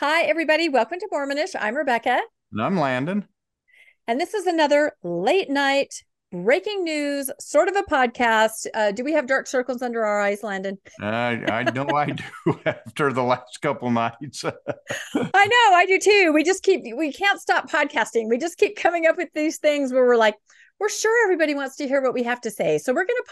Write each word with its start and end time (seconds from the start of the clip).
Hi, 0.00 0.22
everybody. 0.26 0.68
Welcome 0.68 1.00
to 1.00 1.08
Mormonish. 1.12 1.56
I'm 1.58 1.74
Rebecca. 1.74 2.20
And 2.52 2.62
I'm 2.62 2.78
Landon. 2.78 3.26
And 4.06 4.20
this 4.20 4.32
is 4.32 4.46
another 4.46 4.92
late 5.02 5.50
night 5.50 6.04
breaking 6.30 6.84
news, 6.84 7.32
sort 7.40 7.68
of 7.68 7.74
a 7.74 7.82
podcast. 7.82 8.68
Uh, 8.74 8.92
do 8.92 9.02
we 9.02 9.12
have 9.14 9.26
dark 9.26 9.48
circles 9.48 9.82
under 9.82 10.04
our 10.04 10.20
eyes, 10.20 10.44
Landon? 10.44 10.78
Uh, 11.02 11.06
I 11.06 11.64
know 11.74 11.88
I 11.96 12.10
do 12.12 12.60
after 12.66 13.12
the 13.12 13.24
last 13.24 13.60
couple 13.60 13.90
nights. 13.90 14.44
I 14.44 14.52
know, 15.14 15.74
I 15.74 15.84
do 15.88 15.98
too. 15.98 16.30
We 16.32 16.44
just 16.44 16.62
keep, 16.62 16.82
we 16.96 17.12
can't 17.12 17.40
stop 17.40 17.68
podcasting. 17.68 18.28
We 18.28 18.38
just 18.38 18.56
keep 18.56 18.76
coming 18.76 19.04
up 19.06 19.16
with 19.16 19.30
these 19.34 19.58
things 19.58 19.92
where 19.92 20.06
we're 20.06 20.16
like, 20.16 20.36
we're 20.78 20.88
sure 20.88 21.26
everybody 21.26 21.54
wants 21.54 21.74
to 21.78 21.88
hear 21.88 22.00
what 22.00 22.14
we 22.14 22.22
have 22.22 22.40
to 22.42 22.52
say. 22.52 22.78
So 22.78 22.94
we're 22.94 23.04
going 23.04 23.18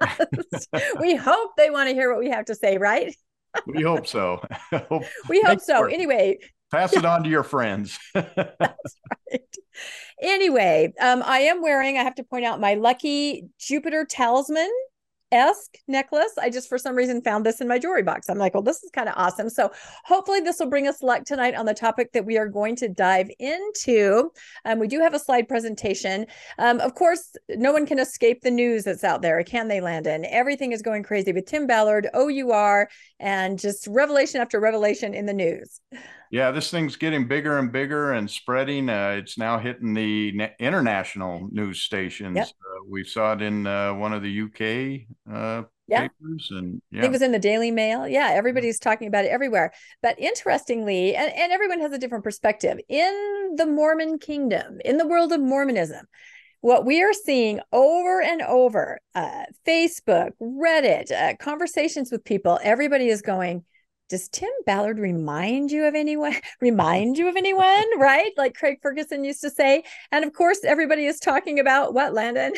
to 0.00 0.28
podcast. 0.30 1.00
we 1.00 1.16
hope 1.16 1.56
they 1.56 1.70
want 1.70 1.88
to 1.88 1.94
hear 1.96 2.08
what 2.08 2.20
we 2.20 2.30
have 2.30 2.44
to 2.44 2.54
say, 2.54 2.78
right? 2.78 3.16
We 3.66 3.82
hope 3.82 4.06
so. 4.06 4.42
we 5.28 5.42
hope 5.42 5.60
so. 5.60 5.84
Anyway, 5.84 6.38
pass 6.70 6.92
it 6.92 7.04
on 7.04 7.22
to 7.24 7.28
your 7.28 7.42
friends. 7.42 7.98
That's 8.14 8.96
right. 9.30 9.56
Anyway, 10.20 10.92
um, 11.00 11.22
I 11.24 11.40
am 11.40 11.60
wearing, 11.62 11.98
I 11.98 12.02
have 12.02 12.14
to 12.16 12.24
point 12.24 12.44
out, 12.44 12.60
my 12.60 12.74
lucky 12.74 13.48
Jupiter 13.58 14.06
talisman 14.08 14.70
esque 15.34 15.78
necklace. 15.88 16.32
I 16.40 16.48
just 16.48 16.68
for 16.68 16.78
some 16.78 16.94
reason 16.94 17.20
found 17.20 17.44
this 17.44 17.60
in 17.60 17.66
my 17.66 17.78
jewelry 17.78 18.04
box. 18.04 18.30
I'm 18.30 18.38
like, 18.38 18.54
well, 18.54 18.62
this 18.62 18.82
is 18.84 18.90
kind 18.90 19.08
of 19.08 19.14
awesome. 19.18 19.50
So 19.50 19.72
hopefully 20.04 20.40
this 20.40 20.60
will 20.60 20.70
bring 20.70 20.86
us 20.86 21.02
luck 21.02 21.24
tonight 21.24 21.56
on 21.56 21.66
the 21.66 21.74
topic 21.74 22.12
that 22.12 22.24
we 22.24 22.38
are 22.38 22.48
going 22.48 22.76
to 22.76 22.88
dive 22.88 23.28
into. 23.40 24.30
Um, 24.64 24.78
we 24.78 24.86
do 24.86 25.00
have 25.00 25.12
a 25.12 25.18
slide 25.18 25.48
presentation. 25.48 26.26
Um, 26.58 26.78
of 26.80 26.94
course, 26.94 27.34
no 27.50 27.72
one 27.72 27.84
can 27.84 27.98
escape 27.98 28.42
the 28.42 28.50
news 28.50 28.84
that's 28.84 29.02
out 29.02 29.22
there, 29.22 29.42
can 29.42 29.66
they, 29.66 29.80
Landon? 29.80 30.24
Everything 30.24 30.70
is 30.70 30.82
going 30.82 31.02
crazy 31.02 31.32
with 31.32 31.46
Tim 31.46 31.66
Ballard, 31.66 32.08
OUR, 32.14 32.88
and 33.18 33.58
just 33.58 33.88
revelation 33.88 34.40
after 34.40 34.60
revelation 34.60 35.14
in 35.14 35.26
the 35.26 35.34
news. 35.34 35.80
Yeah, 36.30 36.50
this 36.50 36.70
thing's 36.70 36.96
getting 36.96 37.28
bigger 37.28 37.58
and 37.58 37.70
bigger 37.70 38.12
and 38.12 38.30
spreading. 38.30 38.88
Uh, 38.88 39.16
it's 39.18 39.38
now 39.38 39.58
hitting 39.58 39.94
the 39.94 40.50
international 40.58 41.48
news 41.50 41.80
stations. 41.80 42.36
Yep. 42.36 42.46
Uh, 42.46 42.84
we 42.88 43.04
saw 43.04 43.32
it 43.34 43.42
in 43.42 43.66
uh, 43.66 43.94
one 43.94 44.12
of 44.12 44.22
the 44.22 44.42
UK 44.42 45.06
uh, 45.32 45.62
yeah. 45.86 46.02
papers, 46.02 46.48
and 46.50 46.82
yeah. 46.90 46.98
I 46.98 47.02
think 47.02 47.10
it 47.10 47.12
was 47.12 47.22
in 47.22 47.32
the 47.32 47.38
Daily 47.38 47.70
Mail. 47.70 48.08
Yeah, 48.08 48.30
everybody's 48.32 48.78
talking 48.78 49.08
about 49.08 49.24
it 49.24 49.28
everywhere. 49.28 49.72
But 50.02 50.18
interestingly, 50.18 51.14
and, 51.14 51.32
and 51.32 51.52
everyone 51.52 51.80
has 51.80 51.92
a 51.92 51.98
different 51.98 52.24
perspective 52.24 52.78
in 52.88 53.54
the 53.56 53.66
Mormon 53.66 54.18
kingdom, 54.18 54.78
in 54.84 54.98
the 54.98 55.06
world 55.06 55.32
of 55.32 55.40
Mormonism 55.40 56.06
what 56.64 56.86
we 56.86 57.02
are 57.02 57.12
seeing 57.12 57.60
over 57.72 58.22
and 58.22 58.40
over 58.40 58.98
uh, 59.14 59.44
facebook 59.68 60.30
reddit 60.40 61.12
uh, 61.12 61.36
conversations 61.38 62.10
with 62.10 62.24
people 62.24 62.58
everybody 62.62 63.08
is 63.08 63.20
going 63.20 63.62
does 64.08 64.28
Tim 64.28 64.50
Ballard 64.66 64.98
remind 64.98 65.70
you 65.70 65.84
of 65.84 65.94
anyone? 65.94 66.34
remind 66.60 67.18
you 67.18 67.28
of 67.28 67.36
anyone, 67.36 67.98
right? 67.98 68.32
Like 68.36 68.54
Craig 68.54 68.78
Ferguson 68.82 69.24
used 69.24 69.40
to 69.42 69.50
say. 69.50 69.84
And 70.12 70.24
of 70.24 70.32
course, 70.32 70.60
everybody 70.64 71.06
is 71.06 71.20
talking 71.20 71.58
about 71.58 71.94
what, 71.94 72.14
Landon? 72.14 72.52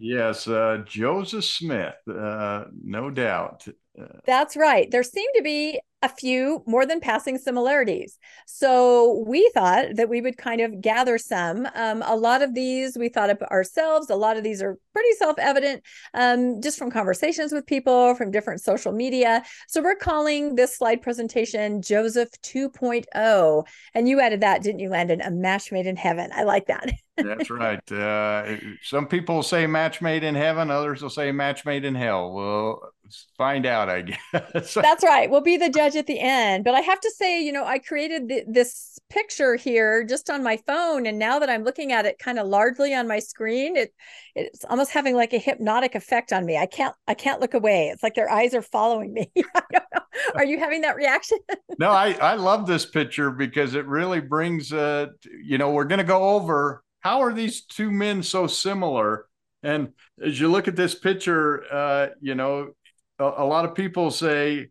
yes, 0.00 0.46
uh, 0.46 0.82
Joseph 0.86 1.44
Smith, 1.44 1.94
uh, 2.08 2.64
no 2.82 3.10
doubt. 3.10 3.66
Uh, 4.00 4.06
That's 4.26 4.56
right. 4.56 4.90
There 4.90 5.02
seem 5.02 5.28
to 5.36 5.42
be 5.42 5.80
a 6.02 6.08
few 6.08 6.62
more 6.66 6.86
than 6.86 7.00
passing 7.00 7.36
similarities. 7.36 8.18
So 8.46 9.22
we 9.26 9.50
thought 9.52 9.96
that 9.96 10.08
we 10.08 10.20
would 10.20 10.38
kind 10.38 10.60
of 10.60 10.80
gather 10.80 11.18
some. 11.18 11.68
Um, 11.74 12.02
a 12.06 12.16
lot 12.16 12.42
of 12.42 12.54
these 12.54 12.96
we 12.96 13.08
thought 13.08 13.30
of 13.30 13.42
ourselves. 13.42 14.08
A 14.08 14.16
lot 14.16 14.36
of 14.36 14.42
these 14.42 14.62
are 14.62 14.78
pretty 14.92 15.12
self 15.16 15.38
evident 15.38 15.82
um, 16.14 16.62
just 16.62 16.78
from 16.78 16.90
conversations 16.90 17.52
with 17.52 17.66
people, 17.66 18.14
from 18.14 18.30
different 18.30 18.60
social 18.62 18.92
media. 18.92 19.42
So 19.68 19.82
we're 19.82 19.94
calling 19.94 20.54
this 20.54 20.76
slide 20.76 21.02
presentation 21.02 21.82
Joseph 21.82 22.30
2.0. 22.42 23.66
And 23.94 24.08
you 24.08 24.20
added 24.20 24.40
that, 24.40 24.62
didn't 24.62 24.80
you, 24.80 24.88
Landon? 24.88 25.20
A 25.20 25.30
match 25.30 25.70
made 25.70 25.86
in 25.86 25.96
heaven. 25.96 26.30
I 26.34 26.44
like 26.44 26.66
that. 26.66 26.92
That's 27.16 27.50
right. 27.50 27.92
Uh, 27.92 28.56
some 28.82 29.06
people 29.06 29.42
say 29.42 29.66
match 29.66 30.00
made 30.00 30.24
in 30.24 30.34
heaven, 30.34 30.70
others 30.70 31.02
will 31.02 31.10
say 31.10 31.32
match 31.32 31.64
made 31.64 31.84
in 31.84 31.94
hell. 31.94 32.32
Well, 32.32 32.92
find 33.36 33.66
out, 33.66 33.88
I 33.88 34.02
guess. 34.32 34.74
That's 34.74 35.04
right. 35.04 35.30
We'll 35.30 35.40
be 35.40 35.56
the 35.56 35.68
judge 35.68 35.89
at 35.96 36.06
the 36.06 36.20
end. 36.20 36.64
But 36.64 36.74
I 36.74 36.80
have 36.80 37.00
to 37.00 37.10
say, 37.16 37.42
you 37.42 37.52
know, 37.52 37.64
I 37.64 37.78
created 37.78 38.32
this 38.48 38.98
picture 39.08 39.56
here 39.56 40.04
just 40.04 40.30
on 40.30 40.42
my 40.42 40.56
phone, 40.66 41.06
and 41.06 41.18
now 41.18 41.38
that 41.38 41.50
I'm 41.50 41.64
looking 41.64 41.92
at 41.92 42.06
it 42.06 42.18
kind 42.18 42.38
of 42.38 42.46
largely 42.46 42.94
on 42.94 43.08
my 43.08 43.18
screen, 43.18 43.76
it 43.76 43.92
it's 44.34 44.64
almost 44.64 44.90
having 44.90 45.16
like 45.16 45.32
a 45.32 45.38
hypnotic 45.38 45.94
effect 45.94 46.32
on 46.32 46.44
me. 46.46 46.56
I 46.56 46.66
can't 46.66 46.94
I 47.06 47.14
can't 47.14 47.40
look 47.40 47.54
away. 47.54 47.88
It's 47.88 48.02
like 48.02 48.14
their 48.14 48.30
eyes 48.30 48.54
are 48.54 48.62
following 48.62 49.12
me. 49.12 49.30
are 50.34 50.44
you 50.44 50.58
having 50.58 50.82
that 50.82 50.96
reaction? 50.96 51.38
no, 51.78 51.90
I 51.90 52.12
I 52.12 52.34
love 52.34 52.66
this 52.66 52.86
picture 52.86 53.30
because 53.30 53.74
it 53.74 53.86
really 53.86 54.20
brings 54.20 54.72
uh 54.72 55.06
you 55.42 55.58
know 55.58 55.70
we're 55.70 55.84
going 55.84 55.98
to 55.98 56.04
go 56.04 56.30
over 56.30 56.82
how 57.00 57.22
are 57.22 57.32
these 57.32 57.62
two 57.62 57.90
men 57.90 58.22
so 58.22 58.46
similar? 58.46 59.26
And 59.62 59.92
as 60.22 60.38
you 60.38 60.48
look 60.48 60.68
at 60.68 60.76
this 60.76 60.94
picture, 60.94 61.64
uh, 61.72 62.08
you 62.20 62.34
know, 62.34 62.72
a 63.18 63.44
lot 63.44 63.64
of 63.64 63.74
people 63.74 64.10
say, 64.10 64.68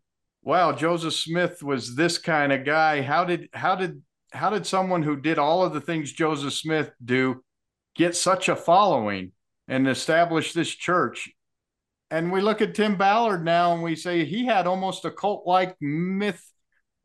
"Wow, 0.49 0.71
Joseph 0.71 1.13
Smith 1.13 1.61
was 1.61 1.95
this 1.95 2.17
kind 2.17 2.51
of 2.51 2.65
guy." 2.65 3.03
How 3.03 3.23
did 3.23 3.49
how 3.53 3.75
did 3.75 4.01
how 4.31 4.49
did 4.49 4.65
someone 4.65 5.03
who 5.03 5.15
did 5.15 5.37
all 5.37 5.63
of 5.63 5.73
the 5.73 5.81
things 5.81 6.11
Joseph 6.11 6.53
Smith 6.53 6.91
do 7.05 7.43
get 7.95 8.15
such 8.15 8.49
a 8.49 8.55
following 8.55 9.31
and 9.67 9.87
establish 9.87 10.53
this 10.53 10.69
church? 10.69 11.29
And 12.09 12.31
we 12.31 12.41
look 12.41 12.61
at 12.63 12.73
Tim 12.73 12.95
Ballard 12.95 13.45
now 13.45 13.73
and 13.73 13.83
we 13.83 13.95
say 13.95 14.25
he 14.25 14.47
had 14.47 14.65
almost 14.65 15.05
a 15.05 15.11
cult 15.11 15.45
like 15.45 15.75
myth 15.79 16.43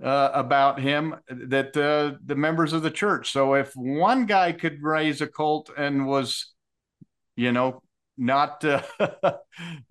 uh, 0.02 0.30
about 0.32 0.80
him 0.80 1.14
that 1.28 1.76
uh, 1.76 2.16
the 2.24 2.34
members 2.34 2.72
of 2.72 2.82
the 2.82 2.90
church. 2.90 3.30
So 3.30 3.54
if 3.54 3.76
one 3.76 4.24
guy 4.24 4.52
could 4.52 4.82
raise 4.82 5.20
a 5.20 5.26
cult 5.26 5.70
and 5.76 6.06
was, 6.06 6.54
you 7.36 7.52
know, 7.52 7.82
not 8.16 8.64
uh, 8.64 8.82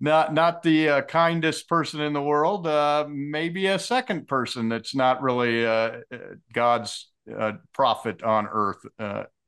not 0.00 0.32
not 0.34 0.62
the 0.62 0.88
uh, 0.88 1.02
kindest 1.02 1.68
person 1.68 2.00
in 2.00 2.12
the 2.12 2.22
world, 2.22 2.66
uh, 2.66 3.06
maybe 3.08 3.66
a 3.66 3.78
second 3.78 4.28
person 4.28 4.68
that's 4.68 4.94
not 4.94 5.22
really 5.22 5.66
uh, 5.66 5.98
God's 6.52 7.10
prophet 7.72 8.22
on 8.22 8.46
earth. 8.50 8.84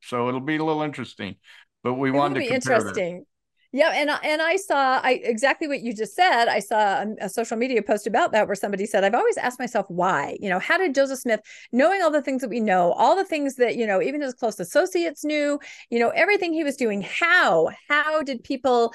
so 0.00 0.28
it'll 0.28 0.40
be 0.40 0.56
a 0.56 0.64
little 0.64 0.82
interesting. 0.82 1.36
But 1.82 1.94
we 1.94 2.10
it 2.10 2.12
wanted 2.12 2.34
to 2.34 2.48
be 2.48 2.54
interesting. 2.54 3.24
Yeah, 3.72 3.90
and 3.94 4.10
and 4.22 4.40
I 4.40 4.56
saw 4.56 5.00
I 5.02 5.20
exactly 5.22 5.68
what 5.68 5.80
you 5.80 5.92
just 5.92 6.14
said. 6.14 6.46
I 6.46 6.60
saw 6.60 7.02
a, 7.02 7.06
a, 7.22 7.28
social 7.28 7.56
media 7.56 7.82
post 7.82 8.06
about 8.06 8.32
that 8.32 8.46
where 8.46 8.54
somebody 8.54 8.86
said, 8.86 9.04
"I've 9.04 9.14
always 9.14 9.36
asked 9.36 9.58
myself 9.58 9.86
why. 9.88 10.36
You 10.40 10.48
know, 10.48 10.58
how 10.58 10.78
did 10.78 10.94
Joseph 10.94 11.18
Smith, 11.18 11.40
knowing 11.72 12.00
all 12.02 12.10
the 12.10 12.22
things 12.22 12.42
that 12.42 12.50
we 12.50 12.60
know, 12.60 12.92
all 12.92 13.16
the 13.16 13.24
things 13.24 13.56
that 13.56 13.76
you 13.76 13.86
know, 13.86 14.00
even 14.00 14.20
his 14.22 14.34
close 14.34 14.60
associates 14.60 15.24
knew, 15.24 15.58
you 15.90 15.98
know, 15.98 16.10
everything 16.10 16.52
he 16.52 16.64
was 16.64 16.76
doing, 16.76 17.02
how 17.02 17.68
how 17.88 18.22
did 18.22 18.44
people 18.44 18.92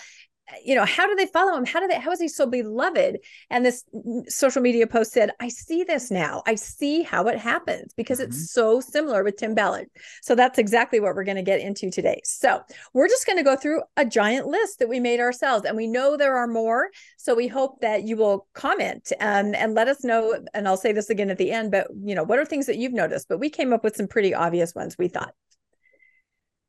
you 0.64 0.76
know 0.76 0.86
how 0.86 1.08
do 1.08 1.16
they 1.16 1.26
follow 1.28 1.56
him? 1.58 1.66
How 1.66 1.80
do 1.80 1.88
they 1.88 2.00
how 2.00 2.12
is 2.12 2.20
he 2.20 2.28
so 2.28 2.46
beloved? 2.46 3.20
And 3.50 3.66
this 3.66 3.84
social 4.28 4.62
media 4.62 4.88
post 4.88 5.12
said 5.12 5.32
i 5.40 5.48
see 5.48 5.84
this 5.84 6.12
now. 6.12 6.44
I 6.46 6.56
see 6.56 7.04
how 7.04 7.28
it 7.28 7.38
happens 7.38 7.94
because 7.94 8.20
mm-hmm. 8.20 8.30
it's 8.30 8.52
so 8.52 8.80
similar 8.80 9.24
with 9.24 9.38
tim 9.38 9.56
ballard. 9.56 9.88
So 10.22 10.36
that's 10.36 10.60
exactly 10.60 11.00
what 11.00 11.16
we're 11.16 11.24
going 11.24 11.38
to 11.38 11.42
get 11.42 11.62
into 11.62 11.90
today. 11.90 12.22
So 12.24 12.62
we're 12.94 13.08
just 13.08 13.26
going 13.26 13.38
to 13.38 13.44
go 13.44 13.56
through 13.56 13.82
a 13.98 14.06
giant 14.06 14.48
list 14.48 14.80
that 14.80 14.90
we 14.90 15.00
made 15.00 15.20
ourselves 15.20 15.66
and 15.66 15.78
we 15.78 15.88
know 15.88 16.18
there 16.18 16.38
are 16.38 16.48
more. 16.48 16.90
So 17.18 17.36
we 17.36 17.48
hope 17.48 17.82
that 17.82 18.04
you 18.04 18.18
will 18.18 18.48
comment 18.54 19.12
um, 19.20 19.56
and 19.56 19.74
let 19.74 19.88
us 19.88 20.04
know 20.04 20.40
and 20.54 20.68
i'll 20.68 20.78
say 20.78 20.92
this 20.92 21.10
again 21.10 21.30
at 21.30 21.38
the 21.38 21.52
end 21.52 21.72
but 21.72 21.88
you 22.04 22.16
know 22.16 22.24
what 22.24 22.40
are 22.40 22.46
things 22.46 22.66
that 22.68 22.78
you've 22.78 22.94
noticed? 22.94 23.28
But 23.28 23.40
we 23.40 23.50
came 23.50 23.74
up 23.74 23.84
with 23.84 23.96
some 23.96 24.08
pretty 24.08 24.34
obvious 24.34 24.76
ones 24.76 24.98
we 24.98 25.08
thought. 25.08 25.34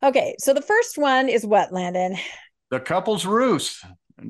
Okay 0.02 0.34
so 0.38 0.54
the 0.54 0.62
first 0.62 0.98
one 0.98 1.28
is 1.28 1.46
what 1.46 1.72
landon 1.72 2.16
the 2.72 2.80
couple's 2.80 3.26
ruse. 3.26 3.84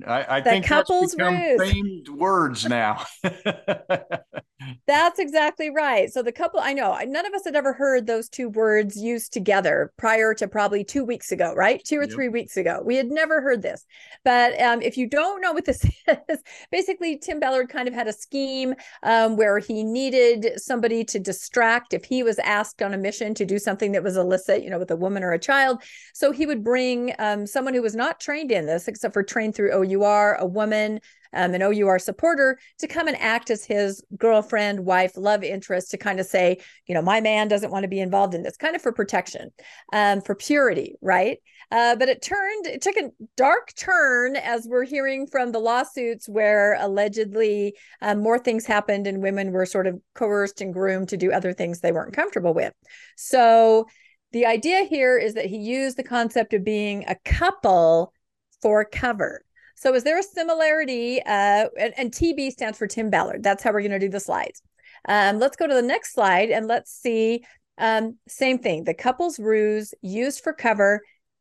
I, 0.06 0.38
I 0.38 0.40
think 0.40 0.66
couple's 0.66 1.14
that's 1.14 1.70
famed 1.70 2.08
words 2.08 2.66
now. 2.68 3.04
that's 4.86 5.18
exactly 5.18 5.70
right. 5.70 6.12
So 6.12 6.22
the 6.22 6.32
couple, 6.32 6.60
I 6.60 6.72
know 6.72 6.98
none 7.06 7.26
of 7.26 7.32
us 7.34 7.44
had 7.44 7.56
ever 7.56 7.72
heard 7.72 8.06
those 8.06 8.28
two 8.28 8.48
words 8.48 8.96
used 8.96 9.32
together 9.32 9.92
prior 9.96 10.34
to 10.34 10.48
probably 10.48 10.84
two 10.84 11.04
weeks 11.04 11.32
ago, 11.32 11.54
right? 11.54 11.82
Two 11.84 11.98
or 11.98 12.02
yep. 12.02 12.12
three 12.12 12.28
weeks 12.28 12.56
ago. 12.56 12.82
We 12.84 12.96
had 12.96 13.10
never 13.10 13.40
heard 13.40 13.62
this. 13.62 13.84
But 14.24 14.60
um, 14.60 14.82
if 14.82 14.96
you 14.96 15.06
don't 15.06 15.40
know 15.40 15.52
what 15.52 15.64
this 15.64 15.84
is, 16.28 16.38
basically 16.70 17.18
Tim 17.18 17.40
Ballard 17.40 17.68
kind 17.68 17.88
of 17.88 17.94
had 17.94 18.08
a 18.08 18.12
scheme 18.12 18.74
um, 19.02 19.36
where 19.36 19.58
he 19.58 19.82
needed 19.82 20.60
somebody 20.60 21.04
to 21.04 21.18
distract 21.18 21.94
if 21.94 22.04
he 22.04 22.22
was 22.22 22.38
asked 22.40 22.82
on 22.82 22.94
a 22.94 22.98
mission 22.98 23.34
to 23.34 23.44
do 23.44 23.58
something 23.58 23.92
that 23.92 24.02
was 24.02 24.16
illicit, 24.16 24.62
you 24.62 24.70
know, 24.70 24.78
with 24.78 24.90
a 24.90 24.96
woman 24.96 25.22
or 25.22 25.32
a 25.32 25.38
child. 25.38 25.82
So 26.14 26.32
he 26.32 26.46
would 26.46 26.64
bring 26.64 27.14
um, 27.18 27.46
someone 27.46 27.74
who 27.74 27.82
was 27.82 27.94
not 27.94 28.20
trained 28.20 28.52
in 28.52 28.66
this, 28.66 28.88
except 28.88 29.14
for 29.14 29.22
trained 29.22 29.54
through 29.54 29.72
OUR, 29.84 30.34
a 30.34 30.46
woman, 30.46 31.00
um, 31.34 31.55
an 31.55 31.62
OUR 31.62 31.99
supporter 31.99 32.58
to 32.79 32.87
come 32.87 33.08
and 33.08 33.17
act 33.19 33.50
as 33.50 33.64
his 33.64 34.02
girlfriend, 34.17 34.84
wife, 34.84 35.17
love 35.17 35.43
interest 35.43 35.90
to 35.90 35.96
kind 35.96 36.20
of 36.20 36.26
say, 36.26 36.58
you 36.87 36.94
know, 36.94 37.02
my 37.02 37.20
man 37.20 37.49
doesn't 37.49 37.70
want 37.70 37.84
to 37.84 37.88
be 37.88 38.00
involved 38.00 38.34
in 38.34 38.43
this, 38.43 38.56
kind 38.56 38.76
of 38.76 38.82
for 38.82 38.93
protection, 38.93 39.50
um, 39.93 40.20
for 40.20 40.34
purity, 40.34 40.96
right? 41.00 41.38
Uh, 41.70 41.96
but 41.96 42.08
it 42.08 42.20
turned, 42.20 42.67
it 42.67 42.82
took 42.82 42.96
a 42.96 43.11
dark 43.37 43.73
turn 43.75 44.37
as 44.37 44.67
we're 44.69 44.84
hearing 44.84 45.26
from 45.26 45.52
the 45.52 45.58
lawsuits 45.58 46.29
where 46.29 46.76
allegedly 46.79 47.75
um, 48.02 48.20
more 48.20 48.38
things 48.38 48.67
happened 48.67 49.06
and 49.06 49.23
women 49.23 49.52
were 49.52 49.64
sort 49.64 49.87
of 49.87 49.99
coerced 50.14 50.61
and 50.61 50.75
groomed 50.75 51.08
to 51.08 51.17
do 51.17 51.32
other 51.32 51.55
things 51.55 51.81
they 51.81 51.93
weren't 51.93 52.12
comfortable 52.12 52.52
with. 52.52 52.75
So 53.17 53.87
the 54.32 54.46
idea 54.46 54.84
here 54.84 55.17
is 55.17 55.34
that 55.34 55.46
he 55.46 55.56
used 55.56 55.96
the 55.96 56.02
concept 56.05 56.52
of 56.52 56.64
being 56.64 57.05
a 57.06 57.17
couple 57.25 58.12
for 58.61 58.84
cover. 58.84 59.44
So 59.82 59.93
is 59.94 60.05
there 60.05 60.17
a 60.17 60.23
similarity? 60.23 61.20
Uh, 61.26 61.67
and, 61.76 61.93
and 61.96 62.12
TB 62.12 62.52
stands 62.52 62.79
for 62.79 62.87
Tim 62.87 63.11
Ballard. 63.11 63.43
That's 63.43 63.64
how 63.64 63.73
we're 63.73 63.81
going 63.81 63.90
to 63.90 63.99
do 63.99 64.08
the 64.08 64.20
slides. 64.20 64.62
Um, 65.08 65.40
let's 65.40 65.56
go 65.56 65.67
to 65.67 65.75
the 65.75 65.82
next 65.82 66.14
slide 66.14 66.50
and 66.50 66.69
let's 66.69 66.93
see. 66.93 67.43
Um, 67.79 68.17
same 68.29 68.61
thing. 68.61 68.84
The 68.84 68.94
couple's 68.94 69.40
ruse 69.40 69.93
used 70.00 70.44
for 70.44 70.52
cover. 70.52 71.00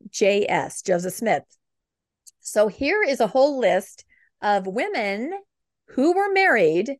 JS 0.09 0.83
Joseph 0.83 1.13
Smith. 1.13 1.43
So 2.39 2.67
here 2.67 3.03
is 3.03 3.19
a 3.19 3.27
whole 3.27 3.59
list 3.59 4.05
of 4.41 4.65
women 4.65 5.31
who 5.89 6.15
were 6.15 6.33
married 6.33 6.95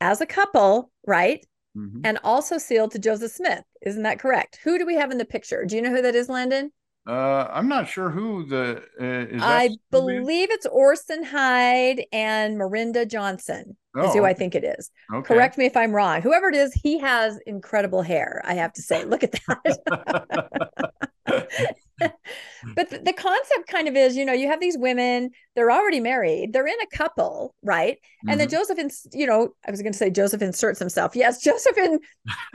as 0.00 0.22
a 0.22 0.26
couple, 0.26 0.90
right? 1.06 1.44
Mm-hmm. 1.76 2.00
And 2.04 2.18
also 2.24 2.56
sealed 2.56 2.92
to 2.92 2.98
Joseph 2.98 3.32
Smith. 3.32 3.62
Isn't 3.82 4.04
that 4.04 4.20
correct? 4.20 4.58
Who 4.64 4.78
do 4.78 4.86
we 4.86 4.94
have 4.94 5.10
in 5.10 5.18
the 5.18 5.26
picture? 5.26 5.66
Do 5.66 5.76
you 5.76 5.82
know 5.82 5.90
who 5.90 6.00
that 6.00 6.14
is, 6.14 6.30
Landon? 6.30 6.72
Uh, 7.08 7.48
I'm 7.50 7.68
not 7.68 7.88
sure 7.88 8.10
who 8.10 8.44
the 8.44 8.82
uh, 9.00 9.34
is. 9.34 9.42
I 9.42 9.70
believe 9.90 10.50
it's 10.50 10.66
Orson 10.66 11.24
Hyde 11.24 12.04
and 12.12 12.58
Marinda 12.58 13.08
Johnson 13.08 13.78
oh, 13.96 14.08
is 14.08 14.14
who 14.14 14.26
I 14.26 14.34
think 14.34 14.54
it 14.54 14.62
is. 14.62 14.90
Okay. 15.14 15.26
Correct 15.26 15.56
me 15.56 15.64
if 15.64 15.74
I'm 15.74 15.92
wrong. 15.92 16.20
Whoever 16.20 16.50
it 16.50 16.54
is, 16.54 16.74
he 16.74 16.98
has 16.98 17.38
incredible 17.46 18.02
hair. 18.02 18.42
I 18.44 18.54
have 18.54 18.74
to 18.74 18.82
say, 18.82 19.06
look 19.06 19.24
at 19.24 19.32
that. 19.32 20.92
but 21.98 22.90
the, 22.90 22.98
the, 22.98 23.12
concept 23.12 23.68
kind 23.68 23.88
of 23.88 23.96
is, 23.96 24.16
you 24.16 24.24
know, 24.24 24.32
you 24.32 24.48
have 24.48 24.60
these 24.60 24.76
women, 24.78 25.30
they're 25.54 25.70
already 25.70 26.00
married, 26.00 26.52
they're 26.52 26.66
in 26.66 26.80
a 26.80 26.96
couple, 26.96 27.54
right? 27.62 27.96
Mm-hmm. 27.96 28.30
And 28.30 28.40
then 28.40 28.48
mm-hmm. 28.48 28.56
Joseph, 28.56 28.78
ins- 28.78 29.06
you 29.12 29.26
know, 29.26 29.54
I 29.66 29.70
was 29.70 29.82
going 29.82 29.92
to 29.92 29.98
say 29.98 30.10
Joseph 30.10 30.42
inserts 30.42 30.78
himself. 30.78 31.16
Yes, 31.16 31.42
Joseph 31.42 31.76
in, 31.76 31.98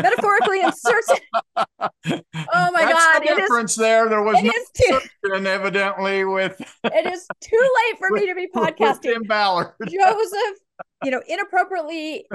metaphorically 0.01 0.61
inserts. 0.61 1.11
oh 1.57 1.61
my 2.05 2.85
That's 2.85 2.93
God. 2.93 3.19
The 3.21 3.35
difference 3.35 3.71
is, 3.71 3.77
there. 3.77 4.09
There 4.09 4.23
was 4.23 4.41
no 4.41 4.51
too, 4.51 4.99
evidently 5.47 6.25
with. 6.25 6.59
it 6.83 7.13
is 7.13 7.27
too 7.41 7.69
late 7.89 7.99
for 7.99 8.07
with, 8.11 8.21
me 8.21 8.27
to 8.27 8.35
be 8.35 8.47
podcasting. 8.47 9.01
Tim 9.01 9.23
Ballard. 9.23 9.73
Joseph 9.81 10.57
you 11.03 11.11
know, 11.11 11.21
inappropriately, 11.27 12.25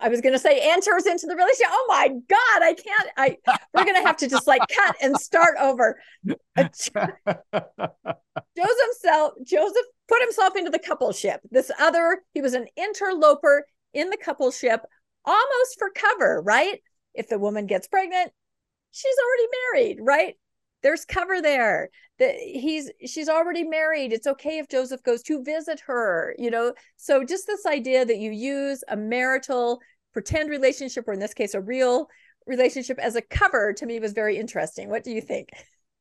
I 0.00 0.08
was 0.08 0.20
going 0.20 0.32
to 0.32 0.38
say 0.38 0.60
enters 0.62 1.06
into 1.06 1.26
the 1.26 1.34
relationship. 1.34 1.68
Oh 1.70 1.86
my 1.88 2.08
God, 2.08 2.62
I 2.62 2.74
can't. 2.74 3.08
I 3.16 3.36
we're 3.74 3.84
going 3.84 4.00
to 4.00 4.06
have 4.06 4.16
to 4.18 4.28
just 4.28 4.46
like 4.46 4.62
cut 4.74 4.96
and 5.00 5.16
start 5.16 5.56
over. 5.60 6.00
Joseph 6.26 7.04
self, 9.00 9.32
Joseph 9.44 9.86
put 10.08 10.22
himself 10.22 10.56
into 10.56 10.70
the 10.70 10.78
couple 10.78 11.12
ship. 11.12 11.40
This 11.50 11.70
other, 11.78 12.22
he 12.32 12.40
was 12.40 12.54
an 12.54 12.66
interloper 12.76 13.66
in 13.92 14.10
the 14.10 14.16
couple 14.16 14.50
ship, 14.50 14.80
almost 15.24 15.78
for 15.78 15.90
cover, 15.94 16.42
right? 16.42 16.80
If 17.14 17.28
the 17.28 17.38
woman 17.38 17.66
gets 17.66 17.86
pregnant, 17.86 18.32
she's 18.90 19.16
already 19.24 19.48
married, 19.72 19.98
right? 20.00 20.34
there's 20.84 21.04
cover 21.04 21.42
there 21.42 21.88
that 22.18 22.36
he's 22.36 22.90
she's 23.06 23.28
already 23.28 23.64
married 23.64 24.12
it's 24.12 24.26
okay 24.26 24.58
if 24.58 24.68
joseph 24.68 25.02
goes 25.02 25.22
to 25.22 25.42
visit 25.42 25.80
her 25.80 26.34
you 26.38 26.50
know? 26.50 26.72
So 26.96 27.24
just 27.24 27.46
this 27.46 27.66
idea 27.66 28.04
that 28.04 28.18
you 28.18 28.30
use 28.30 28.84
a 28.88 28.96
marital 28.96 29.80
pretend 30.12 30.50
relationship 30.50 31.08
or 31.08 31.12
in 31.12 31.20
this 31.20 31.34
case 31.34 31.54
a 31.54 31.60
real 31.60 32.08
relationship 32.46 32.98
as 32.98 33.16
a 33.16 33.22
cover 33.22 33.72
to 33.72 33.86
me 33.86 33.98
was 33.98 34.12
very 34.12 34.36
interesting. 34.36 34.88
What 34.88 35.04
do 35.04 35.10
you 35.10 35.20
think? 35.20 35.48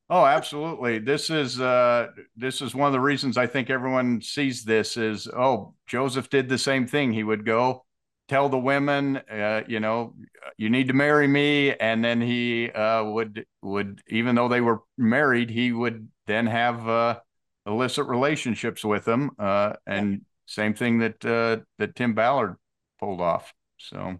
Oh 0.09 0.25
absolutely. 0.25 0.99
This 0.99 1.29
is 1.29 1.59
uh 1.59 2.07
this 2.35 2.61
is 2.61 2.75
one 2.75 2.87
of 2.87 2.93
the 2.93 2.99
reasons 2.99 3.37
i 3.37 3.47
think 3.47 3.69
everyone 3.69 4.21
sees 4.21 4.63
this 4.63 4.97
is 4.97 5.27
oh 5.27 5.73
joseph 5.87 6.29
did 6.29 6.49
the 6.49 6.57
same 6.57 6.87
thing. 6.87 7.13
He 7.13 7.23
would 7.23 7.45
go 7.45 7.85
tell 8.33 8.49
the 8.49 8.57
women, 8.57 9.17
uh, 9.17 9.61
you 9.67 9.79
know, 9.79 10.15
you 10.57 10.67
need 10.67 10.87
to 10.87 10.93
marry 10.93 11.27
me, 11.27 11.71
and 11.75 12.03
then 12.03 12.19
he 12.19 12.71
uh, 12.71 13.03
would 13.03 13.45
would 13.61 14.01
even 14.07 14.33
though 14.33 14.47
they 14.47 14.59
were 14.59 14.79
married, 14.97 15.51
he 15.51 15.71
would 15.71 16.07
then 16.25 16.47
have 16.47 16.89
uh, 16.89 17.19
illicit 17.67 18.07
relationships 18.07 18.83
with 18.83 19.05
them, 19.05 19.29
uh, 19.37 19.73
and 19.85 20.21
same 20.47 20.73
thing 20.73 20.97
that 20.97 21.23
uh, 21.23 21.63
that 21.77 21.95
Tim 21.95 22.15
Ballard 22.15 22.55
pulled 22.99 23.21
off. 23.21 23.53
So. 23.77 24.15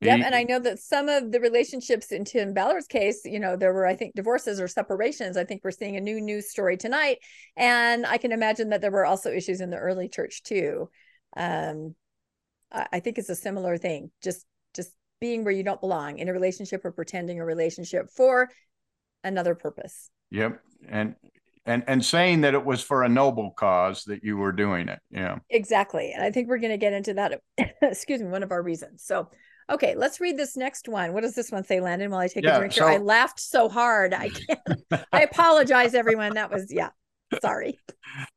Yep, 0.00 0.22
and 0.24 0.34
I 0.34 0.42
know 0.42 0.58
that 0.58 0.80
some 0.80 1.08
of 1.08 1.30
the 1.30 1.38
relationships 1.38 2.10
in 2.10 2.24
Tim 2.24 2.52
Ballard's 2.52 2.88
case, 2.88 3.20
you 3.24 3.38
know, 3.38 3.54
there 3.54 3.72
were 3.72 3.86
I 3.86 3.94
think 3.94 4.16
divorces 4.16 4.60
or 4.60 4.66
separations. 4.66 5.36
I 5.36 5.44
think 5.44 5.62
we're 5.62 5.70
seeing 5.70 5.96
a 5.96 6.00
new 6.00 6.20
news 6.20 6.50
story 6.50 6.76
tonight, 6.76 7.18
and 7.56 8.04
I 8.04 8.16
can 8.16 8.32
imagine 8.32 8.70
that 8.70 8.80
there 8.80 8.90
were 8.90 9.06
also 9.06 9.30
issues 9.30 9.60
in 9.60 9.70
the 9.70 9.76
early 9.76 10.08
church 10.08 10.42
too. 10.42 10.90
Um, 11.36 11.94
I 12.72 13.00
think 13.00 13.18
it's 13.18 13.28
a 13.28 13.36
similar 13.36 13.76
thing. 13.76 14.10
Just 14.22 14.46
just 14.74 14.92
being 15.20 15.44
where 15.44 15.52
you 15.52 15.62
don't 15.62 15.80
belong 15.80 16.18
in 16.18 16.28
a 16.28 16.32
relationship 16.32 16.84
or 16.84 16.92
pretending 16.92 17.38
a 17.38 17.44
relationship 17.44 18.10
for 18.10 18.48
another 19.22 19.54
purpose. 19.54 20.10
Yep. 20.30 20.60
And 20.88 21.14
and 21.66 21.84
and 21.86 22.04
saying 22.04 22.40
that 22.42 22.54
it 22.54 22.64
was 22.64 22.82
for 22.82 23.02
a 23.02 23.08
noble 23.08 23.52
cause 23.52 24.04
that 24.04 24.24
you 24.24 24.36
were 24.36 24.52
doing 24.52 24.88
it. 24.88 24.98
Yeah. 25.10 25.38
Exactly. 25.50 26.12
And 26.12 26.22
I 26.22 26.30
think 26.30 26.48
we're 26.48 26.58
going 26.58 26.72
to 26.72 26.78
get 26.78 26.92
into 26.92 27.14
that 27.14 27.40
excuse 27.82 28.20
me, 28.20 28.28
one 28.28 28.42
of 28.42 28.52
our 28.52 28.62
reasons. 28.62 29.04
So 29.04 29.28
Okay, 29.70 29.94
let's 29.94 30.20
read 30.20 30.36
this 30.36 30.56
next 30.56 30.88
one. 30.88 31.12
What 31.12 31.22
does 31.22 31.34
this 31.34 31.50
one 31.50 31.64
say, 31.64 31.80
Landon? 31.80 32.10
While 32.10 32.20
I 32.20 32.28
take 32.28 32.44
yeah, 32.44 32.56
a 32.56 32.58
drink 32.58 32.72
so, 32.72 32.86
here, 32.86 32.98
I 32.98 33.02
laughed 33.02 33.40
so 33.40 33.68
hard. 33.68 34.12
I 34.12 34.28
can't. 34.28 35.04
I 35.12 35.22
apologize, 35.22 35.94
everyone. 35.94 36.34
That 36.34 36.50
was 36.50 36.72
yeah. 36.72 36.90
Sorry. 37.40 37.78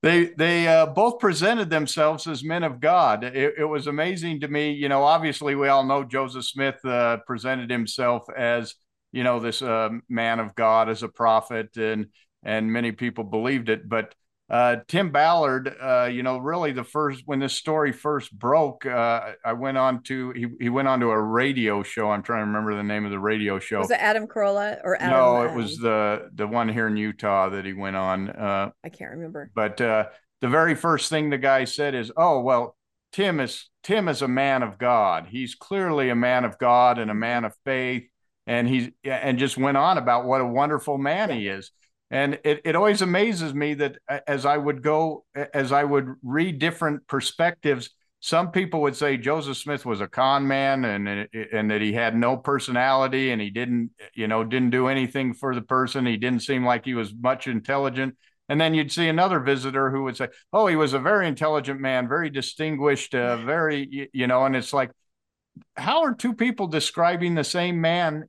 They 0.02 0.28
they 0.38 0.68
uh, 0.68 0.86
both 0.88 1.20
presented 1.20 1.70
themselves 1.70 2.28
as 2.28 2.44
men 2.44 2.64
of 2.64 2.80
God. 2.80 3.24
It, 3.24 3.56
it, 3.58 3.66
was 3.66 3.88
amazing 3.88 4.40
to 4.42 4.48
me. 4.48 4.72
You 4.72 4.88
know, 4.88 5.04
obviously 5.04 5.56
we 5.56 5.68
all 5.68 5.84
know 5.84 6.04
Joseph 6.04 6.46
Smith 6.46 6.84
uh, 6.86 7.18
presented 7.28 7.70
himself 7.70 8.26
as 8.36 8.76
you 9.12 9.24
know 9.24 9.40
this 9.40 9.62
uh, 9.62 9.90
man 10.08 10.40
of 10.40 10.56
God 10.56 10.90
as 10.90 11.04
a 11.04 11.10
prophet, 11.10 11.76
and 11.78 12.08
and 12.44 12.72
many 12.72 12.92
people 12.92 13.24
believed 13.26 13.70
it. 13.70 13.88
But 13.88 14.16
uh, 14.48 14.78
Tim 14.88 15.10
Ballard, 15.10 15.76
uh, 15.82 16.08
you 16.12 16.22
know, 16.22 16.38
really 16.38 16.72
the 16.72 16.84
first 16.84 17.24
when 17.26 17.40
this 17.40 17.54
story 17.54 17.92
first 17.92 18.38
broke, 18.38 18.86
uh, 18.86 19.32
I 19.44 19.54
went 19.54 19.78
on 19.78 20.04
to 20.04 20.32
he, 20.32 20.46
he 20.60 20.70
went 20.70 20.88
on 20.88 21.00
to 21.00 21.10
a 21.10 21.20
radio 21.20 21.82
show. 21.82 22.12
I'm 22.12 22.22
trying 22.22 22.42
to 22.42 22.46
remember 22.46 22.76
the 22.76 22.84
name 22.84 23.06
of 23.06 23.12
the 23.12 23.20
radio 23.20 23.58
show. 23.58 23.80
Was 23.80 23.90
it 23.90 24.00
Adam 24.00 24.28
Carolla 24.28 24.80
or 24.84 25.02
Adam, 25.02 25.18
no? 25.18 25.42
It 25.44 25.56
was 25.56 25.80
the 25.80 26.30
the 26.36 26.46
one 26.46 26.70
here 26.70 26.86
in 26.88 26.96
Utah 26.96 27.50
that 27.50 27.66
he 27.66 27.74
went 27.74 27.96
on. 27.96 28.30
Uh, 28.30 28.70
I 28.84 28.90
can't 28.90 29.12
remember. 29.12 29.50
But 29.56 29.82
uh, 29.82 30.06
the 30.42 30.50
very 30.50 30.76
first 30.76 31.10
thing 31.10 31.32
the 31.32 31.40
guy 31.40 31.64
said 31.66 31.96
is, 31.96 32.12
"Oh 32.16 32.42
well, 32.42 32.78
Tim 33.14 33.40
is 33.40 33.68
Tim 33.82 34.08
is 34.08 34.22
a 34.22 34.28
man 34.28 34.62
of 34.62 34.78
God. 34.78 35.26
He's 35.28 35.56
clearly 35.56 36.10
a 36.10 36.16
man 36.16 36.46
of 36.46 36.60
God 36.60 37.00
and 37.00 37.10
a 37.10 37.16
man 37.16 37.46
of 37.46 37.56
faith." 37.66 38.04
And 38.46 38.68
he's 38.68 38.92
and 39.04 39.40
just 39.40 39.58
went 39.58 39.78
on 39.78 39.98
about 39.98 40.26
what 40.26 40.40
a 40.40 40.46
wonderful 40.46 41.00
man 41.00 41.32
he 41.32 41.48
is 41.48 41.72
and 42.16 42.40
it, 42.44 42.62
it 42.64 42.76
always 42.76 43.02
amazes 43.02 43.54
me 43.54 43.74
that 43.74 43.98
as 44.28 44.46
i 44.46 44.58
would 44.58 44.82
go 44.82 45.26
as 45.54 45.72
i 45.72 45.84
would 45.84 46.16
read 46.24 46.60
different 46.60 47.06
perspectives 47.08 47.90
some 48.20 48.52
people 48.52 48.82
would 48.82 48.96
say 48.96 49.18
joseph 49.18 49.58
smith 49.58 49.86
was 49.86 50.02
a 50.02 50.08
con 50.08 50.48
man 50.48 50.86
and 50.86 51.28
and 51.52 51.70
that 51.70 51.82
he 51.82 51.94
had 51.94 52.16
no 52.16 52.38
personality 52.38 53.32
and 53.32 53.42
he 53.42 53.50
didn't 53.50 53.92
you 54.16 54.28
know 54.28 54.44
didn't 54.44 54.72
do 54.72 54.88
anything 54.88 55.34
for 55.34 55.54
the 55.54 55.62
person. 55.62 56.06
He 56.06 56.18
didn't 56.18 56.42
seem 56.42 56.66
like 56.66 56.86
he 56.86 56.94
was 56.94 57.14
much 57.14 57.48
intelligent. 57.48 58.16
And 58.48 58.62
then 58.62 58.74
you'd 58.74 58.92
see 58.92 59.08
another 59.08 59.40
visitor 59.40 59.90
who 59.90 60.04
would 60.04 60.18
say 60.18 60.30
oh 60.54 60.68
he 60.68 60.76
was 60.76 60.94
a 60.94 61.00
very 61.00 61.28
intelligent 61.28 61.80
man 61.80 62.08
very 62.08 62.30
distinguished 62.30 63.16
uh, 63.16 63.38
very 63.38 64.10
you 64.14 64.28
know 64.28 64.46
and 64.46 64.56
it's 64.56 64.72
like 64.72 64.92
how 65.76 66.04
are 66.04 66.14
two 66.14 66.34
people 66.34 66.68
describing 66.68 67.34
the 67.34 67.44
same 67.44 67.82
man 67.82 68.26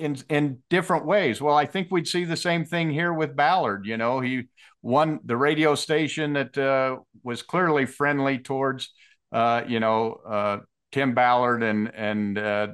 in 0.00 0.16
in 0.28 0.58
different 0.70 1.06
ways. 1.06 1.40
Well, 1.40 1.56
I 1.56 1.66
think 1.66 1.88
we'd 1.90 2.08
see 2.08 2.24
the 2.24 2.36
same 2.36 2.64
thing 2.64 2.90
here 2.90 3.12
with 3.12 3.36
Ballard. 3.36 3.86
You 3.86 3.96
know, 3.96 4.20
he 4.20 4.48
won 4.82 5.20
the 5.24 5.36
radio 5.36 5.74
station 5.74 6.32
that 6.32 6.56
uh, 6.56 6.98
was 7.22 7.42
clearly 7.42 7.86
friendly 7.86 8.38
towards 8.38 8.92
uh, 9.32 9.62
you 9.68 9.80
know 9.80 10.20
uh, 10.26 10.58
Tim 10.92 11.14
Ballard 11.14 11.62
and 11.62 11.92
and 11.94 12.38
uh, 12.38 12.68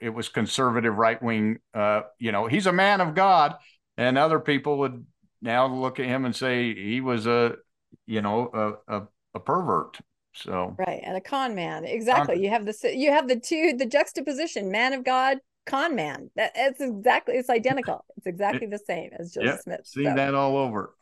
it 0.00 0.10
was 0.10 0.28
conservative 0.28 0.96
right 0.96 1.22
wing. 1.22 1.58
Uh, 1.74 2.02
you 2.18 2.32
know, 2.32 2.46
he's 2.46 2.66
a 2.66 2.72
man 2.72 3.00
of 3.00 3.14
God, 3.14 3.54
and 3.96 4.16
other 4.16 4.40
people 4.40 4.78
would 4.78 5.04
now 5.42 5.66
look 5.66 6.00
at 6.00 6.06
him 6.06 6.24
and 6.24 6.34
say 6.34 6.74
he 6.74 7.00
was 7.00 7.26
a 7.26 7.56
you 8.06 8.22
know 8.22 8.78
a, 8.88 8.96
a, 8.96 9.08
a 9.34 9.40
pervert. 9.40 9.98
So 10.32 10.76
right, 10.78 11.00
and 11.02 11.16
a 11.16 11.20
con 11.20 11.54
man. 11.54 11.84
Exactly. 11.84 12.36
Con- 12.36 12.42
you 12.42 12.50
have 12.50 12.64
the 12.64 12.96
you 12.96 13.10
have 13.10 13.28
the 13.28 13.38
two 13.38 13.74
the 13.76 13.86
juxtaposition, 13.86 14.70
man 14.70 14.92
of 14.92 15.04
God, 15.04 15.38
con 15.70 15.94
man. 15.94 16.30
That 16.36 16.52
it's 16.54 16.80
exactly 16.80 17.36
it's 17.36 17.50
identical. 17.50 18.04
It's 18.16 18.26
exactly 18.26 18.66
the 18.66 18.78
same 18.78 19.10
as 19.18 19.32
Joseph 19.32 19.60
Smith. 19.62 19.86
Seen 19.86 20.04
so. 20.06 20.14
that 20.14 20.34
all 20.34 20.56
over. 20.56 20.94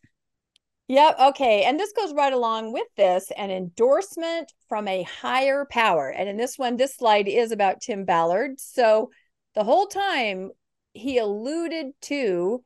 Yep. 0.89 1.17
Okay. 1.21 1.65
And 1.65 1.79
this 1.79 1.93
goes 1.93 2.15
right 2.15 2.33
along 2.33 2.73
with 2.73 2.87
this 2.97 3.31
an 3.37 3.51
endorsement 3.51 4.53
from 4.69 4.89
a 4.89 5.03
higher 5.03 5.67
power. 5.71 6.09
And 6.09 6.29
in 6.29 6.39
this 6.39 6.57
one, 6.57 6.77
this 6.77 6.97
slide 6.97 7.29
is 7.29 7.53
about 7.53 7.83
Tim 7.83 8.05
Ballard. 8.05 8.59
So 8.59 9.11
the 9.55 9.65
whole 9.65 9.87
time 9.87 10.51
he 10.95 11.19
alluded 11.19 11.89
to 12.03 12.65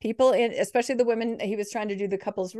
people 0.00 0.32
in 0.32 0.52
especially 0.52 0.94
the 0.94 1.04
women 1.04 1.40
he 1.40 1.56
was 1.56 1.70
trying 1.70 1.88
to 1.88 1.96
do 1.96 2.06
the 2.06 2.18
couples 2.18 2.54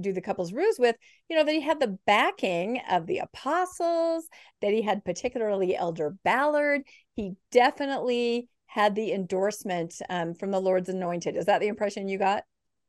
do 0.00 0.12
the 0.12 0.20
couples 0.20 0.52
ruse 0.52 0.78
with 0.78 0.96
you 1.30 1.36
know 1.36 1.44
that 1.44 1.54
he 1.54 1.60
had 1.60 1.80
the 1.80 1.98
backing 2.06 2.80
of 2.90 3.06
the 3.06 3.18
apostles 3.18 4.28
that 4.60 4.72
he 4.72 4.82
had 4.82 5.04
particularly 5.04 5.74
elder 5.74 6.14
ballard 6.24 6.82
he 7.16 7.34
definitely 7.50 8.48
had 8.66 8.94
the 8.94 9.12
endorsement 9.12 9.94
um, 10.10 10.34
from 10.34 10.50
the 10.50 10.60
lord's 10.60 10.88
anointed 10.88 11.36
is 11.36 11.46
that 11.46 11.60
the 11.60 11.68
impression 11.68 12.08
you 12.08 12.18
got 12.18 12.44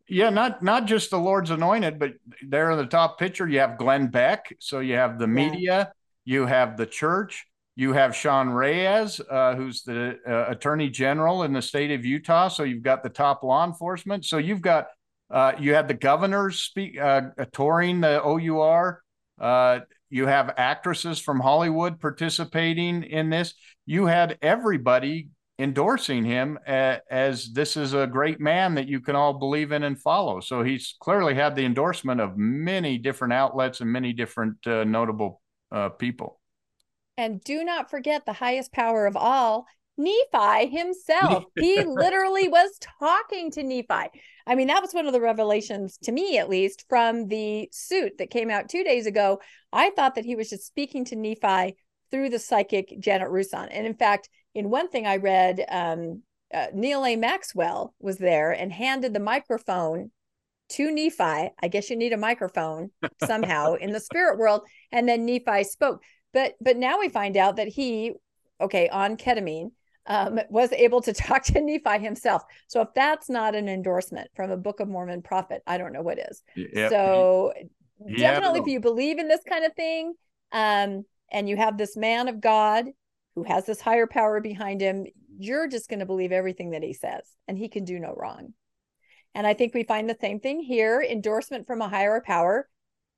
yeah, 0.07 0.29
not 0.29 0.61
not 0.61 0.85
just 0.85 1.09
the 1.09 1.17
Lord's 1.17 1.49
anointed, 1.49 1.97
but 1.97 2.13
there 2.47 2.69
in 2.69 2.77
the 2.77 2.85
top 2.85 3.17
picture 3.17 3.47
you 3.47 3.59
have 3.59 3.77
Glenn 3.77 4.07
Beck. 4.07 4.55
So 4.59 4.79
you 4.79 4.95
have 4.95 5.17
the 5.17 5.27
media, 5.27 5.91
yeah. 6.25 6.33
you 6.35 6.45
have 6.45 6.77
the 6.77 6.85
church, 6.85 7.47
you 7.75 7.93
have 7.93 8.15
Sean 8.15 8.49
Reyes, 8.49 9.19
uh, 9.19 9.55
who's 9.55 9.81
the 9.81 10.19
uh, 10.27 10.51
Attorney 10.51 10.89
General 10.89 11.43
in 11.43 11.53
the 11.53 11.61
state 11.61 11.91
of 11.91 12.05
Utah. 12.05 12.49
So 12.49 12.63
you've 12.63 12.83
got 12.83 13.01
the 13.01 13.09
top 13.09 13.43
law 13.43 13.65
enforcement. 13.65 14.25
So 14.25 14.37
you've 14.37 14.61
got 14.61 14.87
uh, 15.31 15.53
you 15.59 15.73
had 15.73 15.87
the 15.87 15.95
governors 15.95 16.59
speak 16.59 16.99
uh, 16.99 17.29
touring 17.51 18.01
the 18.01 18.21
OUR. 18.23 19.01
Uh, 19.39 19.79
you 20.11 20.27
have 20.27 20.53
actresses 20.57 21.19
from 21.19 21.39
Hollywood 21.39 21.99
participating 21.99 23.03
in 23.03 23.31
this. 23.31 23.55
You 23.85 24.05
had 24.05 24.37
everybody 24.41 25.29
endorsing 25.57 26.25
him 26.25 26.59
as 26.67 27.53
this 27.53 27.77
is 27.77 27.93
a 27.93 28.07
great 28.07 28.39
man 28.39 28.75
that 28.75 28.87
you 28.87 28.99
can 28.99 29.15
all 29.15 29.33
believe 29.33 29.71
in 29.71 29.83
and 29.83 29.99
follow. 29.99 30.39
So 30.39 30.63
he's 30.63 30.95
clearly 30.99 31.33
had 31.33 31.55
the 31.55 31.65
endorsement 31.65 32.19
of 32.19 32.37
many 32.37 32.97
different 32.97 33.33
outlets 33.33 33.81
and 33.81 33.91
many 33.91 34.11
different 34.11 34.65
uh, 34.67 34.83
notable 34.83 35.41
uh, 35.71 35.89
people. 35.89 36.39
And 37.17 37.41
do 37.41 37.63
not 37.63 37.89
forget 37.89 38.25
the 38.25 38.33
highest 38.33 38.73
power 38.73 39.05
of 39.05 39.15
all, 39.15 39.65
Nephi 39.97 40.67
himself. 40.67 41.45
he 41.59 41.81
literally 41.83 42.49
was 42.49 42.77
talking 42.99 43.51
to 43.51 43.63
Nephi. 43.63 44.09
I 44.47 44.55
mean, 44.55 44.67
that 44.67 44.81
was 44.81 44.93
one 44.93 45.07
of 45.07 45.13
the 45.13 45.21
revelations 45.21 45.97
to 46.03 46.11
me, 46.11 46.37
at 46.37 46.49
least, 46.49 46.85
from 46.89 47.29
the 47.29 47.69
suit 47.71 48.17
that 48.17 48.29
came 48.29 48.49
out 48.49 48.67
two 48.67 48.83
days 48.83 49.05
ago. 49.05 49.39
I 49.71 49.91
thought 49.91 50.15
that 50.15 50.25
he 50.25 50.35
was 50.35 50.49
just 50.49 50.67
speaking 50.67 51.05
to 51.05 51.15
Nephi 51.15 51.77
through 52.11 52.29
the 52.29 52.39
psychic 52.39 52.99
Janet 52.99 53.29
Rusan. 53.29 53.67
And 53.71 53.85
in 53.85 53.95
fact, 53.95 54.29
in 54.53 54.69
one 54.69 54.89
thing 54.89 55.05
I 55.05 55.17
read, 55.17 55.65
um, 55.69 56.21
uh, 56.53 56.67
Neal 56.73 57.05
A. 57.05 57.15
Maxwell 57.15 57.93
was 57.99 58.17
there 58.17 58.51
and 58.51 58.71
handed 58.71 59.13
the 59.13 59.19
microphone 59.19 60.11
to 60.69 60.91
Nephi. 60.91 61.51
I 61.61 61.67
guess 61.69 61.89
you 61.89 61.95
need 61.95 62.13
a 62.13 62.17
microphone 62.17 62.91
somehow 63.23 63.73
in 63.73 63.91
the 63.91 63.99
spirit 63.99 64.37
world. 64.39 64.61
And 64.91 65.07
then 65.07 65.25
Nephi 65.25 65.63
spoke. 65.63 66.03
But 66.33 66.53
but 66.61 66.77
now 66.77 66.99
we 66.99 67.09
find 67.09 67.37
out 67.37 67.57
that 67.57 67.67
he, 67.67 68.13
okay, 68.59 68.89
on 68.89 69.17
ketamine, 69.17 69.71
um, 70.07 70.39
was 70.49 70.71
able 70.71 71.01
to 71.01 71.13
talk 71.13 71.43
to 71.45 71.61
Nephi 71.61 72.03
himself. 72.03 72.43
So 72.67 72.81
if 72.81 72.89
that's 72.95 73.29
not 73.29 73.55
an 73.55 73.67
endorsement 73.67 74.29
from 74.35 74.51
a 74.51 74.57
Book 74.57 74.79
of 74.79 74.87
Mormon 74.87 75.21
prophet, 75.21 75.61
I 75.65 75.77
don't 75.77 75.93
know 75.93 76.01
what 76.01 76.19
is. 76.19 76.41
Yep. 76.55 76.91
So 76.91 77.53
he, 78.07 78.17
definitely, 78.17 78.59
if 78.61 78.67
you 78.67 78.79
believe 78.79 79.19
in 79.19 79.27
this 79.27 79.41
kind 79.47 79.65
of 79.65 79.73
thing, 79.73 80.13
um, 80.51 81.05
and 81.35 81.49
you 81.49 81.57
have 81.57 81.77
this 81.77 81.97
man 81.97 82.29
of 82.29 82.39
God 82.39 82.85
who 83.35 83.43
has 83.43 83.65
this 83.65 83.81
higher 83.81 84.07
power 84.07 84.39
behind 84.39 84.79
him, 84.79 85.05
you're 85.37 85.67
just 85.67 85.89
going 85.89 85.99
to 85.99 86.05
believe 86.05 86.31
everything 86.31 86.71
that 86.71 86.81
he 86.81 86.93
says, 86.93 87.23
and 87.45 87.57
he 87.57 87.67
can 87.67 87.83
do 87.83 87.99
no 87.99 88.15
wrong. 88.15 88.53
And 89.35 89.45
I 89.45 89.53
think 89.53 89.73
we 89.73 89.83
find 89.83 90.09
the 90.09 90.17
same 90.19 90.39
thing 90.39 90.61
here 90.61 91.01
endorsement 91.01 91.67
from 91.67 91.81
a 91.81 91.89
higher 91.89 92.23
power 92.25 92.69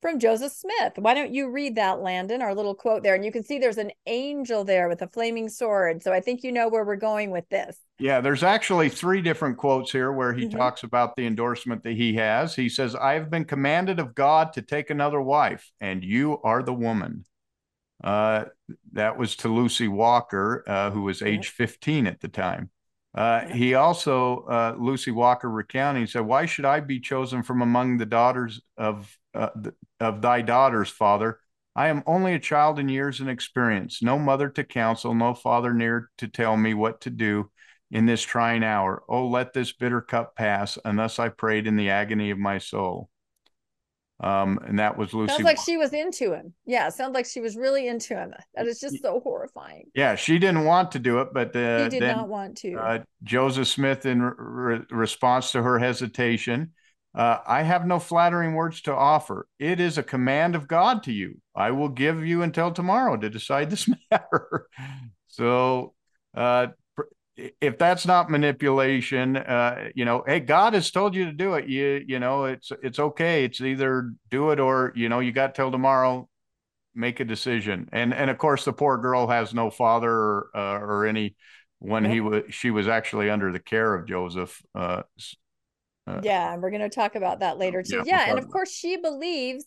from 0.01 0.17
Joseph 0.17 0.51
Smith. 0.51 0.93
Why 0.95 1.13
don't 1.13 1.31
you 1.31 1.51
read 1.51 1.75
that, 1.75 2.01
Landon, 2.01 2.41
our 2.41 2.55
little 2.55 2.73
quote 2.73 3.03
there? 3.03 3.13
And 3.13 3.23
you 3.23 3.31
can 3.31 3.43
see 3.43 3.59
there's 3.59 3.77
an 3.77 3.91
angel 4.07 4.63
there 4.63 4.89
with 4.89 5.03
a 5.03 5.07
flaming 5.07 5.47
sword. 5.47 6.01
So 6.01 6.11
I 6.11 6.19
think 6.19 6.43
you 6.43 6.51
know 6.51 6.69
where 6.69 6.85
we're 6.85 6.95
going 6.95 7.29
with 7.29 7.47
this. 7.49 7.77
Yeah, 7.99 8.19
there's 8.19 8.43
actually 8.43 8.89
three 8.89 9.21
different 9.21 9.57
quotes 9.57 9.91
here 9.91 10.11
where 10.11 10.33
he 10.33 10.45
mm-hmm. 10.45 10.57
talks 10.57 10.81
about 10.81 11.15
the 11.15 11.27
endorsement 11.27 11.83
that 11.83 11.93
he 11.95 12.15
has. 12.15 12.55
He 12.55 12.67
says, 12.67 12.95
I 12.95 13.13
have 13.13 13.29
been 13.29 13.45
commanded 13.45 13.99
of 13.99 14.15
God 14.15 14.53
to 14.53 14.63
take 14.63 14.89
another 14.89 15.21
wife, 15.21 15.69
and 15.79 16.03
you 16.03 16.41
are 16.43 16.63
the 16.63 16.73
woman. 16.73 17.23
Uh, 18.03 18.45
that 18.93 19.17
was 19.17 19.35
to 19.37 19.47
Lucy 19.47 19.87
Walker, 19.87 20.63
uh, 20.67 20.91
who 20.91 21.01
was 21.01 21.21
age 21.21 21.49
15 21.49 22.07
at 22.07 22.19
the 22.19 22.27
time. 22.27 22.69
Uh, 23.15 23.47
he 23.47 23.73
also, 23.73 24.45
uh, 24.49 24.75
Lucy 24.77 25.09
Walker 25.09 25.49
recounting, 25.49 26.05
said, 26.05 26.21
Why 26.21 26.45
should 26.45 26.65
I 26.65 26.81
be 26.81 26.99
chosen 26.99 27.41
from 27.41 27.61
among 27.61 27.97
the 27.97 28.05
daughters 28.05 28.61
of, 28.77 29.17
uh, 29.33 29.49
the, 29.55 29.73
of 29.99 30.21
thy 30.21 30.41
daughters, 30.41 30.89
Father? 30.89 31.39
I 31.75 31.87
am 31.87 32.03
only 32.05 32.33
a 32.33 32.39
child 32.39 32.79
in 32.79 32.89
years 32.89 33.19
and 33.19 33.29
experience, 33.29 34.01
no 34.01 34.17
mother 34.19 34.49
to 34.49 34.63
counsel, 34.63 35.13
no 35.13 35.33
father 35.33 35.73
near 35.73 36.09
to 36.17 36.27
tell 36.27 36.57
me 36.57 36.73
what 36.73 37.01
to 37.01 37.09
do 37.09 37.49
in 37.91 38.05
this 38.05 38.21
trying 38.21 38.63
hour. 38.63 39.03
Oh, 39.07 39.27
let 39.27 39.53
this 39.53 39.73
bitter 39.73 40.01
cup 40.01 40.35
pass. 40.35 40.77
And 40.83 40.99
thus 40.99 41.19
I 41.19 41.29
prayed 41.29 41.67
in 41.67 41.75
the 41.75 41.89
agony 41.89 42.31
of 42.31 42.37
my 42.37 42.57
soul. 42.57 43.09
Um, 44.19 44.59
and 44.65 44.79
that 44.79 44.97
was 44.97 45.13
Lucy. 45.13 45.33
Sounds 45.33 45.43
like 45.43 45.59
she 45.63 45.77
was 45.77 45.93
into 45.93 46.33
him. 46.33 46.53
Yeah, 46.65 46.89
sounds 46.89 47.13
like 47.13 47.27
she 47.27 47.39
was 47.39 47.55
really 47.55 47.87
into 47.87 48.15
him. 48.15 48.33
That 48.55 48.65
is 48.65 48.79
just 48.79 49.01
so 49.01 49.19
horrifying. 49.19 49.85
Yeah, 49.93 50.15
she 50.15 50.39
didn't 50.39 50.65
want 50.65 50.91
to 50.93 50.99
do 50.99 51.19
it, 51.19 51.29
but 51.33 51.55
uh, 51.55 51.83
he 51.83 51.89
did 51.89 52.01
then, 52.01 52.17
not 52.17 52.27
want 52.27 52.57
to. 52.57 52.73
Uh, 52.73 52.99
Joseph 53.23 53.67
Smith, 53.67 54.07
in 54.07 54.21
re- 54.23 54.81
response 54.89 55.51
to 55.51 55.61
her 55.61 55.77
hesitation, 55.77 56.71
uh, 57.13 57.39
I 57.45 57.61
have 57.61 57.85
no 57.85 57.99
flattering 57.99 58.53
words 58.53 58.81
to 58.83 58.95
offer. 58.95 59.47
It 59.59 59.79
is 59.79 59.99
a 59.99 60.03
command 60.03 60.55
of 60.55 60.67
God 60.67 61.03
to 61.03 61.11
you. 61.11 61.39
I 61.55 61.71
will 61.71 61.89
give 61.89 62.25
you 62.25 62.41
until 62.41 62.71
tomorrow 62.71 63.17
to 63.17 63.29
decide 63.29 63.69
this 63.69 63.87
matter. 64.11 64.67
so, 65.27 65.93
uh, 66.35 66.67
if 67.37 67.77
that's 67.77 68.05
not 68.05 68.29
manipulation, 68.29 69.37
uh, 69.37 69.89
you 69.93 70.05
know, 70.05 70.23
hey, 70.25 70.39
God 70.39 70.73
has 70.73 70.89
told 70.89 71.13
you 71.13 71.25
to 71.25 71.31
do 71.31 71.53
it. 71.53 71.67
You, 71.67 72.03
you 72.07 72.19
know, 72.19 72.45
it's 72.45 72.71
it's 72.81 72.99
okay. 72.99 73.45
It's 73.45 73.61
either 73.61 74.11
do 74.29 74.49
it 74.51 74.59
or 74.59 74.91
you 74.95 75.07
know, 75.07 75.19
you 75.19 75.31
got 75.31 75.53
till 75.53 75.71
tomorrow, 75.71 76.27
make 76.95 77.19
a 77.19 77.25
decision. 77.25 77.89
And 77.91 78.13
and 78.13 78.29
of 78.29 78.37
course, 78.37 78.65
the 78.65 78.73
poor 78.73 78.97
girl 78.97 79.27
has 79.27 79.53
no 79.53 79.69
father 79.69 80.11
or, 80.11 80.49
uh, 80.55 80.79
or 80.79 81.05
any 81.05 81.35
when 81.79 82.05
he 82.05 82.21
was 82.21 82.43
she 82.49 82.71
was 82.71 82.87
actually 82.87 83.29
under 83.29 83.51
the 83.51 83.59
care 83.59 83.93
of 83.93 84.07
Joseph. 84.07 84.59
Uh, 84.73 85.03
uh 86.07 86.21
yeah, 86.23 86.53
and 86.53 86.61
we're 86.61 86.71
going 86.71 86.81
to 86.81 86.89
talk 86.89 87.15
about 87.15 87.41
that 87.41 87.59
later 87.59 87.83
too. 87.83 88.03
Yeah, 88.05 88.25
yeah 88.25 88.29
and 88.31 88.39
of 88.39 88.49
course, 88.49 88.71
she 88.71 88.97
believes 88.97 89.63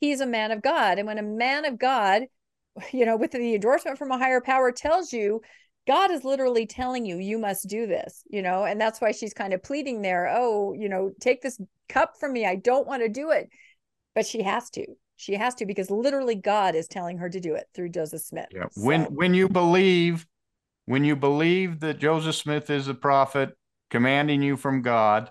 he's 0.00 0.20
a 0.20 0.26
man 0.26 0.50
of 0.50 0.60
God, 0.60 0.98
and 0.98 1.06
when 1.06 1.18
a 1.18 1.22
man 1.22 1.64
of 1.64 1.78
God, 1.78 2.24
you 2.92 3.06
know, 3.06 3.16
with 3.16 3.30
the 3.30 3.54
endorsement 3.54 3.96
from 3.96 4.10
a 4.10 4.18
higher 4.18 4.42
power, 4.42 4.70
tells 4.72 5.10
you 5.10 5.40
God 5.86 6.10
is 6.10 6.24
literally 6.24 6.66
telling 6.66 7.04
you, 7.04 7.18
you 7.18 7.38
must 7.38 7.68
do 7.68 7.86
this, 7.86 8.22
you 8.28 8.40
know, 8.40 8.64
and 8.64 8.80
that's 8.80 9.00
why 9.00 9.12
she's 9.12 9.34
kind 9.34 9.52
of 9.52 9.62
pleading 9.62 10.02
there. 10.02 10.32
Oh, 10.34 10.72
you 10.72 10.88
know, 10.88 11.12
take 11.20 11.42
this 11.42 11.60
cup 11.88 12.14
from 12.18 12.32
me. 12.32 12.46
I 12.46 12.56
don't 12.56 12.86
want 12.86 13.02
to 13.02 13.08
do 13.08 13.30
it. 13.30 13.50
But 14.14 14.26
she 14.26 14.42
has 14.42 14.70
to. 14.70 14.86
She 15.16 15.34
has 15.34 15.54
to 15.56 15.66
because 15.66 15.90
literally 15.90 16.34
God 16.34 16.74
is 16.74 16.88
telling 16.88 17.18
her 17.18 17.28
to 17.28 17.40
do 17.40 17.54
it 17.54 17.66
through 17.74 17.90
Joseph 17.90 18.22
Smith. 18.22 18.46
Yeah. 18.50 18.64
So. 18.70 18.82
When 18.82 19.02
when 19.14 19.34
you 19.34 19.48
believe, 19.48 20.26
when 20.86 21.04
you 21.04 21.16
believe 21.16 21.80
that 21.80 21.98
Joseph 21.98 22.36
Smith 22.36 22.70
is 22.70 22.88
a 22.88 22.94
prophet 22.94 23.56
commanding 23.90 24.42
you 24.42 24.56
from 24.56 24.82
God, 24.82 25.30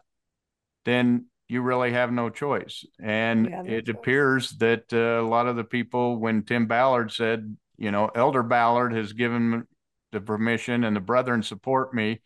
then 0.85 1.25
you 1.47 1.61
really 1.61 1.91
have 1.91 2.11
no 2.11 2.29
choice. 2.29 2.85
And 3.01 3.43
no 3.43 3.63
it 3.65 3.85
choice. 3.85 3.95
appears 3.95 4.51
that 4.59 4.93
uh, 4.93 5.21
a 5.21 5.27
lot 5.27 5.47
of 5.47 5.55
the 5.55 5.63
people, 5.63 6.17
when 6.17 6.43
Tim 6.43 6.67
Ballard 6.67 7.11
said, 7.11 7.57
you 7.77 7.91
know, 7.91 8.09
Elder 8.13 8.43
Ballard 8.43 8.93
has 8.93 9.13
given 9.13 9.67
the 10.13 10.21
permission 10.21 10.85
and 10.85 10.95
the 10.95 11.01
brethren 11.01 11.43
support 11.43 11.93
me, 11.93 12.21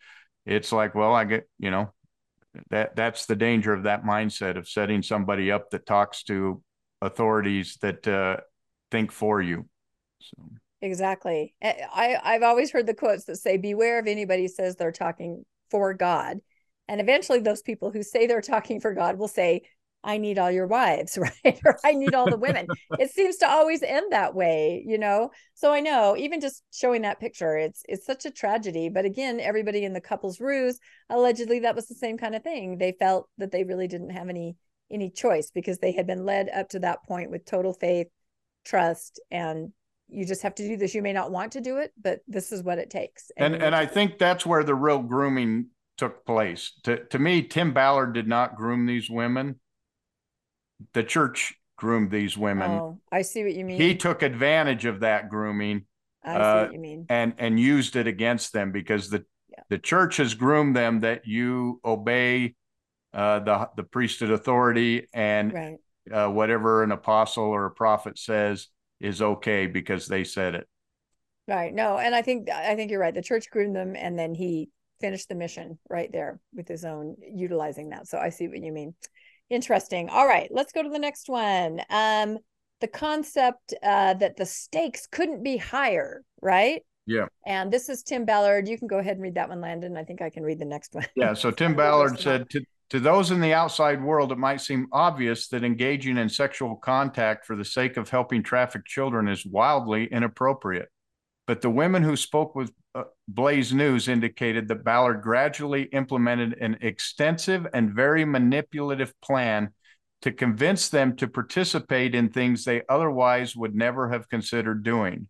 it's 0.46 0.70
like, 0.70 0.94
well, 0.94 1.14
I 1.14 1.24
get, 1.24 1.48
you 1.58 1.70
know, 1.70 1.92
that 2.70 2.96
that's 2.96 3.26
the 3.26 3.36
danger 3.36 3.72
of 3.72 3.82
that 3.82 4.04
mindset 4.04 4.56
of 4.56 4.68
setting 4.68 5.02
somebody 5.02 5.50
up 5.50 5.70
that 5.70 5.86
talks 5.86 6.22
to 6.24 6.62
authorities 7.02 7.76
that 7.82 8.06
uh, 8.06 8.38
think 8.90 9.12
for 9.12 9.42
you. 9.42 9.68
So. 10.20 10.50
Exactly. 10.80 11.54
I 11.60 12.16
I've 12.22 12.42
always 12.42 12.70
heard 12.70 12.86
the 12.86 12.94
quotes 12.94 13.24
that 13.24 13.36
say, 13.36 13.56
"Beware 13.56 13.98
of 13.98 14.06
anybody 14.06 14.46
says 14.46 14.76
they're 14.76 14.92
talking 14.92 15.44
for 15.70 15.92
God," 15.92 16.38
and 16.86 17.00
eventually 17.00 17.40
those 17.40 17.62
people 17.62 17.90
who 17.90 18.02
say 18.02 18.26
they're 18.26 18.40
talking 18.40 18.80
for 18.80 18.94
God 18.94 19.18
will 19.18 19.28
say, 19.28 19.62
I 20.04 20.18
need 20.18 20.38
all 20.38 20.50
your 20.50 20.66
wives, 20.66 21.18
right? 21.44 21.60
or 21.64 21.78
I 21.84 21.92
need 21.92 22.14
all 22.14 22.30
the 22.30 22.36
women. 22.36 22.66
it 22.98 23.10
seems 23.10 23.36
to 23.38 23.48
always 23.48 23.82
end 23.82 24.12
that 24.12 24.34
way, 24.34 24.82
you 24.86 24.98
know. 24.98 25.30
So 25.54 25.72
I 25.72 25.80
know 25.80 26.16
even 26.16 26.40
just 26.40 26.62
showing 26.72 27.02
that 27.02 27.20
picture, 27.20 27.56
it's 27.56 27.82
it's 27.88 28.06
such 28.06 28.24
a 28.24 28.30
tragedy. 28.30 28.88
But 28.88 29.04
again, 29.04 29.40
everybody 29.40 29.84
in 29.84 29.92
the 29.92 30.00
couple's 30.00 30.40
ruse, 30.40 30.78
allegedly 31.10 31.60
that 31.60 31.74
was 31.74 31.86
the 31.86 31.94
same 31.94 32.18
kind 32.18 32.34
of 32.34 32.42
thing. 32.42 32.78
They 32.78 32.92
felt 32.98 33.28
that 33.38 33.50
they 33.50 33.64
really 33.64 33.88
didn't 33.88 34.10
have 34.10 34.28
any 34.28 34.56
any 34.90 35.10
choice 35.10 35.50
because 35.50 35.78
they 35.78 35.92
had 35.92 36.06
been 36.06 36.24
led 36.24 36.48
up 36.48 36.70
to 36.70 36.78
that 36.80 37.04
point 37.04 37.30
with 37.30 37.44
total 37.44 37.74
faith, 37.74 38.06
trust, 38.64 39.20
and 39.30 39.72
you 40.08 40.24
just 40.24 40.42
have 40.42 40.54
to 40.54 40.66
do 40.66 40.76
this. 40.76 40.94
You 40.94 41.02
may 41.02 41.12
not 41.12 41.30
want 41.30 41.52
to 41.52 41.60
do 41.60 41.76
it, 41.76 41.92
but 42.02 42.20
this 42.26 42.52
is 42.52 42.62
what 42.62 42.78
it 42.78 42.88
takes. 42.88 43.30
And 43.36 43.54
and, 43.54 43.62
and 43.62 43.74
I 43.74 43.84
think 43.84 44.18
that's 44.18 44.46
where 44.46 44.62
the 44.62 44.74
real 44.74 45.00
grooming 45.02 45.66
took 45.96 46.24
place. 46.24 46.72
To 46.84 47.04
to 47.06 47.18
me, 47.18 47.42
Tim 47.42 47.72
Ballard 47.72 48.14
did 48.14 48.28
not 48.28 48.54
groom 48.54 48.86
these 48.86 49.10
women 49.10 49.56
the 50.92 51.02
church 51.02 51.54
groomed 51.76 52.10
these 52.10 52.36
women. 52.36 52.70
Oh, 52.70 53.00
I 53.10 53.22
see 53.22 53.44
what 53.44 53.54
you 53.54 53.64
mean. 53.64 53.80
He 53.80 53.96
took 53.96 54.22
advantage 54.22 54.84
of 54.84 55.00
that 55.00 55.28
grooming. 55.28 55.84
I 56.24 56.34
see 56.34 56.40
uh, 56.40 56.62
what 56.64 56.72
you 56.72 56.80
mean. 56.80 57.06
And 57.08 57.34
and 57.38 57.58
used 57.58 57.96
it 57.96 58.06
against 58.06 58.52
them 58.52 58.72
because 58.72 59.08
the 59.10 59.24
yeah. 59.50 59.62
the 59.70 59.78
church 59.78 60.18
has 60.18 60.34
groomed 60.34 60.76
them 60.76 61.00
that 61.00 61.26
you 61.26 61.80
obey 61.84 62.54
uh, 63.14 63.40
the 63.40 63.68
the 63.76 63.84
priesthood 63.84 64.30
authority 64.30 65.06
and 65.14 65.52
right. 65.52 65.78
uh, 66.12 66.28
whatever 66.28 66.82
an 66.82 66.92
apostle 66.92 67.44
or 67.44 67.66
a 67.66 67.70
prophet 67.70 68.18
says 68.18 68.68
is 69.00 69.22
okay 69.22 69.66
because 69.66 70.06
they 70.08 70.24
said 70.24 70.54
it. 70.54 70.68
Right. 71.46 71.72
No, 71.72 71.98
and 71.98 72.14
I 72.14 72.22
think 72.22 72.50
I 72.50 72.74
think 72.74 72.90
you're 72.90 73.00
right. 73.00 73.14
The 73.14 73.22
church 73.22 73.48
groomed 73.50 73.74
them, 73.74 73.96
and 73.96 74.18
then 74.18 74.34
he 74.34 74.68
finished 75.00 75.28
the 75.28 75.34
mission 75.34 75.78
right 75.88 76.10
there 76.12 76.40
with 76.54 76.68
his 76.68 76.84
own 76.84 77.16
utilizing 77.20 77.90
that. 77.90 78.06
So 78.08 78.18
I 78.18 78.28
see 78.30 78.48
what 78.48 78.62
you 78.62 78.72
mean. 78.72 78.94
Interesting. 79.50 80.08
All 80.08 80.26
right, 80.26 80.48
let's 80.50 80.72
go 80.72 80.82
to 80.82 80.90
the 80.90 80.98
next 80.98 81.28
one. 81.28 81.80
Um, 81.90 82.38
the 82.80 82.88
concept 82.88 83.74
uh, 83.82 84.14
that 84.14 84.36
the 84.36 84.46
stakes 84.46 85.06
couldn't 85.06 85.42
be 85.42 85.56
higher, 85.56 86.22
right? 86.40 86.82
Yeah. 87.06 87.26
And 87.46 87.72
this 87.72 87.88
is 87.88 88.02
Tim 88.02 88.26
Ballard. 88.26 88.68
You 88.68 88.78
can 88.78 88.86
go 88.86 88.98
ahead 88.98 89.14
and 89.14 89.22
read 89.22 89.34
that 89.36 89.48
one, 89.48 89.62
Landon. 89.62 89.96
I 89.96 90.04
think 90.04 90.20
I 90.20 90.28
can 90.28 90.42
read 90.42 90.58
the 90.58 90.66
next 90.66 90.94
one. 90.94 91.06
Yeah. 91.16 91.32
So 91.32 91.50
Tim 91.52 91.74
Ballard 91.74 92.20
said 92.20 92.50
to, 92.50 92.62
to 92.90 93.00
those 93.00 93.30
in 93.30 93.40
the 93.40 93.54
outside 93.54 94.02
world, 94.02 94.30
it 94.30 94.38
might 94.38 94.60
seem 94.60 94.88
obvious 94.92 95.48
that 95.48 95.64
engaging 95.64 96.18
in 96.18 96.28
sexual 96.28 96.76
contact 96.76 97.46
for 97.46 97.56
the 97.56 97.64
sake 97.64 97.96
of 97.96 98.10
helping 98.10 98.42
trafficked 98.42 98.86
children 98.86 99.26
is 99.26 99.46
wildly 99.46 100.06
inappropriate. 100.12 100.90
But 101.46 101.62
the 101.62 101.70
women 101.70 102.02
who 102.02 102.14
spoke 102.14 102.54
with 102.54 102.70
Blaze 103.26 103.72
News 103.72 104.08
indicated 104.08 104.68
that 104.68 104.84
Ballard 104.84 105.22
gradually 105.22 105.84
implemented 105.84 106.56
an 106.60 106.78
extensive 106.80 107.66
and 107.72 107.94
very 107.94 108.24
manipulative 108.24 109.12
plan 109.20 109.72
to 110.22 110.32
convince 110.32 110.88
them 110.88 111.16
to 111.16 111.28
participate 111.28 112.14
in 112.14 112.28
things 112.28 112.64
they 112.64 112.82
otherwise 112.88 113.54
would 113.54 113.74
never 113.74 114.08
have 114.10 114.28
considered 114.28 114.82
doing. 114.82 115.28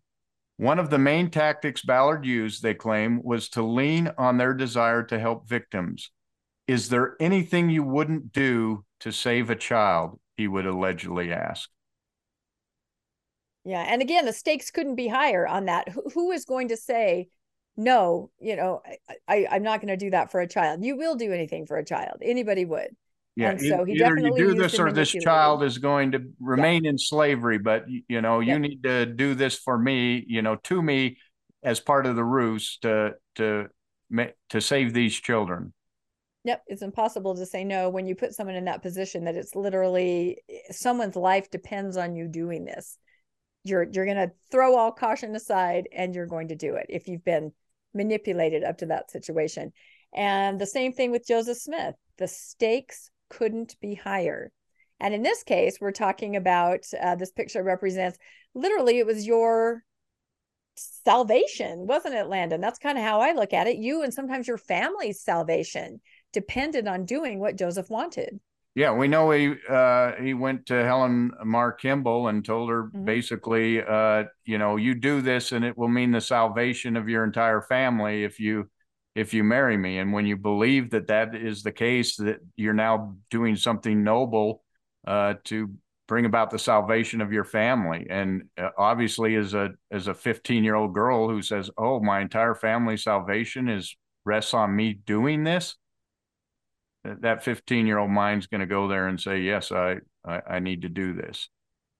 One 0.57 0.79
of 0.79 0.89
the 0.89 0.97
main 0.97 1.29
tactics 1.29 1.81
Ballard 1.81 2.25
used, 2.25 2.61
they 2.61 2.73
claim, 2.73 3.21
was 3.23 3.49
to 3.49 3.61
lean 3.61 4.11
on 4.17 4.37
their 4.37 4.53
desire 4.53 5.03
to 5.03 5.19
help 5.19 5.47
victims. 5.47 6.11
Is 6.67 6.89
there 6.89 7.15
anything 7.19 7.69
you 7.69 7.83
wouldn't 7.83 8.31
do 8.31 8.83
to 8.99 9.11
save 9.11 9.49
a 9.49 9.55
child? 9.55 10.19
He 10.35 10.47
would 10.47 10.65
allegedly 10.65 11.31
ask. 11.31 11.69
Yeah. 13.63 13.81
And 13.81 14.01
again, 14.01 14.25
the 14.25 14.33
stakes 14.33 14.71
couldn't 14.71 14.95
be 14.95 15.07
higher 15.07 15.47
on 15.47 15.65
that. 15.65 15.89
who, 15.89 16.03
who 16.13 16.31
is 16.31 16.45
going 16.45 16.69
to 16.69 16.77
say, 16.77 17.29
no, 17.79 18.29
you 18.41 18.57
know, 18.57 18.81
I, 19.27 19.45
I, 19.49 19.55
am 19.55 19.63
not 19.63 19.79
going 19.79 19.87
to 19.87 19.95
do 19.97 20.09
that 20.11 20.31
for 20.31 20.41
a 20.41 20.47
child. 20.47 20.83
You 20.83 20.97
will 20.97 21.15
do 21.15 21.31
anything 21.31 21.65
for 21.65 21.77
a 21.77 21.85
child. 21.85 22.17
Anybody 22.21 22.65
would. 22.65 22.89
Yeah. 23.37 23.51
And 23.51 23.61
so 23.61 23.85
he 23.85 23.93
either 23.93 24.17
you 24.17 24.35
do 24.35 24.53
this 24.53 24.77
or 24.77 24.91
this 24.91 25.11
child 25.11 25.63
is 25.63 25.77
going 25.77 26.11
to 26.11 26.23
remain 26.41 26.83
yeah. 26.83 26.89
in 26.89 26.97
slavery, 26.97 27.57
but 27.57 27.85
you 27.87 28.21
know, 28.21 28.41
you 28.41 28.59
need 28.59 28.83
to 28.83 29.05
do 29.05 29.33
this 29.33 29.57
for 29.57 29.77
me, 29.77 30.25
you 30.27 30.41
know, 30.41 30.57
to 30.63 30.81
me 30.81 31.19
as 31.63 31.79
part 31.79 32.05
of 32.05 32.17
the 32.17 32.23
ruse 32.23 32.79
to, 32.81 33.13
to, 33.35 33.67
to 34.49 34.59
save 34.59 34.93
these 34.93 35.15
children. 35.15 35.71
Yep, 36.43 36.63
it's 36.67 36.81
impossible 36.81 37.35
to 37.37 37.45
say 37.45 37.63
no 37.63 37.89
when 37.89 38.05
you 38.05 38.15
put 38.15 38.33
someone 38.33 38.55
in 38.57 38.65
that 38.65 38.81
position 38.81 39.23
that 39.23 39.35
it's 39.35 39.55
literally 39.55 40.41
eh, 40.49 40.71
someone's 40.71 41.15
life 41.15 41.49
depends 41.49 41.95
on 41.95 42.15
you 42.15 42.27
doing 42.27 42.65
this 42.65 42.97
you're 43.63 43.87
you're 43.91 44.05
going 44.05 44.17
to 44.17 44.31
throw 44.51 44.77
all 44.77 44.91
caution 44.91 45.35
aside 45.35 45.89
and 45.93 46.15
you're 46.15 46.25
going 46.25 46.47
to 46.47 46.55
do 46.55 46.75
it 46.75 46.85
if 46.89 47.07
you've 47.07 47.25
been 47.25 47.51
manipulated 47.93 48.63
up 48.63 48.77
to 48.79 48.87
that 48.87 49.11
situation. 49.11 49.71
And 50.13 50.59
the 50.59 50.65
same 50.65 50.93
thing 50.93 51.11
with 51.11 51.27
joseph 51.27 51.57
smith. 51.57 51.95
The 52.17 52.27
stakes 52.27 53.11
couldn't 53.29 53.75
be 53.79 53.95
higher. 53.95 54.51
And 54.99 55.13
in 55.13 55.21
this 55.21 55.43
case 55.43 55.77
we're 55.79 55.91
talking 55.91 56.35
about 56.35 56.81
uh, 57.01 57.15
this 57.15 57.31
picture 57.31 57.63
represents 57.63 58.17
literally 58.53 58.99
it 58.99 59.05
was 59.05 59.25
your 59.25 59.83
salvation 60.75 61.87
wasn't 61.87 62.15
it 62.15 62.27
landon? 62.27 62.61
That's 62.61 62.79
kind 62.79 62.97
of 62.97 63.03
how 63.03 63.21
i 63.21 63.33
look 63.33 63.53
at 63.53 63.67
it. 63.67 63.77
You 63.77 64.03
and 64.03 64.13
sometimes 64.13 64.47
your 64.47 64.57
family's 64.57 65.21
salvation 65.21 66.01
depended 66.33 66.87
on 66.87 67.05
doing 67.05 67.39
what 67.39 67.57
joseph 67.57 67.89
wanted 67.89 68.39
yeah, 68.75 68.93
we 68.93 69.07
know 69.07 69.31
he 69.31 69.55
uh, 69.67 70.13
he 70.21 70.33
went 70.33 70.67
to 70.67 70.83
Helen 70.83 71.31
Mar 71.43 71.71
Kimball 71.71 72.27
and 72.27 72.45
told 72.45 72.69
her 72.69 72.83
mm-hmm. 72.83 73.03
basically, 73.03 73.81
uh, 73.81 74.25
you 74.45 74.57
know, 74.57 74.75
you 74.75 74.95
do 74.95 75.21
this 75.21 75.51
and 75.51 75.65
it 75.65 75.77
will 75.77 75.87
mean 75.87 76.11
the 76.11 76.21
salvation 76.21 76.95
of 76.95 77.09
your 77.09 77.23
entire 77.23 77.61
family 77.61 78.23
if 78.23 78.39
you 78.39 78.69
if 79.15 79.33
you 79.33 79.43
marry 79.43 79.75
me. 79.75 79.97
And 79.97 80.13
when 80.13 80.25
you 80.25 80.37
believe 80.37 80.91
that 80.91 81.07
that 81.07 81.35
is 81.35 81.63
the 81.63 81.71
case, 81.71 82.15
that 82.17 82.39
you're 82.55 82.73
now 82.73 83.15
doing 83.29 83.55
something 83.55 84.03
noble 84.03 84.63
uh, 85.05 85.33
to 85.45 85.71
bring 86.07 86.25
about 86.25 86.49
the 86.49 86.59
salvation 86.59 87.21
of 87.21 87.33
your 87.33 87.43
family. 87.43 88.07
And 88.09 88.43
uh, 88.57 88.69
obviously, 88.77 89.35
as 89.35 89.53
a 89.53 89.71
as 89.91 90.07
a 90.07 90.13
15 90.13 90.63
year 90.63 90.75
old 90.75 90.93
girl 90.93 91.27
who 91.27 91.41
says, 91.41 91.69
"Oh, 91.77 91.99
my 91.99 92.21
entire 92.21 92.55
family's 92.55 93.03
salvation 93.03 93.67
is 93.67 93.95
rests 94.25 94.53
on 94.53 94.75
me 94.75 94.93
doing 94.93 95.43
this," 95.43 95.75
that 97.03 97.43
15 97.43 97.87
year 97.87 97.97
old 97.97 98.11
mind's 98.11 98.47
going 98.47 98.61
to 98.61 98.67
go 98.67 98.87
there 98.87 99.07
and 99.07 99.19
say 99.19 99.39
yes 99.39 99.71
I, 99.71 99.97
I, 100.25 100.41
I 100.47 100.59
need 100.59 100.81
to 100.83 100.89
do 100.89 101.13
this. 101.13 101.49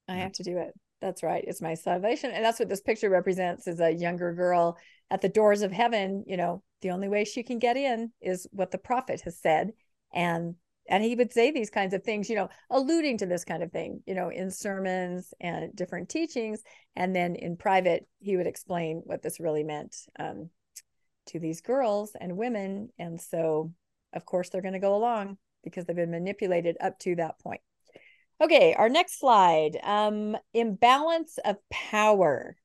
I 0.08 0.16
have 0.16 0.34
to 0.34 0.44
do 0.44 0.58
it. 0.58 0.74
That's 1.02 1.24
right. 1.24 1.44
It's 1.48 1.62
my 1.62 1.76
salvation. 1.76 2.32
And 2.32 2.44
that's 2.44 2.60
what 2.60 2.68
this 2.68 2.82
picture 2.82 3.10
represents 3.10 3.68
is 3.68 3.80
a 3.80 3.92
younger 3.92 4.34
girl 4.34 4.78
at 5.10 5.22
the 5.22 5.30
doors 5.30 5.62
of 5.62 5.72
heaven. 5.72 6.24
You 6.28 6.38
know 6.38 6.64
the 6.82 6.92
only 6.92 7.08
way 7.08 7.26
she 7.26 7.44
can 7.44 7.60
get 7.60 7.78
in 7.78 8.12
is 8.22 8.48
what 8.52 8.72
the 8.72 8.78
prophet 8.78 9.22
has 9.22 9.40
said. 9.40 9.72
And 10.14 10.56
and 10.90 11.04
he 11.04 11.16
would 11.16 11.32
say 11.32 11.52
these 11.52 11.70
kinds 11.70 11.94
of 11.94 12.04
things 12.04 12.30
you 12.30 12.36
know 12.36 12.50
alluding 12.70 13.20
to 13.20 13.28
this 13.28 13.46
kind 13.46 13.62
of 13.62 13.72
thing 13.72 14.02
you 14.08 14.16
know 14.16 14.30
in 14.30 14.52
sermons 14.52 15.34
and 15.40 15.74
different 15.76 16.10
teachings. 16.10 16.62
And 16.96 17.16
then 17.16 17.36
in 17.36 17.56
private 17.56 18.08
he 18.20 18.36
would 18.36 18.48
explain 18.48 19.02
what 19.06 19.22
this 19.22 19.40
really 19.40 19.64
meant 19.64 19.96
um, 20.20 20.50
to 21.28 21.40
these 21.40 21.62
girls 21.62 22.12
and 22.20 22.36
women. 22.36 22.90
And 22.98 23.22
so 23.22 23.72
of 24.14 24.26
course 24.26 24.50
they're 24.50 24.62
going 24.62 24.74
to 24.74 24.80
go 24.80 24.96
along 24.96 25.38
because 25.64 25.86
they've 25.86 25.96
been 25.96 26.12
manipulated 26.12 26.78
up 26.82 26.98
to 27.00 27.16
that 27.16 27.40
point. 27.40 27.62
Okay, 28.42 28.74
our 28.74 28.88
next 28.88 29.20
slide 29.20 29.78
um, 29.84 30.38
imbalance 30.54 31.38
of 31.44 31.58
power. 31.70 32.56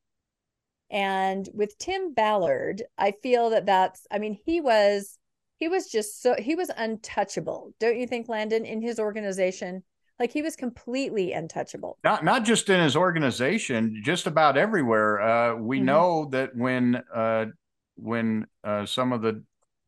And 0.90 1.48
with 1.52 1.76
Tim 1.78 2.14
Ballard, 2.14 2.84
I 2.96 3.14
feel 3.22 3.50
that 3.50 3.66
that's, 3.66 4.06
I 4.10 4.18
mean, 4.18 4.38
he 4.44 4.60
was, 4.60 5.18
he 5.56 5.66
was 5.66 5.88
just 5.88 6.22
so, 6.22 6.36
he 6.38 6.54
was 6.54 6.70
untouchable. 6.76 7.74
Don't 7.80 7.98
you 7.98 8.06
think, 8.06 8.28
Landon, 8.28 8.64
in 8.64 8.82
his 8.82 9.00
organization? 9.00 9.82
Like 10.20 10.30
he 10.30 10.42
was 10.42 10.54
completely 10.54 11.32
untouchable. 11.32 11.98
Not 12.04 12.24
not 12.24 12.44
just 12.44 12.68
in 12.68 12.80
his 12.80 12.94
organization, 12.94 14.00
just 14.04 14.28
about 14.28 14.56
everywhere. 14.56 15.20
Uh, 15.20 15.56
we 15.56 15.78
mm-hmm. 15.78 15.86
know 15.86 16.28
that 16.30 16.54
when 16.54 17.02
uh, 17.12 17.46
when 17.96 18.46
uh, 18.62 18.86
some 18.86 19.12
of 19.12 19.22
the 19.22 19.42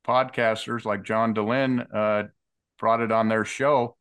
podcasters 0.06 0.84
like 0.84 1.02
John 1.02 1.34
Dehlin 1.34 1.86
uh, 1.92 2.28
brought 2.78 3.00
it 3.00 3.12
on 3.12 3.28
their 3.28 3.44
show. 3.44 3.96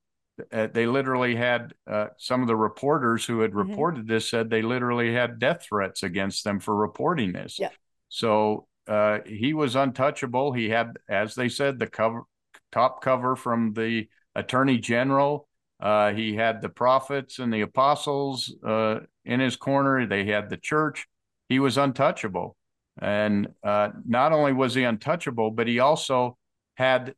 Uh, 0.51 0.67
they 0.67 0.85
literally 0.85 1.35
had 1.35 1.73
uh, 1.89 2.07
some 2.17 2.41
of 2.41 2.47
the 2.47 2.55
reporters 2.55 3.25
who 3.25 3.39
had 3.39 3.51
mm-hmm. 3.51 3.69
reported 3.69 4.01
mm-hmm. 4.01 4.13
this 4.13 4.29
said 4.29 4.49
they 4.49 4.61
literally 4.61 5.13
had 5.13 5.39
death 5.39 5.63
threats 5.63 6.03
against 6.03 6.43
them 6.43 6.59
for 6.59 6.75
reporting 6.75 7.31
this. 7.31 7.57
Yeah. 7.57 7.69
So 8.09 8.67
uh, 8.87 9.19
he 9.25 9.53
was 9.53 9.75
untouchable. 9.75 10.51
He 10.51 10.69
had, 10.69 10.97
as 11.09 11.35
they 11.35 11.49
said, 11.49 11.79
the 11.79 11.87
cover 11.87 12.23
top 12.71 13.01
cover 13.01 13.35
from 13.35 13.73
the 13.73 14.07
attorney 14.35 14.77
general. 14.77 15.47
Uh, 15.79 16.13
he 16.13 16.35
had 16.35 16.61
the 16.61 16.69
prophets 16.69 17.39
and 17.39 17.53
the 17.53 17.61
apostles 17.61 18.53
uh, 18.65 18.99
in 19.23 19.39
his 19.39 19.55
corner. 19.55 20.05
They 20.05 20.25
had 20.25 20.49
the 20.49 20.57
church. 20.57 21.07
He 21.49 21.59
was 21.59 21.77
untouchable. 21.77 22.57
And 23.01 23.49
uh, 23.63 23.89
not 24.08 24.31
only 24.31 24.53
was 24.53 24.73
he 24.73 24.84
untouchable, 24.84 25.51
but 25.51 25.67
he 25.67 25.79
also 25.79 26.38
had 26.75 27.13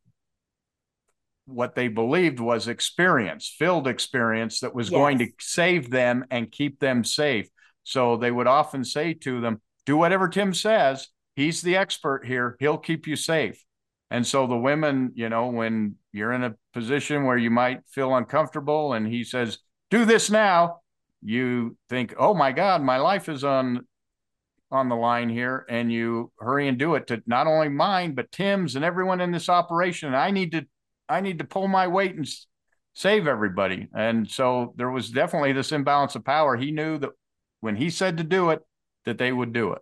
what 1.46 1.74
they 1.74 1.88
believed 1.88 2.40
was 2.40 2.68
experience, 2.68 3.54
filled 3.58 3.88
experience 3.88 4.60
that 4.60 4.74
was 4.74 4.90
yes. 4.90 4.98
going 4.98 5.18
to 5.18 5.28
save 5.40 5.90
them 5.90 6.24
and 6.30 6.52
keep 6.52 6.78
them 6.78 7.04
safe. 7.04 7.48
So 7.84 8.16
they 8.16 8.30
would 8.30 8.46
often 8.46 8.84
say 8.84 9.14
to 9.14 9.40
them, 9.40 9.60
Do 9.86 9.96
whatever 9.96 10.28
Tim 10.28 10.52
says. 10.52 11.08
He's 11.36 11.62
the 11.62 11.76
expert 11.76 12.26
here. 12.26 12.56
He'll 12.60 12.78
keep 12.78 13.06
you 13.06 13.16
safe. 13.16 13.64
And 14.10 14.26
so 14.26 14.46
the 14.46 14.56
women, 14.56 15.12
you 15.14 15.28
know, 15.28 15.46
when 15.46 15.96
you're 16.12 16.32
in 16.32 16.44
a 16.44 16.54
position 16.72 17.24
where 17.24 17.36
you 17.36 17.50
might 17.50 17.80
feel 17.88 18.14
uncomfortable 18.14 18.92
and 18.92 19.06
he 19.06 19.24
says, 19.24 19.58
Do 19.90 20.04
this 20.04 20.30
now, 20.30 20.80
you 21.22 21.76
think, 21.88 22.14
Oh 22.18 22.34
my 22.34 22.52
God, 22.52 22.82
my 22.82 22.98
life 22.98 23.28
is 23.28 23.44
on 23.44 23.86
on 24.70 24.88
the 24.88 24.96
line 24.96 25.28
here 25.28 25.64
and 25.68 25.90
you 25.90 26.30
hurry 26.38 26.68
and 26.68 26.78
do 26.78 26.94
it 26.94 27.06
to 27.06 27.22
not 27.26 27.46
only 27.46 27.68
mine 27.68 28.14
but 28.14 28.30
Tim's 28.30 28.76
and 28.76 28.84
everyone 28.84 29.20
in 29.20 29.32
this 29.32 29.48
operation. 29.48 30.14
I 30.14 30.30
need 30.30 30.52
to 30.52 30.66
I 31.08 31.20
need 31.20 31.38
to 31.38 31.44
pull 31.44 31.68
my 31.68 31.86
weight 31.86 32.14
and 32.16 32.28
save 32.94 33.26
everybody. 33.26 33.88
And 33.94 34.30
so 34.30 34.74
there 34.76 34.90
was 34.90 35.10
definitely 35.10 35.52
this 35.52 35.72
imbalance 35.72 36.14
of 36.16 36.24
power. 36.24 36.56
He 36.56 36.70
knew 36.70 36.98
that 36.98 37.10
when 37.60 37.76
he 37.76 37.90
said 37.90 38.18
to 38.18 38.24
do 38.24 38.50
it, 38.50 38.60
that 39.04 39.18
they 39.18 39.32
would 39.32 39.52
do 39.52 39.72
it. 39.72 39.78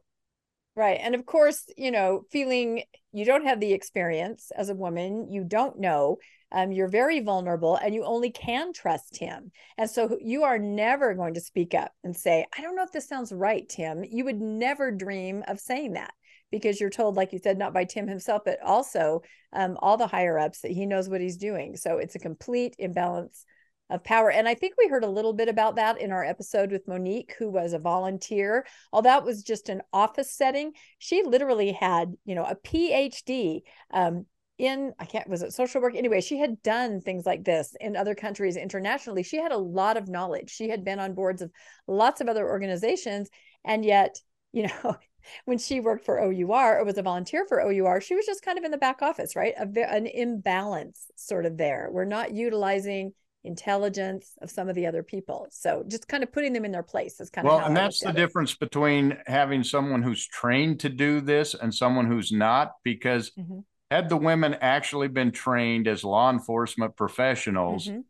Right. 0.76 0.98
And 1.00 1.14
of 1.14 1.24
course, 1.24 1.64
you 1.76 1.90
know, 1.90 2.22
feeling 2.30 2.82
you 3.12 3.24
don't 3.24 3.46
have 3.46 3.60
the 3.60 3.72
experience 3.72 4.52
as 4.56 4.68
a 4.68 4.74
woman, 4.74 5.32
you 5.32 5.42
don't 5.42 5.80
know, 5.80 6.18
um, 6.52 6.72
you're 6.72 6.88
very 6.88 7.20
vulnerable 7.20 7.76
and 7.76 7.94
you 7.94 8.04
only 8.04 8.30
can 8.30 8.72
trust 8.72 9.16
him. 9.16 9.50
And 9.76 9.90
so 9.90 10.16
you 10.20 10.44
are 10.44 10.58
never 10.58 11.14
going 11.14 11.34
to 11.34 11.40
speak 11.40 11.74
up 11.74 11.92
and 12.04 12.16
say, 12.16 12.46
I 12.56 12.62
don't 12.62 12.76
know 12.76 12.84
if 12.84 12.92
this 12.92 13.08
sounds 13.08 13.32
right, 13.32 13.68
Tim. 13.68 14.04
You 14.04 14.24
would 14.24 14.40
never 14.40 14.90
dream 14.90 15.42
of 15.48 15.60
saying 15.60 15.94
that 15.94 16.12
because 16.50 16.80
you're 16.80 16.90
told, 16.90 17.16
like 17.16 17.32
you 17.32 17.38
said, 17.38 17.58
not 17.58 17.74
by 17.74 17.84
Tim 17.84 18.06
himself, 18.06 18.42
but 18.44 18.62
also 18.62 19.22
um, 19.52 19.76
all 19.80 19.96
the 19.96 20.06
higher 20.06 20.38
ups 20.38 20.60
that 20.60 20.70
he 20.70 20.86
knows 20.86 21.08
what 21.08 21.20
he's 21.20 21.36
doing. 21.36 21.76
So 21.76 21.98
it's 21.98 22.14
a 22.14 22.20
complete 22.20 22.76
imbalance 22.78 23.44
of 23.90 24.02
power. 24.02 24.30
And 24.30 24.48
I 24.48 24.54
think 24.54 24.74
we 24.76 24.88
heard 24.88 25.04
a 25.04 25.08
little 25.08 25.32
bit 25.32 25.48
about 25.48 25.76
that 25.76 26.00
in 26.00 26.10
our 26.10 26.24
episode 26.24 26.72
with 26.72 26.88
Monique, 26.88 27.34
who 27.38 27.48
was 27.48 27.72
a 27.72 27.78
volunteer. 27.78 28.66
Although 28.92 29.10
that 29.10 29.24
was 29.24 29.42
just 29.42 29.68
an 29.68 29.82
office 29.92 30.32
setting, 30.32 30.72
she 30.98 31.22
literally 31.22 31.72
had, 31.72 32.14
you 32.24 32.34
know, 32.34 32.44
a 32.44 32.56
PhD 32.56 33.60
um, 33.92 34.26
in, 34.58 34.92
I 34.98 35.04
can't, 35.04 35.28
was 35.28 35.42
it 35.42 35.52
social 35.52 35.82
work? 35.82 35.94
Anyway, 35.94 36.20
she 36.20 36.38
had 36.38 36.62
done 36.62 37.00
things 37.00 37.26
like 37.26 37.44
this 37.44 37.74
in 37.80 37.96
other 37.96 38.14
countries 38.14 38.56
internationally. 38.56 39.22
She 39.22 39.36
had 39.36 39.52
a 39.52 39.58
lot 39.58 39.96
of 39.96 40.08
knowledge. 40.08 40.50
She 40.50 40.68
had 40.68 40.84
been 40.84 40.98
on 40.98 41.14
boards 41.14 41.42
of 41.42 41.50
lots 41.86 42.20
of 42.20 42.28
other 42.28 42.48
organizations. 42.48 43.28
And 43.64 43.84
yet, 43.84 44.16
you 44.52 44.68
know, 44.68 44.96
when 45.44 45.58
she 45.58 45.80
worked 45.80 46.04
for 46.04 46.20
OUR 46.20 46.78
or 46.78 46.84
was 46.84 46.96
a 46.98 47.02
volunteer 47.02 47.44
for 47.46 47.60
OUR, 47.60 48.00
she 48.00 48.14
was 48.14 48.26
just 48.26 48.42
kind 48.42 48.58
of 48.58 48.64
in 48.64 48.70
the 48.70 48.78
back 48.78 49.02
office, 49.02 49.36
right? 49.36 49.54
A, 49.58 49.92
an 49.92 50.06
imbalance 50.06 51.10
sort 51.16 51.44
of 51.44 51.56
there. 51.56 51.88
We're 51.90 52.04
not 52.04 52.32
utilizing 52.32 53.12
intelligence 53.44 54.32
of 54.42 54.50
some 54.50 54.68
of 54.68 54.74
the 54.74 54.86
other 54.86 55.02
people. 55.02 55.46
So 55.50 55.84
just 55.86 56.08
kind 56.08 56.22
of 56.22 56.32
putting 56.32 56.52
them 56.52 56.64
in 56.64 56.72
their 56.72 56.82
place 56.82 57.20
is 57.20 57.30
kind 57.30 57.46
well, 57.46 57.56
of 57.56 57.60
well, 57.60 57.68
and 57.68 57.76
that's 57.76 58.00
the 58.00 58.12
difference 58.12 58.52
it. 58.52 58.58
between 58.58 59.18
having 59.26 59.62
someone 59.62 60.02
who's 60.02 60.26
trained 60.26 60.80
to 60.80 60.88
do 60.88 61.20
this 61.20 61.54
and 61.54 61.72
someone 61.72 62.06
who's 62.06 62.32
not, 62.32 62.72
because 62.82 63.30
mm-hmm. 63.38 63.60
Had 63.90 64.08
the 64.08 64.16
women 64.16 64.56
actually 64.60 65.08
been 65.08 65.32
trained 65.32 65.88
as 65.88 66.04
law 66.04 66.30
enforcement 66.30 66.96
professionals, 66.96 67.86
mm-hmm. 67.86 68.00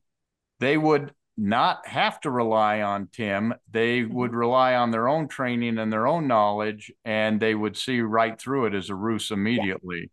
they 0.60 0.76
would 0.76 1.12
not 1.36 1.86
have 1.86 2.18
to 2.20 2.30
rely 2.30 2.80
on 2.80 3.08
Tim. 3.12 3.54
They 3.70 4.00
mm-hmm. 4.00 4.14
would 4.14 4.32
rely 4.32 4.74
on 4.74 4.90
their 4.90 5.08
own 5.08 5.28
training 5.28 5.78
and 5.78 5.92
their 5.92 6.06
own 6.06 6.26
knowledge, 6.26 6.92
and 7.04 7.40
they 7.40 7.54
would 7.54 7.76
see 7.76 8.00
right 8.00 8.38
through 8.40 8.66
it 8.66 8.74
as 8.74 8.90
a 8.90 8.94
ruse 8.94 9.30
immediately. 9.30 10.00
Yeah 10.00 10.06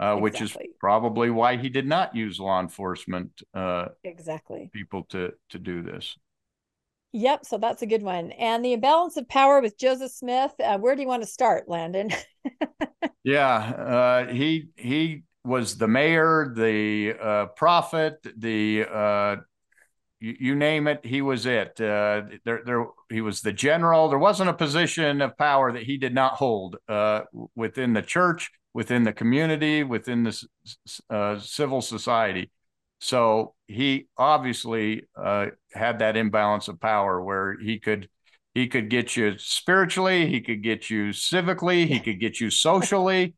uh, 0.00 0.16
exactly. 0.16 0.22
which 0.22 0.40
is 0.42 0.56
probably 0.78 1.30
why 1.30 1.56
he 1.56 1.68
did 1.68 1.86
not 1.86 2.14
use 2.14 2.38
law 2.38 2.60
enforcement 2.60 3.42
uh, 3.54 3.86
exactly 4.04 4.70
people 4.72 5.04
to 5.04 5.32
to 5.50 5.58
do 5.58 5.82
this. 5.82 6.16
Yep, 7.16 7.46
so 7.46 7.56
that's 7.56 7.80
a 7.80 7.86
good 7.86 8.02
one. 8.02 8.30
And 8.32 8.62
the 8.62 8.74
imbalance 8.74 9.16
of 9.16 9.26
power 9.26 9.62
with 9.62 9.78
Joseph 9.78 10.12
Smith. 10.12 10.52
Uh, 10.62 10.76
where 10.76 10.94
do 10.94 11.00
you 11.00 11.08
want 11.08 11.22
to 11.22 11.28
start, 11.28 11.66
Landon? 11.66 12.10
yeah, 13.24 13.56
uh, 13.56 14.26
he 14.26 14.68
he 14.76 15.22
was 15.42 15.78
the 15.78 15.88
mayor, 15.88 16.52
the 16.54 17.14
uh, 17.18 17.46
prophet, 17.56 18.18
the 18.36 18.84
uh, 18.84 19.36
you, 20.20 20.36
you, 20.38 20.54
name 20.56 20.86
it, 20.88 21.06
he 21.06 21.22
was 21.22 21.46
it. 21.46 21.80
Uh, 21.80 22.24
there, 22.44 22.60
there, 22.66 22.86
he 23.08 23.22
was 23.22 23.40
the 23.40 23.52
general. 23.52 24.10
There 24.10 24.18
wasn't 24.18 24.50
a 24.50 24.54
position 24.54 25.22
of 25.22 25.38
power 25.38 25.72
that 25.72 25.84
he 25.84 25.96
did 25.96 26.12
not 26.12 26.34
hold 26.34 26.76
uh, 26.86 27.22
within 27.54 27.94
the 27.94 28.02
church 28.02 28.50
within 28.74 29.04
the 29.04 29.12
community, 29.14 29.82
within 29.82 30.22
the 30.22 31.38
civil 31.40 31.80
society. 31.80 32.50
So 33.00 33.54
he 33.66 34.06
obviously 34.16 35.02
uh, 35.16 35.46
had 35.72 35.98
that 35.98 36.16
imbalance 36.16 36.68
of 36.68 36.80
power 36.80 37.22
where 37.22 37.58
he 37.58 37.78
could 37.78 38.08
he 38.54 38.68
could 38.68 38.88
get 38.88 39.16
you 39.16 39.36
spiritually, 39.38 40.26
he 40.28 40.40
could 40.40 40.62
get 40.62 40.88
you 40.88 41.10
civically, 41.10 41.86
he 41.86 42.00
could 42.00 42.18
get 42.18 42.40
you 42.40 42.50
socially. 42.50 43.34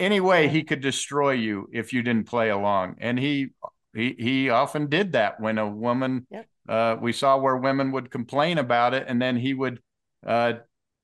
Anyway, 0.00 0.48
he 0.48 0.62
could 0.62 0.80
destroy 0.80 1.32
you 1.32 1.68
if 1.72 1.92
you 1.92 2.02
didn't 2.02 2.28
play 2.28 2.50
along, 2.50 2.96
and 3.00 3.18
he 3.18 3.48
he 3.94 4.14
he 4.18 4.50
often 4.50 4.88
did 4.88 5.12
that 5.12 5.40
when 5.40 5.58
a 5.58 5.68
woman. 5.68 6.26
Yep. 6.30 6.46
Uh, 6.68 6.96
we 7.00 7.12
saw 7.12 7.38
where 7.38 7.56
women 7.56 7.92
would 7.92 8.10
complain 8.10 8.58
about 8.58 8.92
it, 8.94 9.06
and 9.08 9.20
then 9.20 9.36
he 9.36 9.54
would 9.54 9.80
uh, 10.26 10.52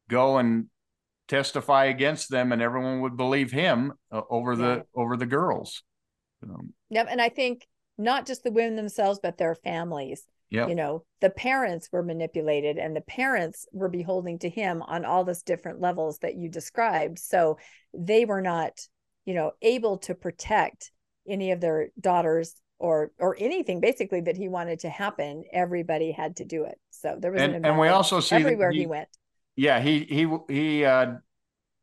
go 0.08 0.38
and 0.38 0.66
testify 1.28 1.86
against 1.86 2.30
them 2.30 2.52
and 2.52 2.60
everyone 2.60 3.00
would 3.00 3.16
believe 3.16 3.50
him 3.50 3.92
uh, 4.12 4.20
over 4.28 4.56
the 4.56 4.84
over 4.94 5.16
the 5.16 5.26
girls 5.26 5.82
um, 6.42 6.72
yep 6.90 7.06
and 7.10 7.20
i 7.20 7.28
think 7.28 7.66
not 7.98 8.26
just 8.26 8.42
the 8.42 8.52
women 8.52 8.76
themselves 8.76 9.20
but 9.22 9.38
their 9.38 9.54
families. 9.54 10.26
Yeah, 10.50 10.68
you 10.68 10.74
know 10.74 11.04
the 11.20 11.30
parents 11.30 11.88
were 11.90 12.02
manipulated 12.02 12.76
and 12.76 12.94
the 12.94 13.00
parents 13.00 13.66
were 13.72 13.88
beholding 13.88 14.38
to 14.40 14.48
him 14.48 14.82
on 14.82 15.04
all 15.04 15.24
this 15.24 15.42
different 15.42 15.80
levels 15.80 16.18
that 16.18 16.36
you 16.36 16.48
described. 16.48 17.18
So 17.18 17.58
they 17.92 18.24
were 18.24 18.42
not 18.42 18.72
you 19.24 19.34
know 19.34 19.52
able 19.62 19.98
to 19.98 20.14
protect 20.14 20.92
any 21.26 21.50
of 21.52 21.60
their 21.60 21.88
daughters 21.98 22.54
or 22.78 23.12
or 23.18 23.36
anything 23.38 23.80
basically 23.80 24.20
that 24.22 24.36
he 24.36 24.48
wanted 24.48 24.80
to 24.80 24.90
happen. 24.90 25.44
Everybody 25.52 26.12
had 26.12 26.36
to 26.36 26.44
do 26.44 26.64
it. 26.64 26.78
So 26.90 27.16
there 27.18 27.32
was 27.32 27.40
and, 27.40 27.54
an 27.56 27.64
and 27.64 27.78
we 27.78 27.88
also 27.88 28.20
see 28.20 28.36
everywhere 28.36 28.70
he, 28.70 28.80
he 28.80 28.86
went. 28.86 29.08
Yeah, 29.56 29.80
he 29.80 30.04
he 30.04 30.28
he 30.48 30.84
uh, 30.84 31.14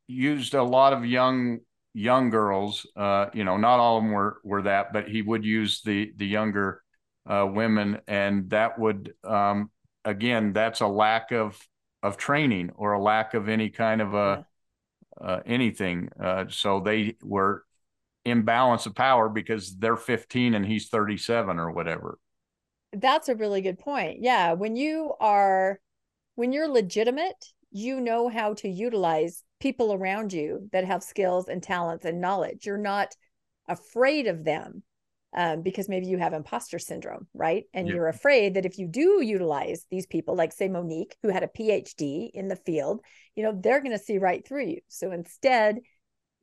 used 0.07 0.53
a 0.53 0.63
lot 0.63 0.93
of 0.93 1.05
young 1.05 1.59
young 1.93 2.29
girls. 2.29 2.85
Uh, 2.95 3.27
you 3.33 3.43
know, 3.43 3.57
not 3.57 3.79
all 3.79 3.97
of 3.97 4.03
them 4.03 4.11
were 4.11 4.39
were 4.43 4.61
that, 4.63 4.93
but 4.93 5.07
he 5.07 5.21
would 5.21 5.43
use 5.45 5.81
the 5.81 6.11
the 6.15 6.27
younger 6.27 6.81
uh, 7.25 7.47
women, 7.49 7.99
and 8.07 8.49
that 8.49 8.79
would 8.79 9.13
um, 9.23 9.69
again, 10.05 10.53
that's 10.53 10.81
a 10.81 10.87
lack 10.87 11.31
of 11.31 11.59
of 12.03 12.17
training 12.17 12.71
or 12.75 12.93
a 12.93 13.01
lack 13.01 13.33
of 13.33 13.47
any 13.47 13.69
kind 13.69 14.01
of 14.01 14.13
a 14.13 14.45
uh, 15.19 15.39
anything. 15.45 16.09
Uh, 16.19 16.45
so 16.49 16.79
they 16.79 17.15
were 17.21 17.63
imbalance 18.25 18.85
of 18.85 18.95
power 18.95 19.29
because 19.29 19.75
they're 19.77 19.97
15 19.97 20.53
and 20.53 20.65
he's 20.65 20.89
37 20.89 21.59
or 21.59 21.71
whatever. 21.71 22.19
That's 22.93 23.29
a 23.29 23.35
really 23.35 23.61
good 23.61 23.79
point. 23.79 24.17
Yeah, 24.21 24.53
when 24.53 24.75
you 24.75 25.13
are 25.19 25.79
when 26.35 26.51
you're 26.51 26.67
legitimate 26.67 27.45
you 27.71 28.01
know 28.01 28.27
how 28.27 28.53
to 28.53 28.67
utilize 28.67 29.43
people 29.61 29.93
around 29.93 30.33
you 30.33 30.69
that 30.73 30.85
have 30.85 31.03
skills 31.03 31.47
and 31.47 31.63
talents 31.63 32.05
and 32.05 32.19
knowledge. 32.19 32.65
You're 32.65 32.77
not 32.77 33.15
afraid 33.67 34.27
of 34.27 34.43
them 34.43 34.83
um, 35.35 35.61
because 35.61 35.87
maybe 35.87 36.07
you 36.07 36.17
have 36.17 36.33
imposter 36.33 36.79
syndrome, 36.79 37.27
right? 37.33 37.63
And 37.73 37.87
yeah. 37.87 37.93
you're 37.93 38.07
afraid 38.09 38.55
that 38.55 38.65
if 38.65 38.77
you 38.77 38.87
do 38.87 39.21
utilize 39.21 39.85
these 39.89 40.05
people, 40.05 40.35
like 40.35 40.51
say 40.51 40.67
Monique, 40.67 41.15
who 41.21 41.29
had 41.29 41.43
a 41.43 41.47
PhD 41.47 42.29
in 42.33 42.49
the 42.49 42.55
field, 42.57 43.01
you 43.35 43.43
know, 43.43 43.57
they're 43.57 43.81
going 43.81 43.97
to 43.97 44.03
see 44.03 44.17
right 44.17 44.45
through 44.45 44.65
you. 44.65 44.81
So 44.89 45.11
instead, 45.11 45.79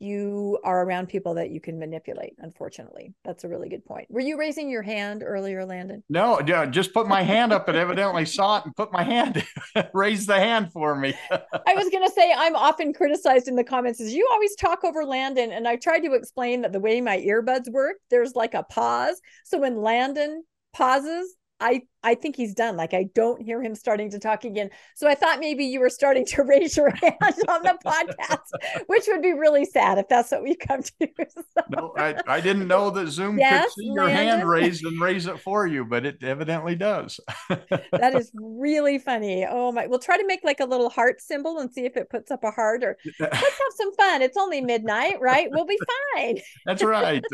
you 0.01 0.59
are 0.65 0.85
around 0.85 1.09
people 1.09 1.35
that 1.35 1.51
you 1.51 1.61
can 1.61 1.79
manipulate 1.79 2.35
unfortunately. 2.39 3.15
That's 3.25 3.45
a 3.45 3.49
really 3.49 3.69
good 3.69 3.85
point. 3.85 4.11
Were 4.11 4.21
you 4.21 4.39
raising 4.39 4.69
your 4.69 4.83
hand 4.83 5.23
earlier 5.25 5.65
landon? 5.65 6.03
No 6.09 6.41
yeah 6.47 6.67
just 6.67 6.93
put 6.93 7.09
my 7.09 7.23
hand 7.23 7.53
up 7.53 7.69
and 7.69 7.77
evidently 7.77 8.25
saw 8.39 8.59
it 8.59 8.65
and 8.65 8.77
put 8.77 8.93
my 8.93 9.03
hand 9.03 9.45
raise 9.95 10.27
the 10.27 10.37
hand 10.37 10.73
for 10.73 10.95
me. 10.95 11.15
I 11.31 11.75
was 11.75 11.89
going 11.91 12.07
to 12.07 12.13
say 12.13 12.33
i'm 12.37 12.57
often 12.57 12.93
criticized 12.93 13.49
in 13.49 13.57
the 13.57 13.65
comments 13.65 14.01
is 14.01 14.13
you 14.13 14.29
always 14.33 14.55
talk 14.57 14.85
over 14.85 15.05
landon 15.05 15.53
and 15.53 15.67
i 15.67 15.77
tried 15.77 16.01
to 16.01 16.15
explain 16.15 16.63
that 16.63 16.73
the 16.73 16.81
way 16.81 17.01
my 17.01 17.19
earbuds 17.19 17.71
work 17.71 17.97
there's 18.11 18.35
like 18.35 18.55
a 18.55 18.63
pause. 18.63 19.21
So 19.45 19.59
when 19.59 19.83
landon 19.83 20.45
pauses 20.73 21.35
I 21.61 21.83
I 22.05 22.15
think 22.15 22.37
he's 22.37 22.55
done. 22.55 22.77
Like 22.77 22.95
I 22.95 23.09
don't 23.15 23.43
hear 23.43 23.61
him 23.61 23.75
starting 23.75 24.11
to 24.11 24.19
talk 24.19 24.45
again. 24.45 24.71
So 24.95 25.09
I 25.09 25.15
thought 25.15 25.41
maybe 25.41 25.65
you 25.65 25.81
were 25.81 25.91
starting 25.91 26.25
to 26.27 26.43
raise 26.45 26.77
your 26.77 26.91
hand 26.91 27.17
on 27.49 27.63
the 27.63 27.77
podcast, 27.85 28.85
which 28.87 29.05
would 29.09 29.23
be 29.23 29.33
really 29.33 29.65
sad 29.65 29.99
if 29.99 30.09
that's 30.09 30.31
what 30.31 30.43
we 30.43 30.55
come 30.55 30.83
to. 30.83 31.09
So. 31.19 31.43
No, 31.71 31.93
I, 31.97 32.15
I 32.27 32.41
didn't 32.41 32.67
know 32.67 32.89
that 32.91 33.09
Zoom 33.09 33.39
yes, 33.39 33.65
could 33.65 33.83
see 33.83 33.91
your 33.93 34.09
hand 34.09 34.49
raised 34.49 34.85
and 34.85 34.99
raise 35.01 35.27
it 35.27 35.39
for 35.39 35.67
you, 35.67 35.85
but 35.85 36.07
it 36.07 36.23
evidently 36.23 36.75
does. 36.75 37.21
that 37.49 38.15
is 38.15 38.31
really 38.35 38.99
funny. 38.99 39.47
Oh 39.49 39.71
my! 39.71 39.87
We'll 39.87 39.99
try 39.99 40.17
to 40.17 40.27
make 40.27 40.41
like 40.45 40.61
a 40.61 40.65
little 40.65 40.89
heart 40.89 41.21
symbol 41.21 41.59
and 41.59 41.71
see 41.71 41.85
if 41.85 41.97
it 41.97 42.09
puts 42.09 42.31
up 42.31 42.43
a 42.43 42.51
heart. 42.51 42.83
Or 42.85 42.97
let's 43.21 43.35
have 43.35 43.73
some 43.77 43.95
fun. 43.95 44.23
It's 44.23 44.37
only 44.37 44.61
midnight, 44.61 45.21
right? 45.21 45.49
We'll 45.51 45.67
be 45.67 45.79
fine. 46.17 46.39
That's 46.65 46.83
right. 46.83 47.25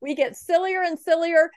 we 0.00 0.14
get 0.14 0.36
sillier 0.36 0.82
and 0.82 0.98
sillier 0.98 1.50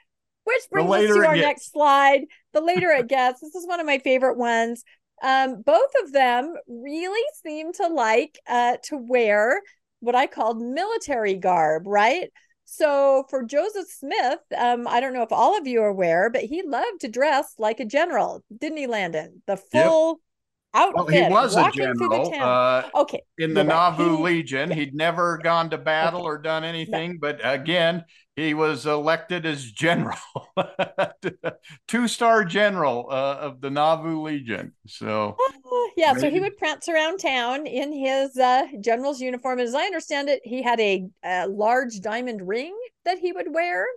which 0.47 0.69
brings 0.71 0.89
us 0.91 1.15
to 1.15 1.25
our 1.25 1.35
gets. 1.35 1.45
next 1.45 1.71
slide. 1.71 2.21
The 2.53 2.61
later 2.61 2.89
it 2.89 3.07
gets, 3.07 3.41
this 3.41 3.55
is 3.55 3.67
one 3.67 3.79
of 3.79 3.85
my 3.85 3.99
favorite 3.99 4.37
ones. 4.37 4.83
Um, 5.21 5.61
both 5.61 5.91
of 6.03 6.11
them 6.13 6.53
really 6.67 7.23
seem 7.43 7.73
to 7.73 7.87
like 7.87 8.37
uh, 8.47 8.77
to 8.85 8.97
wear 8.97 9.61
what 9.99 10.15
I 10.15 10.27
called 10.27 10.61
military 10.61 11.33
garb, 11.35 11.87
right? 11.87 12.29
So 12.65 13.25
for 13.29 13.43
Joseph 13.43 13.87
Smith, 13.89 14.39
um, 14.55 14.87
I 14.87 14.99
don't 14.99 15.13
know 15.13 15.23
if 15.23 15.31
all 15.31 15.57
of 15.57 15.67
you 15.67 15.81
are 15.81 15.87
aware, 15.87 16.29
but 16.29 16.43
he 16.43 16.63
loved 16.63 17.01
to 17.01 17.07
dress 17.07 17.53
like 17.57 17.79
a 17.79 17.85
general, 17.85 18.43
didn't 18.55 18.77
he, 18.77 18.87
Landon? 18.87 19.41
The 19.47 19.57
full, 19.57 20.19
outfit. 20.73 20.95
Well, 20.95 21.07
he 21.07 21.33
was 21.33 21.55
a 21.55 21.71
general. 21.73 22.31
Uh, 22.35 22.83
okay. 22.93 23.21
in 23.37 23.53
the 23.53 23.61
right. 23.61 23.67
Nauvoo 23.69 24.17
He- 24.17 24.23
Legion. 24.23 24.69
He'd 24.79 24.93
never 24.93 25.39
gone 25.41 25.69
to 25.71 25.77
battle 25.77 26.19
Okay. 26.21 26.27
or 26.27 26.37
done 26.37 26.63
anything, 26.63 27.17
but 27.19 27.39
again, 27.43 28.03
he 28.37 28.53
was 28.53 28.85
elected 28.85 29.47
as 29.47 29.71
general, 29.71 30.15
two 31.87 32.07
star 32.07 32.45
general 32.45 33.07
uh, 33.09 33.37
of 33.41 33.61
the 33.61 33.71
Nauvoo 33.71 34.21
Legion. 34.21 34.73
So, 34.85 35.35
Oh, 35.65 35.91
yeah, 35.97 36.13
so 36.13 36.29
he 36.29 36.39
would 36.39 36.55
prance 36.55 36.87
around 36.87 37.17
town 37.17 37.65
in 37.65 37.91
his 37.91 38.37
uh, 38.37 38.67
general's 38.79 39.19
uniform. 39.19 39.59
As 39.59 39.73
I 39.73 39.85
understand 39.85 40.29
it, 40.29 40.41
he 40.43 40.61
had 40.61 40.79
a, 40.79 41.07
a 41.25 41.47
large 41.47 41.99
diamond 41.99 42.47
ring 42.47 42.77
that 43.05 43.17
he 43.17 43.31
would 43.31 43.51
wear, 43.51 43.87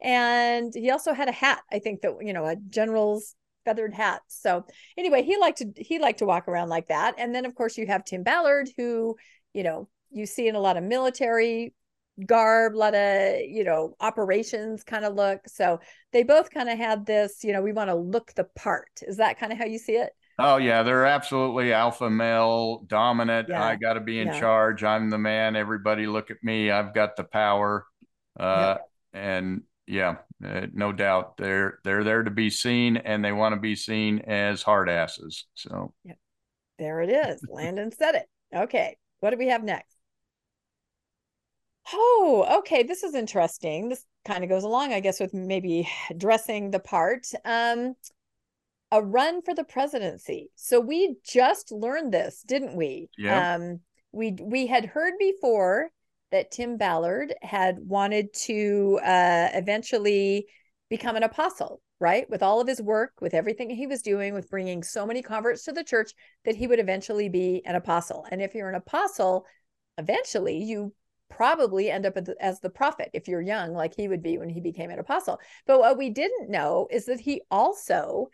and 0.00 0.72
he 0.74 0.90
also 0.90 1.12
had 1.12 1.28
a 1.28 1.32
hat. 1.32 1.60
I 1.70 1.78
think 1.78 2.00
that 2.00 2.14
you 2.22 2.32
know 2.32 2.46
a 2.46 2.56
general's 2.56 3.34
feathered 3.66 3.92
hat. 3.92 4.22
So 4.26 4.64
anyway, 4.96 5.22
he 5.22 5.36
liked 5.36 5.58
to 5.58 5.70
he 5.76 5.98
liked 5.98 6.20
to 6.20 6.26
walk 6.26 6.48
around 6.48 6.70
like 6.70 6.88
that. 6.88 7.16
And 7.18 7.34
then 7.34 7.44
of 7.44 7.54
course 7.54 7.76
you 7.76 7.86
have 7.88 8.06
Tim 8.06 8.22
Ballard, 8.22 8.70
who 8.78 9.16
you 9.52 9.64
know 9.64 9.90
you 10.10 10.24
see 10.24 10.48
in 10.48 10.54
a 10.54 10.60
lot 10.60 10.78
of 10.78 10.82
military 10.82 11.74
garb, 12.26 12.74
a 12.74 12.78
lot 12.78 12.94
of 12.94 13.40
you 13.42 13.64
know 13.64 13.96
operations 14.00 14.84
kind 14.84 15.04
of 15.04 15.14
look. 15.14 15.40
So 15.48 15.80
they 16.12 16.22
both 16.22 16.50
kind 16.50 16.68
of 16.68 16.78
had 16.78 17.06
this. 17.06 17.44
You 17.44 17.52
know, 17.52 17.62
we 17.62 17.72
want 17.72 17.90
to 17.90 17.96
look 17.96 18.32
the 18.34 18.44
part. 18.44 18.90
Is 19.02 19.16
that 19.18 19.38
kind 19.38 19.52
of 19.52 19.58
how 19.58 19.64
you 19.66 19.78
see 19.78 19.96
it? 19.96 20.12
oh, 20.38 20.56
yeah, 20.56 20.82
they're 20.82 21.06
absolutely 21.06 21.72
alpha 21.72 22.10
male, 22.10 22.84
dominant. 22.86 23.48
Yeah. 23.48 23.62
I 23.62 23.76
got 23.76 23.94
to 23.94 24.00
be 24.00 24.18
in 24.20 24.28
Yeah. 24.28 24.40
charge. 24.40 24.82
I'm 24.82 25.10
the 25.10 25.18
man. 25.18 25.56
Everybody 25.56 26.06
look 26.06 26.30
at 26.30 26.38
me. 26.42 26.70
I've 26.70 26.94
got 26.94 27.16
the 27.16 27.24
power. 27.24 27.86
Uh, 28.38 28.78
And 29.12 29.62
yeah, 29.86 30.16
uh, 30.44 30.66
no 30.72 30.90
doubt 30.92 31.36
they're 31.36 31.80
they're 31.84 32.02
there 32.02 32.22
to 32.22 32.30
be 32.30 32.48
seen 32.48 32.96
and 32.96 33.22
they 33.22 33.32
want 33.32 33.54
to 33.54 33.60
be 33.60 33.76
seen 33.76 34.20
as 34.20 34.62
hard 34.62 34.88
asses. 34.88 35.44
So 35.54 35.92
There 36.78 37.02
it 37.02 37.10
is. 37.10 37.44
Landon 37.48 37.92
said 37.92 38.14
it. 38.14 38.26
Okay. 38.54 38.96
What 39.20 39.30
do 39.30 39.36
we 39.36 39.48
have 39.48 39.62
next? 39.62 39.96
Oh, 41.92 42.58
okay. 42.58 42.82
This 42.82 43.02
is 43.02 43.14
interesting. 43.14 43.88
This 43.88 44.04
kind 44.24 44.44
of 44.44 44.50
goes 44.50 44.64
along, 44.64 44.92
I 44.92 45.00
guess, 45.00 45.20
with 45.20 45.34
maybe 45.34 45.88
dressing 46.16 46.70
the 46.70 46.80
part. 46.80 47.26
Um, 47.44 47.94
a 48.92 49.02
run 49.02 49.40
for 49.40 49.54
the 49.54 49.64
presidency. 49.64 50.50
So 50.54 50.78
we 50.78 51.16
just 51.24 51.72
learned 51.72 52.12
this, 52.12 52.42
didn't 52.46 52.76
we? 52.76 53.08
Yeah. 53.16 53.54
Um, 53.54 53.80
we 54.12 54.36
we 54.40 54.66
had 54.66 54.84
heard 54.84 55.14
before 55.18 55.90
that 56.30 56.50
Tim 56.50 56.76
Ballard 56.76 57.34
had 57.40 57.78
wanted 57.80 58.32
to 58.34 59.00
uh, 59.02 59.48
eventually 59.54 60.46
become 60.90 61.16
an 61.16 61.22
apostle, 61.22 61.80
right? 62.00 62.28
With 62.28 62.42
all 62.42 62.60
of 62.60 62.68
his 62.68 62.82
work, 62.82 63.14
with 63.20 63.32
everything 63.32 63.70
he 63.70 63.86
was 63.86 64.02
doing, 64.02 64.34
with 64.34 64.50
bringing 64.50 64.82
so 64.82 65.06
many 65.06 65.22
converts 65.22 65.64
to 65.64 65.72
the 65.72 65.84
church, 65.84 66.12
that 66.44 66.56
he 66.56 66.66
would 66.66 66.78
eventually 66.78 67.30
be 67.30 67.62
an 67.64 67.76
apostle. 67.76 68.26
And 68.30 68.42
if 68.42 68.54
you're 68.54 68.68
an 68.68 68.74
apostle, 68.74 69.46
eventually 69.96 70.58
you 70.58 70.92
probably 71.36 71.90
end 71.90 72.06
up 72.06 72.16
as 72.40 72.60
the- 72.60 72.70
prophet 72.70 73.10
if 73.12 73.28
you're 73.28 73.40
young, 73.40 73.72
like 73.72 73.94
he 73.96 74.08
would 74.08 74.22
be 74.22 74.38
when 74.38 74.48
he 74.48 74.60
became 74.60 74.90
an 74.90 74.98
apostle. 74.98 75.38
But 75.66 75.78
what 75.78 75.98
we 75.98 76.10
didn't 76.10 76.50
know 76.50 76.88
is 76.90 77.06
that 77.06 77.20
he 77.20 77.42
also 77.50 78.28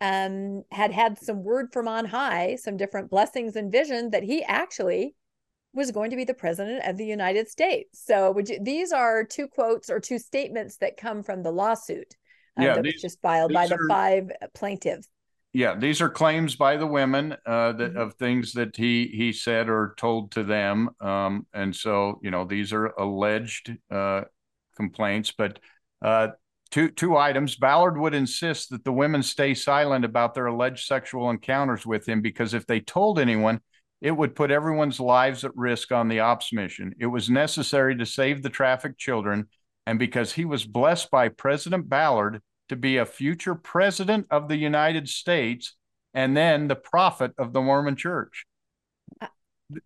um, 0.00 0.62
had 0.70 0.92
had 0.92 1.18
some 1.18 1.42
word 1.42 1.72
from 1.72 1.88
on 1.88 2.04
high, 2.04 2.56
some 2.56 2.76
different 2.76 3.10
blessings 3.10 3.56
and 3.56 3.72
vision 3.72 4.10
that 4.10 4.22
he 4.22 4.44
actually 4.44 5.14
was 5.74 5.90
going 5.90 6.10
to 6.10 6.16
be 6.16 6.24
the 6.24 6.34
president 6.34 6.84
of 6.86 6.96
the 6.96 7.04
United 7.04 7.48
States. 7.48 8.02
So 8.04 8.30
would 8.32 8.48
you, 8.48 8.58
these 8.62 8.92
are 8.92 9.24
two 9.24 9.46
quotes 9.48 9.90
or 9.90 10.00
two 10.00 10.18
statements 10.18 10.76
that 10.78 10.96
come 10.96 11.22
from 11.22 11.42
the 11.42 11.50
lawsuit 11.50 12.16
um, 12.56 12.64
Yeah, 12.64 12.74
that 12.74 12.84
these- 12.84 12.94
was 12.94 13.02
just 13.02 13.22
filed 13.22 13.52
by 13.52 13.66
these 13.66 13.70
the 13.76 13.86
five 13.88 14.30
plaintiffs. 14.54 15.08
Yeah, 15.58 15.74
these 15.74 16.00
are 16.00 16.08
claims 16.08 16.54
by 16.54 16.76
the 16.76 16.86
women 16.86 17.36
uh, 17.44 17.72
that 17.72 17.94
Mhm. 17.94 18.00
of 18.00 18.14
things 18.14 18.52
that 18.52 18.76
he 18.76 19.08
he 19.08 19.32
said 19.32 19.68
or 19.68 19.94
told 19.96 20.30
to 20.32 20.44
them, 20.44 20.90
um, 21.00 21.48
and 21.52 21.74
so 21.74 22.20
you 22.22 22.30
know 22.30 22.44
these 22.44 22.72
are 22.72 22.86
alleged 22.96 23.76
uh, 23.90 24.22
complaints. 24.76 25.32
But 25.36 25.58
uh, 26.00 26.28
two 26.70 26.90
two 26.90 27.16
items: 27.16 27.56
Ballard 27.56 27.98
would 27.98 28.14
insist 28.14 28.70
that 28.70 28.84
the 28.84 28.92
women 28.92 29.20
stay 29.24 29.52
silent 29.54 30.04
about 30.04 30.34
their 30.34 30.46
alleged 30.46 30.86
sexual 30.86 31.28
encounters 31.28 31.84
with 31.84 32.08
him 32.08 32.22
because 32.22 32.54
if 32.54 32.64
they 32.66 32.78
told 32.78 33.18
anyone, 33.18 33.60
it 34.00 34.12
would 34.12 34.36
put 34.36 34.52
everyone's 34.52 35.00
lives 35.00 35.44
at 35.44 35.56
risk 35.56 35.90
on 35.90 36.06
the 36.08 36.20
ops 36.20 36.52
mission. 36.52 36.94
It 37.00 37.06
was 37.06 37.28
necessary 37.28 37.96
to 37.96 38.06
save 38.06 38.44
the 38.44 38.50
trafficked 38.50 38.98
children, 39.00 39.48
and 39.86 39.98
because 39.98 40.32
he 40.32 40.44
was 40.44 40.64
blessed 40.64 41.10
by 41.10 41.30
President 41.30 41.88
Ballard 41.88 42.42
to 42.68 42.76
be 42.76 42.96
a 42.96 43.06
future 43.06 43.54
president 43.54 44.26
of 44.30 44.48
the 44.48 44.56
United 44.56 45.08
States 45.08 45.74
and 46.14 46.36
then 46.36 46.68
the 46.68 46.76
prophet 46.76 47.32
of 47.38 47.52
the 47.52 47.60
Mormon 47.60 47.96
church. 47.96 48.46
Uh, 49.20 49.26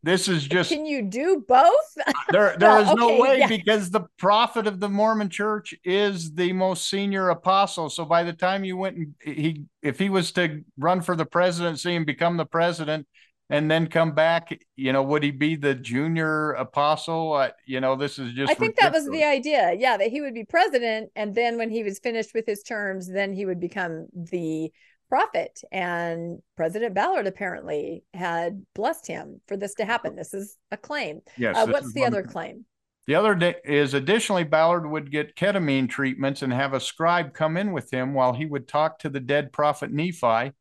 this 0.02 0.28
is 0.28 0.46
just 0.46 0.70
Can 0.70 0.86
you 0.86 1.02
do 1.02 1.44
both? 1.46 1.96
there 2.30 2.56
there 2.56 2.80
is 2.80 2.94
no 2.94 3.18
way 3.20 3.40
yeah. 3.40 3.46
because 3.48 3.90
the 3.90 4.06
prophet 4.18 4.66
of 4.66 4.78
the 4.78 4.88
Mormon 4.88 5.28
church 5.28 5.74
is 5.84 6.34
the 6.34 6.52
most 6.52 6.88
senior 6.88 7.30
apostle. 7.30 7.90
So 7.90 8.04
by 8.04 8.22
the 8.22 8.32
time 8.32 8.64
you 8.64 8.76
went 8.76 8.96
and 8.96 9.14
he 9.22 9.64
if 9.82 9.98
he 9.98 10.08
was 10.08 10.32
to 10.32 10.62
run 10.78 11.00
for 11.00 11.16
the 11.16 11.26
presidency 11.26 11.96
and 11.96 12.06
become 12.06 12.36
the 12.36 12.46
president 12.46 13.06
and 13.52 13.70
then 13.70 13.86
come 13.86 14.12
back, 14.12 14.58
you 14.76 14.94
know, 14.94 15.02
would 15.02 15.22
he 15.22 15.30
be 15.30 15.56
the 15.56 15.74
junior 15.74 16.52
apostle? 16.52 17.34
Uh, 17.34 17.50
you 17.66 17.80
know, 17.80 17.94
this 17.96 18.18
is 18.18 18.32
just 18.32 18.50
I 18.50 18.54
think 18.54 18.76
that 18.76 18.92
was 18.92 19.08
the 19.10 19.24
idea. 19.24 19.74
Yeah, 19.78 19.98
that 19.98 20.10
he 20.10 20.22
would 20.22 20.32
be 20.32 20.44
president. 20.44 21.10
And 21.14 21.34
then 21.34 21.58
when 21.58 21.68
he 21.68 21.82
was 21.82 21.98
finished 21.98 22.30
with 22.34 22.46
his 22.46 22.62
terms, 22.62 23.12
then 23.12 23.34
he 23.34 23.44
would 23.44 23.60
become 23.60 24.08
the 24.14 24.72
prophet. 25.10 25.60
And 25.70 26.40
President 26.56 26.94
Ballard 26.94 27.26
apparently 27.26 28.04
had 28.14 28.64
blessed 28.74 29.06
him 29.06 29.42
for 29.46 29.58
this 29.58 29.74
to 29.74 29.84
happen. 29.84 30.16
This 30.16 30.32
is 30.32 30.56
a 30.70 30.78
claim. 30.78 31.20
Yes. 31.36 31.54
Uh, 31.54 31.66
what's 31.66 31.92
the 31.92 32.00
one- 32.00 32.06
other 32.06 32.22
claim? 32.22 32.64
The 33.06 33.16
other 33.16 33.34
day 33.34 33.56
is 33.64 33.94
additionally, 33.94 34.44
Ballard 34.44 34.88
would 34.88 35.10
get 35.10 35.34
ketamine 35.34 35.90
treatments 35.90 36.40
and 36.40 36.52
have 36.52 36.72
a 36.72 36.80
scribe 36.80 37.34
come 37.34 37.56
in 37.56 37.72
with 37.72 37.92
him 37.92 38.14
while 38.14 38.32
he 38.32 38.46
would 38.46 38.68
talk 38.68 39.00
to 39.00 39.10
the 39.10 39.18
dead 39.18 39.52
prophet 39.52 39.90
Nephi 39.90 40.52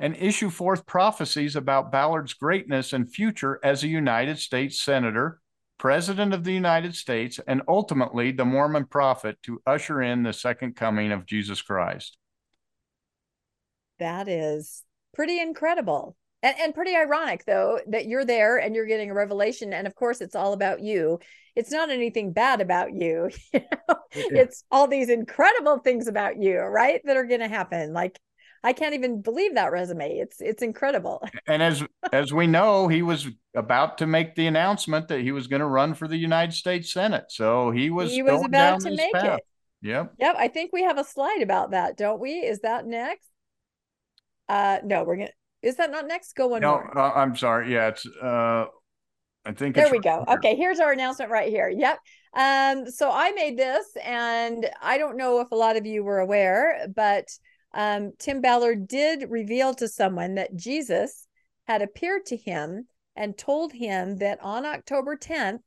and 0.00 0.16
issue 0.16 0.48
forth 0.48 0.86
prophecies 0.86 1.54
about 1.54 1.92
Ballard's 1.92 2.32
greatness 2.32 2.94
and 2.94 3.12
future 3.12 3.60
as 3.62 3.84
a 3.84 3.88
United 3.88 4.38
States 4.38 4.80
Senator, 4.80 5.40
President 5.78 6.32
of 6.32 6.42
the 6.42 6.52
United 6.52 6.96
States, 6.96 7.38
and 7.46 7.60
ultimately 7.68 8.32
the 8.32 8.46
Mormon 8.46 8.86
prophet 8.86 9.36
to 9.42 9.62
usher 9.66 10.00
in 10.00 10.22
the 10.22 10.32
second 10.32 10.74
coming 10.74 11.12
of 11.12 11.26
Jesus 11.26 11.60
Christ. 11.60 12.16
That 13.98 14.26
is 14.26 14.82
pretty 15.14 15.38
incredible. 15.38 16.16
And, 16.42 16.56
and 16.58 16.74
pretty 16.74 16.96
ironic, 16.96 17.44
though, 17.44 17.80
that 17.88 18.06
you're 18.06 18.24
there 18.24 18.56
and 18.56 18.74
you're 18.74 18.86
getting 18.86 19.10
a 19.10 19.14
revelation. 19.14 19.74
And 19.74 19.86
of 19.86 19.94
course, 19.94 20.22
it's 20.22 20.34
all 20.34 20.54
about 20.54 20.80
you. 20.80 21.18
It's 21.54 21.70
not 21.70 21.90
anything 21.90 22.32
bad 22.32 22.62
about 22.62 22.94
you. 22.94 23.28
you 23.52 23.60
know? 23.60 23.96
It's 24.14 24.64
all 24.70 24.88
these 24.88 25.10
incredible 25.10 25.78
things 25.78 26.08
about 26.08 26.40
you, 26.40 26.58
right? 26.58 27.02
That 27.04 27.18
are 27.18 27.26
going 27.26 27.40
to 27.40 27.48
happen. 27.48 27.92
Like, 27.92 28.18
I 28.62 28.72
can't 28.72 28.94
even 28.94 29.22
believe 29.22 29.54
that 29.54 29.72
resume. 29.72 30.18
It's 30.18 30.40
it's 30.40 30.62
incredible. 30.62 31.22
And 31.48 31.62
as 31.62 31.82
as 32.12 32.32
we 32.32 32.46
know, 32.46 32.88
he 32.88 33.02
was 33.02 33.28
about 33.54 33.98
to 33.98 34.06
make 34.06 34.34
the 34.34 34.46
announcement 34.46 35.08
that 35.08 35.20
he 35.20 35.32
was 35.32 35.46
going 35.46 35.60
to 35.60 35.66
run 35.66 35.94
for 35.94 36.06
the 36.06 36.16
United 36.16 36.52
States 36.52 36.92
Senate. 36.92 37.24
So 37.28 37.70
he 37.70 37.90
was 37.90 38.10
he 38.12 38.22
was 38.22 38.44
about 38.44 38.52
down 38.52 38.80
to 38.80 38.90
make 38.90 39.12
path. 39.14 39.38
it. 39.38 39.44
Yep. 39.82 40.14
Yep, 40.18 40.36
I 40.38 40.48
think 40.48 40.72
we 40.72 40.82
have 40.82 40.98
a 40.98 41.04
slide 41.04 41.40
about 41.42 41.70
that, 41.70 41.96
don't 41.96 42.20
we? 42.20 42.32
Is 42.32 42.60
that 42.60 42.86
next? 42.86 43.26
Uh 44.48 44.78
no, 44.84 45.04
we're 45.04 45.16
gonna 45.16 45.30
is 45.62 45.76
that 45.76 45.90
not 45.90 46.06
next? 46.06 46.34
Go 46.34 46.48
one 46.48 46.62
No, 46.62 46.72
more. 46.72 46.98
uh, 46.98 47.12
I'm 47.12 47.36
sorry. 47.36 47.72
Yeah, 47.72 47.88
it's 47.88 48.06
uh 48.06 48.66
I 49.46 49.52
think 49.52 49.76
it's 49.76 49.84
There 49.84 49.90
we 49.90 49.98
right 49.98 50.04
go. 50.04 50.24
here. 50.28 50.36
Okay, 50.36 50.56
here's 50.56 50.80
our 50.80 50.92
announcement 50.92 51.30
right 51.30 51.48
here. 51.48 51.68
Yep. 51.68 51.98
Um, 52.34 52.90
so 52.90 53.10
I 53.12 53.32
made 53.32 53.58
this, 53.58 53.86
and 54.04 54.68
I 54.82 54.98
don't 54.98 55.16
know 55.16 55.40
if 55.40 55.50
a 55.50 55.56
lot 55.56 55.76
of 55.76 55.86
you 55.86 56.04
were 56.04 56.18
aware, 56.20 56.86
but 56.94 57.26
um, 57.74 58.12
Tim 58.18 58.40
Ballard 58.40 58.88
did 58.88 59.30
reveal 59.30 59.74
to 59.74 59.88
someone 59.88 60.34
that 60.34 60.56
Jesus 60.56 61.26
had 61.66 61.82
appeared 61.82 62.26
to 62.26 62.36
him 62.36 62.86
and 63.16 63.36
told 63.36 63.72
him 63.72 64.16
that 64.18 64.38
on 64.42 64.64
October 64.64 65.16
10th, 65.16 65.60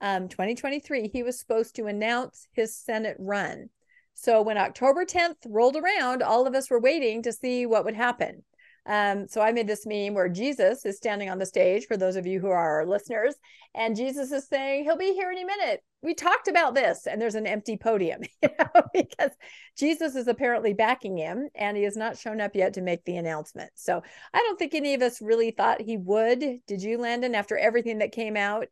um, 0.00 0.28
2023, 0.28 1.08
he 1.08 1.22
was 1.22 1.38
supposed 1.38 1.76
to 1.76 1.86
announce 1.86 2.46
his 2.52 2.76
Senate 2.76 3.16
run. 3.18 3.70
So 4.14 4.42
when 4.42 4.58
October 4.58 5.04
10th 5.04 5.36
rolled 5.46 5.76
around, 5.76 6.22
all 6.22 6.46
of 6.46 6.54
us 6.54 6.70
were 6.70 6.80
waiting 6.80 7.22
to 7.22 7.32
see 7.32 7.64
what 7.64 7.84
would 7.84 7.94
happen. 7.94 8.42
Um, 8.86 9.28
so 9.28 9.40
I 9.40 9.52
made 9.52 9.66
this 9.66 9.86
meme 9.86 10.14
where 10.14 10.28
Jesus 10.28 10.84
is 10.84 10.96
standing 10.96 11.30
on 11.30 11.38
the 11.38 11.46
stage 11.46 11.86
for 11.86 11.96
those 11.96 12.16
of 12.16 12.26
you 12.26 12.40
who 12.40 12.48
are 12.48 12.80
our 12.80 12.86
listeners, 12.86 13.34
and 13.74 13.96
Jesus 13.96 14.32
is 14.32 14.48
saying 14.48 14.84
he'll 14.84 14.96
be 14.96 15.12
here 15.12 15.30
any 15.30 15.44
minute. 15.44 15.82
We 16.02 16.14
talked 16.14 16.48
about 16.48 16.74
this, 16.74 17.06
and 17.06 17.20
there's 17.20 17.34
an 17.34 17.46
empty 17.46 17.76
podium, 17.76 18.22
you 18.42 18.48
know, 18.58 18.82
because 18.94 19.30
Jesus 19.76 20.16
is 20.16 20.28
apparently 20.28 20.72
backing 20.72 21.16
him, 21.16 21.48
and 21.54 21.76
he 21.76 21.82
has 21.82 21.96
not 21.96 22.16
shown 22.18 22.40
up 22.40 22.54
yet 22.54 22.74
to 22.74 22.80
make 22.80 23.04
the 23.04 23.16
announcement. 23.16 23.70
So 23.74 24.02
I 24.32 24.38
don't 24.38 24.58
think 24.58 24.74
any 24.74 24.94
of 24.94 25.02
us 25.02 25.20
really 25.20 25.50
thought 25.50 25.80
he 25.82 25.96
would. 25.96 26.40
Did 26.66 26.82
you, 26.82 26.98
Landon? 26.98 27.34
After 27.34 27.56
everything 27.56 27.98
that 27.98 28.12
came 28.12 28.36
out, 28.36 28.68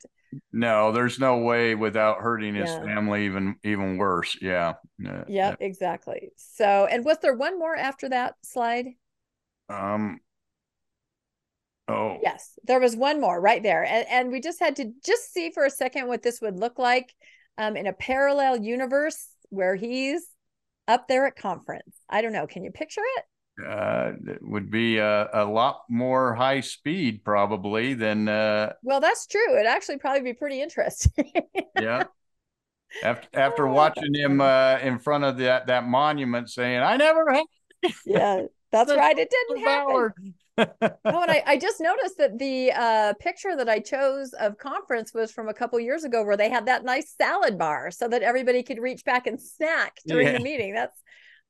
No, 0.52 0.92
there's 0.92 1.18
no 1.18 1.38
way 1.38 1.74
without 1.74 2.18
hurting 2.20 2.54
his 2.54 2.70
Yeah. 2.70 2.84
family 2.84 3.26
even 3.26 3.56
even 3.62 3.96
worse. 3.96 4.36
Yeah. 4.40 4.74
yeah 5.26 5.54
exactly. 5.60 6.30
So, 6.36 6.86
and 6.90 7.04
was 7.04 7.18
there 7.18 7.34
one 7.34 7.58
more 7.58 7.76
after 7.76 8.08
that 8.10 8.34
slide? 8.42 8.86
Um 9.68 10.20
Oh, 11.88 12.18
Yes, 12.22 12.58
there 12.64 12.80
was 12.80 12.96
one 12.96 13.20
more 13.20 13.40
right 13.40 13.62
there. 13.62 13.84
And, 13.84 14.06
and 14.08 14.32
we 14.32 14.40
just 14.40 14.60
had 14.60 14.76
to 14.76 14.92
just 15.04 15.32
see 15.32 15.50
for 15.50 15.64
a 15.64 15.70
second 15.70 16.08
what 16.08 16.22
this 16.22 16.40
would 16.40 16.56
look 16.58 16.78
like 16.78 17.14
um, 17.56 17.76
in 17.76 17.86
a 17.86 17.92
parallel 17.92 18.58
universe 18.58 19.28
where 19.50 19.74
he's 19.74 20.26
up 20.86 21.08
there 21.08 21.26
at 21.26 21.36
conference. 21.36 21.96
I 22.08 22.22
don't 22.22 22.32
know. 22.32 22.46
Can 22.46 22.64
you 22.64 22.70
picture 22.70 23.02
it? 23.16 23.24
uh, 23.66 24.12
it 24.26 24.38
would 24.42 24.70
be 24.70 24.98
a, 24.98 25.28
a 25.32 25.44
lot 25.44 25.82
more 25.90 26.34
high 26.34 26.60
speed 26.60 27.24
probably 27.24 27.94
than 27.94 28.28
uh, 28.28 28.72
Well, 28.82 29.00
that's 29.00 29.26
true. 29.26 29.54
It'd 29.54 29.66
actually 29.66 29.98
probably 29.98 30.22
be 30.22 30.32
pretty 30.34 30.62
interesting. 30.62 31.32
yeah. 31.80 32.04
After 33.02 33.28
after 33.34 33.68
Oh, 33.68 33.72
watching 33.72 34.14
him 34.14 34.40
uh, 34.40 34.78
in 34.80 34.98
front 34.98 35.24
of 35.24 35.36
that 35.38 35.66
that 35.66 35.84
monument 35.86 36.48
saying, 36.50 36.80
"I 36.80 36.96
never 36.96 37.30
had 37.32 37.44
yeah, 38.06 38.42
that's 38.72 38.90
right. 38.96 39.18
It 39.18 39.30
didn't 39.30 39.64
happen. 39.64 40.34
Ballard." 40.58 40.98
No, 41.08 41.22
and 41.22 41.30
I, 41.30 41.42
I 41.46 41.56
just 41.58 41.80
noticed 41.80 42.18
that 42.18 42.38
the 42.38 42.72
uh, 42.72 43.12
picture 43.14 43.56
that 43.56 43.68
I 43.68 43.78
chose 43.80 44.32
of 44.34 44.58
conference 44.58 45.14
was 45.14 45.32
from 45.32 45.48
a 45.48 45.54
couple 45.54 45.78
years 45.80 46.04
ago 46.04 46.22
where 46.24 46.36
they 46.36 46.50
had 46.50 46.66
that 46.66 46.84
nice 46.84 47.14
salad 47.16 47.58
bar 47.58 47.90
so 47.90 48.08
that 48.08 48.22
everybody 48.22 48.62
could 48.62 48.78
reach 48.78 49.04
back 49.04 49.26
and 49.26 49.40
snack 49.40 49.98
during 50.06 50.26
Yeah. 50.26 50.32
the 50.34 50.40
meeting. 50.40 50.74
That's 50.74 50.98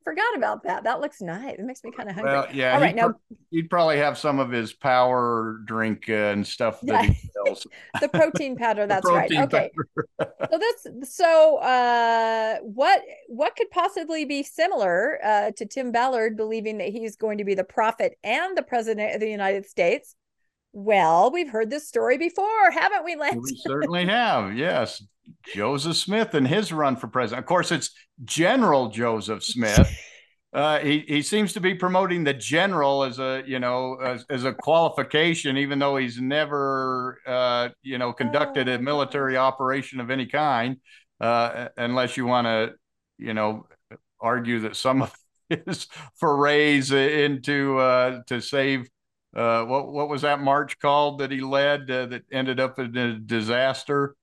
forgot 0.04 0.36
about 0.36 0.62
that. 0.62 0.84
That 0.84 1.00
looks 1.00 1.20
nice. 1.20 1.56
It 1.58 1.64
makes 1.64 1.84
me 1.84 1.90
kind 1.90 2.08
of 2.08 2.14
hungry. 2.14 2.32
Well, 2.32 2.46
yeah. 2.52 2.74
All 2.74 2.80
right, 2.80 2.94
now 2.96 3.08
pr- 3.10 3.34
he'd 3.50 3.68
probably 3.68 3.98
have 3.98 4.16
some 4.16 4.38
of 4.38 4.50
his 4.50 4.72
power 4.72 5.60
drink 5.66 6.04
uh, 6.08 6.12
and 6.32 6.46
stuff 6.46 6.80
that 6.82 7.04
Yeah. 7.04 7.10
he 7.10 7.28
sells. 7.34 7.66
the 8.00 8.08
protein 8.08 8.56
powder. 8.56 8.86
That's 8.88 9.06
right. 9.06 9.28
protein 9.30 9.42
Okay. 9.44 9.70
so 10.50 10.58
this 10.58 10.86
so 11.14 11.56
uh 11.58 12.56
what 12.62 13.02
what 13.28 13.54
could 13.56 13.70
possibly 13.70 14.24
be 14.24 14.42
similar 14.42 15.18
uh 15.24 15.50
to 15.56 15.66
Tim 15.66 15.92
Ballard 15.92 16.36
believing 16.36 16.78
that 16.78 16.88
he's 16.88 17.16
going 17.16 17.38
to 17.38 17.44
be 17.44 17.54
the 17.54 17.64
prophet 17.64 18.18
and 18.24 18.56
the 18.56 18.62
president 18.62 19.14
of 19.14 19.20
the 19.20 19.28
United 19.30 19.66
States? 19.66 20.14
Well, 20.72 21.30
we've 21.32 21.48
heard 21.48 21.70
this 21.70 21.88
story 21.88 22.18
before, 22.18 22.70
haven't 22.70 23.04
we, 23.04 23.16
Lance? 23.16 23.40
We 23.42 23.56
certainly 23.66 24.06
have. 24.06 24.54
Yes. 24.56 25.02
Joseph 25.54 25.96
Smith 25.96 26.34
and 26.34 26.46
his 26.46 26.72
run 26.72 26.96
for 26.96 27.08
president. 27.08 27.44
Of 27.44 27.46
course, 27.46 27.72
it's 27.72 27.90
General 28.24 28.88
Joseph 28.88 29.44
Smith. 29.44 29.88
Uh, 30.50 30.78
he 30.78 31.04
he 31.06 31.20
seems 31.20 31.52
to 31.52 31.60
be 31.60 31.74
promoting 31.74 32.24
the 32.24 32.32
general 32.32 33.02
as 33.02 33.18
a 33.18 33.42
you 33.46 33.58
know 33.58 33.96
as, 33.96 34.24
as 34.30 34.44
a 34.44 34.52
qualification, 34.54 35.58
even 35.58 35.78
though 35.78 35.98
he's 35.98 36.18
never 36.18 37.18
uh, 37.26 37.68
you 37.82 37.98
know 37.98 38.14
conducted 38.14 38.66
a 38.66 38.78
military 38.78 39.36
operation 39.36 40.00
of 40.00 40.10
any 40.10 40.24
kind, 40.24 40.78
uh, 41.20 41.68
unless 41.76 42.16
you 42.16 42.24
want 42.24 42.46
to 42.46 42.72
you 43.18 43.34
know 43.34 43.66
argue 44.20 44.60
that 44.60 44.74
some 44.74 45.02
of 45.02 45.14
his 45.66 45.86
forays 46.18 46.92
into 46.92 47.78
uh, 47.78 48.22
to 48.26 48.40
save 48.40 48.88
uh, 49.36 49.64
what 49.64 49.92
what 49.92 50.08
was 50.08 50.22
that 50.22 50.40
march 50.40 50.78
called 50.78 51.18
that 51.18 51.30
he 51.30 51.40
led 51.40 51.90
uh, 51.90 52.06
that 52.06 52.22
ended 52.32 52.58
up 52.58 52.78
in 52.78 52.96
a 52.96 53.18
disaster? 53.18 54.16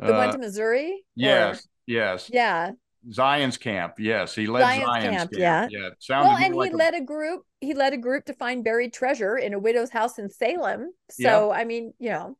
The 0.00 0.12
one 0.12 0.28
Uh, 0.28 0.32
to 0.32 0.38
Missouri? 0.38 0.90
Or- 0.90 0.98
yes, 1.16 1.68
yes. 1.86 2.30
Yeah. 2.32 2.72
Zion's 3.10 3.56
camp. 3.56 3.94
Yes, 3.98 4.34
he 4.34 4.46
led 4.46 4.60
Zion's 4.60 4.84
Zion's, 4.84 5.04
camp, 5.04 5.30
camp. 5.32 5.32
yeah. 5.32 5.68
yeah. 5.70 5.88
Well, 6.10 6.36
and 6.36 6.54
like 6.54 6.70
he 6.70 6.74
a- 6.74 6.76
led 6.76 6.94
a 6.94 7.00
group. 7.00 7.44
He 7.60 7.72
led 7.74 7.92
a 7.94 7.96
group 7.98 8.26
to 8.26 8.34
find 8.34 8.62
buried 8.62 8.92
treasure 8.92 9.36
in 9.38 9.54
a 9.54 9.58
widow's 9.58 9.90
house 9.90 10.18
in 10.18 10.28
Salem. 10.28 10.92
So, 11.10 11.50
I 11.50 11.64
mean, 11.64 11.94
you 11.98 12.10
know, 12.10 12.36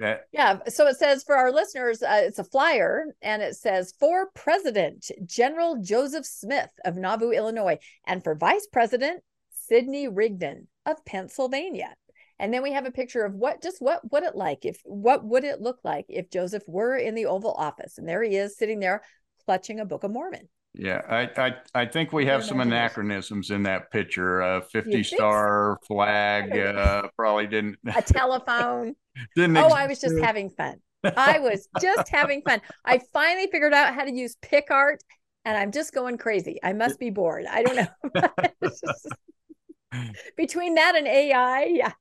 that- 0.00 0.26
Yeah. 0.32 0.58
So 0.68 0.86
it 0.88 0.96
says 0.96 1.22
for 1.22 1.36
our 1.36 1.52
listeners, 1.52 2.02
uh, 2.02 2.22
it's 2.24 2.38
a 2.40 2.44
flyer 2.44 3.04
and 3.22 3.40
it 3.40 3.54
says 3.56 3.94
for 4.00 4.30
President 4.34 5.10
General 5.26 5.76
Joseph 5.80 6.26
Smith 6.26 6.70
of 6.84 6.96
Nauvoo, 6.96 7.30
Illinois, 7.30 7.78
and 8.04 8.24
for 8.24 8.34
Vice 8.34 8.66
President 8.66 9.22
Sidney 9.52 10.08
Rigdon 10.08 10.66
of 10.86 11.04
Pennsylvania. 11.04 11.94
And 12.40 12.52
then 12.52 12.62
we 12.62 12.72
have 12.72 12.86
a 12.86 12.90
picture 12.90 13.24
of 13.24 13.34
what 13.34 13.62
just 13.62 13.80
what 13.80 14.10
would 14.10 14.22
it 14.24 14.34
like 14.34 14.64
if 14.64 14.80
what 14.84 15.24
would 15.24 15.44
it 15.44 15.60
look 15.60 15.78
like 15.84 16.06
if 16.08 16.30
Joseph 16.30 16.64
were 16.66 16.96
in 16.96 17.14
the 17.14 17.26
Oval 17.26 17.52
Office? 17.52 17.98
And 17.98 18.08
there 18.08 18.22
he 18.22 18.36
is 18.36 18.56
sitting 18.56 18.80
there 18.80 19.02
clutching 19.44 19.80
a 19.80 19.84
Book 19.84 20.04
of 20.04 20.10
Mormon. 20.10 20.48
yeah, 20.74 21.02
I, 21.08 21.28
I 21.36 21.82
I 21.82 21.86
think 21.86 22.12
we 22.12 22.26
have 22.26 22.44
some 22.44 22.60
anachronisms 22.60 23.50
in 23.50 23.64
that 23.64 23.90
picture. 23.90 24.40
A 24.40 24.62
fifty 24.62 24.90
think 24.92 25.06
so? 25.06 25.16
star 25.16 25.78
flag 25.86 26.44
I 26.52 26.56
don't 26.56 26.74
know. 26.74 26.80
uh, 26.80 27.08
probably 27.16 27.46
didn't 27.46 27.78
A 27.94 28.02
telephone. 28.02 28.94
didn't. 29.36 29.56
oh, 29.56 29.66
exist 29.66 29.76
I 29.76 29.86
was 29.86 30.00
just 30.00 30.18
having 30.18 30.50
fun. 30.50 30.76
I 31.16 31.38
was 31.38 31.68
just 31.80 32.08
having 32.08 32.42
fun. 32.42 32.60
I 32.84 33.00
finally 33.12 33.48
figured 33.50 33.72
out 33.72 33.94
how 33.94 34.04
to 34.04 34.12
use 34.12 34.36
PicArt 34.42 34.98
and 35.44 35.56
I'm 35.56 35.72
just 35.72 35.92
going 35.92 36.18
crazy. 36.18 36.58
I 36.62 36.72
must 36.72 36.98
be 36.98 37.10
bored. 37.10 37.46
I 37.50 37.62
don't 37.62 37.76
know. 37.76 37.88
Between 40.36 40.74
that 40.74 40.94
and 40.96 41.06
AI, 41.06 41.64
yeah. 41.64 41.92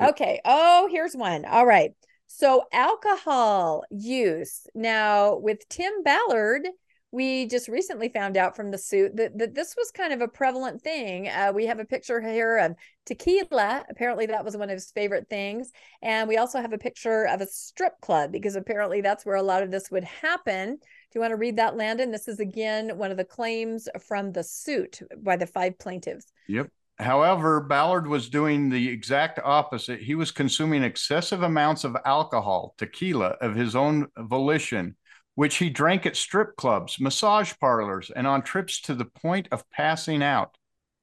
Okay. 0.00 0.40
Oh, 0.44 0.88
here's 0.90 1.14
one. 1.14 1.44
All 1.44 1.66
right. 1.66 1.92
So, 2.26 2.64
alcohol 2.72 3.84
use. 3.90 4.66
Now, 4.74 5.36
with 5.36 5.68
Tim 5.68 6.02
Ballard, 6.02 6.68
we 7.10 7.46
just 7.46 7.68
recently 7.68 8.10
found 8.10 8.36
out 8.36 8.54
from 8.54 8.70
the 8.70 8.76
suit 8.76 9.16
that, 9.16 9.38
that 9.38 9.54
this 9.54 9.74
was 9.76 9.90
kind 9.90 10.12
of 10.12 10.20
a 10.20 10.28
prevalent 10.28 10.82
thing. 10.82 11.28
Uh, 11.28 11.52
we 11.54 11.64
have 11.66 11.78
a 11.80 11.86
picture 11.86 12.20
here 12.20 12.58
of 12.58 12.74
tequila. 13.06 13.84
Apparently, 13.88 14.26
that 14.26 14.44
was 14.44 14.56
one 14.58 14.68
of 14.68 14.74
his 14.74 14.90
favorite 14.90 15.26
things. 15.30 15.70
And 16.02 16.28
we 16.28 16.36
also 16.36 16.60
have 16.60 16.74
a 16.74 16.78
picture 16.78 17.24
of 17.26 17.40
a 17.40 17.46
strip 17.46 17.98
club 18.02 18.30
because 18.30 18.56
apparently 18.56 19.00
that's 19.00 19.24
where 19.24 19.36
a 19.36 19.42
lot 19.42 19.62
of 19.62 19.70
this 19.70 19.90
would 19.90 20.04
happen. 20.04 20.76
Do 20.76 21.14
you 21.14 21.20
want 21.22 21.30
to 21.30 21.36
read 21.36 21.56
that, 21.56 21.76
Landon? 21.76 22.10
This 22.10 22.28
is 22.28 22.40
again 22.40 22.98
one 22.98 23.10
of 23.10 23.16
the 23.16 23.24
claims 23.24 23.88
from 24.06 24.32
the 24.32 24.44
suit 24.44 25.00
by 25.16 25.36
the 25.36 25.46
five 25.46 25.78
plaintiffs. 25.78 26.26
Yep. 26.46 26.68
However, 26.98 27.60
Ballard 27.60 28.08
was 28.08 28.28
doing 28.28 28.68
the 28.68 28.88
exact 28.88 29.38
opposite. 29.44 30.00
He 30.00 30.16
was 30.16 30.32
consuming 30.32 30.82
excessive 30.82 31.42
amounts 31.42 31.84
of 31.84 31.96
alcohol, 32.04 32.74
tequila, 32.76 33.36
of 33.40 33.54
his 33.54 33.76
own 33.76 34.08
volition, 34.16 34.96
which 35.36 35.56
he 35.56 35.70
drank 35.70 36.06
at 36.06 36.16
strip 36.16 36.56
clubs, 36.56 36.98
massage 36.98 37.52
parlors, 37.60 38.10
and 38.10 38.26
on 38.26 38.42
trips 38.42 38.80
to 38.82 38.94
the 38.94 39.04
point 39.04 39.46
of 39.52 39.68
passing 39.70 40.24
out. 40.24 40.56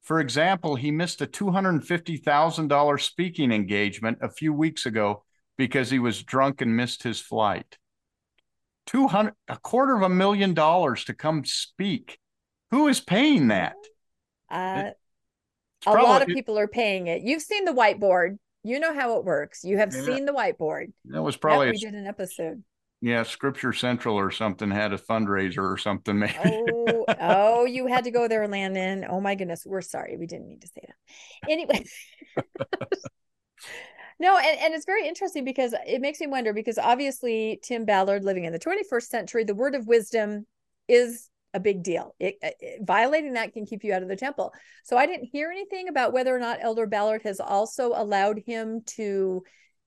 For 0.04 0.20
example, 0.20 0.76
he 0.76 0.92
missed 0.92 1.22
a 1.22 1.28
$250,000 1.28 3.02
speaking 3.02 3.52
engagement 3.54 4.18
a 4.22 4.30
few 4.30 4.54
weeks 4.54 4.86
ago 4.86 5.24
because 5.58 5.90
he 5.90 6.00
was 6.00 6.22
drunk 6.22 6.60
and 6.60 6.76
missed 6.76 7.04
his 7.04 7.22
flight. 7.22 7.78
200 8.88 9.34
a 9.48 9.58
quarter 9.58 9.96
of 9.96 10.02
a 10.02 10.10
million 10.10 10.54
dollars 10.54 11.06
to 11.06 11.14
come 11.14 11.46
speak. 11.46 12.20
Who 12.72 12.88
is 12.88 13.00
paying 13.00 13.48
that? 13.48 13.78
Uh, 14.50 14.92
A 15.88 15.92
lot 15.92 16.22
of 16.22 16.28
people 16.28 16.58
are 16.58 16.68
paying 16.68 17.08
it. 17.08 17.22
You've 17.24 17.42
seen 17.42 17.66
the 17.66 17.72
whiteboard. 17.74 18.38
You 18.64 18.80
know 18.80 18.94
how 18.94 19.18
it 19.20 19.26
works. 19.26 19.64
You 19.64 19.78
have 19.78 19.94
Yeah. 19.94 20.02
seen 20.04 20.26
the 20.26 20.34
whiteboard. 20.34 20.92
That 21.06 21.22
was 21.22 21.38
probably 21.38 21.70
we 21.72 21.78
did 21.78 21.94
an 21.94 22.08
episode. 22.08 22.64
yeah, 23.02 23.22
Scripture 23.24 23.74
Central 23.74 24.16
or 24.18 24.32
something 24.32 24.72
had 24.72 24.92
a 24.94 24.98
fundraiser 24.98 25.64
or 25.72 25.78
something. 25.78 26.18
Maybe. 26.20 26.34
Oh, 26.44 27.06
oh, 27.20 27.66
you 27.66 27.86
had 27.88 28.06
to 28.06 28.12
go 28.12 28.28
there, 28.28 28.48
Landon. 28.48 29.06
Oh 29.08 29.22
my 29.22 29.36
goodness. 29.36 29.64
We're 29.66 29.82
sorry. 29.82 30.18
We 30.18 30.26
didn't 30.26 30.48
need 30.48 30.62
to 30.62 30.68
say 30.68 30.82
that. 30.88 31.50
Anyway. 31.52 31.84
no, 34.20 34.38
and, 34.38 34.60
and 34.60 34.74
it's 34.74 34.86
very 34.86 35.08
interesting 35.08 35.44
because 35.44 35.74
it 35.86 36.02
makes 36.02 36.20
me 36.20 36.28
wonder 36.28 36.54
because 36.54 36.78
obviously 36.78 37.60
Tim 37.64 37.86
Ballard 37.86 38.24
living 38.24 38.46
in 38.46 38.54
the 38.54 38.60
21st 38.60 39.04
century, 39.08 39.44
the 39.44 39.56
word 39.56 39.76
of 39.76 39.88
wisdom 39.88 40.48
is 40.88 41.30
a 41.56 41.60
big 41.60 41.82
deal. 41.82 42.14
It, 42.20 42.36
it- 42.42 42.82
violating 42.82 43.34
that 43.34 43.54
can 43.54 43.66
keep 43.66 43.84
you 43.84 43.94
out 43.94 44.04
of 44.04 44.10
the 44.10 44.16
temple. 44.16 44.54
So 44.84 44.98
I 44.98 45.08
didn't 45.08 45.30
hear 45.32 45.50
anything 45.50 45.88
about 45.88 46.14
whether 46.14 46.36
or 46.36 46.40
not 46.40 46.60
Elder 46.62 46.86
Ballard 46.86 47.24
has 47.24 47.40
also 47.40 47.94
allowed 47.96 48.44
him 48.46 48.82
to, 48.98 49.42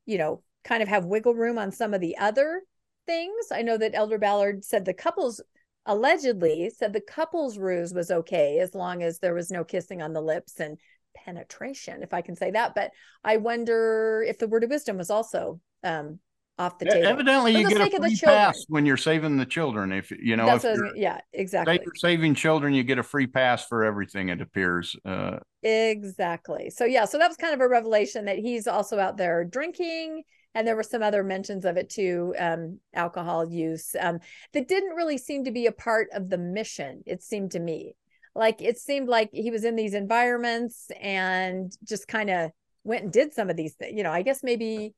you 0.07 0.19
know, 0.19 0.43
kind 0.65 0.83
of 0.83 0.89
have 0.89 1.05
wiggle 1.05 1.35
room 1.35 1.59
on 1.59 1.71
some 1.71 1.95
of 1.95 2.01
the 2.01 2.17
other 2.17 2.63
things. 3.07 3.47
I 3.53 3.63
know 3.63 3.77
that 3.77 3.95
Elder 3.95 4.19
Ballard 4.19 4.65
said 4.65 4.85
the 4.85 4.95
couples 4.95 5.41
allegedly 5.87 6.71
said 6.71 6.93
the 6.93 7.01
couples 7.01 7.57
ruse 7.59 7.95
was 7.95 8.11
okay 8.11 8.59
as 8.59 8.75
long 8.75 9.03
as 9.03 9.19
there 9.19 9.35
was 9.35 9.51
no 9.51 9.65
kissing 9.65 10.03
on 10.03 10.13
the 10.13 10.21
lips 10.21 10.61
and 10.61 10.79
penetration, 11.15 12.03
if 12.03 12.13
I 12.13 12.23
can 12.23 12.37
say 12.37 12.51
that. 12.51 12.75
But 12.75 12.91
I 13.25 13.39
wonder 13.39 14.25
if 14.27 14.39
the 14.39 14.49
word 14.49 14.65
of 14.65 14.71
wisdom 14.71 14.97
was 14.99 15.11
also 15.11 15.61
um 15.85 16.19
off 16.59 16.79
the 16.79 16.87
table. 16.87 17.07
Evidently, 17.07 17.53
For 17.53 17.59
you 17.59 17.69
get 17.69 17.81
a 17.81 17.85
sake 17.85 17.95
of 17.95 18.03
the 18.03 18.09
free 18.09 18.27
pass 18.27 18.65
when 18.69 18.87
you're 18.87 18.97
saving 18.97 19.37
the 19.37 19.47
children. 19.47 19.93
If 19.93 20.11
you 20.11 20.37
know, 20.37 20.55
if 20.55 20.65
was 20.65 20.81
yeah, 20.97 21.21
exactly. 21.33 21.81
you're 21.85 21.95
saving 21.95 22.35
children, 22.35 22.75
you 22.75 22.83
get 22.83 22.99
a 22.99 23.03
free 23.03 23.27
pass 23.27 23.67
for 23.67 23.85
everything. 23.85 24.29
It 24.29 24.41
appears. 24.41 24.97
Uh, 25.05 25.39
Exactly. 25.63 26.71
So 26.71 26.85
yeah, 26.85 27.05
so 27.05 27.19
that 27.19 27.29
was 27.29 27.37
kind 27.37 27.53
of 27.53 27.61
a 27.61 27.69
revelation 27.69 28.27
that 28.27 28.39
he's 28.39 28.67
also 28.67 28.99
out 28.99 29.17
there 29.17 29.45
drinking, 29.45 30.23
and 30.55 30.67
there 30.67 30.77
were 30.77 30.85
some 30.85 31.03
other 31.03 31.25
mentions 31.25 31.65
of 31.65 31.77
it 31.77 31.91
too, 31.91 32.35
um, 32.39 32.79
alcohol 32.95 33.49
use, 33.49 33.97
um, 34.01 34.21
that 34.53 34.69
didn't 34.69 34.95
really 34.95 35.19
seem 35.19 35.45
to 35.45 35.51
be 35.51 35.67
a 35.67 35.73
part 35.73 36.09
of 36.13 36.29
the 36.31 36.39
mission. 36.39 37.03
It 37.07 37.23
seemed 37.23 37.53
to 37.53 37.61
me 37.61 37.95
like 38.39 38.63
it 38.63 38.79
seemed 38.79 39.09
like 39.09 39.31
he 39.33 39.51
was 39.51 39.65
in 39.65 39.75
these 39.75 39.95
environments 39.95 40.91
and 41.01 41.77
just 41.85 42.07
kind 42.07 42.31
of 42.31 42.53
went 42.85 43.03
and 43.03 43.13
did 43.13 43.35
some 43.35 43.51
of 43.51 43.57
these 43.57 43.75
things. 43.75 43.97
You 43.97 44.05
know, 44.05 44.13
I 44.13 44.23
guess 44.23 44.43
maybe 44.43 44.95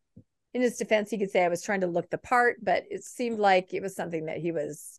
in 0.52 0.62
his 0.62 0.76
defense, 0.76 1.10
he 1.10 1.18
could 1.18 1.30
say 1.30 1.44
I 1.44 1.48
was 1.48 1.62
trying 1.62 1.82
to 1.82 1.86
look 1.86 2.10
the 2.10 2.18
part, 2.18 2.56
but 2.62 2.84
it 2.90 3.04
seemed 3.04 3.38
like 3.38 3.72
it 3.72 3.82
was 3.82 3.94
something 3.94 4.26
that 4.26 4.38
he 4.38 4.52
was 4.52 4.98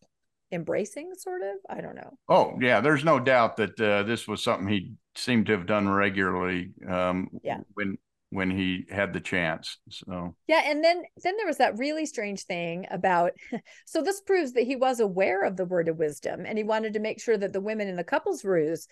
embracing, 0.51 1.13
sort 1.17 1.41
of. 1.41 1.55
I 1.69 1.81
don't 1.81 1.95
know. 1.95 2.17
oh 2.29 2.57
yeah, 2.59 2.81
there's 2.81 3.03
no 3.03 3.19
doubt 3.19 3.57
that 3.57 3.79
uh, 3.79 4.03
this 4.03 4.27
was 4.27 4.43
something 4.43 4.67
he 4.67 4.93
seemed 5.15 5.47
to 5.47 5.53
have 5.53 5.65
done 5.65 5.89
regularly. 5.89 6.71
Um, 6.87 7.29
Yeah. 7.43 7.59
When 7.73 7.97
when 8.31 8.49
he 8.49 8.85
had 8.89 9.11
the 9.11 9.19
chance. 9.19 9.77
So 9.89 10.35
yeah, 10.47 10.61
and 10.65 10.83
then 10.83 11.03
then 11.21 11.35
there 11.37 11.47
was 11.47 11.57
that 11.57 11.77
really 11.77 12.05
strange 12.05 12.43
thing 12.43 12.87
about 12.89 13.33
so 13.85 14.01
this 14.01 14.21
proves 14.21 14.53
that 14.53 14.63
he 14.63 14.75
was 14.75 14.99
aware 14.99 15.43
of 15.43 15.57
the 15.57 15.65
word 15.65 15.89
of 15.89 15.97
wisdom 15.97 16.45
and 16.45 16.57
he 16.57 16.63
wanted 16.63 16.93
to 16.93 16.99
make 16.99 17.21
sure 17.21 17.37
that 17.37 17.53
the 17.53 17.61
women 17.61 17.89
in 17.89 17.97
the 17.97 18.03
couples 18.03 18.45
ruse 18.45 18.87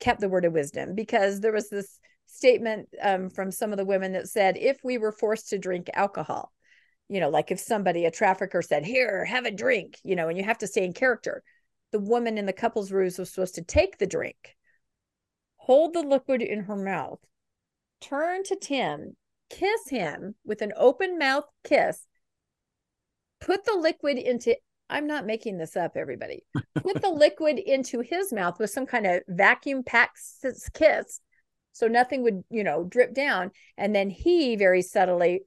kept 0.00 0.20
the 0.20 0.30
word 0.30 0.46
of 0.46 0.54
wisdom 0.54 0.94
because 0.94 1.40
there 1.40 1.52
was 1.52 1.68
this 1.68 2.00
statement 2.32 2.88
um, 3.02 3.30
from 3.30 3.50
some 3.50 3.72
of 3.72 3.78
the 3.78 3.84
women 3.84 4.12
that 4.12 4.28
said 4.28 4.56
if 4.56 4.78
we 4.82 4.98
were 4.98 5.12
forced 5.12 5.50
to 5.50 5.58
drink 5.58 5.90
alcohol, 5.94 6.52
you 7.08 7.20
know, 7.20 7.28
like 7.28 7.50
if 7.50 7.60
somebody 7.60 8.04
a 8.04 8.10
trafficker 8.10 8.62
said 8.62 8.84
here 8.84 9.24
have 9.24 9.44
a 9.46 9.50
drink, 9.50 9.98
you 10.02 10.16
know, 10.16 10.28
and 10.28 10.38
you 10.38 10.44
have 10.44 10.58
to 10.58 10.66
stay 10.66 10.84
in 10.84 10.92
character, 10.92 11.42
the 11.92 11.98
woman 11.98 12.38
in 12.38 12.46
the 12.46 12.52
couples 12.52 12.92
ruse 12.92 13.18
was 13.18 13.30
supposed 13.30 13.56
to 13.56 13.62
take 13.62 13.98
the 13.98 14.06
drink, 14.06 14.56
hold 15.56 15.94
the 15.94 16.02
liquid 16.02 16.42
in 16.42 16.64
her 16.64 16.76
mouth 16.76 17.20
turn 18.00 18.42
to 18.44 18.56
Tim, 18.56 19.16
kiss 19.48 19.88
him 19.88 20.34
with 20.44 20.62
an 20.62 20.72
open 20.76 21.18
mouth 21.18 21.44
kiss, 21.64 22.06
put 23.40 23.64
the 23.64 23.74
liquid 23.74 24.18
into 24.18 24.56
I'm 24.88 25.06
not 25.06 25.24
making 25.24 25.56
this 25.56 25.76
up, 25.76 25.92
everybody. 25.94 26.42
Put 26.74 27.00
the 27.00 27.10
liquid 27.14 27.60
into 27.60 28.00
his 28.00 28.32
mouth 28.32 28.58
with 28.58 28.70
some 28.70 28.86
kind 28.86 29.06
of 29.06 29.22
vacuum 29.28 29.84
packed 29.84 30.18
kiss 30.74 31.20
so 31.72 31.86
nothing 31.86 32.22
would, 32.22 32.44
you 32.50 32.64
know, 32.64 32.84
drip 32.84 33.14
down. 33.14 33.50
And 33.76 33.94
then 33.94 34.10
he 34.10 34.56
very 34.56 34.82
subtly 34.82 35.42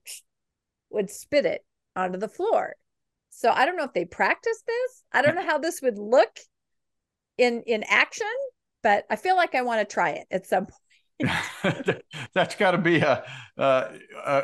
would 0.90 1.10
spit 1.10 1.46
it 1.46 1.66
onto 1.96 2.18
the 2.18 2.28
floor. 2.28 2.76
So 3.30 3.52
I 3.52 3.66
don't 3.66 3.78
know 3.78 3.84
if 3.84 3.94
they 3.94 4.06
practiced 4.06 4.66
this. 4.66 5.04
I 5.12 5.22
don't 5.22 5.36
know 5.36 5.46
how 5.46 5.58
this 5.58 5.82
would 5.82 5.98
look 5.98 6.40
in 7.38 7.64
in 7.66 7.84
action, 7.84 8.28
but 8.84 9.06
I 9.10 9.16
feel 9.16 9.36
like 9.36 9.56
I 9.56 9.64
want 9.64 9.88
to 9.88 9.92
try 9.92 10.12
it 10.12 10.28
at 10.32 10.46
some 10.46 10.68
point. 10.68 10.80
that's 12.34 12.56
got 12.56 12.72
to 12.72 12.78
be 12.78 13.00
a, 13.00 13.24
a, 13.58 13.90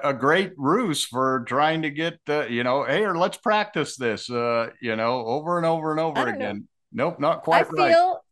a 0.04 0.14
great 0.14 0.54
ruse 0.58 1.04
for 1.04 1.44
trying 1.48 1.82
to 1.82 1.90
get 1.90 2.20
uh, 2.30 2.46
you 2.46 2.64
know 2.64 2.84
hey 2.84 3.04
or 3.04 3.18
let's 3.18 3.38
practice 3.38 3.98
this 3.98 4.30
uh, 4.30 4.70
you 4.82 4.96
know 4.96 5.26
over 5.26 5.58
and 5.58 5.66
over 5.66 5.92
and 5.92 6.00
over 6.00 6.28
again 6.28 6.68
know. 6.92 7.10
nope 7.10 7.20
not 7.20 7.44
quite 7.44 7.66
I 7.66 7.70
right 7.70 7.92
feel, 7.92 8.24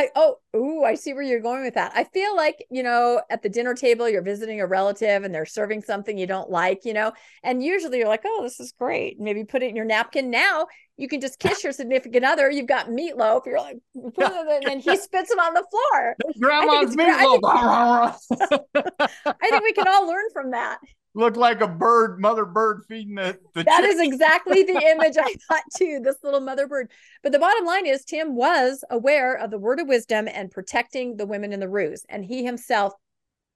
I 0.00 0.08
oh 0.16 0.36
ooh 0.56 0.82
I 0.82 0.94
see 0.94 1.12
where 1.12 1.22
you're 1.22 1.40
going 1.40 1.62
with 1.62 1.74
that. 1.74 1.92
I 1.94 2.04
feel 2.04 2.34
like 2.34 2.64
you 2.70 2.82
know 2.82 3.20
at 3.28 3.42
the 3.42 3.50
dinner 3.50 3.74
table 3.74 4.08
you're 4.08 4.22
visiting 4.22 4.60
a 4.60 4.66
relative 4.66 5.24
and 5.24 5.34
they're 5.34 5.44
serving 5.44 5.82
something 5.82 6.16
you 6.16 6.26
don't 6.26 6.48
like, 6.48 6.86
you 6.86 6.94
know, 6.94 7.12
and 7.42 7.62
usually 7.62 7.98
you're 7.98 8.08
like, 8.08 8.22
oh, 8.24 8.40
this 8.42 8.60
is 8.60 8.72
great. 8.72 9.20
Maybe 9.20 9.44
put 9.44 9.62
it 9.62 9.68
in 9.68 9.76
your 9.76 9.84
napkin. 9.84 10.30
Now 10.30 10.66
you 10.96 11.06
can 11.06 11.20
just 11.20 11.38
kiss 11.38 11.62
your 11.62 11.74
significant 11.74 12.24
other. 12.24 12.50
You've 12.50 12.66
got 12.66 12.88
meatloaf. 12.88 13.44
You're 13.44 13.58
like, 13.58 13.78
and 13.94 14.80
he 14.80 14.96
spits 14.96 15.30
it 15.30 15.38
on 15.38 15.52
the 15.52 15.64
floor. 15.70 16.16
Grandma's 16.40 16.96
meatloaf. 16.96 17.40
I 17.44 18.16
think, 18.30 19.10
I 19.26 19.50
think 19.50 19.62
we 19.62 19.72
can 19.72 19.86
all 19.86 20.06
learn 20.06 20.30
from 20.32 20.52
that 20.52 20.78
looked 21.14 21.36
like 21.36 21.60
a 21.60 21.68
bird, 21.68 22.20
mother 22.20 22.44
bird 22.44 22.84
feeding 22.88 23.14
the. 23.16 23.38
the 23.54 23.64
that 23.64 23.84
is 23.84 24.00
exactly 24.00 24.62
the 24.62 24.80
image 24.90 25.16
I 25.18 25.34
thought 25.48 25.64
too. 25.76 26.00
This 26.02 26.16
little 26.22 26.40
mother 26.40 26.66
bird. 26.66 26.90
But 27.22 27.32
the 27.32 27.38
bottom 27.38 27.64
line 27.64 27.86
is, 27.86 28.04
Tim 28.04 28.34
was 28.34 28.84
aware 28.90 29.34
of 29.34 29.50
the 29.50 29.58
word 29.58 29.80
of 29.80 29.88
wisdom 29.88 30.28
and 30.32 30.50
protecting 30.50 31.16
the 31.16 31.26
women 31.26 31.52
in 31.52 31.60
the 31.60 31.68
ruse, 31.68 32.04
and 32.08 32.24
he 32.24 32.44
himself 32.44 32.94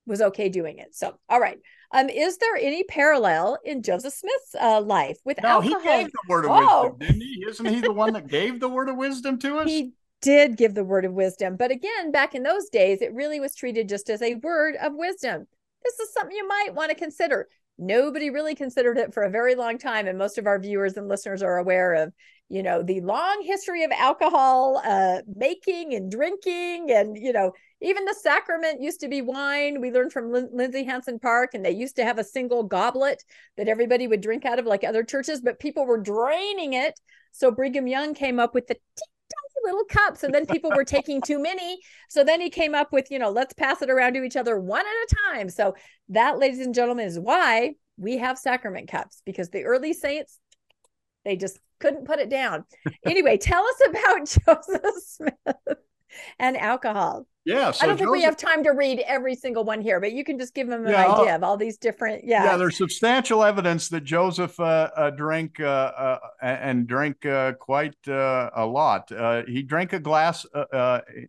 was 0.06 0.20
okay 0.20 0.48
doing 0.48 0.78
it. 0.78 0.94
So, 0.94 1.18
all 1.28 1.40
right. 1.40 1.58
Um, 1.92 2.08
is 2.08 2.38
there 2.38 2.56
any 2.56 2.82
parallel 2.84 3.58
in 3.64 3.82
Joseph 3.82 4.14
Smith's 4.14 4.54
uh, 4.60 4.80
life 4.80 5.18
with 5.24 5.40
no, 5.42 5.48
alcohol? 5.48 5.80
he 5.80 5.86
gave 5.86 6.06
the 6.12 6.28
word 6.28 6.44
of 6.44 6.50
oh. 6.50 6.82
wisdom, 6.82 6.98
didn't 6.98 7.20
he? 7.20 7.44
Isn't 7.48 7.66
he 7.66 7.80
the 7.80 7.92
one 7.92 8.12
that 8.14 8.26
gave 8.28 8.58
the 8.58 8.68
word 8.68 8.88
of 8.88 8.96
wisdom 8.96 9.38
to 9.38 9.58
us? 9.58 9.68
He 9.68 9.92
did 10.20 10.56
give 10.56 10.74
the 10.74 10.84
word 10.84 11.04
of 11.04 11.12
wisdom, 11.12 11.56
but 11.56 11.70
again, 11.70 12.10
back 12.10 12.34
in 12.34 12.42
those 12.42 12.68
days, 12.68 13.00
it 13.00 13.14
really 13.14 13.38
was 13.40 13.54
treated 13.54 13.88
just 13.88 14.10
as 14.10 14.22
a 14.22 14.34
word 14.36 14.74
of 14.76 14.94
wisdom 14.94 15.46
this 15.84 16.00
is 16.00 16.12
something 16.12 16.36
you 16.36 16.48
might 16.48 16.74
want 16.74 16.90
to 16.90 16.96
consider. 16.96 17.48
Nobody 17.76 18.30
really 18.30 18.54
considered 18.54 18.98
it 18.98 19.12
for 19.12 19.24
a 19.24 19.30
very 19.30 19.54
long 19.54 19.78
time. 19.78 20.06
And 20.06 20.16
most 20.16 20.38
of 20.38 20.46
our 20.46 20.58
viewers 20.58 20.96
and 20.96 21.08
listeners 21.08 21.42
are 21.42 21.58
aware 21.58 21.94
of, 21.94 22.12
you 22.48 22.62
know, 22.62 22.82
the 22.82 23.00
long 23.00 23.42
history 23.42 23.82
of 23.82 23.90
alcohol 23.90 24.80
uh, 24.84 25.18
making 25.34 25.94
and 25.94 26.10
drinking. 26.10 26.90
And, 26.90 27.16
you 27.16 27.32
know, 27.32 27.52
even 27.82 28.04
the 28.04 28.14
sacrament 28.22 28.80
used 28.80 29.00
to 29.00 29.08
be 29.08 29.22
wine. 29.22 29.80
We 29.80 29.90
learned 29.90 30.12
from 30.12 30.30
Lin- 30.30 30.50
Lindsay 30.52 30.84
Hansen 30.84 31.18
Park, 31.18 31.50
and 31.54 31.64
they 31.64 31.72
used 31.72 31.96
to 31.96 32.04
have 32.04 32.18
a 32.18 32.24
single 32.24 32.62
goblet 32.62 33.22
that 33.56 33.68
everybody 33.68 34.06
would 34.06 34.20
drink 34.20 34.44
out 34.44 34.58
of, 34.60 34.66
like 34.66 34.84
other 34.84 35.02
churches, 35.02 35.40
but 35.40 35.58
people 35.58 35.84
were 35.84 35.98
draining 36.00 36.74
it. 36.74 36.98
So 37.32 37.50
Brigham 37.50 37.88
Young 37.88 38.14
came 38.14 38.38
up 38.38 38.54
with 38.54 38.68
the 38.68 38.76
little 39.64 39.84
cups 39.84 40.22
and 40.22 40.34
then 40.34 40.46
people 40.46 40.70
were 40.74 40.84
taking 40.84 41.20
too 41.20 41.38
many. 41.38 41.78
So 42.08 42.24
then 42.24 42.40
he 42.40 42.50
came 42.50 42.74
up 42.74 42.92
with 42.92 43.10
you 43.10 43.18
know 43.18 43.30
let's 43.30 43.54
pass 43.54 43.82
it 43.82 43.90
around 43.90 44.14
to 44.14 44.22
each 44.22 44.36
other 44.36 44.58
one 44.58 44.84
at 44.84 44.86
a 44.86 45.16
time. 45.30 45.48
So 45.48 45.74
that 46.08 46.38
ladies 46.38 46.60
and 46.60 46.74
gentlemen 46.74 47.06
is 47.06 47.18
why 47.18 47.74
we 47.96 48.18
have 48.18 48.38
sacrament 48.38 48.88
cups 48.88 49.22
because 49.24 49.50
the 49.50 49.64
early 49.64 49.92
saints 49.92 50.38
they 51.24 51.36
just 51.36 51.58
couldn't 51.80 52.06
put 52.06 52.18
it 52.18 52.28
down. 52.28 52.64
Anyway 53.04 53.38
tell 53.38 53.64
us 53.64 53.80
about 53.88 54.26
joseph 54.46 54.94
smith 55.04 55.78
and 56.38 56.56
alcohol 56.56 57.26
yeah. 57.44 57.72
So 57.72 57.84
I 57.84 57.86
don't 57.88 57.98
think 57.98 58.08
Joseph, 58.08 58.12
we 58.12 58.22
have 58.22 58.36
time 58.36 58.64
to 58.64 58.70
read 58.70 59.00
every 59.06 59.34
single 59.34 59.64
one 59.64 59.82
here, 59.82 60.00
but 60.00 60.12
you 60.12 60.24
can 60.24 60.38
just 60.38 60.54
give 60.54 60.66
them 60.68 60.86
an 60.86 60.92
yeah, 60.92 61.12
idea 61.12 61.34
of 61.34 61.42
all 61.42 61.56
these 61.56 61.76
different. 61.76 62.24
Yeah. 62.24 62.44
Yeah. 62.44 62.56
There's 62.56 62.76
substantial 62.76 63.44
evidence 63.44 63.88
that 63.90 64.04
Joseph 64.04 64.58
uh, 64.58 64.90
uh, 64.96 65.10
drank 65.10 65.60
uh, 65.60 65.64
uh 65.64 66.18
and 66.40 66.86
drank 66.86 67.24
uh, 67.26 67.52
quite 67.52 67.96
uh, 68.08 68.50
a 68.54 68.64
lot. 68.64 69.12
he 69.46 69.62
drank 69.62 69.92
a 69.92 70.00
glass, 70.00 70.46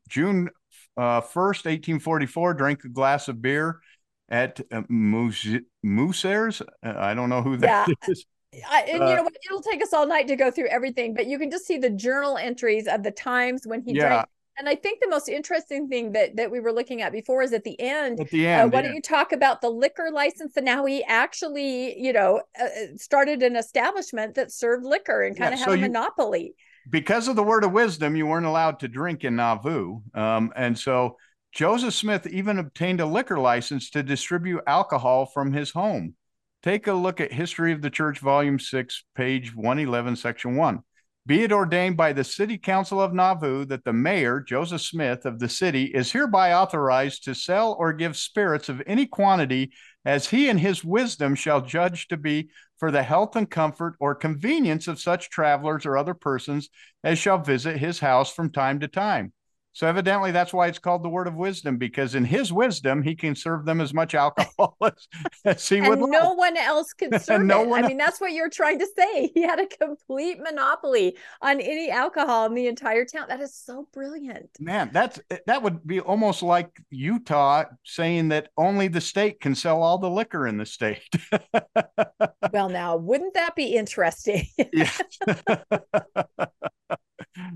June 0.08 0.50
1st, 0.98 1.66
1844, 1.66 2.54
drank 2.54 2.84
a 2.86 2.90
glass 2.90 3.28
of 3.28 3.42
beer 3.42 3.82
at 4.30 4.62
uh, 4.72 4.84
Mousser's. 4.88 6.62
I 6.82 7.14
don't 7.14 7.30
know 7.30 7.42
who 7.42 7.58
that 7.58 7.88
yeah. 7.90 7.94
is. 8.08 8.26
I, 8.70 8.84
and 8.84 9.10
you 9.10 9.16
know 9.18 9.24
what? 9.24 9.36
It'll 9.46 9.62
take 9.62 9.84
us 9.84 9.92
all 9.92 10.08
night 10.08 10.30
to 10.30 10.38
go 10.38 10.50
through 10.50 10.68
everything, 10.68 11.14
but 11.14 11.28
you 11.28 11.38
can 11.38 11.52
just 11.52 11.68
see 11.68 11.78
the 11.78 11.90
journal 11.90 12.38
entries 12.38 12.88
of 12.88 13.04
the 13.04 13.12
times 13.12 13.68
when 13.68 13.82
he 13.82 13.94
yeah. 13.94 14.08
drank 14.08 14.28
and 14.58 14.70
I 14.70 14.76
think 14.76 15.02
the 15.02 15.10
most 15.10 15.28
interesting 15.28 15.88
thing 15.88 16.14
that 16.14 16.36
that 16.38 16.50
we 16.50 16.60
were 16.60 16.72
looking 16.72 17.02
at 17.02 17.12
before 17.12 17.42
is 17.44 17.54
at 17.54 17.64
the 17.64 17.80
end. 17.80 18.20
At 18.20 18.30
the 18.30 18.48
end, 18.48 18.62
uh, 18.62 18.68
why 18.70 18.80
yeah. 18.80 18.88
don't 18.88 18.96
you 18.96 19.02
talk 19.02 19.32
about 19.32 19.62
the 19.62 19.70
liquor 19.70 20.10
license 20.14 20.56
and 20.56 20.68
how 20.68 20.86
he 20.86 21.04
actually, 21.04 22.00
you 22.00 22.14
know, 22.14 22.42
uh, 22.60 22.64
uh 22.64 22.98
started 22.98 23.44
an 23.44 23.56
establishment 23.56 24.36
that 24.36 24.52
served 24.52 24.86
liquor 24.86 25.24
and 25.24 25.38
kind 25.38 25.52
yeah, 25.52 25.54
of 25.54 25.60
had 25.60 25.66
so 25.66 25.72
a 25.74 25.76
you, 25.76 25.82
monopoly. 25.82 26.56
Because 26.90 27.28
of 27.28 27.36
the 27.36 27.44
word 27.44 27.64
of 27.64 27.72
wisdom, 27.72 28.16
you 28.16 28.28
weren't 28.28 28.46
allowed 28.46 28.80
to 28.82 28.88
drink 28.88 29.24
in 29.24 29.36
Nauvoo, 29.36 30.02
um, 30.14 30.54
and 30.56 30.78
so 30.78 31.18
Joseph 31.52 31.94
Smith 31.94 32.28
even 32.28 32.60
obtained 32.60 33.02
a 33.02 33.06
liquor 33.06 33.40
license 33.40 33.90
to 33.92 34.04
distribute 34.04 34.62
alcohol 34.68 35.26
from 35.26 35.52
his 35.52 35.72
home. 35.72 36.14
Take 36.64 36.88
a 36.88 36.94
look 36.94 37.22
at 37.22 37.32
History 37.32 37.72
of 37.72 37.82
the 37.82 37.90
Church, 37.90 38.20
Volume 38.20 38.60
Six, 38.60 39.04
page 39.16 39.56
one 39.56 39.80
eleven, 39.80 40.16
Section 40.16 40.56
One. 40.56 40.82
Be 41.28 41.42
it 41.42 41.52
ordained 41.52 41.98
by 41.98 42.14
the 42.14 42.24
City 42.24 42.56
Council 42.56 43.02
of 43.02 43.12
Nauvoo 43.12 43.66
that 43.66 43.84
the 43.84 43.94
mayor, 43.94 44.40
Joseph 44.40 44.82
Smith, 44.82 45.26
of 45.26 45.40
the 45.40 45.50
city 45.50 45.86
is 45.86 46.12
hereby 46.12 46.54
authorized 46.54 47.24
to 47.24 47.34
sell 47.34 47.76
or 47.80 47.94
give 47.94 48.16
spirits 48.16 48.70
of 48.70 48.84
any 48.86 49.08
quantity 49.08 49.72
as 50.06 50.30
he 50.30 50.50
in 50.50 50.60
his 50.60 50.84
wisdom 50.84 51.34
shall 51.34 51.62
judge 51.62 52.08
to 52.10 52.18
be 52.18 52.50
for 52.78 52.92
the 52.92 53.02
health 53.02 53.36
and 53.36 53.50
comfort 53.50 53.96
or 54.00 54.14
convenience 54.14 54.88
of 54.88 55.00
such 55.00 55.32
travelers 55.32 55.84
or 55.84 55.98
other 55.98 56.14
persons 56.14 56.70
as 57.04 57.18
shall 57.18 57.40
visit 57.40 57.78
his 57.78 58.00
house 58.00 58.32
from 58.32 58.52
time 58.52 58.80
to 58.82 58.88
time. 58.88 59.34
So 59.76 59.88
evidently 59.88 60.32
that's 60.32 60.54
why 60.54 60.68
it's 60.68 60.80
called 60.80 61.04
the 61.04 61.10
word 61.10 61.28
of 61.28 61.36
wisdom, 61.36 61.76
because 61.76 62.16
in 62.16 62.24
his 62.24 62.54
wisdom, 62.54 63.04
he 63.04 63.14
can 63.14 63.36
serve 63.36 63.66
them 63.66 63.82
as 63.82 63.94
much 63.94 64.16
alcohol 64.16 64.78
as, 64.82 65.08
as 65.44 65.68
he 65.68 65.80
and 65.80 65.90
would. 65.90 66.00
No 66.00 66.30
like. 66.30 66.38
one 66.38 66.56
else 66.56 66.94
can 66.94 67.20
serve 67.20 67.44
no 67.44 67.64
it. 67.64 67.68
One 67.68 67.84
I 67.84 67.90
mean, 67.90 67.98
that's 67.98 68.22
what 68.22 68.32
you're 68.32 68.50
trying 68.50 68.80
to 68.80 68.88
say. 68.98 69.32
He 69.36 69.42
had 69.42 69.60
a 69.60 69.68
complete 69.68 70.40
monopoly 70.40 71.18
on 71.42 71.60
any 71.60 71.92
alcohol 71.92 72.46
in 72.46 72.54
the 72.54 72.68
entire 72.68 73.04
town. 73.04 73.26
That 73.28 73.42
is 73.42 73.54
so 73.54 73.88
brilliant. 73.92 74.50
Man, 74.62 74.92
that's 74.94 75.20
eh, 75.30 75.40
that 75.46 75.62
would 75.62 75.86
be 75.86 76.00
almost 76.00 76.42
like 76.42 76.70
Utah 76.90 77.66
saying 77.84 78.30
that 78.30 78.48
only 78.56 78.88
the 78.88 79.02
state 79.02 79.42
can 79.42 79.56
sell 79.56 79.84
all 79.84 79.98
the 79.98 80.10
liquor 80.10 80.48
in 80.48 80.58
the 80.58 80.66
state. 80.66 81.10
well, 82.54 82.70
now 82.70 82.96
wouldn't 82.96 83.34
that 83.34 83.56
be 83.56 83.76
interesting? 83.76 84.48
yeah 84.72 84.92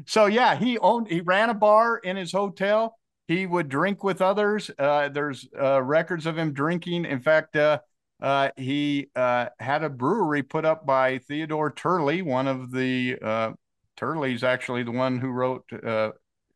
so 0.06 0.26
yeah, 0.26 0.56
he 0.56 0.78
owned 0.78 1.08
he 1.08 1.22
ran 1.22 1.50
a 1.50 1.54
bar 1.54 1.98
in 1.98 2.18
his 2.18 2.32
hotel. 2.32 2.98
He 3.28 3.46
would 3.46 3.70
drink 3.70 4.04
with 4.04 4.22
others. 4.22 4.72
Uh, 4.78 5.10
there's 5.10 5.48
uh, 5.60 5.82
records 5.82 6.26
of 6.26 6.38
him 6.38 6.54
drinking. 6.54 7.06
In 7.06 7.20
fact, 7.20 7.56
uh, 7.56 7.80
uh 8.22 8.50
he 8.58 9.10
uh, 9.16 9.48
had 9.60 9.84
a 9.84 9.90
brewery 9.90 10.44
put 10.44 10.66
up 10.66 10.86
by 10.86 11.20
Theodore 11.20 11.72
Turley, 11.72 12.22
one 12.22 12.48
of 12.48 12.72
the 12.72 13.18
uh, 13.22 13.52
Turley's 13.98 14.44
actually 14.44 14.84
the 14.84 14.92
one 14.92 15.20
who 15.20 15.30
wrote 15.30 15.70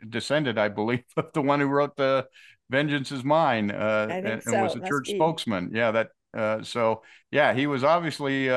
descended, 0.09 0.57
I 0.57 0.67
believe, 0.67 1.03
of 1.15 1.31
the 1.33 1.41
one 1.41 1.59
who 1.59 1.67
wrote 1.67 1.95
the 1.95 2.27
"Vengeance 2.69 3.11
Is 3.11 3.23
Mine" 3.23 3.71
and, 3.71 4.41
so. 4.43 4.63
was 4.63 4.75
a 4.75 4.81
church 4.81 5.07
be. 5.07 5.15
spokesman. 5.15 5.71
Yeah, 5.73 5.91
that. 5.91 6.65
so 6.65 7.03
yeah, 7.31 7.53
he 7.53 7.67
was 7.67 7.83
obviously 7.83 8.47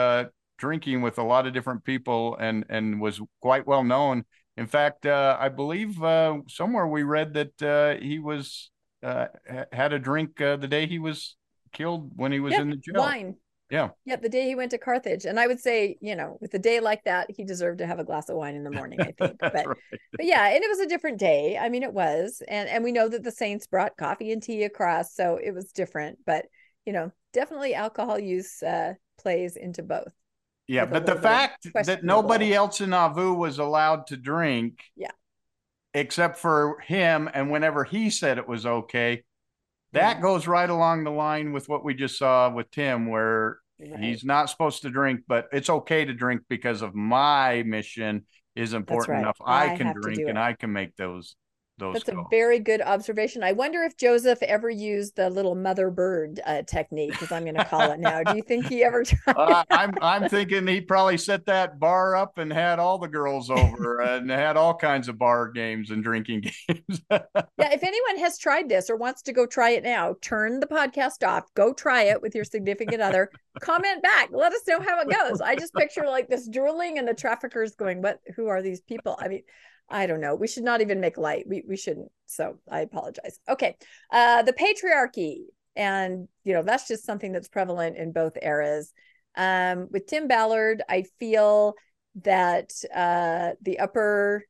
drinking 0.58 1.02
with 1.02 1.18
a 1.18 1.22
lot 1.22 1.46
of 1.46 1.52
different 1.52 1.84
people 1.84 2.36
and 2.40 2.64
and 2.70 3.00
was 3.00 3.20
quite 3.42 3.66
well 3.66 3.84
known 3.84 4.24
in 4.56 4.66
fact, 4.66 5.06
uh, 5.06 5.36
I 5.38 5.48
believe 5.48 6.02
uh, 6.02 6.38
somewhere 6.48 6.86
we 6.86 7.02
read 7.02 7.34
that 7.34 7.62
uh, 7.62 8.02
he 8.02 8.18
was 8.18 8.70
uh, 9.02 9.26
had 9.72 9.92
a 9.92 9.98
drink 9.98 10.40
uh, 10.40 10.56
the 10.56 10.68
day 10.68 10.86
he 10.86 10.98
was 10.98 11.36
killed 11.72 12.12
when 12.16 12.32
he 12.32 12.40
was 12.40 12.52
yeah, 12.52 12.62
in 12.62 12.70
the 12.70 12.76
jail. 12.76 12.94
Wine. 12.96 13.36
Yeah. 13.70 13.90
Yeah, 14.04 14.16
the 14.16 14.28
day 14.28 14.46
he 14.46 14.54
went 14.54 14.70
to 14.70 14.78
Carthage. 14.78 15.24
And 15.24 15.40
I 15.40 15.46
would 15.46 15.58
say, 15.60 15.96
you 16.00 16.14
know, 16.14 16.38
with 16.40 16.54
a 16.54 16.58
day 16.58 16.78
like 16.78 17.02
that, 17.04 17.30
he 17.30 17.44
deserved 17.44 17.78
to 17.78 17.86
have 17.86 17.98
a 17.98 18.04
glass 18.04 18.28
of 18.28 18.36
wine 18.36 18.54
in 18.54 18.62
the 18.62 18.70
morning, 18.70 19.00
I 19.00 19.12
think. 19.18 19.38
but 19.40 19.54
right. 19.54 19.76
but 20.12 20.24
yeah, 20.24 20.48
and 20.48 20.62
it 20.62 20.70
was 20.70 20.78
a 20.78 20.86
different 20.86 21.18
day. 21.18 21.58
I 21.58 21.68
mean, 21.68 21.82
it 21.82 21.92
was. 21.92 22.42
And 22.48 22.68
and 22.68 22.84
we 22.84 22.92
know 22.92 23.08
that 23.08 23.24
the 23.24 23.32
Saints 23.32 23.66
brought 23.66 23.96
coffee 23.96 24.32
and 24.32 24.42
tea 24.42 24.62
across, 24.62 25.14
so 25.14 25.38
it 25.42 25.52
was 25.52 25.72
different. 25.72 26.18
But 26.24 26.46
you 26.84 26.92
know, 26.92 27.10
definitely 27.32 27.74
alcohol 27.74 28.18
use 28.18 28.62
uh 28.62 28.94
plays 29.18 29.56
into 29.56 29.82
both. 29.82 30.12
Yeah, 30.68 30.84
but 30.84 31.06
the 31.06 31.14
fact 31.14 31.68
that 31.84 32.02
nobody 32.02 32.52
else 32.52 32.80
in 32.80 32.90
Nauvoo 32.90 33.34
was 33.34 33.58
allowed 33.58 34.08
to 34.08 34.16
drink, 34.16 34.80
yeah, 34.96 35.12
except 35.94 36.38
for 36.38 36.80
him, 36.80 37.30
and 37.32 37.50
whenever 37.50 37.84
he 37.84 38.10
said 38.10 38.38
it 38.38 38.48
was 38.48 38.66
okay, 38.66 39.22
that 39.92 40.20
goes 40.20 40.46
right 40.46 40.68
along 40.68 41.04
the 41.04 41.10
line 41.10 41.52
with 41.52 41.68
what 41.68 41.84
we 41.84 41.94
just 41.94 42.18
saw 42.18 42.50
with 42.50 42.70
Tim, 42.70 43.08
where 43.08 43.60
right. 43.78 44.00
he's 44.00 44.24
not 44.24 44.50
supposed 44.50 44.82
to 44.82 44.90
drink, 44.90 45.20
but 45.28 45.46
it's 45.52 45.70
okay 45.70 46.04
to 46.04 46.12
drink 46.12 46.42
because 46.48 46.82
of 46.82 46.94
my 46.94 47.62
mission 47.62 48.26
is 48.56 48.72
important 48.72 49.14
right. 49.14 49.20
enough. 49.20 49.38
I, 49.44 49.74
I 49.74 49.76
can 49.76 49.94
drink 50.00 50.20
and 50.20 50.38
I 50.38 50.54
can 50.54 50.72
make 50.72 50.96
those 50.96 51.36
those 51.78 51.94
That's 51.94 52.10
go. 52.10 52.20
a 52.20 52.26
very 52.30 52.58
good 52.58 52.80
observation. 52.80 53.42
I 53.42 53.52
wonder 53.52 53.82
if 53.82 53.96
Joseph 53.96 54.42
ever 54.42 54.70
used 54.70 55.16
the 55.16 55.28
little 55.28 55.54
mother 55.54 55.90
bird 55.90 56.40
uh, 56.46 56.62
technique, 56.62 57.22
as 57.22 57.30
I'm 57.30 57.42
going 57.42 57.56
to 57.56 57.64
call 57.64 57.90
it 57.92 58.00
now. 58.00 58.22
Do 58.22 58.34
you 58.34 58.42
think 58.42 58.66
he 58.66 58.82
ever 58.82 59.04
tried? 59.04 59.36
Uh, 59.46 59.64
I'm 59.70 59.92
I'm 60.00 60.28
thinking 60.28 60.66
he 60.66 60.80
probably 60.80 61.18
set 61.18 61.46
that 61.46 61.78
bar 61.78 62.16
up 62.16 62.38
and 62.38 62.52
had 62.52 62.78
all 62.78 62.98
the 62.98 63.08
girls 63.08 63.50
over 63.50 64.00
and 64.00 64.30
had 64.30 64.56
all 64.56 64.74
kinds 64.74 65.08
of 65.08 65.18
bar 65.18 65.48
games 65.50 65.90
and 65.90 66.02
drinking 66.02 66.40
games. 66.68 67.02
yeah, 67.10 67.20
if 67.58 67.82
anyone 67.82 68.18
has 68.18 68.38
tried 68.38 68.68
this 68.68 68.88
or 68.88 68.96
wants 68.96 69.22
to 69.22 69.32
go 69.32 69.46
try 69.46 69.70
it 69.70 69.84
now, 69.84 70.16
turn 70.22 70.58
the 70.58 70.66
podcast 70.66 71.26
off. 71.26 71.52
Go 71.54 71.72
try 71.72 72.04
it 72.04 72.22
with 72.22 72.34
your 72.34 72.44
significant 72.44 73.02
other. 73.02 73.30
Comment 73.60 74.02
back. 74.02 74.30
Let 74.32 74.52
us 74.52 74.62
know 74.66 74.80
how 74.80 75.00
it 75.00 75.10
goes. 75.10 75.40
I 75.40 75.54
just 75.54 75.74
picture 75.74 76.06
like 76.06 76.28
this 76.28 76.48
drooling 76.48 76.98
and 76.98 77.06
the 77.06 77.14
traffickers 77.14 77.76
going, 77.76 78.00
"What? 78.00 78.20
Who 78.36 78.46
are 78.46 78.62
these 78.62 78.80
people?" 78.80 79.16
I 79.20 79.28
mean 79.28 79.42
I 79.88 80.06
don't 80.06 80.20
know. 80.20 80.34
We 80.34 80.48
should 80.48 80.64
not 80.64 80.80
even 80.80 81.00
make 81.00 81.16
light. 81.16 81.46
We 81.48 81.62
we 81.66 81.76
shouldn't. 81.76 82.10
So 82.26 82.58
I 82.70 82.80
apologize. 82.80 83.38
Okay. 83.48 83.76
Uh 84.10 84.42
the 84.42 84.52
patriarchy. 84.52 85.44
And 85.76 86.28
you 86.44 86.54
know, 86.54 86.62
that's 86.62 86.88
just 86.88 87.04
something 87.04 87.32
that's 87.32 87.48
prevalent 87.48 87.96
in 87.96 88.12
both 88.12 88.38
eras. 88.40 88.92
Um, 89.36 89.88
with 89.90 90.06
Tim 90.06 90.28
Ballard, 90.28 90.82
I 90.88 91.04
feel 91.18 91.74
that 92.22 92.72
uh 92.94 93.50
the 93.62 93.78
upper, 93.78 94.44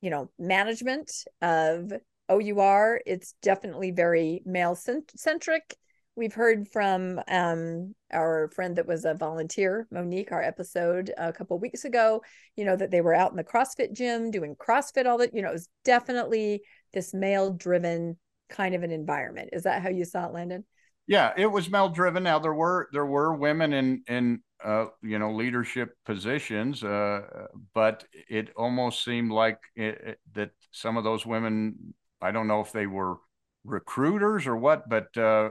you 0.00 0.10
know, 0.10 0.30
management 0.38 1.10
of 1.42 1.92
OUR, 2.28 3.00
it's 3.06 3.34
definitely 3.42 3.92
very 3.92 4.42
male 4.44 4.76
centric 5.16 5.76
we've 6.16 6.34
heard 6.34 6.66
from 6.68 7.20
um, 7.28 7.94
our 8.12 8.50
friend 8.54 8.76
that 8.76 8.86
was 8.86 9.04
a 9.04 9.14
volunteer, 9.14 9.86
Monique, 9.90 10.32
our 10.32 10.42
episode 10.42 11.12
a 11.18 11.32
couple 11.32 11.58
weeks 11.58 11.84
ago, 11.84 12.22
you 12.56 12.64
know, 12.64 12.74
that 12.74 12.90
they 12.90 13.02
were 13.02 13.14
out 13.14 13.30
in 13.30 13.36
the 13.36 13.44
CrossFit 13.44 13.92
gym 13.92 14.30
doing 14.30 14.56
CrossFit, 14.56 15.06
all 15.06 15.18
that, 15.18 15.34
you 15.34 15.42
know, 15.42 15.50
it 15.50 15.52
was 15.52 15.68
definitely 15.84 16.62
this 16.92 17.12
male 17.12 17.52
driven 17.52 18.16
kind 18.48 18.74
of 18.74 18.82
an 18.82 18.90
environment. 18.90 19.50
Is 19.52 19.64
that 19.64 19.82
how 19.82 19.90
you 19.90 20.04
saw 20.04 20.26
it, 20.26 20.32
Landon? 20.32 20.64
Yeah, 21.06 21.32
it 21.36 21.46
was 21.46 21.70
male 21.70 21.90
driven. 21.90 22.24
Now 22.24 22.40
there 22.40 22.54
were 22.54 22.88
there 22.92 23.06
were 23.06 23.32
women 23.34 23.72
in 23.72 24.02
in 24.08 24.40
uh, 24.64 24.86
you 25.02 25.20
know 25.20 25.32
leadership 25.32 25.90
positions, 26.04 26.82
uh, 26.82 27.46
but 27.74 28.04
it 28.28 28.50
almost 28.56 29.04
seemed 29.04 29.30
like 29.30 29.58
it, 29.76 30.00
it, 30.04 30.18
that 30.34 30.50
some 30.72 30.96
of 30.96 31.04
those 31.04 31.24
women, 31.24 31.94
I 32.20 32.32
don't 32.32 32.48
know 32.48 32.60
if 32.60 32.72
they 32.72 32.88
were 32.88 33.18
recruiters 33.66 34.46
or 34.46 34.56
what, 34.56 34.88
but 34.88 35.16
uh, 35.16 35.50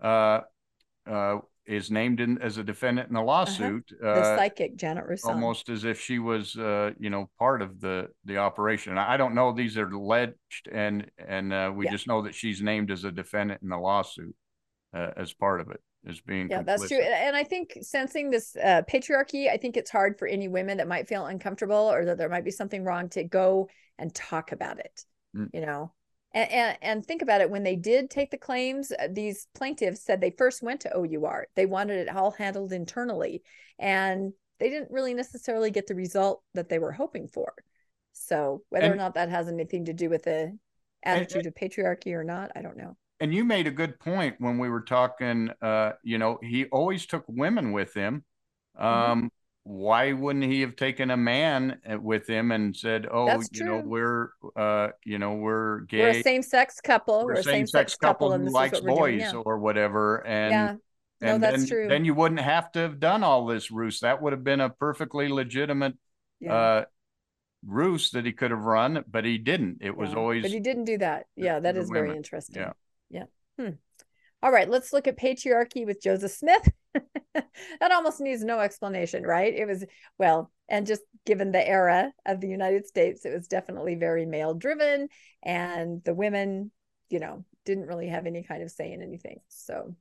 uh, 0.00 0.40
uh, 1.06 1.38
is 1.66 1.90
named 1.90 2.20
in, 2.20 2.40
as 2.40 2.58
a 2.58 2.62
defendant 2.62 3.08
in 3.08 3.14
the 3.14 3.20
uh-huh. 3.20 3.26
lawsuit. 3.26 3.90
Uh-huh. 3.92 4.14
The 4.14 4.20
uh, 4.20 4.36
psychic 4.36 4.76
Janet 4.76 5.04
Rusin, 5.06 5.26
almost 5.28 5.68
as 5.68 5.84
if 5.84 6.00
she 6.00 6.18
was, 6.18 6.56
uh, 6.56 6.92
you 6.98 7.10
know, 7.10 7.28
part 7.38 7.62
of 7.62 7.80
the 7.80 8.08
the 8.24 8.38
operation. 8.38 8.98
I 8.98 9.16
don't 9.16 9.34
know; 9.34 9.52
these 9.52 9.76
are 9.76 9.88
alleged, 9.88 10.68
and 10.70 11.10
and 11.18 11.52
uh, 11.52 11.72
we 11.74 11.86
yeah. 11.86 11.92
just 11.92 12.06
know 12.06 12.22
that 12.22 12.34
she's 12.34 12.62
named 12.62 12.90
as 12.90 13.04
a 13.04 13.10
defendant 13.10 13.62
in 13.62 13.68
the 13.68 13.78
lawsuit 13.78 14.34
uh, 14.94 15.10
as 15.16 15.32
part 15.32 15.60
of 15.60 15.70
it 15.70 15.80
as 16.08 16.20
being 16.20 16.48
yeah 16.48 16.62
complicit. 16.62 16.66
that's 16.66 16.88
true 16.88 17.00
and 17.00 17.34
i 17.34 17.42
think 17.42 17.76
sensing 17.80 18.30
this 18.30 18.56
uh, 18.56 18.82
patriarchy 18.88 19.50
i 19.50 19.56
think 19.56 19.76
it's 19.76 19.90
hard 19.90 20.18
for 20.18 20.28
any 20.28 20.48
women 20.48 20.78
that 20.78 20.88
might 20.88 21.08
feel 21.08 21.26
uncomfortable 21.26 21.90
or 21.90 22.04
that 22.04 22.16
there 22.16 22.28
might 22.28 22.44
be 22.44 22.50
something 22.50 22.84
wrong 22.84 23.08
to 23.08 23.24
go 23.24 23.68
and 23.98 24.14
talk 24.14 24.52
about 24.52 24.78
it 24.78 25.04
mm. 25.36 25.48
you 25.52 25.60
know 25.60 25.92
and, 26.36 26.52
and, 26.52 26.78
and, 26.82 27.06
think 27.06 27.22
about 27.22 27.40
it 27.40 27.50
when 27.50 27.62
they 27.62 27.76
did 27.76 28.10
take 28.10 28.30
the 28.30 28.36
claims, 28.36 28.92
uh, 28.92 29.08
these 29.10 29.48
plaintiffs 29.54 30.02
said 30.02 30.20
they 30.20 30.34
first 30.36 30.62
went 30.62 30.82
to 30.82 30.94
OUR. 30.94 31.46
They 31.56 31.64
wanted 31.64 31.96
it 31.96 32.14
all 32.14 32.30
handled 32.30 32.72
internally, 32.72 33.42
and 33.78 34.34
they 34.60 34.68
didn't 34.68 34.90
really 34.90 35.14
necessarily 35.14 35.70
get 35.70 35.86
the 35.86 35.94
result 35.94 36.42
that 36.52 36.68
they 36.68 36.78
were 36.78 36.92
hoping 36.92 37.26
for. 37.26 37.54
So, 38.12 38.62
whether 38.68 38.84
and, 38.84 38.94
or 38.94 38.96
not 38.96 39.14
that 39.14 39.30
has 39.30 39.48
anything 39.48 39.86
to 39.86 39.94
do 39.94 40.10
with 40.10 40.24
the 40.24 40.56
attitude 41.02 41.46
of 41.46 41.54
patriarchy 41.54 42.12
or 42.12 42.24
not, 42.24 42.52
I 42.54 42.60
don't 42.60 42.76
know. 42.76 42.96
And 43.18 43.34
you 43.34 43.42
made 43.42 43.66
a 43.66 43.70
good 43.70 43.98
point 43.98 44.36
when 44.38 44.58
we 44.58 44.68
were 44.68 44.82
talking. 44.82 45.50
Uh, 45.62 45.92
you 46.02 46.18
know, 46.18 46.38
he 46.42 46.66
always 46.66 47.06
took 47.06 47.24
women 47.28 47.72
with 47.72 47.94
him. 47.94 48.24
Mm-hmm. 48.78 48.86
Um, 48.86 49.18
mm-hmm 49.18 49.26
why 49.66 50.12
wouldn't 50.12 50.44
he 50.44 50.60
have 50.60 50.76
taken 50.76 51.10
a 51.10 51.16
man 51.16 51.80
uh, 51.90 51.98
with 51.98 52.28
him 52.28 52.52
and 52.52 52.74
said, 52.74 53.08
"Oh, 53.10 53.26
That's 53.26 53.48
you 53.52 53.64
true. 53.64 53.66
know, 53.66 53.82
we're, 53.84 54.28
uh, 54.54 54.92
you 55.04 55.18
know, 55.18 55.34
we're 55.34 55.80
gay, 55.80 56.02
we're 56.02 56.08
a 56.10 56.22
same-sex 56.22 56.80
couple, 56.80 57.24
we're, 57.24 57.34
we're 57.34 57.40
a 57.40 57.42
same-sex, 57.42 57.96
couple, 57.96 58.30
couple 58.30 58.46
who 58.46 58.52
likes 58.52 58.78
boys 58.78 59.22
yeah. 59.22 59.32
or 59.32 59.58
whatever," 59.58 60.24
and 60.24 60.52
yeah. 60.52 60.74
No, 61.20 61.34
and 61.34 61.42
that's 61.42 61.58
then, 61.60 61.68
true. 61.68 61.88
Then 61.88 62.04
you 62.04 62.14
wouldn't 62.14 62.42
have 62.42 62.70
to 62.72 62.80
have 62.80 63.00
done 63.00 63.24
all 63.24 63.46
this 63.46 63.70
ruse. 63.70 64.00
That 64.00 64.22
would 64.22 64.32
have 64.32 64.44
been 64.44 64.60
a 64.60 64.70
perfectly 64.70 65.28
legitimate 65.28 65.94
yeah. 66.40 66.54
uh, 66.54 66.84
ruse 67.66 68.10
that 68.10 68.24
he 68.24 68.32
could 68.32 68.52
have 68.52 68.64
run, 68.64 69.02
but 69.10 69.24
he 69.24 69.38
didn't. 69.38 69.78
It 69.80 69.96
was 69.96 70.14
always. 70.14 70.42
But 70.42 70.52
he 70.52 70.60
didn't 70.60 70.84
do 70.84 70.98
that. 70.98 71.26
Yeah, 71.34 71.58
that 71.58 71.76
is 71.76 71.88
women. 71.88 72.04
very 72.04 72.16
interesting. 72.16 72.62
Yeah. 72.62 72.72
Yeah. 73.10 73.24
Hmm. 73.58 73.74
All 74.46 74.52
right, 74.52 74.70
let's 74.70 74.92
look 74.92 75.08
at 75.08 75.18
patriarchy 75.18 75.84
with 75.84 76.00
Joseph 76.00 76.30
Smith. 76.30 76.70
that 77.34 77.90
almost 77.90 78.20
needs 78.20 78.44
no 78.44 78.60
explanation, 78.60 79.24
right? 79.24 79.52
It 79.52 79.66
was, 79.66 79.84
well, 80.18 80.52
and 80.68 80.86
just 80.86 81.02
given 81.24 81.50
the 81.50 81.68
era 81.68 82.12
of 82.24 82.40
the 82.40 82.46
United 82.46 82.86
States, 82.86 83.24
it 83.24 83.34
was 83.34 83.48
definitely 83.48 83.96
very 83.96 84.24
male 84.24 84.54
driven, 84.54 85.08
and 85.42 86.00
the 86.04 86.14
women, 86.14 86.70
you 87.10 87.18
know, 87.18 87.44
didn't 87.64 87.88
really 87.88 88.06
have 88.06 88.26
any 88.26 88.44
kind 88.44 88.62
of 88.62 88.70
say 88.70 88.92
in 88.92 89.02
anything. 89.02 89.40
So, 89.48 89.96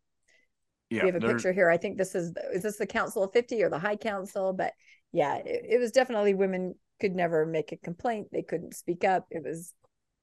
yeah, 0.91 1.05
we 1.05 1.11
have 1.11 1.23
a 1.23 1.27
picture 1.27 1.51
here. 1.51 1.67
I 1.67 1.77
think 1.77 1.97
this 1.97 2.13
is, 2.13 2.31
is 2.53 2.61
this 2.61 2.77
the 2.77 2.85
Council 2.85 3.23
of 3.23 3.33
50 3.33 3.63
or 3.63 3.71
the 3.71 3.79
High 3.79 3.95
Council? 3.95 4.53
But 4.53 4.73
yeah, 5.11 5.37
it, 5.37 5.65
it 5.69 5.79
was 5.79 5.91
definitely 5.91 6.35
women 6.35 6.75
could 7.01 7.15
never 7.15 7.47
make 7.47 7.71
a 7.71 7.77
complaint, 7.77 8.27
they 8.31 8.43
couldn't 8.43 8.75
speak 8.75 9.03
up. 9.03 9.25
It 9.31 9.43
was 9.43 9.73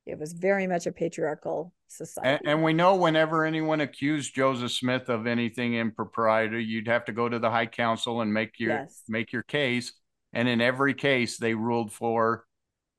it 0.06 0.18
was 0.18 0.32
very 0.32 0.66
much 0.66 0.86
a 0.86 0.92
patriarchal 0.92 1.72
society. 1.88 2.40
And, 2.44 2.54
and, 2.54 2.62
we 2.62 2.72
know 2.72 2.96
whenever 2.96 3.44
anyone 3.44 3.80
accused 3.80 4.34
Joseph 4.34 4.72
Smith 4.72 5.08
of 5.08 5.26
anything 5.26 5.74
impropriety, 5.74 6.64
you'd 6.64 6.88
have 6.88 7.04
to 7.04 7.12
go 7.12 7.28
to 7.28 7.38
the 7.38 7.50
High 7.50 7.66
Council 7.66 8.20
and 8.20 8.32
make 8.32 8.58
your 8.58 8.70
yes. 8.70 9.02
make 9.08 9.32
your 9.32 9.42
case. 9.42 9.92
And 10.32 10.48
in 10.48 10.60
every 10.60 10.94
case, 10.94 11.36
they 11.36 11.54
ruled 11.54 11.92
for 11.92 12.44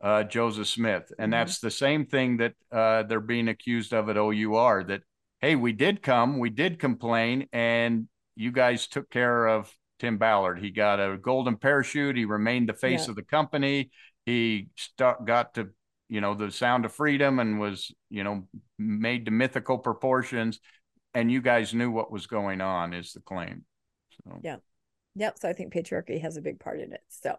uh, 0.01 0.23
Joseph 0.23 0.67
Smith, 0.67 1.11
and 1.17 1.31
mm-hmm. 1.31 1.31
that's 1.31 1.59
the 1.59 1.71
same 1.71 2.05
thing 2.05 2.37
that 2.37 2.53
uh, 2.71 3.03
they're 3.03 3.19
being 3.19 3.47
accused 3.47 3.93
of 3.93 4.09
at 4.09 4.17
OUR. 4.17 4.83
That 4.83 5.01
hey, 5.41 5.55
we 5.55 5.73
did 5.73 6.01
come, 6.01 6.39
we 6.39 6.49
did 6.49 6.79
complain, 6.79 7.47
and 7.51 8.07
you 8.35 8.51
guys 8.51 8.87
took 8.87 9.09
care 9.09 9.47
of 9.47 9.73
Tim 9.99 10.17
Ballard. 10.17 10.59
He 10.59 10.69
got 10.69 10.99
a 10.99 11.17
golden 11.17 11.57
parachute. 11.57 12.15
He 12.15 12.25
remained 12.25 12.69
the 12.69 12.73
face 12.73 13.05
yeah. 13.05 13.11
of 13.11 13.15
the 13.15 13.23
company. 13.23 13.91
He 14.25 14.69
st- 14.75 15.25
got 15.25 15.53
to 15.55 15.69
you 16.13 16.21
know 16.21 16.35
the 16.35 16.51
sound 16.51 16.85
of 16.85 16.93
freedom 16.93 17.39
and 17.39 17.59
was 17.59 17.91
you 18.11 18.23
know 18.23 18.47
made 18.77 19.25
to 19.25 19.31
mythical 19.31 19.79
proportions. 19.79 20.59
And 21.15 21.31
you 21.31 21.41
guys 21.41 21.73
knew 21.73 21.89
what 21.89 22.11
was 22.11 22.27
going 22.27 22.61
on 22.61 22.93
is 22.93 23.13
the 23.13 23.19
claim. 23.19 23.65
So. 24.11 24.39
Yeah. 24.43 24.57
Yep. 25.15 25.39
So 25.39 25.49
i 25.49 25.53
think 25.53 25.73
patriarchy 25.73 26.21
has 26.21 26.37
a 26.37 26.41
big 26.41 26.59
part 26.59 26.79
in 26.79 26.93
it. 26.93 27.01
So 27.09 27.35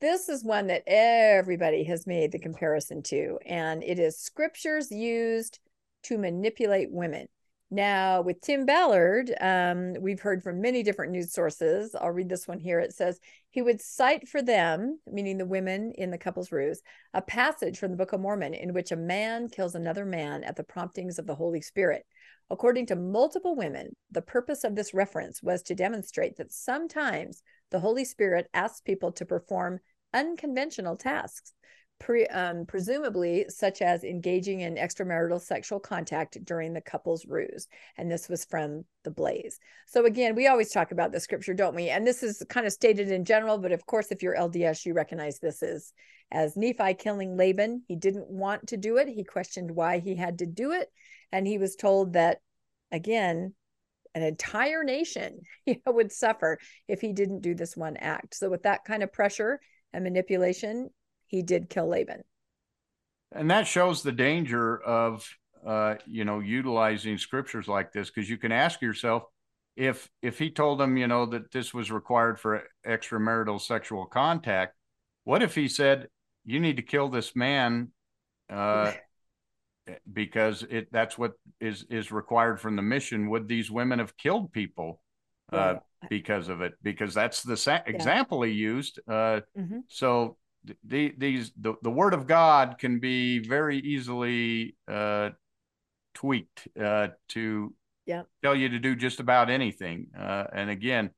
this 0.00 0.28
is 0.28 0.42
one 0.42 0.66
that 0.66 0.82
everybody 0.88 1.84
has 1.84 2.08
made 2.08 2.32
the 2.32 2.40
comparison 2.40 3.04
to 3.04 3.38
and 3.46 3.84
it 3.84 4.00
is 4.00 4.18
scriptures 4.18 4.90
used 4.90 5.60
to 6.04 6.18
manipulate 6.18 6.90
women 6.90 7.28
now, 7.70 8.22
with 8.22 8.40
Tim 8.40 8.64
Ballard, 8.64 9.30
um, 9.42 9.92
we've 10.00 10.20
heard 10.20 10.42
from 10.42 10.62
many 10.62 10.82
different 10.82 11.12
news 11.12 11.34
sources. 11.34 11.94
I'll 11.94 12.10
read 12.10 12.30
this 12.30 12.48
one 12.48 12.58
here. 12.58 12.80
It 12.80 12.94
says 12.94 13.20
he 13.50 13.60
would 13.60 13.82
cite 13.82 14.26
for 14.26 14.40
them, 14.40 14.98
meaning 15.06 15.36
the 15.36 15.44
women 15.44 15.92
in 15.92 16.10
the 16.10 16.16
couple's 16.16 16.50
ruse, 16.50 16.80
a 17.12 17.20
passage 17.20 17.78
from 17.78 17.90
the 17.90 17.98
Book 17.98 18.14
of 18.14 18.20
Mormon 18.20 18.54
in 18.54 18.72
which 18.72 18.90
a 18.90 18.96
man 18.96 19.50
kills 19.50 19.74
another 19.74 20.06
man 20.06 20.44
at 20.44 20.56
the 20.56 20.64
promptings 20.64 21.18
of 21.18 21.26
the 21.26 21.34
Holy 21.34 21.60
Spirit. 21.60 22.06
According 22.48 22.86
to 22.86 22.96
multiple 22.96 23.54
women, 23.54 23.94
the 24.10 24.22
purpose 24.22 24.64
of 24.64 24.74
this 24.74 24.94
reference 24.94 25.42
was 25.42 25.62
to 25.64 25.74
demonstrate 25.74 26.38
that 26.38 26.52
sometimes 26.52 27.42
the 27.70 27.80
Holy 27.80 28.06
Spirit 28.06 28.48
asks 28.54 28.80
people 28.80 29.12
to 29.12 29.26
perform 29.26 29.80
unconventional 30.14 30.96
tasks 30.96 31.52
pre, 31.98 32.26
um, 32.26 32.64
presumably 32.66 33.46
such 33.48 33.82
as 33.82 34.04
engaging 34.04 34.60
in 34.60 34.76
extramarital 34.76 35.40
sexual 35.40 35.80
contact 35.80 36.42
during 36.44 36.72
the 36.72 36.80
couple's 36.80 37.26
ruse. 37.26 37.66
And 37.96 38.10
this 38.10 38.28
was 38.28 38.44
from 38.44 38.84
the 39.04 39.10
Blaze. 39.10 39.58
So 39.86 40.04
again, 40.04 40.34
we 40.34 40.46
always 40.46 40.70
talk 40.70 40.92
about 40.92 41.12
the 41.12 41.20
scripture, 41.20 41.54
don't 41.54 41.74
we? 41.74 41.88
And 41.88 42.06
this 42.06 42.22
is 42.22 42.42
kind 42.48 42.66
of 42.66 42.72
stated 42.72 43.10
in 43.10 43.24
general, 43.24 43.58
but 43.58 43.72
of 43.72 43.86
course, 43.86 44.10
if 44.10 44.22
you're 44.22 44.36
LDS, 44.36 44.86
you 44.86 44.94
recognize 44.94 45.38
this 45.38 45.62
as 45.62 45.92
as 46.30 46.56
Nephi 46.56 46.94
killing 46.94 47.36
Laban. 47.36 47.82
He 47.88 47.96
didn't 47.96 48.28
want 48.28 48.68
to 48.68 48.76
do 48.76 48.98
it. 48.98 49.08
He 49.08 49.24
questioned 49.24 49.70
why 49.70 49.98
he 49.98 50.14
had 50.14 50.40
to 50.40 50.46
do 50.46 50.72
it, 50.72 50.88
and 51.32 51.46
he 51.46 51.58
was 51.58 51.74
told 51.74 52.12
that 52.12 52.38
again 52.92 53.54
an 54.14 54.22
entire 54.22 54.84
nation 54.84 55.40
you 55.66 55.76
know, 55.86 55.92
would 55.92 56.12
suffer 56.12 56.58
if 56.86 57.00
he 57.00 57.12
didn't 57.12 57.40
do 57.40 57.54
this 57.54 57.76
one 57.76 57.96
act. 57.96 58.34
So 58.34 58.50
with 58.50 58.64
that 58.64 58.84
kind 58.84 59.02
of 59.02 59.12
pressure 59.12 59.60
and 59.92 60.04
manipulation, 60.04 60.90
he 61.28 61.42
did 61.42 61.70
kill 61.70 61.86
Laban. 61.86 62.22
And 63.30 63.50
that 63.50 63.66
shows 63.66 64.02
the 64.02 64.12
danger 64.12 64.82
of 64.82 65.28
uh, 65.64 65.96
you 66.06 66.24
know 66.24 66.40
utilizing 66.40 67.18
scriptures 67.18 67.68
like 67.68 67.92
this 67.92 68.10
because 68.10 68.28
you 68.28 68.38
can 68.38 68.52
ask 68.52 68.80
yourself 68.80 69.24
if 69.76 70.08
if 70.22 70.38
he 70.38 70.50
told 70.50 70.80
them 70.80 70.96
you 70.96 71.06
know 71.06 71.26
that 71.26 71.52
this 71.52 71.72
was 71.72 71.92
required 71.92 72.40
for 72.40 72.64
extramarital 72.86 73.60
sexual 73.60 74.06
contact, 74.06 74.74
what 75.24 75.42
if 75.42 75.54
he 75.54 75.68
said 75.68 76.08
you 76.44 76.58
need 76.58 76.76
to 76.76 76.82
kill 76.82 77.08
this 77.08 77.36
man 77.36 77.92
uh, 78.50 78.92
because 80.12 80.64
it 80.68 80.88
that's 80.90 81.18
what 81.18 81.32
is 81.60 81.84
is 81.90 82.10
required 82.10 82.60
from 82.60 82.74
the 82.74 82.82
mission? 82.82 83.28
Would 83.30 83.46
these 83.46 83.70
women 83.70 83.98
have 83.98 84.16
killed 84.16 84.52
people? 84.52 85.00
Uh, 85.50 85.76
because 86.10 86.48
of 86.48 86.60
it, 86.60 86.74
because 86.82 87.14
that's 87.14 87.42
the 87.42 87.56
sa- 87.56 87.80
yeah. 87.86 87.94
example 87.94 88.42
he 88.42 88.52
used. 88.52 89.00
Uh, 89.08 89.40
mm-hmm. 89.56 89.78
So 89.88 90.36
the, 90.84 91.14
these 91.16 91.52
the, 91.60 91.74
the 91.82 91.90
word 91.90 92.14
of 92.14 92.26
God 92.26 92.76
can 92.78 92.98
be 93.00 93.38
very 93.38 93.78
easily 93.78 94.76
uh, 94.86 95.30
tweaked 96.14 96.68
uh, 96.80 97.08
to 97.28 97.74
yeah. 98.06 98.22
tell 98.42 98.54
you 98.54 98.68
to 98.70 98.78
do 98.78 98.96
just 98.96 99.20
about 99.20 99.50
anything. 99.50 100.08
Uh, 100.18 100.44
and 100.52 100.70
again, 100.70 101.10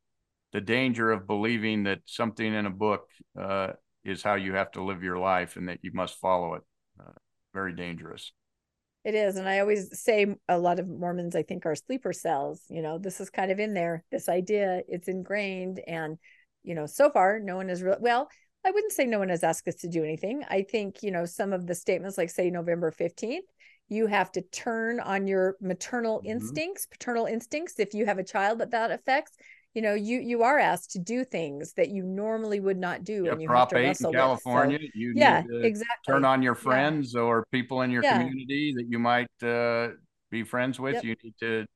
the 0.53 0.61
danger 0.61 1.12
of 1.12 1.26
believing 1.26 1.84
that 1.84 2.01
something 2.07 2.53
in 2.53 2.66
a 2.66 2.70
book 2.70 3.09
uh, 3.38 3.68
is 4.05 4.22
how 4.22 4.34
you 4.34 4.55
have 4.55 4.70
to 4.72 4.82
live 4.82 5.03
your 5.03 5.18
life 5.18 5.57
and 5.57 5.68
that 5.68 5.78
you 5.82 5.92
must 5.94 6.18
follow 6.18 6.55
it. 6.55 6.62
Uh, 6.98 7.12
very 7.55 7.74
dangerous. 7.74 8.32
It 9.05 9.14
is. 9.14 9.36
And 9.36 9.48
I 9.48 9.61
always 9.61 9.98
say 9.98 10.26
a 10.48 10.59
lot 10.59 10.78
of 10.78 10.86
Mormons, 10.86 11.34
I 11.34 11.42
think, 11.42 11.64
are 11.64 11.74
sleeper 11.74 12.12
cells. 12.12 12.62
You 12.68 12.82
know, 12.82 12.98
this 12.98 13.20
is 13.20 13.30
kind 13.30 13.51
of 13.51 13.59
in 13.59 13.72
there, 13.72 14.05
this 14.11 14.28
idea, 14.28 14.82
it's 14.88 15.09
ingrained. 15.09 15.80
And, 15.86 16.18
you 16.62 16.74
know, 16.74 16.84
so 16.84 17.09
far, 17.11 17.40
no 17.40 17.57
one 17.57 17.68
has 17.70 17.82
really, 17.82 17.96
well, 18.01 18.28
I 18.64 18.70
wouldn't 18.70 18.92
say 18.92 19.06
no 19.06 19.18
one 19.18 19.30
has 19.30 19.42
asked 19.42 19.66
us 19.68 19.76
to 19.76 19.88
do 19.88 20.04
anything. 20.04 20.44
I 20.48 20.62
think, 20.62 21.02
you 21.02 21.11
know, 21.11 21.24
some 21.24 21.52
of 21.52 21.66
the 21.66 21.74
statements, 21.74 22.18
like 22.18 22.30
say 22.30 22.50
November 22.50 22.90
15th, 22.90 23.38
you 23.88 24.06
have 24.06 24.30
to 24.32 24.42
turn 24.42 25.00
on 25.00 25.26
your 25.26 25.56
maternal 25.61 26.18
mm-hmm. 26.18 26.30
instincts, 26.30 26.86
paternal 26.86 27.26
instincts. 27.26 27.78
If 27.78 27.94
you 27.94 28.06
have 28.06 28.18
a 28.18 28.24
child 28.24 28.61
that 28.61 28.70
that 28.70 28.90
affects, 28.90 29.32
you 29.74 29.82
know, 29.82 29.94
you 29.94 30.18
you 30.18 30.42
are 30.42 30.58
asked 30.58 30.92
to 30.92 30.98
do 30.98 31.24
things 31.24 31.72
that 31.74 31.90
you 31.90 32.02
normally 32.02 32.61
would 32.61 32.76
not 32.76 33.04
do. 33.04 33.24
Yeah, 33.24 33.32
and 33.32 33.42
you 33.42 33.48
Prop 33.48 33.70
have 33.72 33.80
to 33.80 33.88
8 33.88 34.00
in 34.00 34.12
California, 34.12 34.78
so, 34.80 34.86
you 34.94 35.12
yeah, 35.14 35.42
exactly. 35.62 36.12
turn 36.12 36.24
on 36.24 36.42
your 36.42 36.54
friends 36.54 37.12
yeah. 37.14 37.20
or 37.20 37.46
people 37.52 37.82
in 37.82 37.90
your 37.90 38.02
yeah. 38.02 38.18
community 38.18 38.74
that 38.76 38.86
you 38.88 38.98
might 38.98 39.28
uh, 39.42 39.94
be 40.30 40.42
friends 40.42 40.80
with. 40.80 40.94
Yep. 40.94 41.04
You 41.04 41.16
need 41.22 41.34
to 41.40 41.66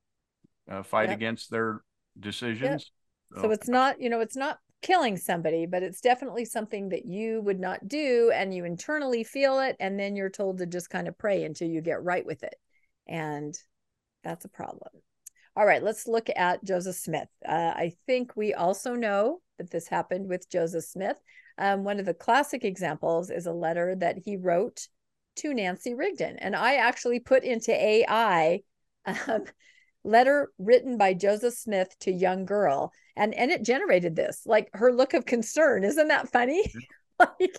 uh, 0.70 0.82
fight 0.82 1.08
yep. 1.08 1.16
against 1.16 1.50
their 1.50 1.82
decisions. 2.18 2.90
Yep. 3.32 3.36
So. 3.36 3.42
so 3.42 3.50
it's 3.52 3.68
not, 3.68 4.00
you 4.00 4.10
know, 4.10 4.20
it's 4.20 4.36
not 4.36 4.58
killing 4.84 5.16
somebody, 5.16 5.64
but 5.64 5.82
it's 5.82 6.02
definitely 6.02 6.44
something 6.44 6.90
that 6.90 7.06
you 7.06 7.40
would 7.40 7.58
not 7.58 7.88
do 7.88 8.30
and 8.34 8.54
you 8.54 8.66
internally 8.66 9.24
feel 9.24 9.58
it. 9.60 9.76
And 9.80 9.98
then 9.98 10.14
you're 10.14 10.28
told 10.28 10.58
to 10.58 10.66
just 10.66 10.90
kind 10.90 11.08
of 11.08 11.16
pray 11.16 11.44
until 11.44 11.68
you 11.68 11.80
get 11.80 12.02
right 12.02 12.24
with 12.24 12.42
it. 12.42 12.54
And 13.08 13.58
that's 14.22 14.44
a 14.44 14.50
problem. 14.50 14.90
All 15.56 15.64
right, 15.64 15.82
let's 15.82 16.06
look 16.06 16.28
at 16.36 16.62
Joseph 16.64 16.96
Smith. 16.96 17.28
Uh, 17.48 17.72
I 17.74 17.94
think 18.06 18.36
we 18.36 18.52
also 18.52 18.94
know 18.94 19.40
that 19.56 19.70
this 19.70 19.88
happened 19.88 20.28
with 20.28 20.50
Joseph 20.50 20.84
Smith. 20.84 21.16
Um, 21.56 21.82
one 21.84 21.98
of 21.98 22.04
the 22.04 22.12
classic 22.12 22.62
examples 22.62 23.30
is 23.30 23.46
a 23.46 23.52
letter 23.52 23.96
that 23.96 24.18
he 24.18 24.36
wrote 24.36 24.86
to 25.36 25.54
Nancy 25.54 25.94
Rigdon. 25.94 26.36
And 26.40 26.54
I 26.54 26.74
actually 26.74 27.20
put 27.20 27.42
into 27.42 27.72
AI 27.72 28.60
um, 29.06 29.44
letter 30.04 30.52
written 30.58 30.98
by 30.98 31.14
Joseph 31.14 31.54
Smith 31.54 31.96
to 32.00 32.12
young 32.12 32.44
girl. 32.44 32.92
And 33.16 33.34
and 33.34 33.50
it 33.50 33.62
generated 33.62 34.16
this, 34.16 34.42
like 34.46 34.68
her 34.74 34.92
look 34.92 35.14
of 35.14 35.26
concern. 35.26 35.84
Isn't 35.84 36.08
that 36.08 36.30
funny? 36.30 36.64
like 37.18 37.58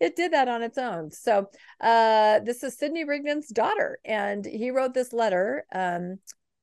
it 0.00 0.16
did 0.16 0.32
that 0.32 0.48
on 0.48 0.62
its 0.62 0.78
own. 0.78 1.10
So 1.10 1.48
uh 1.80 2.40
this 2.40 2.62
is 2.62 2.76
Sidney 2.76 3.04
Rigdon's 3.04 3.48
daughter. 3.48 3.98
And 4.04 4.44
he 4.44 4.70
wrote 4.70 4.94
this 4.94 5.12
letter 5.12 5.64
um 5.72 6.18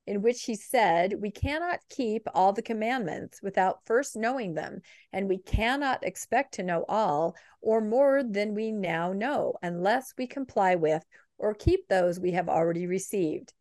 in 0.06 0.22
which 0.22 0.44
he 0.44 0.54
said, 0.54 1.20
We 1.20 1.30
cannot 1.32 1.80
keep 1.90 2.28
all 2.32 2.52
the 2.52 2.62
commandments 2.62 3.42
without 3.42 3.84
first 3.86 4.14
knowing 4.14 4.54
them, 4.54 4.80
and 5.12 5.28
we 5.28 5.38
cannot 5.38 6.04
expect 6.04 6.54
to 6.54 6.62
know 6.62 6.84
all 6.88 7.34
or 7.60 7.80
more 7.80 8.22
than 8.22 8.54
we 8.54 8.70
now 8.70 9.12
know, 9.12 9.54
unless 9.62 10.14
we 10.16 10.26
comply 10.28 10.76
with 10.76 11.04
or 11.38 11.54
keep 11.54 11.88
those 11.88 12.20
we 12.20 12.32
have 12.32 12.48
already 12.48 12.86
received 12.86 13.52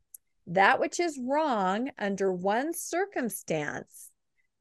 that 0.48 0.80
which 0.80 1.00
is 1.00 1.20
wrong 1.22 1.90
under 1.98 2.32
one 2.32 2.74
circumstance 2.74 4.12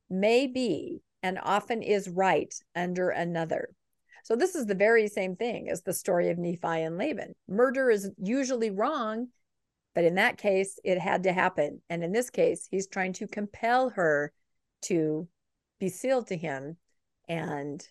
may 0.08 0.46
be 0.46 1.02
and 1.22 1.38
often 1.42 1.82
is 1.82 2.08
right 2.08 2.54
under 2.74 3.10
another. 3.10 3.70
So, 4.24 4.36
this 4.36 4.54
is 4.54 4.66
the 4.66 4.74
very 4.74 5.08
same 5.08 5.36
thing 5.36 5.68
as 5.68 5.82
the 5.82 5.92
story 5.92 6.30
of 6.30 6.38
Nephi 6.38 6.82
and 6.82 6.96
Laban. 6.96 7.34
Murder 7.46 7.90
is 7.90 8.10
usually 8.18 8.70
wrong, 8.70 9.28
but 9.94 10.04
in 10.04 10.14
that 10.14 10.38
case, 10.38 10.78
it 10.82 10.98
had 10.98 11.24
to 11.24 11.32
happen. 11.32 11.82
And 11.90 12.02
in 12.02 12.12
this 12.12 12.30
case, 12.30 12.66
he's 12.70 12.86
trying 12.86 13.12
to 13.14 13.26
compel 13.26 13.90
her 13.90 14.32
to 14.82 15.28
be 15.78 15.90
sealed 15.90 16.28
to 16.28 16.36
him 16.36 16.78
and 17.28 17.86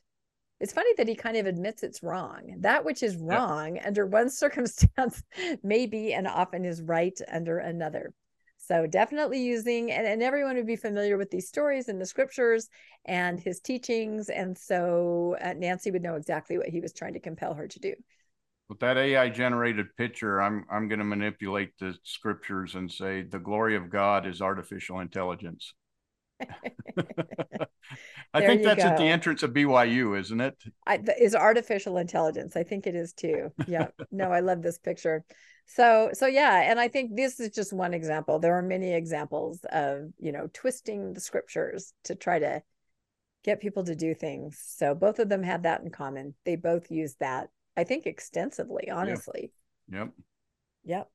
it's 0.63 0.71
funny 0.71 0.93
that 0.95 1.09
he 1.09 1.15
kind 1.15 1.35
of 1.35 1.45
admits 1.45 1.83
it's 1.83 2.01
wrong. 2.01 2.55
That 2.61 2.85
which 2.85 3.03
is 3.03 3.17
wrong 3.17 3.75
yeah. 3.75 3.85
under 3.85 4.05
one 4.05 4.29
circumstance 4.43 5.21
may 5.61 5.85
be 5.85 6.13
and 6.13 6.25
often 6.25 6.63
is 6.63 6.81
right 6.81 7.19
under 7.29 7.59
another. 7.59 8.13
So 8.59 8.87
definitely 8.87 9.43
using, 9.43 9.91
and, 9.91 10.07
and 10.07 10.23
everyone 10.23 10.55
would 10.55 10.65
be 10.65 10.77
familiar 10.77 11.17
with 11.17 11.29
these 11.31 11.49
stories 11.49 11.89
in 11.89 11.99
the 11.99 12.05
scriptures 12.05 12.69
and 13.03 13.41
his 13.41 13.59
teachings. 13.59 14.29
And 14.29 14.57
so 14.57 15.35
uh, 15.43 15.51
Nancy 15.51 15.91
would 15.91 16.01
know 16.01 16.15
exactly 16.15 16.57
what 16.57 16.69
he 16.69 16.79
was 16.79 16.93
trying 16.93 17.15
to 17.15 17.19
compel 17.19 17.53
her 17.55 17.67
to 17.67 17.79
do. 17.79 17.93
With 18.69 18.79
that 18.79 18.95
AI 18.95 19.27
generated 19.27 19.87
picture, 19.97 20.41
I'm 20.41 20.63
I'm 20.71 20.87
going 20.87 20.99
to 20.99 21.05
manipulate 21.05 21.77
the 21.77 21.93
scriptures 22.03 22.75
and 22.75 22.89
say 22.89 23.23
the 23.23 23.37
glory 23.37 23.75
of 23.75 23.89
God 23.89 24.25
is 24.25 24.41
artificial 24.41 25.01
intelligence. 25.01 25.73
I 28.33 28.41
think 28.41 28.63
that's 28.63 28.83
go. 28.83 28.89
at 28.89 28.97
the 28.97 29.03
entrance 29.03 29.43
of 29.43 29.51
BYU, 29.51 30.19
isn't 30.19 30.41
it? 30.41 30.55
I, 30.87 30.99
is 31.19 31.35
artificial 31.35 31.97
intelligence. 31.97 32.55
I 32.55 32.63
think 32.63 32.87
it 32.87 32.95
is 32.95 33.13
too. 33.13 33.51
Yeah. 33.67 33.87
no, 34.11 34.31
I 34.31 34.39
love 34.39 34.61
this 34.61 34.77
picture. 34.77 35.23
So, 35.65 36.09
so 36.13 36.27
yeah, 36.27 36.69
and 36.69 36.79
I 36.79 36.87
think 36.87 37.15
this 37.15 37.39
is 37.39 37.49
just 37.49 37.73
one 37.73 37.93
example. 37.93 38.39
There 38.39 38.57
are 38.57 38.61
many 38.61 38.93
examples 38.93 39.59
of 39.71 40.11
you 40.19 40.31
know 40.31 40.49
twisting 40.53 41.13
the 41.13 41.21
scriptures 41.21 41.93
to 42.05 42.15
try 42.15 42.39
to 42.39 42.61
get 43.43 43.61
people 43.61 43.83
to 43.83 43.95
do 43.95 44.13
things. 44.13 44.61
So 44.65 44.95
both 44.95 45.19
of 45.19 45.29
them 45.29 45.43
had 45.43 45.63
that 45.63 45.81
in 45.81 45.89
common. 45.89 46.33
They 46.45 46.55
both 46.55 46.91
used 46.91 47.19
that. 47.19 47.49
I 47.75 47.83
think 47.83 48.05
extensively, 48.05 48.89
honestly. 48.89 49.51
Yep. 49.91 50.09
Yep. 50.85 51.09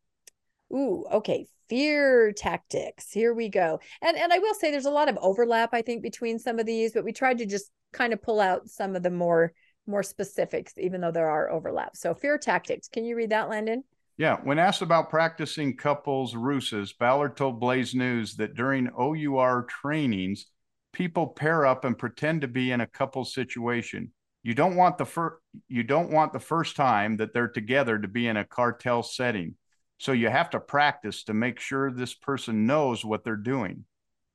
Ooh, 0.73 1.05
okay. 1.13 1.47
Fear 1.69 2.33
tactics. 2.33 3.11
Here 3.11 3.35
we 3.35 3.49
go. 3.49 3.81
And 4.01 4.17
and 4.17 4.33
I 4.33 4.39
will 4.39 4.55
say 4.55 4.71
there's 4.71 4.87
a 4.87 4.91
lot 4.91 5.09
of 5.09 5.19
overlap, 5.21 5.71
I 5.73 5.83
think, 5.83 6.03
between 6.03 6.39
some 6.39 6.59
of 6.59 6.67
these, 6.67 6.93
but 6.93 7.05
we 7.05 7.13
tried 7.13 7.39
to 7.39 7.47
just 7.47 7.71
kind 7.93 8.13
of 8.13 8.23
pull 8.23 8.41
out 8.41 8.69
some 8.69 8.97
of 8.97 9.03
the 9.03 9.11
more 9.11 9.53
more 9.87 10.03
specifics, 10.03 10.75
even 10.79 11.01
though 11.01 11.11
there 11.11 11.31
are 11.31 11.51
overlaps. 11.51 12.01
So 12.01 12.15
fear 12.15 12.39
tactics. 12.39 12.89
Can 12.89 13.05
you 13.05 13.17
read 13.17 13.31
that, 13.31 13.49
Landon? 13.49 13.85
Yeah. 14.17 14.37
When 14.43 14.59
asked 14.59 14.83
about 14.83 15.11
practicing 15.11 15.77
couples 15.77 16.35
ruses, 16.35 16.93
Ballard 16.93 17.37
told 17.37 17.61
Blaze 17.61 17.95
News 17.95 18.35
that 18.37 18.55
during 18.55 18.89
OUR 18.99 19.67
trainings, 19.69 20.47
people 20.93 21.29
pair 21.29 21.65
up 21.65 21.85
and 21.85 21.97
pretend 21.97 22.41
to 22.41 22.49
be 22.49 22.73
in 22.73 22.81
a 22.81 22.87
couple 22.87 23.25
situation. 23.25 24.13
You 24.43 24.55
don't 24.55 24.77
want 24.77 24.99
the 24.99 25.05
first 25.05 25.37
you 25.69 25.83
don't 25.83 26.11
want 26.11 26.33
the 26.33 26.41
first 26.41 26.77
time 26.77 27.17
that 27.19 27.33
they're 27.33 27.49
together 27.49 27.99
to 27.99 28.09
be 28.09 28.27
in 28.27 28.37
a 28.37 28.45
cartel 28.45 29.03
setting. 29.03 29.55
So 29.99 30.13
you 30.13 30.29
have 30.29 30.51
to 30.51 30.61
practice 30.61 31.25
to 31.25 31.35
make 31.35 31.59
sure 31.59 31.91
this 31.91 32.15
person 32.15 32.67
knows 32.67 33.05
what 33.05 33.25
they're 33.25 33.37
doing. 33.37 33.85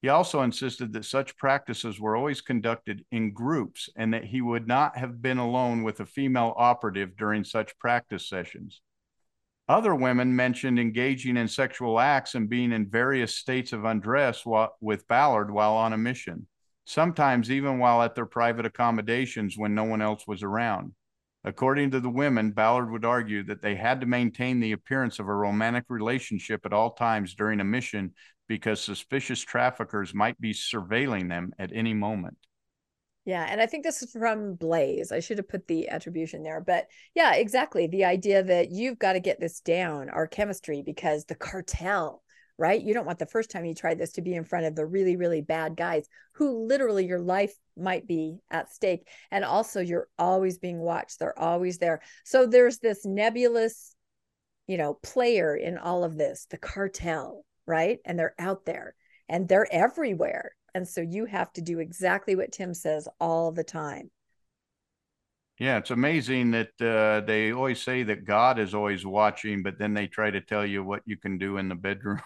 He 0.01 0.09
also 0.09 0.41
insisted 0.41 0.91
that 0.93 1.05
such 1.05 1.37
practices 1.37 1.97
were 1.97 2.17
always 2.17 2.41
conducted 2.41 3.05
in 3.09 3.33
groups 3.33 3.89
and 3.95 4.13
that 4.13 4.25
he 4.25 4.41
would 4.41 4.67
not 4.67 4.97
have 4.97 5.21
been 5.21 5.37
alone 5.37 5.83
with 5.83 6.01
a 6.01 6.05
female 6.05 6.53
operative 6.57 7.15
during 7.15 7.45
such 7.45 7.79
practice 7.79 8.27
sessions. 8.27 8.81
Other 9.69 9.95
women 9.95 10.35
mentioned 10.35 10.77
engaging 10.77 11.37
in 11.37 11.47
sexual 11.47 11.97
acts 11.97 12.35
and 12.35 12.49
being 12.49 12.73
in 12.73 12.89
various 12.89 13.33
states 13.33 13.71
of 13.71 13.85
undress 13.85 14.45
while, 14.45 14.75
with 14.81 15.07
Ballard 15.07 15.49
while 15.49 15.75
on 15.75 15.93
a 15.93 15.97
mission, 15.97 16.47
sometimes 16.85 17.49
even 17.49 17.79
while 17.79 18.01
at 18.01 18.13
their 18.13 18.25
private 18.25 18.65
accommodations 18.65 19.57
when 19.57 19.73
no 19.73 19.85
one 19.85 20.01
else 20.01 20.27
was 20.27 20.43
around. 20.43 20.93
According 21.45 21.91
to 21.91 21.99
the 21.99 22.09
women, 22.09 22.51
Ballard 22.51 22.89
would 22.91 23.03
argue 23.03 23.43
that 23.43 23.61
they 23.61 23.75
had 23.75 23.99
to 24.01 24.07
maintain 24.07 24.59
the 24.59 24.71
appearance 24.71 25.19
of 25.19 25.27
a 25.27 25.33
romantic 25.33 25.85
relationship 25.89 26.65
at 26.65 26.73
all 26.73 26.91
times 26.91 27.35
during 27.35 27.59
a 27.59 27.65
mission 27.65 28.13
because 28.47 28.81
suspicious 28.81 29.41
traffickers 29.41 30.13
might 30.13 30.39
be 30.39 30.53
surveilling 30.53 31.27
them 31.27 31.51
at 31.59 31.71
any 31.73 31.93
moment. 31.93 32.37
Yeah, 33.25 33.45
and 33.49 33.61
I 33.61 33.67
think 33.67 33.83
this 33.83 34.01
is 34.01 34.11
from 34.11 34.55
Blaze. 34.55 35.11
I 35.11 35.19
should 35.19 35.37
have 35.37 35.47
put 35.47 35.67
the 35.67 35.89
attribution 35.89 36.43
there, 36.43 36.59
but 36.59 36.87
yeah, 37.15 37.35
exactly. 37.35 37.87
The 37.87 38.05
idea 38.05 38.43
that 38.43 38.71
you've 38.71 38.99
got 38.99 39.13
to 39.13 39.21
get 39.21 39.39
this 39.39 39.59
down, 39.61 40.09
our 40.09 40.27
chemistry, 40.27 40.81
because 40.81 41.25
the 41.25 41.35
cartel, 41.35 42.22
right? 42.57 42.81
You 42.81 42.93
don't 42.93 43.05
want 43.05 43.19
the 43.19 43.25
first 43.25 43.49
time 43.49 43.65
you 43.65 43.73
try 43.73 43.95
this 43.95 44.13
to 44.13 44.21
be 44.21 44.35
in 44.35 44.43
front 44.43 44.65
of 44.65 44.75
the 44.75 44.85
really, 44.85 45.15
really 45.15 45.41
bad 45.41 45.75
guys 45.75 46.07
who 46.33 46.67
literally 46.67 47.05
your 47.05 47.19
life 47.19 47.53
might 47.75 48.07
be 48.07 48.37
at 48.51 48.71
stake. 48.71 49.07
And 49.31 49.43
also, 49.43 49.81
you're 49.81 50.07
always 50.19 50.57
being 50.57 50.79
watched, 50.79 51.19
they're 51.19 51.37
always 51.37 51.77
there. 51.77 52.01
So 52.23 52.45
there's 52.45 52.79
this 52.79 53.05
nebulous, 53.05 53.95
you 54.67 54.77
know, 54.77 54.95
player 55.03 55.55
in 55.55 55.77
all 55.77 56.03
of 56.03 56.17
this, 56.17 56.47
the 56.49 56.57
cartel, 56.57 57.45
right? 57.65 57.99
And 58.05 58.17
they're 58.17 58.35
out 58.37 58.65
there 58.65 58.95
and 59.27 59.47
they're 59.47 59.67
everywhere. 59.71 60.51
And 60.75 60.87
so 60.87 61.01
you 61.01 61.25
have 61.25 61.51
to 61.53 61.61
do 61.61 61.79
exactly 61.79 62.35
what 62.35 62.51
Tim 62.51 62.73
says 62.73 63.07
all 63.19 63.51
the 63.51 63.63
time. 63.63 64.09
Yeah, 65.59 65.77
it's 65.77 65.91
amazing 65.91 66.51
that 66.51 66.81
uh, 66.81 67.25
they 67.25 67.53
always 67.53 67.81
say 67.81 68.01
that 68.03 68.25
God 68.25 68.57
is 68.57 68.73
always 68.73 69.05
watching, 69.05 69.61
but 69.61 69.77
then 69.77 69.93
they 69.93 70.07
try 70.07 70.31
to 70.31 70.41
tell 70.41 70.65
you 70.65 70.83
what 70.83 71.03
you 71.05 71.15
can 71.15 71.37
do 71.37 71.57
in 71.57 71.69
the 71.69 71.75
bedroom. 71.75 72.21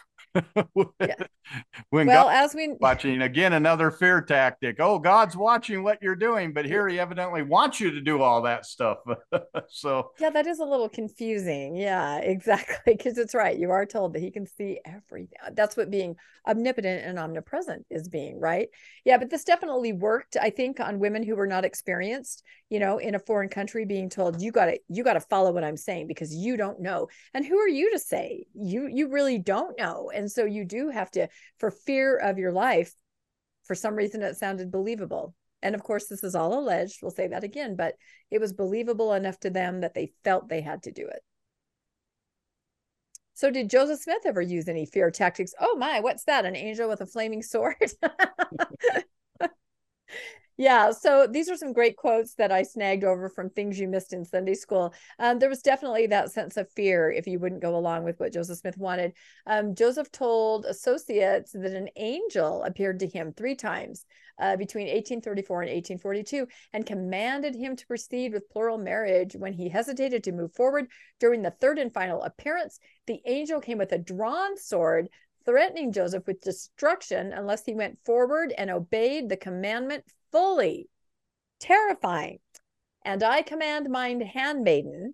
Yeah. 1.00 1.16
when 1.90 2.08
well, 2.08 2.30
as 2.30 2.54
we 2.54 2.74
watching 2.80 3.22
again, 3.22 3.54
another 3.54 3.92
fear 3.92 4.22
tactic. 4.22 4.78
Oh, 4.80 5.00
God's 5.00 5.36
watching 5.36 5.84
what 5.84 6.02
you're 6.02 6.16
doing, 6.16 6.54
but 6.54 6.66
here 6.66 6.88
He 6.88 7.00
evidently 7.00 7.44
wants 7.44 7.80
you 7.80 7.92
to 7.92 8.02
do 8.02 8.22
all 8.22 8.42
that 8.44 8.66
stuff. 8.66 9.00
so 9.70 10.12
yeah, 10.20 10.30
that 10.30 10.48
is 10.48 10.60
a 10.60 10.66
little 10.66 10.90
confusing. 10.90 11.76
Yeah, 11.76 12.18
exactly, 12.18 12.94
because 12.94 13.18
it's 13.18 13.34
right. 13.34 13.58
You 13.58 13.72
are 13.72 13.86
told 13.86 14.14
that 14.14 14.22
He 14.22 14.32
can 14.32 14.46
see 14.46 14.80
everything. 14.86 15.38
That's 15.54 15.78
what 15.78 15.92
being 15.92 16.16
omnipotent 16.48 17.04
and 17.06 17.20
omnipresent 17.20 17.86
is 17.90 18.08
being, 18.08 18.40
right? 18.40 18.70
Yeah, 19.06 19.18
but 19.18 19.30
this 19.30 19.44
definitely 19.44 19.94
worked. 19.94 20.38
I 20.42 20.50
think 20.50 20.80
on 20.80 21.00
women 21.00 21.24
who 21.24 21.36
were 21.36 21.48
not 21.48 21.66
experienced, 21.66 22.44
you 22.70 22.80
know, 22.80 22.98
in 22.98 23.16
a 23.16 23.20
foreign 23.20 23.50
country, 23.50 23.86
being 23.86 24.10
told 24.10 24.42
you 24.42 24.52
got 24.52 24.66
to 24.66 24.80
you 24.90 25.04
got 25.04 25.14
to 25.14 25.22
follow 25.22 25.52
what 25.52 25.64
I'm 25.64 25.78
saying 25.78 26.08
because 26.08 26.34
you 26.34 26.58
don't 26.58 26.82
know, 26.82 27.08
and 27.34 27.46
who 27.46 27.58
are 27.58 27.68
you 27.68 27.92
to 27.92 28.00
say 28.00 28.46
you 28.54 28.88
you 28.92 29.10
really 29.10 29.38
don't 29.38 29.78
know 29.78 30.07
and 30.10 30.32
so 30.32 30.46
you 30.46 30.66
do 30.66 30.90
have 30.90 31.12
to, 31.12 31.28
for 31.60 31.72
fear 31.72 32.18
of 32.18 32.38
your 32.38 32.52
life, 32.52 32.94
for 33.64 33.76
some 33.76 33.96
reason 33.96 34.22
it 34.22 34.38
sounded 34.38 34.72
believable. 34.72 35.36
And 35.62 35.76
of 35.76 35.84
course, 35.84 36.08
this 36.08 36.24
is 36.24 36.36
all 36.36 36.58
alleged. 36.58 37.00
We'll 37.02 37.12
say 37.12 37.28
that 37.28 37.44
again, 37.44 37.76
but 37.76 37.96
it 38.30 38.40
was 38.40 38.54
believable 38.54 39.14
enough 39.14 39.40
to 39.42 39.50
them 39.50 39.82
that 39.82 39.94
they 39.94 40.12
felt 40.24 40.50
they 40.50 40.62
had 40.62 40.84
to 40.84 40.92
do 40.92 41.08
it. 41.08 41.24
So, 43.34 43.52
did 43.52 43.70
Joseph 43.70 44.00
Smith 44.00 44.26
ever 44.26 44.42
use 44.42 44.68
any 44.68 44.86
fear 44.86 45.12
tactics? 45.12 45.54
Oh 45.60 45.76
my, 45.78 46.00
what's 46.00 46.24
that? 46.24 46.46
An 46.46 46.56
angel 46.56 46.90
with 46.90 47.02
a 47.02 47.06
flaming 47.06 47.44
sword? 47.44 47.76
Yeah, 50.60 50.90
so 50.90 51.28
these 51.30 51.50
are 51.50 51.56
some 51.56 51.72
great 51.72 51.98
quotes 51.98 52.34
that 52.36 52.52
I 52.52 52.64
snagged 52.64 53.04
over 53.04 53.30
from 53.30 53.52
things 53.52 53.80
you 53.80 53.88
missed 53.88 54.12
in 54.12 54.26
Sunday 54.26 54.56
school. 54.56 54.92
Um, 55.20 55.38
there 55.38 55.50
was 55.50 55.62
definitely 55.62 56.08
that 56.08 56.32
sense 56.32 56.58
of 56.58 56.72
fear 56.72 57.12
if 57.12 57.28
you 57.28 57.38
wouldn't 57.38 57.62
go 57.62 57.76
along 57.76 58.06
with 58.06 58.20
what 58.20 58.34
Joseph 58.34 58.58
Smith 58.58 58.78
wanted. 58.78 59.14
Um, 59.46 59.76
Joseph 59.76 60.12
told 60.12 60.66
associates 60.66 61.52
that 61.52 61.74
an 61.74 61.90
angel 61.96 62.64
appeared 62.64 63.00
to 63.02 63.08
him 63.08 63.34
three 63.34 63.54
times 63.54 64.04
uh, 64.40 64.56
between 64.58 64.88
1834 64.88 65.62
and 65.62 65.70
1842 65.70 66.48
and 66.74 66.86
commanded 66.88 67.54
him 67.54 67.76
to 67.76 67.86
proceed 67.86 68.34
with 68.34 68.50
plural 68.50 68.80
marriage. 68.80 69.36
When 69.36 69.54
he 69.54 69.70
hesitated 69.70 70.24
to 70.24 70.32
move 70.32 70.56
forward 70.56 70.88
during 71.20 71.44
the 71.44 71.52
third 71.52 71.78
and 71.78 71.94
final 71.94 72.24
appearance, 72.24 72.80
the 73.06 73.22
angel 73.28 73.62
came 73.62 73.78
with 73.78 73.92
a 73.92 74.00
drawn 74.00 74.58
sword 74.58 75.10
threatening 75.46 75.94
Joseph 75.94 76.28
with 76.28 76.42
destruction 76.42 77.32
unless 77.32 77.64
he 77.64 77.74
went 77.74 78.00
forward 78.06 78.54
and 78.58 78.70
obeyed 78.70 79.30
the 79.30 79.38
commandment 79.38 80.04
fully. 80.32 80.90
Terrifying. 81.60 82.40
And 83.04 83.24
I 83.24 83.42
command 83.42 83.90
mine 83.90 84.22
handmaiden, 84.22 85.14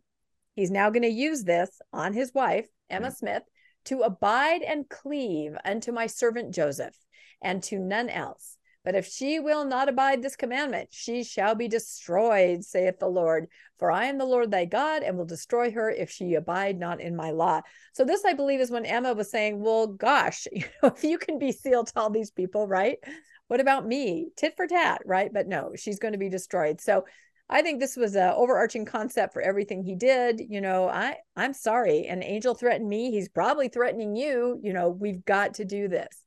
he's 0.55 0.71
now 0.71 0.89
going 0.89 1.03
to 1.03 1.09
use 1.09 1.43
this 1.43 1.69
on 1.91 2.13
his 2.13 2.33
wife, 2.33 2.67
Emma 2.89 3.07
mm-hmm. 3.07 3.15
Smith, 3.15 3.43
to 3.85 4.01
abide 4.01 4.61
and 4.61 4.89
cleave 4.89 5.55
unto 5.63 5.91
my 5.91 6.07
servant 6.07 6.53
Joseph 6.53 6.95
and 7.41 7.61
to 7.63 7.77
none 7.77 8.09
else. 8.09 8.57
But 8.83 8.95
if 8.95 9.07
she 9.07 9.39
will 9.39 9.63
not 9.63 9.87
abide 9.87 10.21
this 10.21 10.35
commandment, 10.35 10.89
she 10.91 11.23
shall 11.23 11.55
be 11.55 11.69
destroyed, 11.69 12.65
saith 12.65 12.99
the 12.99 13.07
Lord. 13.07 13.47
For 13.77 13.91
I 13.91 14.05
am 14.05 14.17
the 14.17 14.25
Lord 14.25 14.51
thy 14.51 14.65
God, 14.65 15.03
and 15.03 15.17
will 15.17 15.25
destroy 15.25 15.71
her 15.71 15.89
if 15.89 16.09
she 16.09 16.33
abide 16.33 16.77
not 16.77 16.99
in 16.99 17.15
my 17.15 17.31
law. 17.31 17.61
So, 17.93 18.03
this, 18.03 18.25
I 18.25 18.33
believe, 18.33 18.59
is 18.59 18.71
when 18.71 18.85
Emma 18.85 19.13
was 19.13 19.31
saying, 19.31 19.61
Well, 19.61 19.87
gosh, 19.87 20.47
you 20.51 20.65
know, 20.81 20.89
if 20.89 21.03
you 21.03 21.17
can 21.17 21.39
be 21.39 21.53
sealed 21.53 21.87
to 21.87 21.99
all 21.99 22.09
these 22.09 22.31
people, 22.31 22.67
right? 22.67 22.97
What 23.53 23.61
about 23.61 23.85
me? 23.85 24.29
Tit 24.35 24.55
for 24.57 24.65
tat, 24.65 25.03
right? 25.05 25.31
But 25.31 25.47
no, 25.47 25.73
she's 25.75 25.99
going 25.99 26.13
to 26.13 26.17
be 26.17 26.27
destroyed. 26.27 26.81
So 26.81 27.05
I 27.47 27.61
think 27.61 27.79
this 27.79 27.95
was 27.95 28.15
a 28.15 28.33
overarching 28.33 28.83
concept 28.83 29.31
for 29.31 29.43
everything 29.43 29.83
he 29.83 29.93
did. 29.93 30.41
You 30.49 30.59
know, 30.59 30.89
I 30.89 31.17
I'm 31.35 31.53
sorry. 31.53 32.07
An 32.07 32.23
angel 32.23 32.55
threatened 32.55 32.89
me. 32.89 33.11
He's 33.11 33.29
probably 33.29 33.67
threatening 33.67 34.15
you. 34.15 34.59
You 34.63 34.73
know, 34.73 34.89
we've 34.89 35.23
got 35.23 35.53
to 35.55 35.65
do 35.65 35.87
this. 35.87 36.23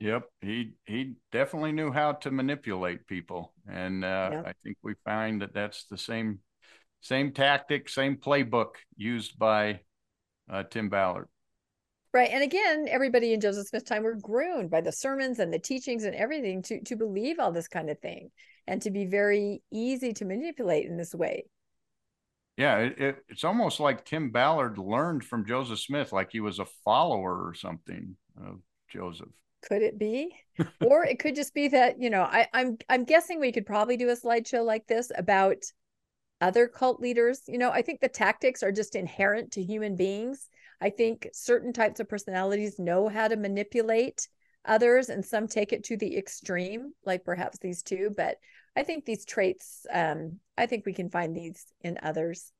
Yep, 0.00 0.24
he 0.42 0.72
he 0.84 1.14
definitely 1.30 1.72
knew 1.72 1.90
how 1.90 2.12
to 2.12 2.30
manipulate 2.30 3.06
people, 3.06 3.54
and 3.66 4.04
uh, 4.04 4.28
yep. 4.32 4.46
I 4.48 4.52
think 4.62 4.76
we 4.82 4.92
find 5.06 5.40
that 5.40 5.54
that's 5.54 5.86
the 5.86 5.96
same 5.96 6.40
same 7.00 7.32
tactic, 7.32 7.88
same 7.88 8.16
playbook 8.18 8.74
used 8.98 9.38
by 9.38 9.80
uh, 10.50 10.64
Tim 10.64 10.90
Ballard. 10.90 11.28
Right. 12.12 12.28
And 12.30 12.42
again, 12.42 12.86
everybody 12.90 13.32
in 13.32 13.40
Joseph 13.40 13.68
Smith's 13.68 13.88
time 13.88 14.02
were 14.02 14.14
groomed 14.14 14.70
by 14.70 14.82
the 14.82 14.92
sermons 14.92 15.38
and 15.38 15.52
the 15.52 15.58
teachings 15.58 16.04
and 16.04 16.14
everything 16.14 16.62
to, 16.64 16.80
to 16.82 16.96
believe 16.96 17.38
all 17.38 17.52
this 17.52 17.68
kind 17.68 17.88
of 17.88 17.98
thing 18.00 18.30
and 18.66 18.82
to 18.82 18.90
be 18.90 19.06
very 19.06 19.62
easy 19.72 20.12
to 20.14 20.26
manipulate 20.26 20.86
in 20.86 20.98
this 20.98 21.14
way. 21.14 21.46
Yeah, 22.58 22.78
it, 22.78 22.98
it, 22.98 23.16
it's 23.30 23.44
almost 23.44 23.80
like 23.80 24.04
Tim 24.04 24.30
Ballard 24.30 24.76
learned 24.76 25.24
from 25.24 25.46
Joseph 25.46 25.80
Smith, 25.80 26.12
like 26.12 26.28
he 26.32 26.40
was 26.40 26.58
a 26.58 26.66
follower 26.84 27.46
or 27.46 27.54
something 27.54 28.14
of 28.36 28.60
Joseph. 28.90 29.30
Could 29.62 29.80
it 29.80 29.98
be? 29.98 30.36
or 30.82 31.06
it 31.06 31.18
could 31.18 31.34
just 31.34 31.54
be 31.54 31.68
that, 31.68 31.98
you 31.98 32.10
know, 32.10 32.22
I, 32.22 32.46
I'm 32.52 32.76
I'm 32.90 33.04
guessing 33.04 33.40
we 33.40 33.52
could 33.52 33.64
probably 33.64 33.96
do 33.96 34.10
a 34.10 34.16
slideshow 34.16 34.64
like 34.66 34.86
this 34.86 35.10
about 35.16 35.64
other 36.42 36.68
cult 36.68 37.00
leaders. 37.00 37.40
You 37.48 37.56
know, 37.56 37.70
I 37.70 37.80
think 37.80 38.00
the 38.00 38.08
tactics 38.08 38.62
are 38.62 38.72
just 38.72 38.96
inherent 38.96 39.52
to 39.52 39.62
human 39.62 39.96
beings 39.96 40.48
I 40.82 40.90
think 40.90 41.28
certain 41.32 41.72
types 41.72 42.00
of 42.00 42.08
personalities 42.08 42.80
know 42.80 43.08
how 43.08 43.28
to 43.28 43.36
manipulate 43.36 44.26
others, 44.64 45.10
and 45.10 45.24
some 45.24 45.46
take 45.46 45.72
it 45.72 45.84
to 45.84 45.96
the 45.96 46.16
extreme, 46.16 46.92
like 47.06 47.24
perhaps 47.24 47.58
these 47.58 47.82
two. 47.82 48.10
But 48.16 48.38
I 48.76 48.82
think 48.82 49.04
these 49.04 49.24
traits, 49.24 49.86
um, 49.92 50.40
I 50.58 50.66
think 50.66 50.84
we 50.84 50.92
can 50.92 51.08
find 51.08 51.36
these 51.36 51.64
in 51.82 51.98
others. 52.02 52.52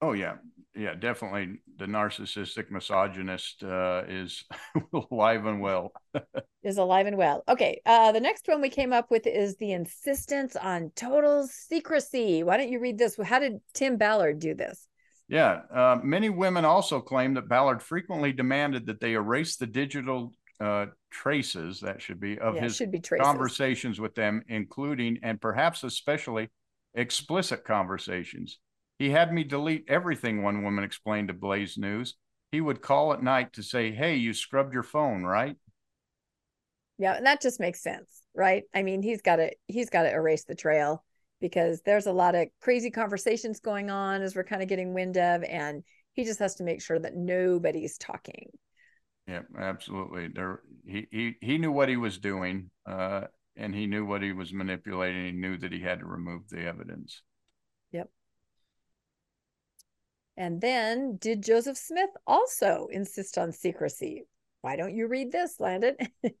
Oh 0.00 0.12
yeah, 0.12 0.36
yeah, 0.74 0.94
definitely. 0.94 1.60
The 1.76 1.84
narcissistic 1.84 2.70
misogynist 2.70 3.62
uh, 3.62 4.04
is 4.08 4.44
alive 5.10 5.44
and 5.44 5.60
well. 5.60 5.92
is 6.62 6.78
alive 6.78 7.06
and 7.06 7.18
well. 7.18 7.44
Okay, 7.46 7.82
uh, 7.84 8.12
the 8.12 8.20
next 8.20 8.48
one 8.48 8.62
we 8.62 8.70
came 8.70 8.94
up 8.94 9.10
with 9.10 9.26
is 9.26 9.56
the 9.56 9.72
insistence 9.72 10.56
on 10.56 10.92
total 10.96 11.46
secrecy. 11.46 12.42
Why 12.42 12.56
don't 12.56 12.70
you 12.70 12.80
read 12.80 12.96
this? 12.96 13.18
How 13.22 13.38
did 13.38 13.60
Tim 13.74 13.98
Ballard 13.98 14.38
do 14.38 14.54
this? 14.54 14.88
Yeah. 15.28 15.62
Uh, 15.72 15.98
many 16.02 16.30
women 16.30 16.64
also 16.64 17.00
claim 17.00 17.34
that 17.34 17.48
Ballard 17.48 17.82
frequently 17.82 18.32
demanded 18.32 18.86
that 18.86 19.00
they 19.00 19.14
erase 19.14 19.56
the 19.56 19.66
digital 19.66 20.32
uh, 20.60 20.86
traces, 21.10 21.80
that 21.80 22.00
should 22.00 22.20
be, 22.20 22.38
of 22.38 22.56
yeah, 22.56 22.62
his 22.62 22.78
be 22.90 23.00
conversations 23.00 24.00
with 24.00 24.14
them, 24.14 24.42
including 24.48 25.18
and 25.22 25.40
perhaps 25.40 25.84
especially 25.84 26.48
explicit 26.94 27.64
conversations. 27.64 28.58
He 28.98 29.10
had 29.10 29.32
me 29.32 29.44
delete 29.44 29.84
everything, 29.88 30.42
one 30.42 30.62
woman 30.62 30.84
explained 30.84 31.28
to 31.28 31.34
Blaze 31.34 31.76
News. 31.76 32.14
He 32.52 32.60
would 32.60 32.80
call 32.80 33.12
at 33.12 33.22
night 33.22 33.52
to 33.54 33.62
say, 33.62 33.92
Hey, 33.92 34.16
you 34.16 34.32
scrubbed 34.32 34.72
your 34.72 34.82
phone, 34.82 35.24
right? 35.24 35.56
Yeah, 36.98 37.16
and 37.16 37.26
that 37.26 37.42
just 37.42 37.60
makes 37.60 37.82
sense, 37.82 38.22
right? 38.34 38.62
I 38.74 38.82
mean, 38.82 39.02
he's 39.02 39.20
got 39.20 39.36
to 39.36 39.50
he's 39.66 39.90
got 39.90 40.04
to 40.04 40.12
erase 40.12 40.44
the 40.44 40.54
trail 40.54 41.04
because 41.40 41.82
there's 41.82 42.06
a 42.06 42.12
lot 42.12 42.34
of 42.34 42.48
crazy 42.60 42.90
conversations 42.90 43.60
going 43.60 43.90
on 43.90 44.22
as 44.22 44.34
we're 44.34 44.44
kind 44.44 44.62
of 44.62 44.68
getting 44.68 44.94
wind 44.94 45.16
of 45.16 45.42
and 45.44 45.82
he 46.14 46.24
just 46.24 46.38
has 46.38 46.54
to 46.56 46.64
make 46.64 46.80
sure 46.80 46.98
that 46.98 47.14
nobody's 47.14 47.98
talking. 47.98 48.50
Yeah 49.26 49.42
absolutely. 49.58 50.28
There 50.28 50.60
he 50.86 51.06
he, 51.10 51.34
he 51.40 51.58
knew 51.58 51.72
what 51.72 51.88
he 51.88 51.96
was 51.96 52.18
doing 52.18 52.70
uh, 52.86 53.22
and 53.56 53.74
he 53.74 53.86
knew 53.86 54.04
what 54.04 54.22
he 54.22 54.32
was 54.32 54.52
manipulating 54.52 55.24
he 55.26 55.32
knew 55.32 55.56
that 55.58 55.72
he 55.72 55.80
had 55.80 56.00
to 56.00 56.06
remove 56.06 56.48
the 56.48 56.64
evidence. 56.64 57.22
Yep. 57.92 58.08
And 60.36 60.60
then 60.60 61.16
did 61.16 61.42
joseph 61.42 61.76
smith 61.76 62.10
also 62.26 62.88
insist 62.90 63.36
on 63.36 63.52
secrecy? 63.52 64.24
Why 64.62 64.76
don't 64.76 64.94
you 64.94 65.06
read 65.06 65.32
this 65.32 65.60
landon? 65.60 65.96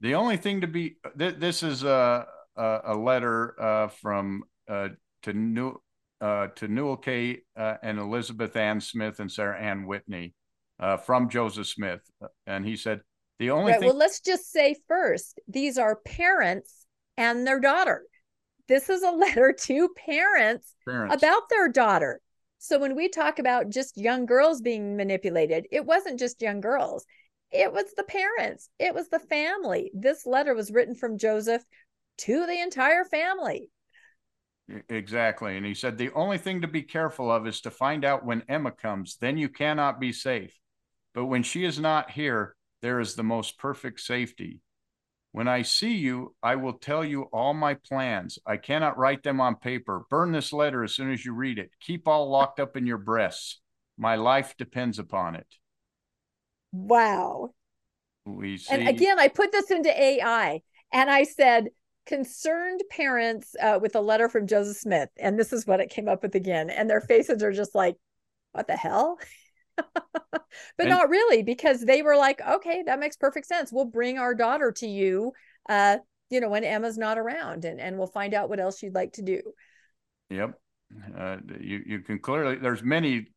The 0.00 0.14
only 0.14 0.36
thing 0.36 0.60
to 0.60 0.66
be 0.66 0.96
th- 1.18 1.36
this 1.36 1.62
is 1.62 1.82
uh 1.82 2.26
uh, 2.56 2.80
a 2.84 2.96
letter 2.96 3.60
uh, 3.60 3.88
from 3.88 4.42
uh, 4.68 4.88
to 5.22 5.32
New 5.32 5.80
uh, 6.20 6.48
to 6.56 6.68
Newel 6.68 6.96
K. 6.96 7.40
Uh, 7.56 7.74
and 7.82 7.98
Elizabeth 7.98 8.56
Ann 8.56 8.80
Smith 8.80 9.20
and 9.20 9.30
Sarah 9.30 9.60
Ann 9.60 9.86
Whitney 9.86 10.34
uh, 10.80 10.96
from 10.96 11.28
Joseph 11.28 11.66
Smith, 11.66 12.00
and 12.46 12.64
he 12.64 12.76
said 12.76 13.00
the 13.38 13.50
only 13.50 13.72
right, 13.72 13.80
thing. 13.80 13.88
Well, 13.88 13.98
let's 13.98 14.20
just 14.20 14.50
say 14.50 14.76
first, 14.88 15.38
these 15.46 15.78
are 15.78 15.96
parents 15.96 16.86
and 17.16 17.46
their 17.46 17.60
daughter. 17.60 18.04
This 18.68 18.88
is 18.88 19.02
a 19.02 19.10
letter 19.10 19.52
to 19.52 19.88
parents, 19.90 20.74
parents. 20.86 21.14
about 21.14 21.48
their 21.50 21.68
daughter. 21.68 22.20
So 22.58 22.78
when 22.78 22.96
we 22.96 23.08
talk 23.08 23.38
about 23.38 23.68
just 23.68 23.98
young 23.98 24.26
girls 24.26 24.60
being 24.60 24.96
manipulated, 24.96 25.66
it 25.70 25.84
wasn't 25.84 26.18
just 26.18 26.42
young 26.42 26.60
girls. 26.60 27.04
It 27.52 27.72
was 27.72 27.84
the 27.96 28.02
parents. 28.02 28.70
It 28.78 28.94
was 28.94 29.08
the 29.08 29.20
family. 29.20 29.90
This 29.94 30.26
letter 30.26 30.54
was 30.54 30.72
written 30.72 30.94
from 30.94 31.18
Joseph 31.18 31.62
to 32.18 32.46
the 32.46 32.60
entire 32.60 33.04
family. 33.04 33.70
Exactly. 34.88 35.56
And 35.56 35.64
he 35.64 35.74
said, 35.74 35.96
the 35.96 36.12
only 36.12 36.38
thing 36.38 36.62
to 36.62 36.68
be 36.68 36.82
careful 36.82 37.30
of 37.30 37.46
is 37.46 37.60
to 37.62 37.70
find 37.70 38.04
out 38.04 38.24
when 38.24 38.42
Emma 38.48 38.72
comes. 38.72 39.16
Then 39.16 39.38
you 39.38 39.48
cannot 39.48 40.00
be 40.00 40.12
safe. 40.12 40.52
But 41.14 41.26
when 41.26 41.42
she 41.42 41.64
is 41.64 41.78
not 41.78 42.10
here, 42.10 42.56
there 42.82 42.98
is 42.98 43.14
the 43.14 43.22
most 43.22 43.58
perfect 43.58 44.00
safety. 44.00 44.60
When 45.32 45.48
I 45.48 45.62
see 45.62 45.94
you, 45.94 46.34
I 46.42 46.56
will 46.56 46.72
tell 46.72 47.04
you 47.04 47.24
all 47.24 47.54
my 47.54 47.74
plans. 47.74 48.38
I 48.46 48.56
cannot 48.56 48.98
write 48.98 49.22
them 49.22 49.40
on 49.40 49.56
paper. 49.56 50.04
Burn 50.10 50.32
this 50.32 50.52
letter 50.52 50.82
as 50.82 50.94
soon 50.94 51.12
as 51.12 51.24
you 51.24 51.32
read 51.34 51.58
it. 51.58 51.70
Keep 51.80 52.08
all 52.08 52.30
locked 52.30 52.58
up 52.58 52.76
in 52.76 52.86
your 52.86 52.98
breasts. 52.98 53.60
My 53.98 54.16
life 54.16 54.54
depends 54.58 54.98
upon 54.98 55.36
it. 55.36 55.46
Wow. 56.72 57.50
We 58.24 58.58
see. 58.58 58.74
And 58.74 58.88
again, 58.88 59.18
I 59.18 59.28
put 59.28 59.52
this 59.52 59.70
into 59.70 59.90
AI 59.90 60.62
and 60.92 61.10
I 61.10 61.24
said, 61.24 61.68
concerned 62.06 62.82
parents 62.90 63.54
uh, 63.60 63.78
with 63.80 63.94
a 63.96 64.00
letter 64.00 64.28
from 64.28 64.46
Joseph 64.46 64.76
Smith. 64.76 65.08
And 65.18 65.38
this 65.38 65.52
is 65.52 65.66
what 65.66 65.80
it 65.80 65.90
came 65.90 66.08
up 66.08 66.22
with 66.22 66.34
again. 66.34 66.70
And 66.70 66.88
their 66.88 67.00
faces 67.00 67.42
are 67.42 67.52
just 67.52 67.74
like, 67.74 67.96
what 68.52 68.66
the 68.66 68.76
hell? 68.76 69.18
but 69.76 70.42
and, 70.78 70.88
not 70.88 71.10
really, 71.10 71.42
because 71.42 71.84
they 71.84 72.02
were 72.02 72.16
like, 72.16 72.40
okay, 72.40 72.82
that 72.86 73.00
makes 73.00 73.16
perfect 73.16 73.46
sense. 73.46 73.72
We'll 73.72 73.84
bring 73.84 74.18
our 74.18 74.34
daughter 74.34 74.72
to 74.72 74.86
you, 74.86 75.32
uh, 75.68 75.98
you 76.30 76.40
know, 76.40 76.48
when 76.48 76.64
Emma's 76.64 76.96
not 76.96 77.18
around 77.18 77.64
and, 77.64 77.80
and 77.80 77.98
we'll 77.98 78.06
find 78.06 78.32
out 78.32 78.48
what 78.48 78.60
else 78.60 78.82
you'd 78.82 78.94
like 78.94 79.12
to 79.14 79.22
do. 79.22 79.42
Yep. 80.30 80.58
Uh, 81.18 81.36
you, 81.60 81.82
you 81.84 82.00
can 82.00 82.18
clearly, 82.20 82.56
there's 82.56 82.82
many 82.82 83.28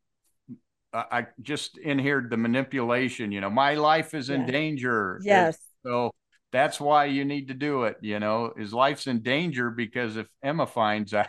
I 0.92 1.28
just 1.42 1.78
inhered 1.78 2.32
the 2.32 2.38
manipulation. 2.38 3.32
You 3.32 3.42
know, 3.42 3.50
my 3.50 3.76
life 3.76 4.16
is 4.16 4.30
in 4.32 4.46
danger. 4.48 5.20
Yes. 5.24 5.60
So 5.86 6.12
that's 6.52 6.80
why 6.80 7.06
you 7.06 7.26
need 7.26 7.48
to 7.50 7.54
do 7.54 7.84
it. 7.84 7.98
You 8.02 8.20
know, 8.20 8.54
his 8.58 8.74
life's 8.74 9.08
in 9.08 9.22
danger 9.22 9.70
because 9.70 10.18
if 10.18 10.28
Emma 10.42 10.66
finds 10.66 11.14
out. 11.14 11.28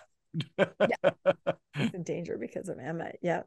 yeah. 0.58 1.10
It's 1.74 1.94
in 1.94 2.02
danger 2.02 2.38
because 2.38 2.68
of 2.68 2.78
Emma. 2.78 3.12
Yeah. 3.22 3.42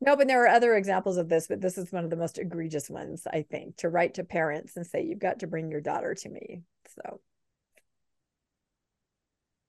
No, 0.00 0.16
but 0.16 0.26
there 0.28 0.44
are 0.44 0.48
other 0.48 0.76
examples 0.76 1.16
of 1.16 1.28
this, 1.28 1.46
but 1.46 1.60
this 1.60 1.78
is 1.78 1.90
one 1.92 2.04
of 2.04 2.10
the 2.10 2.16
most 2.16 2.38
egregious 2.38 2.90
ones, 2.90 3.26
I 3.26 3.42
think, 3.50 3.78
to 3.78 3.88
write 3.88 4.14
to 4.14 4.24
parents 4.24 4.76
and 4.76 4.86
say, 4.86 5.02
you've 5.02 5.18
got 5.18 5.40
to 5.40 5.46
bring 5.46 5.70
your 5.70 5.80
daughter 5.80 6.14
to 6.14 6.28
me. 6.28 6.60
So 6.94 7.20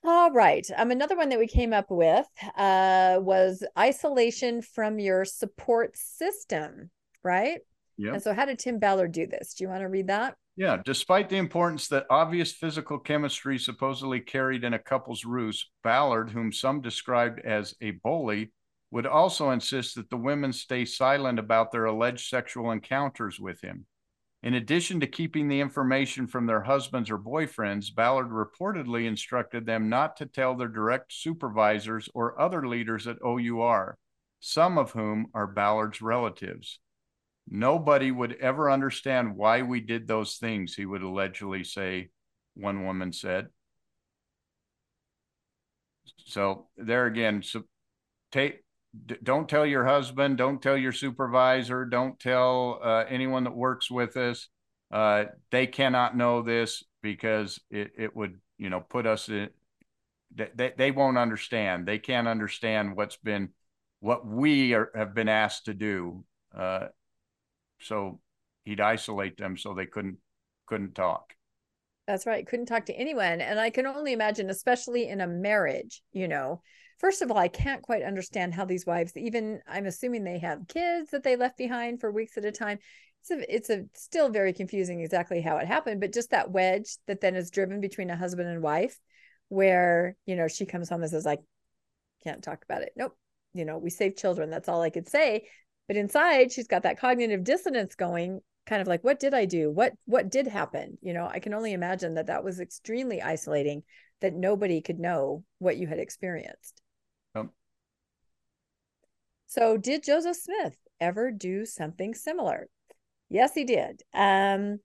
all 0.05 0.31
right. 0.31 0.67
Um, 0.75 0.91
another 0.91 1.15
one 1.15 1.29
that 1.29 1.39
we 1.39 1.47
came 1.47 1.71
up 1.71 1.89
with 1.89 2.27
uh, 2.57 3.19
was 3.21 3.63
isolation 3.79 4.61
from 4.61 4.99
your 4.99 5.23
support 5.23 5.95
system, 5.95 6.89
right? 7.23 7.59
Yeah. 7.95 8.13
And 8.13 8.21
so, 8.21 8.33
how 8.33 8.45
did 8.45 8.59
Tim 8.59 8.79
Ballard 8.79 9.13
do 9.13 9.27
this? 9.27 9.53
Do 9.53 9.63
you 9.63 9.69
want 9.69 9.81
to 9.81 9.87
read 9.87 10.07
that? 10.07 10.35
Yeah. 10.55 10.77
Despite 10.85 11.29
the 11.29 11.37
importance 11.37 11.87
that 11.87 12.05
obvious 12.09 12.51
physical 12.51 12.99
chemistry 12.99 13.57
supposedly 13.57 14.19
carried 14.19 14.63
in 14.63 14.73
a 14.73 14.79
couple's 14.79 15.25
ruse, 15.25 15.69
Ballard, 15.83 16.29
whom 16.29 16.51
some 16.51 16.79
described 16.79 17.39
as 17.39 17.73
a 17.81 17.91
bully, 17.91 18.51
would 18.91 19.07
also 19.07 19.49
insist 19.49 19.95
that 19.95 20.11
the 20.11 20.17
women 20.17 20.53
stay 20.53 20.85
silent 20.85 21.39
about 21.39 21.71
their 21.71 21.85
alleged 21.85 22.27
sexual 22.27 22.69
encounters 22.69 23.39
with 23.39 23.59
him. 23.61 23.87
In 24.43 24.53
addition 24.53 24.99
to 24.99 25.07
keeping 25.07 25.47
the 25.47 25.61
information 25.61 26.27
from 26.27 26.45
their 26.45 26.61
husbands 26.61 27.09
or 27.09 27.17
boyfriends, 27.17 27.95
Ballard 27.95 28.29
reportedly 28.29 29.07
instructed 29.07 29.65
them 29.65 29.89
not 29.89 30.17
to 30.17 30.27
tell 30.27 30.53
their 30.53 30.67
direct 30.67 31.11
supervisors 31.13 32.09
or 32.13 32.39
other 32.39 32.67
leaders 32.67 33.07
at 33.07 33.17
OUR, 33.23 33.97
some 34.39 34.77
of 34.77 34.91
whom 34.91 35.27
are 35.33 35.47
Ballard's 35.47 36.01
relatives. 36.01 36.79
Nobody 37.49 38.11
would 38.11 38.33
ever 38.33 38.71
understand 38.71 39.35
why 39.35 39.61
we 39.61 39.81
did 39.81 40.07
those 40.07 40.37
things, 40.37 40.75
he 40.75 40.85
would 40.85 41.01
allegedly 41.01 41.63
say, 41.63 42.09
one 42.55 42.85
woman 42.85 43.11
said. 43.11 43.47
So, 46.25 46.67
there 46.77 47.05
again, 47.05 47.43
so 47.43 47.63
take 48.31 48.63
don't 49.23 49.49
tell 49.49 49.65
your 49.65 49.85
husband, 49.85 50.37
don't 50.37 50.61
tell 50.61 50.77
your 50.77 50.91
supervisor, 50.91 51.85
don't 51.85 52.19
tell 52.19 52.79
uh, 52.83 53.05
anyone 53.09 53.43
that 53.45 53.55
works 53.55 53.89
with 53.89 54.15
us. 54.17 54.47
Uh, 54.91 55.25
they 55.49 55.65
cannot 55.65 56.15
know 56.15 56.43
this 56.43 56.83
because 57.01 57.59
it, 57.71 57.91
it 57.97 58.15
would, 58.15 58.39
you 58.59 58.69
know, 58.69 58.79
put 58.79 59.07
us 59.07 59.29
in, 59.29 59.49
they, 60.35 60.73
they 60.77 60.91
won't 60.91 61.17
understand. 61.17 61.87
They 61.87 61.97
can't 61.97 62.27
understand 62.27 62.95
what's 62.95 63.17
been, 63.17 63.49
what 63.99 64.25
we 64.25 64.73
are, 64.73 64.91
have 64.95 65.15
been 65.15 65.29
asked 65.29 65.65
to 65.65 65.73
do. 65.73 66.23
Uh, 66.55 66.87
so 67.83 68.19
he'd 68.63 68.81
isolate 68.81 69.37
them 69.37 69.57
so 69.57 69.73
they 69.73 69.85
couldn't, 69.85 70.17
couldn't 70.65 70.95
talk. 70.95 71.33
That's 72.07 72.25
right. 72.25 72.45
Couldn't 72.45 72.65
talk 72.65 72.85
to 72.87 72.93
anyone. 72.93 73.39
And 73.39 73.59
I 73.59 73.69
can 73.69 73.85
only 73.87 74.11
imagine, 74.11 74.49
especially 74.49 75.07
in 75.07 75.21
a 75.21 75.27
marriage, 75.27 76.01
you 76.11 76.27
know, 76.27 76.61
first 76.99 77.21
of 77.21 77.31
all, 77.31 77.37
I 77.37 77.47
can't 77.47 77.81
quite 77.81 78.03
understand 78.03 78.53
how 78.53 78.65
these 78.65 78.85
wives, 78.85 79.13
even 79.15 79.61
I'm 79.67 79.85
assuming 79.85 80.23
they 80.23 80.39
have 80.39 80.67
kids 80.67 81.11
that 81.11 81.23
they 81.23 81.35
left 81.35 81.57
behind 81.57 82.01
for 82.01 82.11
weeks 82.11 82.37
at 82.37 82.45
a 82.45 82.51
time. 82.51 82.79
It's 83.21 83.31
a, 83.31 83.55
it's 83.55 83.69
a 83.69 83.85
still 83.93 84.29
very 84.29 84.51
confusing 84.51 84.99
exactly 84.99 85.41
how 85.41 85.57
it 85.57 85.67
happened, 85.67 86.01
but 86.01 86.13
just 86.13 86.31
that 86.31 86.51
wedge 86.51 86.97
that 87.07 87.21
then 87.21 87.35
is 87.35 87.51
driven 87.51 87.79
between 87.79 88.09
a 88.09 88.17
husband 88.17 88.49
and 88.49 88.61
wife, 88.61 88.99
where 89.47 90.17
you 90.25 90.35
know 90.35 90.49
she 90.49 90.65
comes 90.65 90.89
home 90.89 91.01
and 91.03 91.11
says 91.11 91.25
like, 91.25 91.39
can't 92.23 92.43
talk 92.43 92.63
about 92.63 92.81
it. 92.81 92.91
Nope. 92.97 93.17
You 93.53 93.65
know, 93.65 93.77
we 93.77 93.89
save 93.89 94.17
children. 94.17 94.49
That's 94.49 94.67
all 94.67 94.81
I 94.81 94.89
could 94.89 95.07
say. 95.07 95.47
But 95.87 95.97
inside, 95.97 96.51
she's 96.51 96.67
got 96.67 96.83
that 96.83 96.99
cognitive 96.99 97.43
dissonance 97.43 97.95
going 97.95 98.41
kind 98.65 98.81
of 98.81 98.87
like 98.87 99.03
what 99.03 99.19
did 99.19 99.33
i 99.33 99.43
do 99.43 99.69
what 99.69 99.91
what 100.05 100.31
did 100.31 100.47
happen 100.47 100.97
you 101.01 101.13
know 101.13 101.27
i 101.27 101.39
can 101.39 101.53
only 101.53 101.73
imagine 101.73 102.13
that 102.13 102.27
that 102.27 102.45
was 102.45 102.61
extremely 102.61 103.21
isolating 103.21 103.83
that 104.21 104.33
nobody 104.33 104.79
could 104.79 104.99
know 104.99 105.43
what 105.59 105.75
you 105.75 105.85
had 105.85 105.99
experienced 105.99 106.81
so, 109.53 109.77
did 109.77 110.01
Joseph 110.01 110.37
Smith 110.37 110.75
ever 110.99 111.29
do 111.29 111.63
something 111.67 112.15
similar? 112.15 112.69
Yes, 113.29 113.53
he 113.53 113.65
did. 113.65 114.01
Um, 114.11 114.79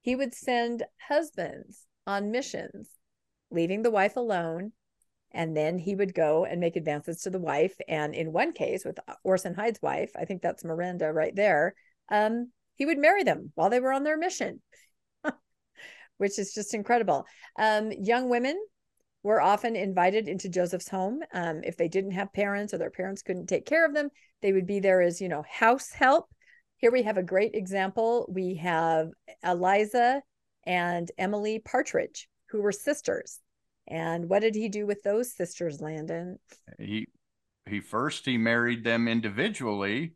he 0.00 0.14
would 0.14 0.32
send 0.32 0.84
husbands 1.08 1.88
on 2.06 2.30
missions, 2.30 2.88
leaving 3.50 3.82
the 3.82 3.90
wife 3.90 4.14
alone. 4.14 4.74
And 5.32 5.56
then 5.56 5.78
he 5.78 5.94
would 5.94 6.14
go 6.14 6.44
and 6.44 6.60
make 6.60 6.76
advances 6.76 7.22
to 7.22 7.30
the 7.30 7.38
wife. 7.38 7.76
And 7.88 8.14
in 8.14 8.32
one 8.32 8.52
case, 8.52 8.84
with 8.84 8.98
Orson 9.22 9.54
Hyde's 9.54 9.80
wife, 9.80 10.10
I 10.16 10.24
think 10.24 10.42
that's 10.42 10.64
Miranda 10.64 11.12
right 11.12 11.34
there, 11.34 11.74
um, 12.10 12.50
he 12.74 12.86
would 12.86 12.98
marry 12.98 13.22
them 13.22 13.52
while 13.54 13.70
they 13.70 13.80
were 13.80 13.92
on 13.92 14.04
their 14.04 14.16
mission, 14.16 14.60
which 16.18 16.38
is 16.38 16.52
just 16.52 16.74
incredible. 16.74 17.26
Um, 17.58 17.92
young 17.92 18.28
women 18.28 18.58
were 19.22 19.40
often 19.40 19.76
invited 19.76 20.28
into 20.28 20.48
Joseph's 20.48 20.88
home. 20.88 21.20
Um, 21.32 21.60
if 21.62 21.76
they 21.76 21.88
didn't 21.88 22.12
have 22.12 22.32
parents 22.32 22.72
or 22.72 22.78
their 22.78 22.90
parents 22.90 23.22
couldn't 23.22 23.48
take 23.48 23.66
care 23.66 23.84
of 23.84 23.94
them, 23.94 24.08
they 24.40 24.52
would 24.52 24.66
be 24.66 24.80
there 24.80 25.02
as, 25.02 25.20
you 25.20 25.28
know, 25.28 25.44
house 25.48 25.90
help. 25.90 26.26
Here 26.78 26.90
we 26.90 27.02
have 27.02 27.18
a 27.18 27.22
great 27.22 27.54
example. 27.54 28.26
We 28.32 28.54
have 28.56 29.08
Eliza 29.44 30.22
and 30.64 31.10
Emily 31.18 31.58
Partridge, 31.58 32.28
who 32.48 32.62
were 32.62 32.72
sisters. 32.72 33.40
And 33.90 34.28
what 34.28 34.40
did 34.40 34.54
he 34.54 34.68
do 34.68 34.86
with 34.86 35.02
those 35.02 35.32
sisters, 35.32 35.80
Landon? 35.80 36.38
He 36.78 37.08
he 37.66 37.80
first 37.80 38.24
he 38.24 38.38
married 38.38 38.84
them 38.84 39.08
individually, 39.08 40.14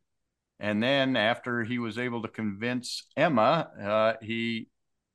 and 0.61 0.83
then 0.83 1.17
after 1.17 1.65
he 1.65 1.79
was 1.79 1.99
able 1.99 2.23
to 2.23 2.29
convince 2.29 3.07
Emma, 3.17 3.69
uh, 3.83 4.13
he 4.23 4.69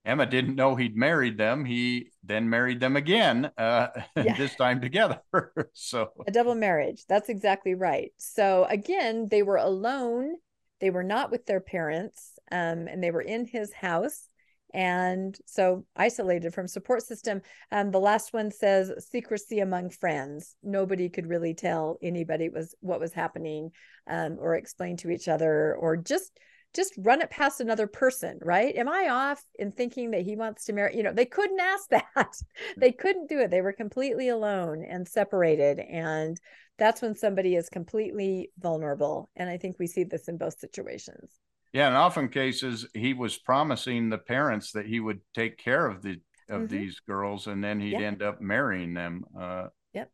Emma 0.05 0.25
didn't 0.25 0.55
know 0.55 0.75
he'd 0.75 0.97
married 0.97 1.37
them. 1.37 1.65
He 1.65 2.11
then 2.23 2.49
married 2.49 2.79
them 2.79 2.95
again, 2.95 3.51
uh, 3.57 3.87
yeah. 4.15 4.35
this 4.35 4.55
time 4.55 4.81
together. 4.81 5.21
so 5.73 6.09
a 6.27 6.31
double 6.31 6.55
marriage. 6.55 7.05
That's 7.07 7.29
exactly 7.29 7.75
right. 7.75 8.11
So 8.17 8.65
again, 8.69 9.27
they 9.29 9.43
were 9.43 9.57
alone. 9.57 10.35
They 10.81 10.89
were 10.89 11.03
not 11.03 11.31
with 11.31 11.45
their 11.45 11.59
parents, 11.59 12.31
um, 12.51 12.87
and 12.87 13.03
they 13.03 13.11
were 13.11 13.21
in 13.21 13.45
his 13.45 13.73
house, 13.73 14.27
and 14.73 15.37
so 15.45 15.85
isolated 15.95 16.53
from 16.53 16.67
support 16.67 17.03
system. 17.03 17.41
Um, 17.71 17.91
the 17.91 17.99
last 17.99 18.33
one 18.33 18.51
says 18.51 18.91
secrecy 19.11 19.59
among 19.59 19.89
friends. 19.89 20.55
Nobody 20.63 21.09
could 21.09 21.27
really 21.27 21.53
tell 21.53 21.97
anybody 22.01 22.49
was 22.49 22.75
what 22.79 22.99
was 22.99 23.13
happening, 23.13 23.71
um, 24.07 24.37
or 24.39 24.55
explain 24.55 24.97
to 24.97 25.09
each 25.09 25.27
other, 25.27 25.75
or 25.75 25.97
just 25.97 26.39
just 26.75 26.93
run 26.99 27.21
it 27.21 27.31
past 27.31 27.61
another 27.61 27.87
person, 27.87 28.37
right? 28.43 28.75
Am 28.75 28.87
I 28.87 29.09
off 29.09 29.43
in 29.57 29.71
thinking 29.71 30.11
that 30.11 30.21
he 30.21 30.35
wants 30.35 30.65
to 30.65 30.73
marry? 30.73 30.95
You 30.95 31.03
know, 31.03 31.13
they 31.13 31.25
couldn't 31.25 31.59
ask 31.59 31.89
that. 31.89 32.35
they 32.77 32.91
couldn't 32.91 33.29
do 33.29 33.39
it. 33.39 33.49
They 33.49 33.61
were 33.61 33.73
completely 33.73 34.29
alone 34.29 34.85
and 34.87 35.07
separated. 35.07 35.79
And 35.79 36.39
that's 36.77 37.01
when 37.01 37.15
somebody 37.15 37.55
is 37.55 37.69
completely 37.69 38.51
vulnerable. 38.59 39.29
And 39.35 39.49
I 39.49 39.57
think 39.57 39.77
we 39.79 39.87
see 39.87 40.03
this 40.03 40.27
in 40.27 40.37
both 40.37 40.59
situations. 40.59 41.31
Yeah, 41.73 41.87
in 41.87 41.93
often 41.93 42.29
cases, 42.29 42.87
he 42.93 43.13
was 43.13 43.37
promising 43.37 44.09
the 44.09 44.17
parents 44.17 44.71
that 44.71 44.87
he 44.87 44.99
would 44.99 45.21
take 45.35 45.57
care 45.57 45.85
of 45.85 46.01
the 46.01 46.19
of 46.49 46.61
mm-hmm. 46.61 46.77
these 46.77 46.99
girls, 47.07 47.47
and 47.47 47.63
then 47.63 47.79
he'd 47.79 47.91
yep. 47.91 48.01
end 48.01 48.23
up 48.23 48.41
marrying 48.41 48.93
them. 48.93 49.23
Uh, 49.39 49.67
yep. 49.93 50.11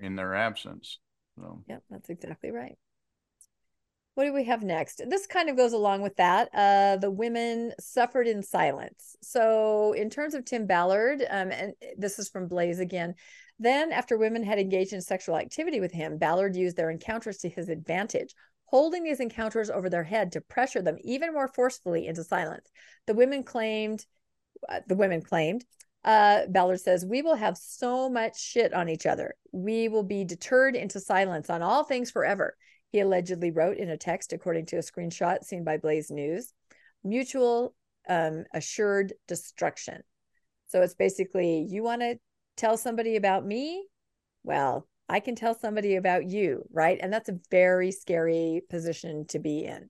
In 0.00 0.16
their 0.16 0.34
absence. 0.34 0.98
So. 1.38 1.62
Yep, 1.68 1.82
that's 1.90 2.08
exactly 2.08 2.50
right. 2.50 2.76
What 4.14 4.24
do 4.24 4.32
we 4.32 4.44
have 4.44 4.62
next? 4.62 5.02
This 5.10 5.26
kind 5.26 5.50
of 5.50 5.58
goes 5.58 5.74
along 5.74 6.00
with 6.00 6.16
that. 6.16 6.48
Uh, 6.54 6.96
the 6.96 7.10
women 7.10 7.74
suffered 7.78 8.26
in 8.26 8.42
silence. 8.42 9.14
So, 9.22 9.92
in 9.92 10.08
terms 10.08 10.32
of 10.32 10.46
Tim 10.46 10.66
Ballard, 10.66 11.22
um, 11.28 11.50
and 11.50 11.74
this 11.98 12.18
is 12.18 12.30
from 12.30 12.48
Blaze 12.48 12.80
again. 12.80 13.14
Then, 13.58 13.92
after 13.92 14.16
women 14.16 14.42
had 14.42 14.58
engaged 14.58 14.94
in 14.94 15.02
sexual 15.02 15.36
activity 15.36 15.80
with 15.80 15.92
him, 15.92 16.16
Ballard 16.16 16.56
used 16.56 16.78
their 16.78 16.88
encounters 16.88 17.36
to 17.38 17.50
his 17.50 17.68
advantage, 17.68 18.34
holding 18.66 19.04
these 19.04 19.20
encounters 19.20 19.70
over 19.70 19.88
their 19.88 20.04
head 20.04 20.32
to 20.32 20.40
pressure 20.40 20.82
them 20.82 20.96
even 21.02 21.32
more 21.32 21.48
forcefully 21.48 22.06
into 22.06 22.24
silence. 22.24 22.70
The 23.06 23.14
women 23.14 23.42
claimed, 23.42 24.04
uh, 24.68 24.80
the 24.86 24.96
women 24.96 25.22
claimed, 25.22 25.64
uh, 26.04 26.46
Ballard 26.48 26.80
says, 26.80 27.04
We 27.04 27.22
will 27.22 27.34
have 27.34 27.56
so 27.56 28.08
much 28.08 28.40
shit 28.40 28.72
on 28.72 28.88
each 28.88 29.06
other. 29.06 29.34
We 29.52 29.88
will 29.88 30.04
be 30.04 30.24
deterred 30.24 30.76
into 30.76 31.00
silence 31.00 31.50
on 31.50 31.62
all 31.62 31.84
things 31.84 32.10
forever. 32.10 32.56
He 32.92 33.00
allegedly 33.00 33.50
wrote 33.50 33.76
in 33.76 33.90
a 33.90 33.96
text, 33.96 34.32
according 34.32 34.66
to 34.66 34.76
a 34.76 34.80
screenshot 34.80 35.42
seen 35.42 35.64
by 35.64 35.78
Blaze 35.78 36.10
News, 36.10 36.52
mutual 37.02 37.74
um, 38.08 38.44
assured 38.54 39.14
destruction. 39.26 40.02
So 40.68 40.82
it's 40.82 40.94
basically, 40.94 41.66
you 41.68 41.82
want 41.82 42.02
to 42.02 42.18
tell 42.56 42.76
somebody 42.76 43.16
about 43.16 43.44
me? 43.44 43.86
Well, 44.44 44.86
I 45.08 45.20
can 45.20 45.36
tell 45.36 45.54
somebody 45.54 45.96
about 45.96 46.28
you, 46.28 46.64
right? 46.72 46.98
And 47.00 47.12
that's 47.12 47.28
a 47.28 47.38
very 47.50 47.92
scary 47.92 48.62
position 48.68 49.26
to 49.28 49.38
be 49.38 49.64
in. 49.64 49.88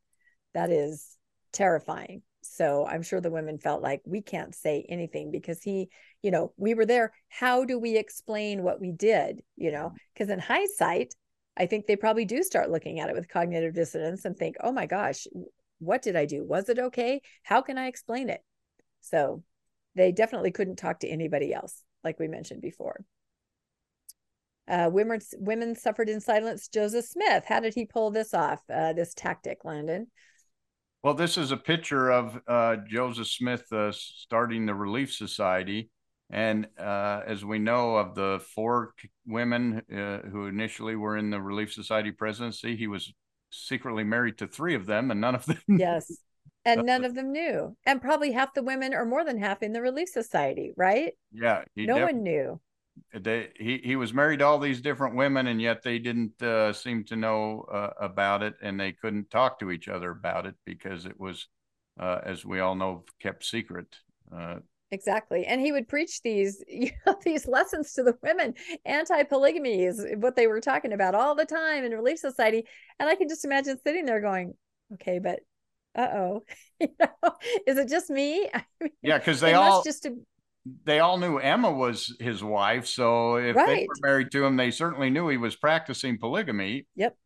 That 0.55 0.71
is 0.71 1.17
terrifying. 1.53 2.23
So 2.43 2.87
I'm 2.87 3.03
sure 3.03 3.21
the 3.21 3.31
women 3.31 3.59
felt 3.59 3.83
like 3.83 4.03
we 4.05 4.21
can't 4.21 4.55
say 4.55 4.87
anything 4.89 5.31
because 5.31 5.63
he, 5.63 5.89
you 6.23 6.31
know, 6.31 6.53
we 6.57 6.75
were 6.75 6.87
there. 6.87 7.13
How 7.29 7.65
do 7.65 7.79
we 7.79 7.97
explain 7.97 8.63
what 8.63 8.81
we 8.81 8.93
did? 8.93 9.43
You 9.57 9.73
know, 9.73 9.87
mm-hmm. 9.87 9.97
because 10.15 10.31
in 10.31 10.39
hindsight, 10.39 11.15
I 11.57 11.67
think 11.67 11.87
they 11.87 11.97
probably 11.97 12.25
do 12.25 12.43
start 12.43 12.71
looking 12.71 13.01
at 13.01 13.09
it 13.09 13.17
with 13.17 13.29
cognitive 13.29 13.75
dissonance 13.75 14.25
and 14.25 14.37
think, 14.37 14.57
oh 14.63 14.73
my 14.73 14.87
gosh, 14.87 15.27
what 15.79 16.03
did 16.03 16.17
I 16.17 16.27
do? 16.27 16.45
Was 16.45 16.69
it 16.69 16.79
okay? 16.79 17.21
How 17.43 17.63
can 17.63 17.79
I 17.79 17.87
explain 17.87 18.29
it? 18.29 18.43
So 19.01 19.43
they 19.95 20.13
definitely 20.13 20.51
couldn't 20.51 20.77
talk 20.77 21.01
to 21.01 21.09
anybody 21.09 21.55
else, 21.55 21.83
like 22.05 22.19
we 22.19 22.29
mentioned 22.29 22.61
before. 22.61 23.05
Uh, 24.69 24.91
women, 24.93 25.21
women 25.39 25.75
suffered 25.75 26.09
in 26.09 26.21
silence. 26.21 26.69
Joseph 26.69 27.05
Smith, 27.05 27.45
how 27.47 27.61
did 27.61 27.75
he 27.75 27.87
pull 27.87 28.11
this 28.11 28.35
off, 28.35 28.61
uh, 28.73 28.93
this 28.93 29.15
tactic, 29.15 29.65
Landon? 29.65 30.09
Well, 31.03 31.15
this 31.15 31.39
is 31.39 31.53
a 31.53 31.57
picture 31.57 32.11
of 32.11 32.41
uh, 32.49 32.77
Joseph 32.89 33.29
Smith 33.29 33.73
uh, 33.73 33.93
starting 33.93 34.67
the 34.67 34.75
Relief 34.75 35.13
Society. 35.13 35.91
And 36.31 36.67
uh, 36.77 37.21
as 37.25 37.45
we 37.45 37.61
know 37.61 37.95
of 37.95 38.17
the 38.17 38.45
four 38.55 38.93
women 39.25 39.83
uh, 39.93 40.29
who 40.29 40.47
initially 40.47 40.97
were 40.97 41.17
in 41.17 41.31
the 41.31 41.41
Relief 41.41 41.73
Society 41.73 42.11
presidency, 42.11 42.75
he 42.75 42.89
was 42.89 43.15
secretly 43.51 44.03
married 44.03 44.39
to 44.39 44.49
three 44.49 44.75
of 44.75 44.87
them, 44.87 45.13
and 45.13 45.21
none 45.21 45.37
of 45.37 45.47
them. 45.47 45.61
Yes. 45.69 46.11
And 46.65 46.85
none 46.85 47.05
of 47.05 47.15
them 47.15 47.31
knew. 47.31 47.77
And 47.87 48.03
probably 48.03 48.33
half 48.33 48.55
the 48.55 48.65
women, 48.65 48.93
or 48.93 49.05
more 49.05 49.25
than 49.25 49.39
half, 49.39 49.63
in 49.63 49.73
the 49.73 49.81
Relief 49.81 50.09
Society, 50.09 50.73
right? 50.77 51.13
Yeah. 51.31 51.63
No 51.77 51.99
one 51.99 52.25
knew 52.25 52.61
they 53.15 53.49
he 53.59 53.81
he 53.83 53.97
was 53.97 54.13
married 54.13 54.39
to 54.39 54.45
all 54.47 54.59
these 54.59 54.81
different 54.81 55.17
women 55.17 55.47
and 55.47 55.61
yet 55.61 55.83
they 55.83 55.99
didn't 55.99 56.41
uh, 56.43 56.73
seem 56.73 57.05
to 57.05 57.17
know 57.17 57.63
uh, 57.73 57.91
about 58.01 58.43
it 58.43 58.55
and 58.63 58.79
they 58.79 58.93
couldn't 58.93 59.31
talk 59.31 59.59
to 59.59 59.71
each 59.71 59.89
other 59.89 60.11
about 60.11 60.47
it 60.47 60.55
because 60.65 61.07
it 61.07 61.19
was 61.19 61.49
uh, 61.99 62.21
as 62.25 62.45
we 62.45 62.61
all 62.61 62.75
know 62.75 63.05
kept 63.21 63.45
secret 63.45 63.97
uh, 64.35 64.57
exactly. 64.91 65.47
And 65.47 65.61
he 65.61 65.73
would 65.73 65.89
preach 65.89 66.23
these 66.23 66.63
you 66.69 66.91
know 67.07 67.17
these 67.25 67.47
lessons 67.47 67.93
to 67.95 68.03
the 68.03 68.17
women 68.23 68.55
anti-polygamy 68.85 69.85
is 69.85 70.05
what 70.17 70.37
they 70.37 70.47
were 70.47 70.61
talking 70.61 70.93
about 70.93 71.15
all 71.15 71.35
the 71.35 71.47
time 71.47 71.85
in 71.85 71.93
relief 71.93 72.19
society. 72.19 72.65
And 72.99 73.09
i 73.09 73.15
can 73.15 73.29
just 73.29 73.45
imagine 73.45 73.79
sitting 73.83 74.07
there 74.07 74.21
going 74.21 74.55
okay 74.95 75.19
but 75.19 75.41
uh-oh 75.97 76.43
you 76.81 76.89
know 77.01 77.33
is 77.67 77.79
it 77.79 77.89
just 77.89 78.11
me? 78.11 78.49
I 78.55 78.65
mean, 78.81 78.91
yeah 79.03 79.19
because 79.19 79.41
they 79.41 79.55
all 79.55 79.83
just 79.83 80.03
to 80.05 80.17
they 80.85 81.01
all 81.01 81.19
knew 81.19 81.39
Emma 81.39 81.71
was 81.71 82.15
his 82.19 82.43
wife. 82.43 82.87
So 82.87 83.37
if 83.37 83.57
right. 83.57 83.67
they 83.67 83.87
were 83.87 84.09
married 84.09 84.31
to 84.33 84.45
him, 84.45 84.57
they 84.57 84.71
certainly 84.71 85.11
knew 85.11 85.29
he 85.29 85.37
was 85.37 85.57
practicing 85.57 86.19
polygamy. 86.19 86.87
Yep. 86.97 87.17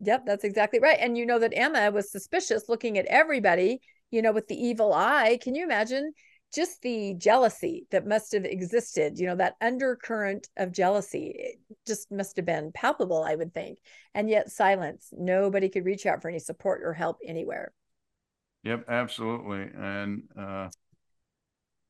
Yep, 0.00 0.26
that's 0.26 0.44
exactly 0.44 0.80
right. 0.80 0.98
And 1.00 1.16
you 1.16 1.24
know 1.24 1.38
that 1.38 1.56
Emma 1.56 1.90
was 1.90 2.10
suspicious 2.10 2.68
looking 2.68 2.98
at 2.98 3.06
everybody, 3.06 3.80
you 4.10 4.22
know, 4.22 4.32
with 4.32 4.48
the 4.48 4.56
evil 4.56 4.92
eye. 4.92 5.38
Can 5.40 5.54
you 5.54 5.64
imagine 5.64 6.12
just 6.54 6.82
the 6.82 7.14
jealousy 7.14 7.86
that 7.90 8.06
must 8.06 8.32
have 8.32 8.44
existed, 8.44 9.18
you 9.18 9.26
know, 9.26 9.36
that 9.36 9.56
undercurrent 9.60 10.48
of 10.56 10.72
jealousy 10.72 11.34
it 11.36 11.60
just 11.86 12.10
must 12.12 12.36
have 12.36 12.44
been 12.44 12.70
palpable, 12.72 13.24
I 13.24 13.34
would 13.34 13.52
think. 13.52 13.78
And 14.14 14.28
yet 14.28 14.50
silence. 14.50 15.08
Nobody 15.12 15.68
could 15.68 15.84
reach 15.84 16.06
out 16.06 16.22
for 16.22 16.28
any 16.28 16.38
support 16.38 16.82
or 16.84 16.92
help 16.92 17.18
anywhere. 17.26 17.72
Yep, 18.62 18.84
absolutely. 18.88 19.68
And 19.76 20.22
uh 20.38 20.68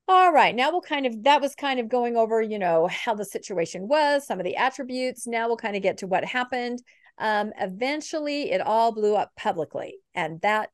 all 0.07 0.33
right, 0.33 0.55
now 0.55 0.71
we'll 0.71 0.81
kind 0.81 1.07
of 1.07 1.23
that 1.25 1.41
was 1.41 1.55
kind 1.55 1.81
of 1.81 1.89
going 1.89 2.17
over, 2.17 2.43
you 2.43 2.59
know, 2.59 2.87
how 2.89 3.15
the 3.15 3.25
situation 3.25 3.89
was, 3.89 4.27
some 4.27 4.39
of 4.39 4.45
the 4.45 4.57
attributes. 4.57 5.27
Now 5.27 5.47
we'll 5.47 5.57
kind 5.57 5.77
of 5.77 5.83
get 5.83 5.99
to 5.99 6.07
what 6.07 6.25
happened. 6.25 6.83
Um, 7.19 7.53
eventually, 7.59 8.51
it 8.51 8.61
all 8.61 8.93
blew 8.93 9.15
up 9.15 9.33
publicly, 9.37 9.97
and 10.15 10.41
that 10.43 10.71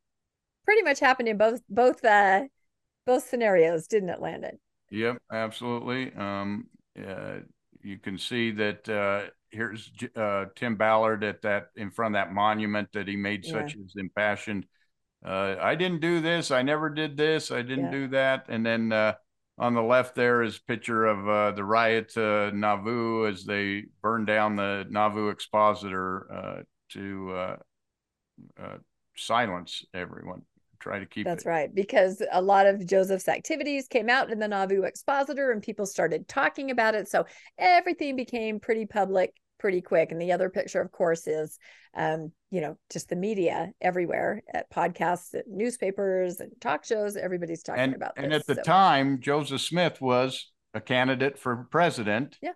pretty 0.65 0.83
much 0.83 1.01
happened 1.01 1.29
in 1.29 1.37
both 1.37 1.61
both 1.69 2.05
uh, 2.05 2.43
both 3.07 3.29
scenarios, 3.29 3.87
didn't 3.87 4.09
it, 4.09 4.21
Landon? 4.21 4.59
Yep, 4.91 5.19
absolutely. 5.33 6.13
Um, 6.15 6.67
uh, 6.99 7.41
you 7.83 7.99
can 7.99 8.19
see 8.19 8.51
that 8.53 8.89
uh, 8.89 9.31
here's 9.51 9.91
uh, 10.17 10.47
Tim 10.57 10.77
Ballard 10.77 11.23
at 11.23 11.43
that 11.43 11.69
in 11.77 11.91
front 11.91 12.17
of 12.17 12.21
that 12.21 12.33
monument 12.33 12.89
that 12.95 13.07
he 13.07 13.17
made 13.17 13.45
yeah. 13.45 13.53
such 13.53 13.77
as 13.77 13.95
impassioned 13.97 14.67
uh, 15.25 15.57
I 15.61 15.75
didn't 15.75 16.01
do 16.01 16.21
this. 16.21 16.51
I 16.51 16.63
never 16.63 16.89
did 16.89 17.17
this. 17.17 17.51
I 17.51 17.63
didn't 17.63 17.87
yeah. 17.87 17.91
do 17.91 18.09
that. 18.09 18.47
And 18.49 18.65
then 18.65 18.93
uh, 18.93 19.15
on 19.59 19.75
the 19.75 19.83
left 19.83 20.15
there 20.15 20.43
is 20.43 20.59
picture 20.59 21.07
of 21.07 21.29
uh, 21.29 21.51
the 21.53 21.65
riot 21.65 22.11
to 22.15 22.51
Nauvoo 22.53 23.27
as 23.27 23.45
they 23.45 23.85
burned 24.03 24.27
down 24.27 24.57
the 24.57 24.87
Nauvoo 24.89 25.29
expositor 25.29 26.33
uh, 26.33 26.63
to 26.93 27.33
uh, 27.33 27.57
uh, 28.61 28.77
silence 29.17 29.85
everyone. 29.93 30.43
Try 30.79 30.99
to 30.99 31.05
keep 31.05 31.27
that's 31.27 31.45
it. 31.45 31.49
right 31.49 31.75
because 31.75 32.23
a 32.33 32.41
lot 32.41 32.67
of 32.67 32.87
Joseph's 32.87 33.29
activities 33.29 33.87
came 33.87 34.09
out 34.09 34.31
in 34.31 34.39
the 34.39 34.49
Nauvoo 34.49 34.85
expositor 34.85 35.51
and 35.51 35.63
people 35.63 35.85
started 35.85 36.27
talking 36.27 36.71
about 36.71 36.95
it. 36.95 37.07
So 37.07 37.27
everything 37.59 38.17
became 38.17 38.61
pretty 38.61 38.87
public 38.87 39.35
pretty 39.61 39.81
quick. 39.81 40.11
And 40.11 40.21
the 40.21 40.33
other 40.33 40.51
picture, 40.51 40.81
of 40.81 40.91
course, 40.91 41.29
is, 41.29 41.59
um, 41.95 42.33
you 42.51 42.61
know, 42.61 42.77
just 42.91 43.09
the 43.09 43.17
media 43.17 43.71
everywhere 43.81 44.43
at 44.53 44.71
podcasts, 44.71 45.35
at 45.35 45.45
newspapers, 45.47 46.41
and 46.41 46.51
talk 46.61 46.85
shows. 46.85 47.17
Everybody's 47.17 47.63
talking 47.63 47.83
and, 47.83 47.95
about 47.95 48.15
and 48.17 48.33
this. 48.33 48.41
at 48.41 48.47
the 48.47 48.55
so. 48.57 48.63
time, 48.63 49.21
Joseph 49.21 49.61
Smith 49.61 50.01
was 50.01 50.51
a 50.75 50.81
candidate 50.81 51.39
for 51.39 51.69
president. 51.71 52.39
Yeah. 52.43 52.53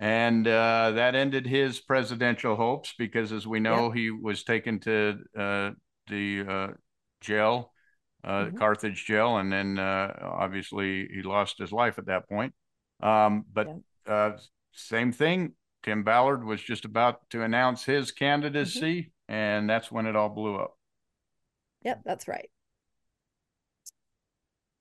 And 0.00 0.46
uh, 0.46 0.92
that 0.92 1.16
ended 1.16 1.46
his 1.46 1.80
presidential 1.80 2.54
hopes 2.54 2.94
because, 2.96 3.32
as 3.32 3.46
we 3.46 3.58
know, 3.58 3.92
yeah. 3.92 4.00
he 4.00 4.10
was 4.10 4.44
taken 4.44 4.78
to 4.80 5.18
uh, 5.36 5.70
the 6.08 6.44
uh, 6.48 6.68
jail, 7.20 7.72
uh, 8.22 8.44
mm-hmm. 8.44 8.56
Carthage 8.58 9.04
jail, 9.04 9.38
and 9.38 9.52
then 9.52 9.78
uh, 9.78 10.14
obviously 10.22 11.08
he 11.12 11.22
lost 11.22 11.58
his 11.58 11.72
life 11.72 11.98
at 11.98 12.06
that 12.06 12.28
point. 12.28 12.54
Um, 13.02 13.44
but 13.52 13.66
yeah. 13.66 13.74
Uh, 14.12 14.38
same 14.72 15.12
thing, 15.12 15.52
Tim 15.88 16.02
Ballard 16.02 16.44
was 16.44 16.60
just 16.62 16.84
about 16.84 17.30
to 17.30 17.42
announce 17.42 17.82
his 17.82 18.12
candidacy, 18.12 19.00
mm-hmm. 19.00 19.34
and 19.34 19.70
that's 19.70 19.90
when 19.90 20.04
it 20.04 20.16
all 20.16 20.28
blew 20.28 20.54
up. 20.56 20.76
Yep, 21.82 22.02
that's 22.04 22.28
right. 22.28 22.50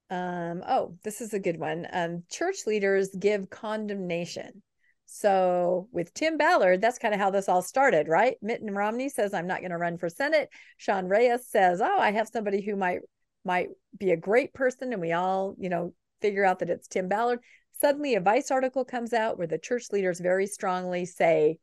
Um, 0.09 0.65
oh, 0.67 0.97
this 1.05 1.21
is 1.21 1.33
a 1.33 1.39
good 1.39 1.57
one. 1.61 1.87
Um, 1.93 2.23
church 2.29 2.67
leaders 2.67 3.07
give 3.17 3.49
condemnation. 3.49 4.61
So 5.05 5.87
with 5.93 6.13
Tim 6.13 6.37
Ballard, 6.37 6.81
that's 6.81 6.99
kind 6.99 7.13
of 7.13 7.21
how 7.21 7.31
this 7.31 7.47
all 7.47 7.61
started, 7.61 8.09
right? 8.09 8.35
Mitt 8.41 8.59
Romney 8.61 9.07
says, 9.07 9.33
I'm 9.33 9.47
not 9.47 9.61
going 9.61 9.71
to 9.71 9.77
run 9.77 9.97
for 9.97 10.09
Senate. 10.09 10.49
Sean 10.75 11.07
Reyes 11.07 11.47
says, 11.47 11.79
Oh, 11.79 11.97
I 11.97 12.11
have 12.11 12.27
somebody 12.27 12.61
who 12.61 12.75
might 12.75 12.99
might 13.45 13.69
be 13.97 14.11
a 14.11 14.17
great 14.17 14.53
person, 14.53 14.91
and 14.91 15.01
we 15.01 15.13
all, 15.13 15.55
you 15.57 15.69
know, 15.69 15.93
figure 16.19 16.43
out 16.43 16.59
that 16.59 16.69
it's 16.69 16.89
Tim 16.89 17.07
Ballard 17.07 17.39
suddenly 17.79 18.15
a 18.15 18.21
Vice 18.21 18.51
article 18.51 18.85
comes 18.85 19.13
out 19.13 19.37
where 19.37 19.47
the 19.47 19.57
church 19.57 19.91
leaders 19.91 20.19
very 20.19 20.47
strongly 20.47 21.05
say 21.05 21.59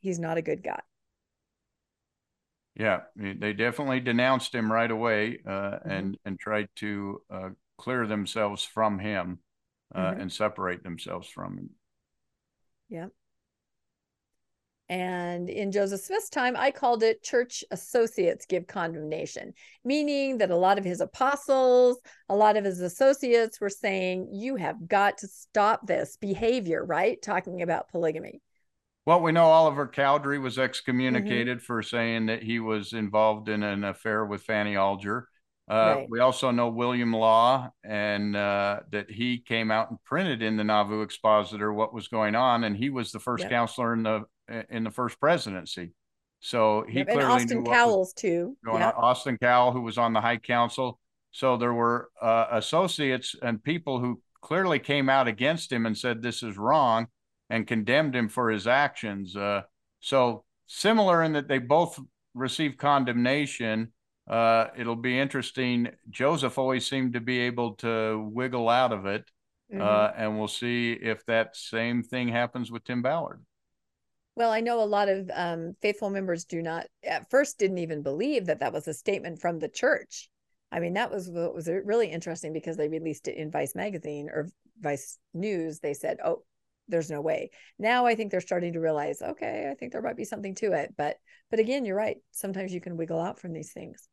he's 0.00 0.18
not 0.18 0.38
a 0.38 0.42
good 0.42 0.62
guy. 0.62 0.80
Yeah, 2.76 3.02
they 3.14 3.52
definitely 3.52 4.00
denounced 4.00 4.52
him 4.52 4.70
right 4.70 4.90
away 4.90 5.38
uh, 5.46 5.50
mm-hmm. 5.50 5.90
and 5.90 6.18
and 6.24 6.38
tried 6.38 6.68
to 6.76 7.22
uh, 7.30 7.48
clear 7.78 8.06
themselves 8.06 8.64
from 8.64 8.98
him 8.98 9.38
uh, 9.94 10.00
mm-hmm. 10.00 10.22
and 10.22 10.32
separate 10.32 10.82
themselves 10.82 11.28
from 11.28 11.56
him. 11.56 11.70
Yeah. 12.88 13.06
And 14.88 15.48
in 15.48 15.72
Joseph 15.72 16.02
Smith's 16.02 16.28
time, 16.28 16.56
I 16.58 16.70
called 16.70 17.02
it 17.02 17.22
church 17.22 17.64
associates 17.70 18.44
give 18.46 18.66
condemnation, 18.66 19.54
meaning 19.82 20.38
that 20.38 20.50
a 20.50 20.56
lot 20.56 20.78
of 20.78 20.84
his 20.84 21.00
apostles, 21.00 21.98
a 22.28 22.36
lot 22.36 22.58
of 22.58 22.64
his 22.64 22.80
associates 22.80 23.60
were 23.60 23.70
saying, 23.70 24.28
you 24.32 24.56
have 24.56 24.86
got 24.86 25.18
to 25.18 25.26
stop 25.26 25.86
this 25.86 26.18
behavior, 26.20 26.84
right? 26.84 27.20
Talking 27.22 27.62
about 27.62 27.88
polygamy. 27.88 28.42
Well, 29.06 29.20
we 29.20 29.32
know 29.32 29.44
Oliver 29.44 29.86
Cowdery 29.86 30.38
was 30.38 30.58
excommunicated 30.58 31.58
mm-hmm. 31.58 31.64
for 31.64 31.82
saying 31.82 32.26
that 32.26 32.42
he 32.42 32.60
was 32.60 32.92
involved 32.92 33.48
in 33.48 33.62
an 33.62 33.84
affair 33.84 34.24
with 34.24 34.42
Fanny 34.42 34.76
Alger. 34.76 35.28
Uh, 35.70 35.94
right. 35.96 36.06
We 36.10 36.20
also 36.20 36.50
know 36.50 36.68
William 36.68 37.12
Law 37.12 37.70
and 37.82 38.36
uh, 38.36 38.80
that 38.90 39.10
he 39.10 39.38
came 39.38 39.70
out 39.70 39.88
and 39.88 40.02
printed 40.04 40.42
in 40.42 40.58
the 40.58 40.64
Nauvoo 40.64 41.00
Expositor 41.00 41.72
what 41.72 41.94
was 41.94 42.08
going 42.08 42.34
on, 42.34 42.64
and 42.64 42.76
he 42.76 42.90
was 42.90 43.12
the 43.12 43.18
first 43.18 43.44
yep. 43.44 43.50
counselor 43.50 43.94
in 43.94 44.02
the 44.02 44.24
in 44.70 44.84
the 44.84 44.90
first 44.90 45.20
presidency. 45.20 45.92
So 46.40 46.84
he 46.88 46.98
yep. 46.98 47.08
clearly 47.08 47.22
and 47.22 47.32
Austin 47.32 47.64
Cowles 47.64 48.12
too. 48.12 48.56
Yep. 48.66 48.94
Austin 48.96 49.38
Cowles, 49.38 49.74
who 49.74 49.80
was 49.80 49.98
on 49.98 50.12
the 50.12 50.20
High 50.20 50.36
Council. 50.36 50.98
So 51.30 51.56
there 51.56 51.72
were 51.72 52.10
uh, 52.20 52.46
associates 52.52 53.34
and 53.42 53.62
people 53.62 53.98
who 53.98 54.20
clearly 54.40 54.78
came 54.78 55.08
out 55.08 55.26
against 55.26 55.72
him 55.72 55.86
and 55.86 55.96
said 55.96 56.20
this 56.20 56.42
is 56.42 56.56
wrong 56.58 57.06
and 57.50 57.66
condemned 57.66 58.14
him 58.14 58.28
for 58.28 58.50
his 58.50 58.66
actions. 58.66 59.36
Uh, 59.36 59.62
so 60.00 60.44
similar 60.66 61.22
in 61.22 61.32
that 61.32 61.48
they 61.48 61.58
both 61.58 61.98
received 62.34 62.78
condemnation 62.78 63.92
uh, 64.26 64.68
it'll 64.76 64.96
be 64.96 65.18
interesting. 65.18 65.90
Joseph 66.10 66.58
always 66.58 66.88
seemed 66.88 67.12
to 67.12 67.20
be 67.20 67.40
able 67.40 67.74
to 67.74 68.26
wiggle 68.32 68.68
out 68.68 68.92
of 68.92 69.06
it. 69.06 69.24
Mm-hmm. 69.72 69.82
Uh, 69.82 70.10
and 70.16 70.38
we'll 70.38 70.48
see 70.48 70.92
if 70.92 71.24
that 71.26 71.56
same 71.56 72.02
thing 72.02 72.28
happens 72.28 72.70
with 72.70 72.84
Tim 72.84 73.02
Ballard. 73.02 73.42
Well, 74.36 74.50
I 74.50 74.60
know 74.60 74.82
a 74.82 74.84
lot 74.84 75.08
of 75.08 75.30
um, 75.32 75.76
faithful 75.80 76.10
members 76.10 76.44
do 76.44 76.60
not, 76.60 76.86
at 77.04 77.30
first, 77.30 77.58
didn't 77.58 77.78
even 77.78 78.02
believe 78.02 78.46
that 78.46 78.60
that 78.60 78.72
was 78.72 78.88
a 78.88 78.94
statement 78.94 79.40
from 79.40 79.58
the 79.58 79.68
church. 79.68 80.28
I 80.72 80.80
mean, 80.80 80.94
that 80.94 81.12
was 81.12 81.30
what 81.30 81.54
was 81.54 81.68
really 81.68 82.10
interesting 82.10 82.52
because 82.52 82.76
they 82.76 82.88
released 82.88 83.28
it 83.28 83.36
in 83.36 83.52
Vice 83.52 83.76
magazine 83.76 84.28
or 84.28 84.48
Vice 84.80 85.18
News. 85.32 85.78
They 85.78 85.94
said, 85.94 86.18
"Oh, 86.24 86.42
there's 86.88 87.10
no 87.10 87.20
way." 87.20 87.50
Now 87.78 88.06
I 88.06 88.16
think 88.16 88.32
they're 88.32 88.40
starting 88.40 88.72
to 88.72 88.80
realize, 88.80 89.22
okay, 89.22 89.68
I 89.70 89.74
think 89.74 89.92
there 89.92 90.02
might 90.02 90.16
be 90.16 90.24
something 90.24 90.56
to 90.56 90.72
it. 90.72 90.92
But, 90.96 91.16
but 91.48 91.60
again, 91.60 91.84
you're 91.84 91.96
right. 91.96 92.16
Sometimes 92.32 92.74
you 92.74 92.80
can 92.80 92.96
wiggle 92.96 93.20
out 93.20 93.38
from 93.38 93.52
these 93.52 93.72
things. 93.72 94.08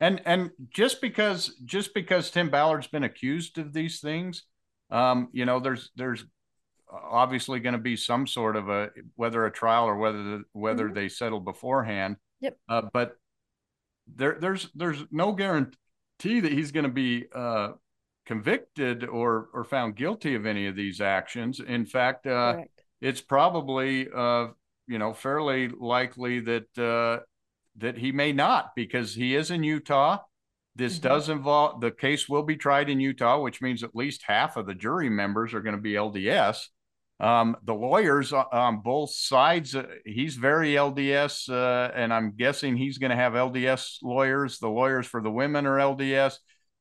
And 0.00 0.22
and 0.24 0.50
just 0.70 1.00
because 1.00 1.56
just 1.64 1.92
because 1.94 2.30
Tim 2.30 2.48
Ballard's 2.48 2.86
been 2.86 3.02
accused 3.02 3.58
of 3.58 3.72
these 3.72 3.98
things, 3.98 4.44
um, 4.90 5.28
you 5.32 5.44
know, 5.44 5.58
there's 5.58 5.90
there's 5.96 6.24
obviously 6.90 7.60
going 7.60 7.74
to 7.74 7.78
be 7.78 7.96
some 7.96 8.26
sort 8.26 8.56
of 8.56 8.68
a 8.68 8.90
whether 9.16 9.44
a 9.46 9.52
trial 9.52 9.84
or 9.84 9.96
whether 9.96 10.22
the, 10.22 10.44
whether 10.52 10.86
mm-hmm. 10.86 10.94
they 10.94 11.08
settle 11.08 11.40
beforehand. 11.40 12.16
Yep. 12.40 12.56
Uh, 12.68 12.82
but 12.92 13.16
there 14.14 14.38
there's 14.40 14.70
there's 14.74 15.04
no 15.10 15.32
guarantee 15.32 16.40
that 16.40 16.52
he's 16.52 16.72
going 16.72 16.84
to 16.84 16.90
be 16.90 17.26
uh, 17.34 17.72
convicted 18.26 19.04
or 19.04 19.48
or 19.52 19.64
found 19.64 19.96
guilty 19.96 20.34
of 20.34 20.46
any 20.46 20.66
of 20.66 20.76
these 20.76 21.00
actions. 21.00 21.60
In 21.60 21.86
fact, 21.86 22.26
uh, 22.26 22.62
it's 23.00 23.20
probably 23.20 24.08
uh, 24.14 24.48
you 24.86 24.98
know 24.98 25.12
fairly 25.12 25.68
likely 25.68 26.40
that 26.40 26.78
uh, 26.78 27.22
that 27.76 27.98
he 27.98 28.12
may 28.12 28.32
not 28.32 28.74
because 28.74 29.14
he 29.14 29.34
is 29.34 29.50
in 29.50 29.62
Utah. 29.62 30.18
This 30.76 30.98
mm-hmm. 30.98 31.08
does 31.08 31.28
involve 31.28 31.80
the 31.80 31.90
case 31.90 32.28
will 32.28 32.44
be 32.44 32.56
tried 32.56 32.88
in 32.88 33.00
Utah, 33.00 33.40
which 33.40 33.60
means 33.60 33.82
at 33.82 33.96
least 33.96 34.22
half 34.26 34.56
of 34.56 34.66
the 34.66 34.74
jury 34.74 35.10
members 35.10 35.52
are 35.54 35.60
going 35.60 35.76
to 35.76 35.82
be 35.82 35.94
LDS. 35.94 36.68
Um, 37.20 37.56
the 37.64 37.74
lawyers 37.74 38.32
on 38.32 38.80
both 38.80 39.10
sides, 39.10 39.74
uh, 39.74 39.86
he's 40.04 40.36
very 40.36 40.74
LDS, 40.74 41.50
uh, 41.50 41.90
and 41.94 42.14
I'm 42.14 42.36
guessing 42.36 42.76
he's 42.76 42.98
going 42.98 43.10
to 43.10 43.16
have 43.16 43.32
LDS 43.32 43.98
lawyers. 44.02 44.58
The 44.58 44.68
lawyers 44.68 45.06
for 45.06 45.20
the 45.20 45.30
women 45.30 45.66
are 45.66 45.78
LDS. 45.78 46.36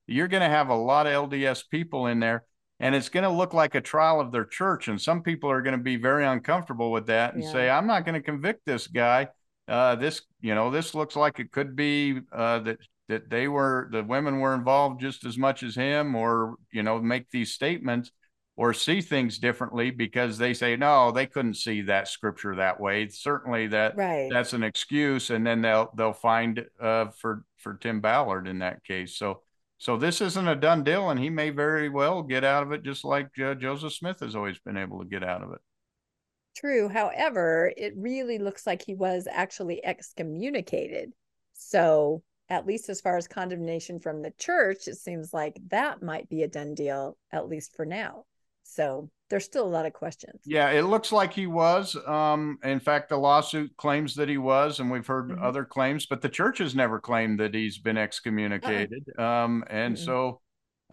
You're 0.06 0.28
going 0.28 0.44
to 0.44 0.50
have 0.50 0.70
a 0.70 0.76
lot 0.76 1.08
of 1.08 1.30
LDS 1.30 1.64
people 1.72 2.06
in 2.06 2.20
there, 2.20 2.46
and 2.80 2.94
it's 2.94 3.10
going 3.10 3.24
to 3.24 3.30
look 3.32 3.54
like 3.54 3.74
a 3.74 3.82
trial 3.82 4.22
of 4.22 4.32
their 4.32 4.46
church. 4.46 4.88
And 4.88 5.02
some 5.02 5.24
people 5.24 5.50
are 5.50 5.64
going 5.64 5.78
to 5.78 5.84
be 5.84 5.96
very 5.96 6.26
uncomfortable 6.26 6.92
with 6.92 7.08
that 7.08 7.34
and 7.34 7.44
yeah. 7.44 7.52
say, 7.52 7.70
I'm 7.70 7.88
not 7.88 8.06
going 8.06 8.16
to 8.16 8.22
convict 8.22 8.62
this 8.66 8.86
guy 8.86 9.30
uh, 9.68 9.96
this 9.96 10.22
you 10.42 10.56
know 10.56 10.72
this 10.72 10.96
looks 10.96 11.16
like 11.16 11.40
it 11.40 11.52
could 11.52 11.76
be 11.76 12.20
uh, 12.32 12.60
that 12.60 12.78
that 13.10 13.30
they 13.30 13.48
were 13.48 13.90
the 13.92 14.04
women 14.04 14.40
were 14.40 14.54
involved 14.54 15.02
just 15.02 15.26
as 15.26 15.38
much 15.38 15.64
as 15.64 15.76
him 15.76 16.16
or 16.16 16.56
you 16.72 16.84
know 16.84 17.00
make 17.00 17.30
these 17.32 17.54
statements 17.54 18.12
or 18.58 18.74
see 18.74 19.00
things 19.00 19.38
differently 19.38 19.92
because 19.92 20.38
they 20.38 20.54
say 20.54 20.76
no 20.76 21.12
they 21.12 21.26
couldn't 21.26 21.54
see 21.54 21.82
that 21.82 22.08
scripture 22.08 22.56
that 22.56 22.80
way 22.80 23.08
certainly 23.08 23.68
that 23.68 23.96
right. 23.96 24.30
that's 24.30 24.54
an 24.54 24.64
excuse 24.64 25.30
and 25.30 25.48
then 25.48 25.62
they'll 25.62 25.90
they'll 25.96 26.12
find 26.12 26.66
uh, 26.82 27.06
for 27.08 27.46
for 27.58 27.76
Tim 27.76 28.02
Ballard 28.02 28.48
in 28.48 28.60
that 28.60 28.84
case 28.84 29.16
so 29.16 29.42
so 29.78 29.96
this 29.96 30.22
isn't 30.22 30.48
a 30.48 30.56
done 30.56 30.84
deal 30.84 31.10
and 31.10 31.20
he 31.20 31.30
may 31.30 31.52
very 31.52 31.88
well 31.88 32.22
get 32.24 32.44
out 32.44 32.64
of 32.64 32.72
it 32.74 32.84
just 32.84 33.06
like 33.06 33.30
uh, 33.40 33.54
Joseph 33.54 33.94
Smith 33.94 34.20
has 34.20 34.36
always 34.36 34.60
been 34.60 34.78
able 34.78 35.00
to 35.00 35.06
get 35.06 35.24
out 35.24 35.44
of 35.44 35.54
it 35.54 35.60
True. 36.58 36.90
However, 36.90 37.72
it 37.78 37.94
really 37.96 38.40
looks 38.40 38.66
like 38.66 38.82
he 38.82 38.96
was 38.96 39.28
actually 39.32 39.86
excommunicated. 39.86 41.14
So, 41.54 42.24
at 42.50 42.66
least 42.66 42.90
as 42.90 43.00
far 43.00 43.16
as 43.16 43.28
condemnation 43.28 44.00
from 44.00 44.24
the 44.24 44.34
church, 44.40 44.88
it 44.88 44.96
seems 44.96 45.34
like 45.34 45.60
that 45.68 46.02
might 46.02 46.30
be 46.30 46.42
a 46.42 46.48
done 46.48 46.74
deal, 46.74 47.16
at 47.32 47.48
least 47.48 47.76
for 47.76 47.86
now. 47.86 48.26
So, 48.70 49.10
there's 49.30 49.46
still 49.46 49.66
a 49.66 49.68
lot 49.68 49.86
of 49.86 49.94
questions. 49.94 50.42
Yeah, 50.46 50.70
it 50.70 50.84
looks 50.84 51.12
like 51.12 51.34
he 51.34 51.48
was. 51.48 51.96
Um, 52.06 52.60
in 52.64 52.80
fact, 52.80 53.10
the 53.10 53.18
lawsuit 53.18 53.76
claims 53.78 54.16
that 54.16 54.30
he 54.30 54.38
was, 54.38 54.80
and 54.80 54.90
we've 54.90 55.06
heard 55.06 55.30
mm-hmm. 55.30 55.44
other 55.44 55.66
claims, 55.66 56.06
but 56.06 56.22
the 56.22 56.30
church 56.30 56.60
has 56.60 56.76
never 56.76 57.00
claimed 57.00 57.40
that 57.40 57.54
he's 57.54 57.78
been 57.78 57.98
excommunicated. 57.98 59.06
Uh-uh. 59.18 59.46
Um, 59.46 59.64
and 59.70 59.96
mm-hmm. 59.96 60.06
so, 60.06 60.42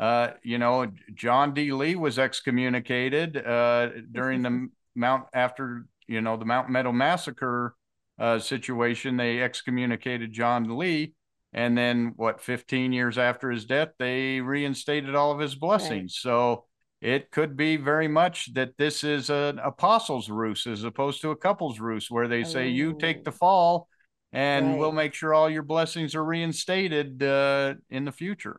uh, 0.00 0.30
you 0.42 0.58
know, 0.58 0.90
John 1.14 1.54
D. 1.54 1.72
Lee 1.72 1.94
was 1.94 2.18
excommunicated 2.18 3.36
uh, 3.36 3.90
during 4.10 4.42
the 4.42 4.68
Mount 4.96 5.26
after 5.32 5.86
you 6.06 6.20
know 6.20 6.36
the 6.36 6.44
Mount 6.44 6.70
Meadow 6.70 6.92
massacre 6.92 7.74
uh, 8.18 8.38
situation, 8.38 9.16
they 9.16 9.42
excommunicated 9.42 10.32
John 10.32 10.76
Lee, 10.76 11.14
and 11.52 11.76
then 11.76 12.12
what? 12.16 12.40
Fifteen 12.40 12.92
years 12.92 13.18
after 13.18 13.50
his 13.50 13.64
death, 13.64 13.90
they 13.98 14.40
reinstated 14.40 15.14
all 15.14 15.32
of 15.32 15.40
his 15.40 15.54
blessings. 15.54 16.20
Right. 16.24 16.32
So 16.32 16.64
it 17.04 17.30
could 17.30 17.54
be 17.54 17.76
very 17.76 18.08
much 18.08 18.54
that 18.54 18.78
this 18.78 19.04
is 19.04 19.28
an 19.28 19.58
apostles' 19.58 20.30
ruse 20.30 20.66
as 20.66 20.84
opposed 20.84 21.20
to 21.20 21.32
a 21.32 21.36
couple's 21.36 21.78
ruse, 21.78 22.10
where 22.10 22.28
they 22.28 22.44
say 22.44 22.68
you 22.68 22.96
take 22.98 23.24
the 23.24 23.30
oh. 23.30 23.34
fall, 23.34 23.88
and 24.32 24.70
right. 24.70 24.78
we'll 24.78 24.90
make 24.90 25.12
sure 25.12 25.34
all 25.34 25.50
your 25.50 25.62
blessings 25.62 26.14
are 26.14 26.24
reinstated 26.24 27.22
uh, 27.22 27.74
in 27.90 28.06
the 28.06 28.10
future. 28.10 28.58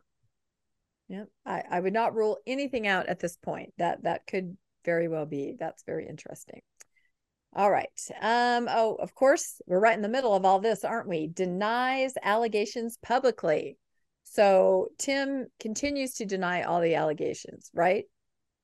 Yeah, 1.08 1.24
I, 1.44 1.64
I 1.68 1.80
would 1.80 1.92
not 1.92 2.14
rule 2.14 2.38
anything 2.46 2.86
out 2.86 3.08
at 3.08 3.18
this 3.18 3.36
point. 3.36 3.72
That 3.78 4.04
that 4.04 4.28
could 4.28 4.56
very 4.84 5.08
well 5.08 5.26
be. 5.26 5.56
That's 5.58 5.82
very 5.82 6.06
interesting. 6.08 6.60
All 7.52 7.70
right. 7.70 7.88
Um, 8.20 8.68
oh, 8.70 8.94
of 9.00 9.12
course, 9.12 9.60
we're 9.66 9.80
right 9.80 9.96
in 9.96 10.02
the 10.02 10.08
middle 10.08 10.34
of 10.34 10.44
all 10.44 10.60
this, 10.60 10.84
aren't 10.84 11.08
we? 11.08 11.26
Denies 11.26 12.12
allegations 12.22 12.96
publicly. 13.02 13.76
So 14.22 14.88
Tim 14.98 15.46
continues 15.58 16.14
to 16.14 16.26
deny 16.26 16.62
all 16.62 16.80
the 16.80 16.94
allegations, 16.94 17.70
right? 17.74 18.04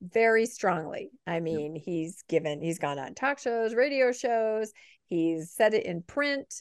Very 0.03 0.47
strongly. 0.47 1.11
I 1.27 1.41
mean, 1.41 1.77
yep. 1.77 1.85
he's 1.85 2.23
given, 2.29 2.61
he's 2.61 2.79
gone 2.79 2.99
on 2.99 3.15
talk 3.15 3.39
shows, 3.39 3.75
radio 3.75 4.13
shows, 4.13 4.73
he's 5.09 5.53
said 5.53 5.75
it 5.75 5.87
in 5.87 6.03
print. 6.03 6.53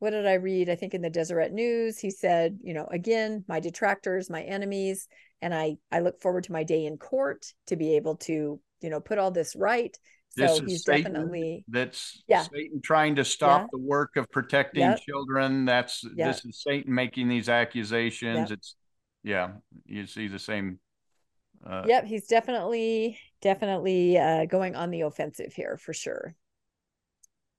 What 0.00 0.10
did 0.10 0.26
I 0.26 0.34
read? 0.34 0.70
I 0.70 0.76
think 0.76 0.94
in 0.94 1.02
the 1.02 1.10
Deseret 1.10 1.52
News, 1.52 1.98
he 1.98 2.10
said, 2.10 2.58
you 2.62 2.74
know, 2.74 2.86
again, 2.90 3.44
my 3.48 3.60
detractors, 3.60 4.30
my 4.30 4.42
enemies, 4.42 5.08
and 5.42 5.54
I 5.54 5.76
I 5.90 6.00
look 6.00 6.20
forward 6.20 6.44
to 6.44 6.52
my 6.52 6.64
day 6.64 6.86
in 6.86 6.96
court 6.96 7.46
to 7.66 7.76
be 7.76 7.96
able 7.96 8.16
to 8.16 8.60
you 8.80 8.90
know 8.90 9.00
put 9.00 9.18
all 9.18 9.30
this 9.30 9.54
right 9.56 9.96
so 10.30 10.42
this 10.42 10.60
he's 10.60 10.84
Satan 10.84 11.12
definitely 11.12 11.64
that's 11.68 12.22
yeah. 12.28 12.42
Satan 12.42 12.80
trying 12.82 13.16
to 13.16 13.24
stop 13.24 13.62
yeah. 13.62 13.66
the 13.72 13.78
work 13.78 14.16
of 14.16 14.30
protecting 14.30 14.82
yep. 14.82 15.00
children. 15.00 15.64
That's 15.64 16.04
yep. 16.04 16.28
this 16.28 16.44
is 16.44 16.62
Satan 16.62 16.94
making 16.94 17.28
these 17.28 17.48
accusations. 17.48 18.52
It's 18.52 18.76
yeah, 19.24 19.52
you 19.86 20.06
see 20.06 20.28
the 20.28 20.38
same. 20.38 20.78
Uh, 21.64 21.84
yep, 21.86 22.04
he's 22.04 22.26
definitely 22.26 23.18
definitely 23.42 24.18
uh, 24.18 24.46
going 24.46 24.76
on 24.76 24.90
the 24.90 25.02
offensive 25.02 25.52
here 25.52 25.76
for 25.76 25.92
sure. 25.92 26.34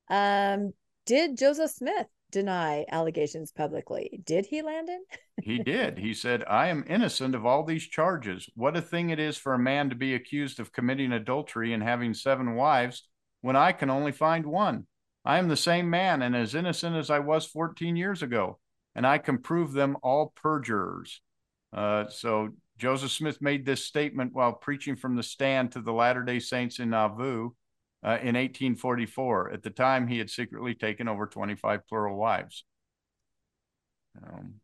Um, 0.09 0.73
did 1.05 1.37
Joseph 1.37 1.71
Smith 1.71 2.07
deny 2.31 2.85
allegations 2.89 3.51
publicly. 3.51 4.21
Did 4.25 4.45
he, 4.47 4.61
Landon? 4.61 5.03
he 5.41 5.59
did. 5.63 5.99
He 5.99 6.13
said, 6.13 6.43
I 6.49 6.67
am 6.67 6.85
innocent 6.87 7.35
of 7.35 7.45
all 7.45 7.63
these 7.63 7.87
charges. 7.87 8.49
What 8.55 8.77
a 8.77 8.81
thing 8.81 9.09
it 9.09 9.19
is 9.19 9.37
for 9.37 9.53
a 9.53 9.59
man 9.59 9.89
to 9.89 9.95
be 9.95 10.15
accused 10.15 10.59
of 10.59 10.71
committing 10.71 11.11
adultery 11.11 11.73
and 11.73 11.83
having 11.83 12.13
seven 12.13 12.55
wives 12.55 13.07
when 13.41 13.55
I 13.55 13.71
can 13.73 13.89
only 13.89 14.11
find 14.11 14.45
one. 14.45 14.87
I 15.23 15.37
am 15.37 15.49
the 15.49 15.57
same 15.57 15.89
man 15.89 16.23
and 16.23 16.35
as 16.35 16.55
innocent 16.55 16.95
as 16.95 17.11
I 17.11 17.19
was 17.19 17.45
14 17.45 17.95
years 17.95 18.23
ago, 18.23 18.59
and 18.95 19.05
I 19.05 19.19
can 19.19 19.37
prove 19.37 19.73
them 19.73 19.97
all 20.01 20.33
perjurers. 20.35 21.21
Uh, 21.71 22.07
so 22.09 22.49
Joseph 22.81 23.11
Smith 23.11 23.43
made 23.43 23.63
this 23.63 23.85
statement 23.85 24.33
while 24.33 24.53
preaching 24.53 24.95
from 24.95 25.15
the 25.15 25.21
stand 25.21 25.71
to 25.71 25.81
the 25.81 25.93
Latter 25.93 26.23
day 26.23 26.39
Saints 26.39 26.79
in 26.79 26.89
Nauvoo 26.89 27.51
uh, 28.03 28.17
in 28.23 28.33
1844. 28.33 29.51
At 29.53 29.61
the 29.61 29.69
time, 29.69 30.07
he 30.07 30.17
had 30.17 30.31
secretly 30.31 30.73
taken 30.73 31.07
over 31.07 31.27
25 31.27 31.87
plural 31.87 32.17
wives. 32.17 32.65
Um, 34.17 34.55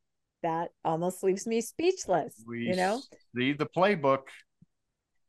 that 0.42 0.70
almost 0.84 1.22
leaves 1.22 1.46
me 1.46 1.62
speechless. 1.62 2.34
you 2.50 2.76
know, 2.76 3.04
see 3.36 3.54
the 3.54 3.68
playbook. 3.68 4.24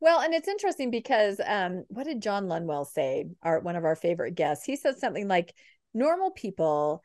Well, 0.01 0.20
and 0.20 0.32
it's 0.32 0.48
interesting 0.48 0.90
because 0.90 1.43
um, 1.47 1.85
what 1.89 2.06
did 2.06 2.23
John 2.23 2.47
Lunwell 2.47 2.86
say? 2.86 3.27
Our 3.43 3.60
one 3.60 3.77
of 3.77 3.85
our 3.85 3.97
favorite 3.97 4.35
guests. 4.35 4.65
He 4.65 4.77
said 4.77 4.97
something 4.97 5.28
like, 5.28 5.52
"Normal 5.93 6.31
people 6.31 7.02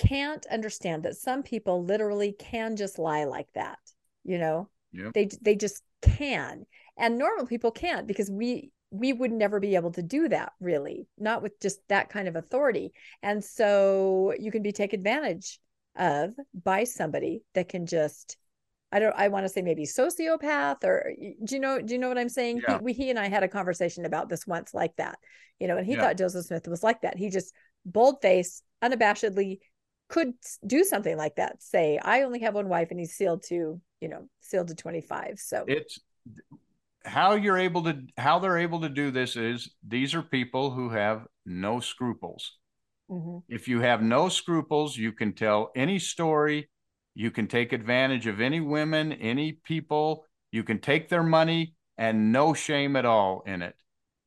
can't 0.00 0.44
understand 0.46 1.04
that 1.04 1.18
some 1.18 1.44
people 1.44 1.84
literally 1.84 2.32
can 2.36 2.74
just 2.74 2.98
lie 2.98 3.24
like 3.24 3.52
that. 3.54 3.78
You 4.24 4.38
know, 4.38 4.68
yep. 4.92 5.12
they 5.12 5.28
they 5.40 5.56
just 5.56 5.82
can, 6.02 6.66
and 6.96 7.18
normal 7.18 7.46
people 7.46 7.70
can't 7.70 8.06
because 8.06 8.30
we 8.30 8.70
we 8.90 9.12
would 9.12 9.32
never 9.32 9.60
be 9.60 9.76
able 9.76 9.92
to 9.92 10.02
do 10.02 10.28
that 10.28 10.52
really 10.60 11.06
not 11.16 11.42
with 11.42 11.60
just 11.60 11.78
that 11.88 12.08
kind 12.08 12.26
of 12.26 12.34
authority 12.34 12.92
and 13.22 13.44
so 13.44 14.34
you 14.36 14.50
can 14.50 14.62
be 14.62 14.72
taken 14.72 14.98
advantage 14.98 15.60
of 15.96 16.32
by 16.64 16.82
somebody 16.82 17.42
that 17.54 17.68
can 17.68 17.86
just 17.86 18.36
I 18.92 18.98
don't 18.98 19.14
I 19.16 19.28
want 19.28 19.44
to 19.44 19.48
say 19.48 19.62
maybe 19.62 19.84
sociopath 19.84 20.82
or 20.82 21.12
do 21.44 21.54
you 21.54 21.60
know 21.60 21.80
do 21.80 21.94
you 21.94 22.00
know 22.00 22.08
what 22.08 22.18
I'm 22.18 22.28
saying? 22.28 22.62
Yeah. 22.66 22.78
He, 22.78 22.84
we, 22.84 22.92
he 22.92 23.10
and 23.10 23.18
I 23.18 23.28
had 23.28 23.44
a 23.44 23.48
conversation 23.48 24.04
about 24.04 24.28
this 24.28 24.46
once 24.46 24.74
like 24.74 24.96
that. 24.96 25.18
You 25.60 25.68
know, 25.68 25.76
and 25.76 25.86
he 25.86 25.92
yeah. 25.92 26.00
thought 26.00 26.16
Joseph 26.18 26.46
Smith 26.46 26.66
was 26.66 26.82
like 26.82 27.02
that. 27.02 27.16
He 27.16 27.28
just 27.28 27.54
bold 27.84 28.20
face, 28.22 28.62
unabashedly 28.82 29.58
could 30.08 30.32
do 30.66 30.84
something 30.84 31.16
like 31.16 31.36
that. 31.36 31.62
Say, 31.62 31.98
I 32.02 32.22
only 32.22 32.40
have 32.40 32.54
one 32.54 32.68
wife 32.68 32.90
and 32.90 32.98
he's 32.98 33.14
sealed 33.14 33.44
to, 33.44 33.80
you 34.00 34.08
know, 34.08 34.28
sealed 34.40 34.68
to 34.68 34.74
25. 34.74 35.38
So 35.38 35.64
it's 35.66 36.00
how 37.04 37.34
you're 37.34 37.58
able 37.58 37.84
to 37.84 38.02
how 38.16 38.38
they're 38.38 38.58
able 38.58 38.80
to 38.82 38.88
do 38.88 39.10
this 39.10 39.36
is 39.36 39.70
these 39.86 40.14
are 40.14 40.22
people 40.22 40.70
who 40.70 40.90
have 40.90 41.26
no 41.46 41.80
scruples. 41.80 42.58
Mm-hmm. 43.10 43.38
If 43.48 43.68
you 43.68 43.80
have 43.80 44.02
no 44.02 44.28
scruples, 44.28 44.96
you 44.96 45.12
can 45.12 45.32
tell 45.32 45.70
any 45.74 45.98
story, 45.98 46.70
you 47.14 47.30
can 47.30 47.46
take 47.48 47.72
advantage 47.72 48.26
of 48.26 48.40
any 48.40 48.60
women, 48.60 49.12
any 49.12 49.52
people, 49.52 50.26
you 50.52 50.62
can 50.62 50.78
take 50.78 51.08
their 51.08 51.22
money 51.22 51.74
and 51.98 52.32
no 52.32 52.54
shame 52.54 52.96
at 52.96 53.04
all 53.04 53.42
in 53.46 53.62
it. 53.62 53.74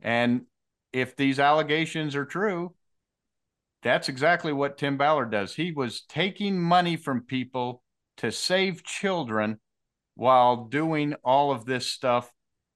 And 0.01 0.43
if 0.91 1.15
these 1.15 1.39
allegations 1.39 2.15
are 2.15 2.25
true, 2.25 2.75
that's 3.83 4.09
exactly 4.09 4.53
what 4.53 4.77
Tim 4.77 4.97
Ballard 4.97 5.31
does. 5.31 5.55
He 5.55 5.71
was 5.71 6.03
taking 6.07 6.59
money 6.59 6.95
from 6.95 7.21
people 7.21 7.82
to 8.17 8.31
save 8.31 8.83
children 8.83 9.59
while 10.15 10.65
doing 10.65 11.15
all 11.23 11.51
of 11.51 11.65
this 11.65 11.87
stuff, 11.87 12.31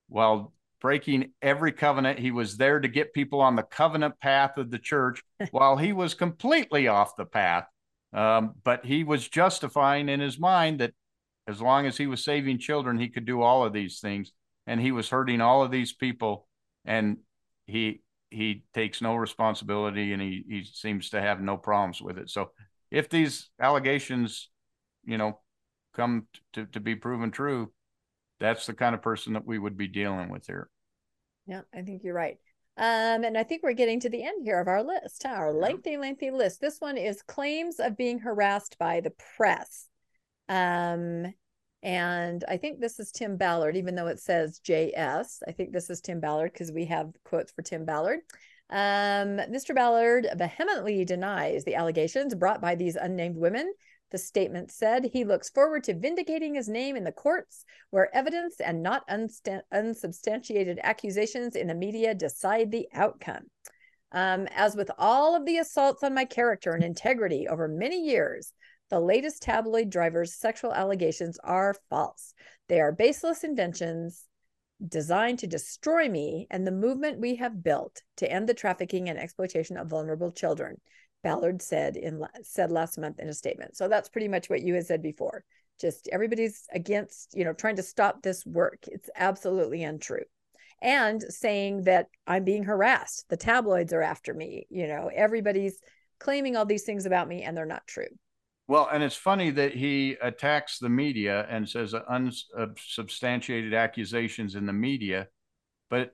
while 0.10 0.54
breaking 0.82 1.32
every 1.42 1.72
covenant. 1.72 2.20
He 2.20 2.32
was 2.32 2.58
there 2.58 2.80
to 2.80 2.88
get 2.88 3.14
people 3.14 3.42
on 3.42 3.56
the 3.56 3.64
covenant 3.64 4.20
path 4.20 4.58
of 4.58 4.72
the 4.72 4.80
church 4.80 5.22
while 5.52 5.78
he 5.78 5.94
was 5.94 6.14
completely 6.14 6.88
off 6.88 7.16
the 7.16 7.26
path. 7.26 7.66
Um, 8.14 8.54
but 8.64 8.86
he 8.86 9.04
was 9.04 9.28
justifying 9.28 10.10
in 10.10 10.20
his 10.20 10.40
mind 10.40 10.80
that 10.80 10.94
as 11.48 11.62
long 11.62 11.86
as 11.86 11.98
he 11.98 12.08
was 12.08 12.24
saving 12.24 12.60
children, 12.60 12.98
he 12.98 13.10
could 13.10 13.26
do 13.26 13.42
all 13.42 13.66
of 13.66 13.74
these 13.74 14.00
things. 14.00 14.32
And 14.66 14.82
he 14.82 14.92
was 14.92 15.10
hurting 15.10 15.42
all 15.42 15.64
of 15.64 15.72
these 15.72 15.94
people. 15.94 16.48
And 16.86 17.18
he 17.66 18.02
he 18.30 18.64
takes 18.74 19.02
no 19.02 19.16
responsibility 19.16 20.12
and 20.12 20.22
he, 20.22 20.44
he 20.50 20.64
seems 20.64 21.10
to 21.12 21.22
have 21.22 21.42
no 21.42 21.56
problems 21.56 22.02
with 22.02 22.18
it. 22.18 22.30
So 22.30 22.52
if 22.92 23.10
these 23.10 23.50
allegations, 23.60 24.50
you 25.08 25.18
know, 25.18 25.40
come 25.96 26.28
to, 26.54 26.66
to 26.68 26.80
be 26.80 26.96
proven 26.96 27.32
true, 27.32 27.72
that's 28.40 28.68
the 28.68 28.74
kind 28.74 28.94
of 28.94 29.02
person 29.02 29.34
that 29.34 29.46
we 29.46 29.58
would 29.58 29.78
be 29.78 29.88
dealing 29.88 30.30
with 30.30 30.46
here. 30.46 30.70
Yeah, 31.48 31.62
I 31.74 31.82
think 31.82 32.04
you're 32.04 32.14
right. 32.14 32.38
Um, 32.78 33.24
and 33.24 33.36
I 33.36 33.44
think 33.44 33.64
we're 33.64 33.74
getting 33.74 34.00
to 34.02 34.10
the 34.10 34.24
end 34.24 34.44
here 34.44 34.60
of 34.60 34.68
our 34.68 34.84
list, 34.84 35.24
huh? 35.26 35.34
our 35.34 35.52
lengthy, 35.52 35.98
lengthy 35.98 36.30
list. 36.30 36.62
This 36.62 36.80
one 36.80 36.98
is 36.98 37.24
claims 37.24 37.80
of 37.80 37.98
being 37.98 38.20
harassed 38.20 38.78
by 38.78 39.00
the 39.00 39.14
press. 39.36 39.88
Um, 40.48 41.34
and 41.82 42.44
I 42.48 42.58
think 42.58 42.80
this 42.80 43.00
is 43.00 43.12
Tim 43.12 43.38
Ballard, 43.38 43.78
even 43.78 43.96
though 43.96 44.08
it 44.08 44.20
says 44.20 44.62
JS. 44.64 45.40
I 45.48 45.52
think 45.54 45.72
this 45.72 45.90
is 45.90 46.02
Tim 46.02 46.20
Ballard 46.20 46.54
because 46.54 46.72
we 46.72 46.86
have 46.86 47.10
quotes 47.24 47.52
for 47.52 47.64
Tim 47.64 47.86
Ballard. 47.86 48.20
Um, 48.70 49.38
Mr. 49.50 49.74
Ballard 49.74 50.28
vehemently 50.36 51.06
denies 51.06 51.64
the 51.64 51.76
allegations 51.76 52.36
brought 52.36 52.62
by 52.62 52.76
these 52.76 52.96
unnamed 52.96 53.38
women 53.38 53.72
the 54.12 54.18
statement 54.18 54.72
said 54.72 55.06
he 55.06 55.26
looks 55.26 55.50
forward 55.50 55.84
to 55.84 55.94
vindicating 55.94 56.56
his 56.56 56.70
name 56.70 56.96
in 56.96 57.04
the 57.04 57.12
courts 57.12 57.66
where 57.90 58.14
evidence 58.16 58.60
and 58.60 58.82
not 58.82 59.04
unsubstantiated 59.72 60.80
accusations 60.84 61.56
in 61.56 61.68
the 61.68 61.76
media 61.76 62.14
decide 62.16 62.72
the 62.72 62.88
outcome. 62.94 63.50
Um, 64.12 64.48
as 64.56 64.76
with 64.76 64.90
all 64.98 65.36
of 65.36 65.46
the 65.46 65.58
assaults 65.58 66.04
on 66.04 66.14
my 66.14 66.26
character 66.26 66.72
and 66.72 66.84
integrity 66.84 67.48
over 67.48 67.68
many 67.68 68.02
years, 68.02 68.54
the 68.90 69.00
latest 69.00 69.42
tabloid 69.42 69.90
driver's 69.90 70.34
sexual 70.34 70.74
allegations 70.74 71.38
are 71.44 71.76
false. 71.90 72.34
They 72.70 72.80
are 72.80 72.94
baseless 72.94 73.44
inventions 73.44 74.24
designed 74.86 75.40
to 75.40 75.48
destroy 75.48 76.08
me 76.08 76.48
and 76.50 76.66
the 76.66 76.72
movement 76.72 77.20
we 77.20 77.36
have 77.36 77.64
built 77.64 78.04
to 78.18 78.32
end 78.32 78.48
the 78.48 78.54
trafficking 78.54 79.10
and 79.10 79.20
exploitation 79.20 79.76
of 79.76 79.90
vulnerable 79.90 80.32
children. 80.32 80.80
Ballard 81.28 81.62
said 81.62 81.98
in 81.98 82.26
said 82.42 82.72
last 82.72 82.98
month 82.98 83.20
in 83.20 83.28
a 83.28 83.34
statement. 83.34 83.76
So 83.76 83.90
that's 83.90 84.08
pretty 84.08 84.30
much 84.30 84.50
what 84.50 84.62
you 84.62 84.76
had 84.76 84.86
said 84.86 85.04
before. 85.04 85.44
Just 85.78 86.08
everybody's 86.10 86.66
against, 86.72 87.36
you 87.36 87.44
know, 87.44 87.52
trying 87.52 87.76
to 87.76 87.84
stop 87.84 88.22
this 88.22 88.46
work. 88.46 88.86
It's 88.88 89.10
absolutely 89.14 89.84
untrue. 89.84 90.24
And 90.82 91.22
saying 91.22 91.84
that 91.84 92.08
I'm 92.26 92.46
being 92.46 92.64
harassed. 92.64 93.26
The 93.28 93.36
tabloids 93.36 93.92
are 93.92 94.02
after 94.02 94.34
me. 94.34 94.68
You 94.70 94.88
know, 94.88 95.12
everybody's 95.14 95.82
claiming 96.18 96.56
all 96.56 96.66
these 96.66 96.84
things 96.84 97.06
about 97.06 97.28
me 97.28 97.44
and 97.44 97.58
they're 97.58 97.66
not 97.66 97.86
true. 97.88 98.08
Well, 98.70 98.88
and 98.90 99.04
it's 99.04 99.16
funny 99.16 99.50
that 99.52 99.74
he 99.74 100.16
attacks 100.22 100.80
the 100.80 100.88
media 100.88 101.46
and 101.50 101.68
says 101.68 101.94
unsubstantiated 101.94 103.74
uh, 103.74 103.78
accusations 103.78 104.56
in 104.56 104.66
the 104.66 104.72
media, 104.72 105.28
but 105.90 106.14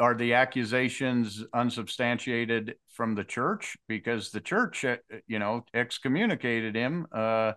are 0.00 0.14
the 0.14 0.34
accusations 0.34 1.44
unsubstantiated 1.52 2.76
from 2.98 3.14
the 3.14 3.24
church 3.24 3.76
because 3.86 4.30
the 4.30 4.40
church 4.40 4.84
uh, 4.84 4.96
you 5.28 5.38
know 5.38 5.64
excommunicated 5.72 6.74
him 6.74 7.06
uh, 7.12 7.52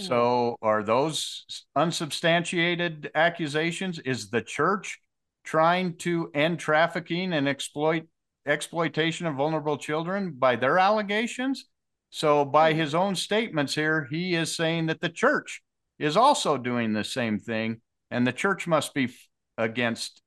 so 0.00 0.56
are 0.60 0.82
those 0.82 1.46
unsubstantiated 1.76 3.08
accusations 3.14 4.00
is 4.00 4.30
the 4.30 4.42
church 4.42 4.98
trying 5.44 5.96
to 5.96 6.28
end 6.34 6.58
trafficking 6.58 7.32
and 7.32 7.48
exploit 7.48 8.02
exploitation 8.46 9.26
of 9.28 9.36
vulnerable 9.36 9.78
children 9.78 10.32
by 10.36 10.56
their 10.56 10.76
allegations 10.78 11.66
so 12.10 12.44
by 12.44 12.72
hmm. 12.72 12.80
his 12.80 12.94
own 12.96 13.14
statements 13.14 13.76
here 13.76 14.08
he 14.10 14.34
is 14.34 14.56
saying 14.56 14.86
that 14.86 15.00
the 15.00 15.08
church 15.08 15.62
is 16.00 16.16
also 16.16 16.58
doing 16.58 16.92
the 16.92 17.04
same 17.04 17.38
thing 17.38 17.80
and 18.10 18.26
the 18.26 18.32
church 18.32 18.66
must 18.66 18.92
be 18.92 19.08
against 19.56 20.20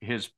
his 0.00 0.28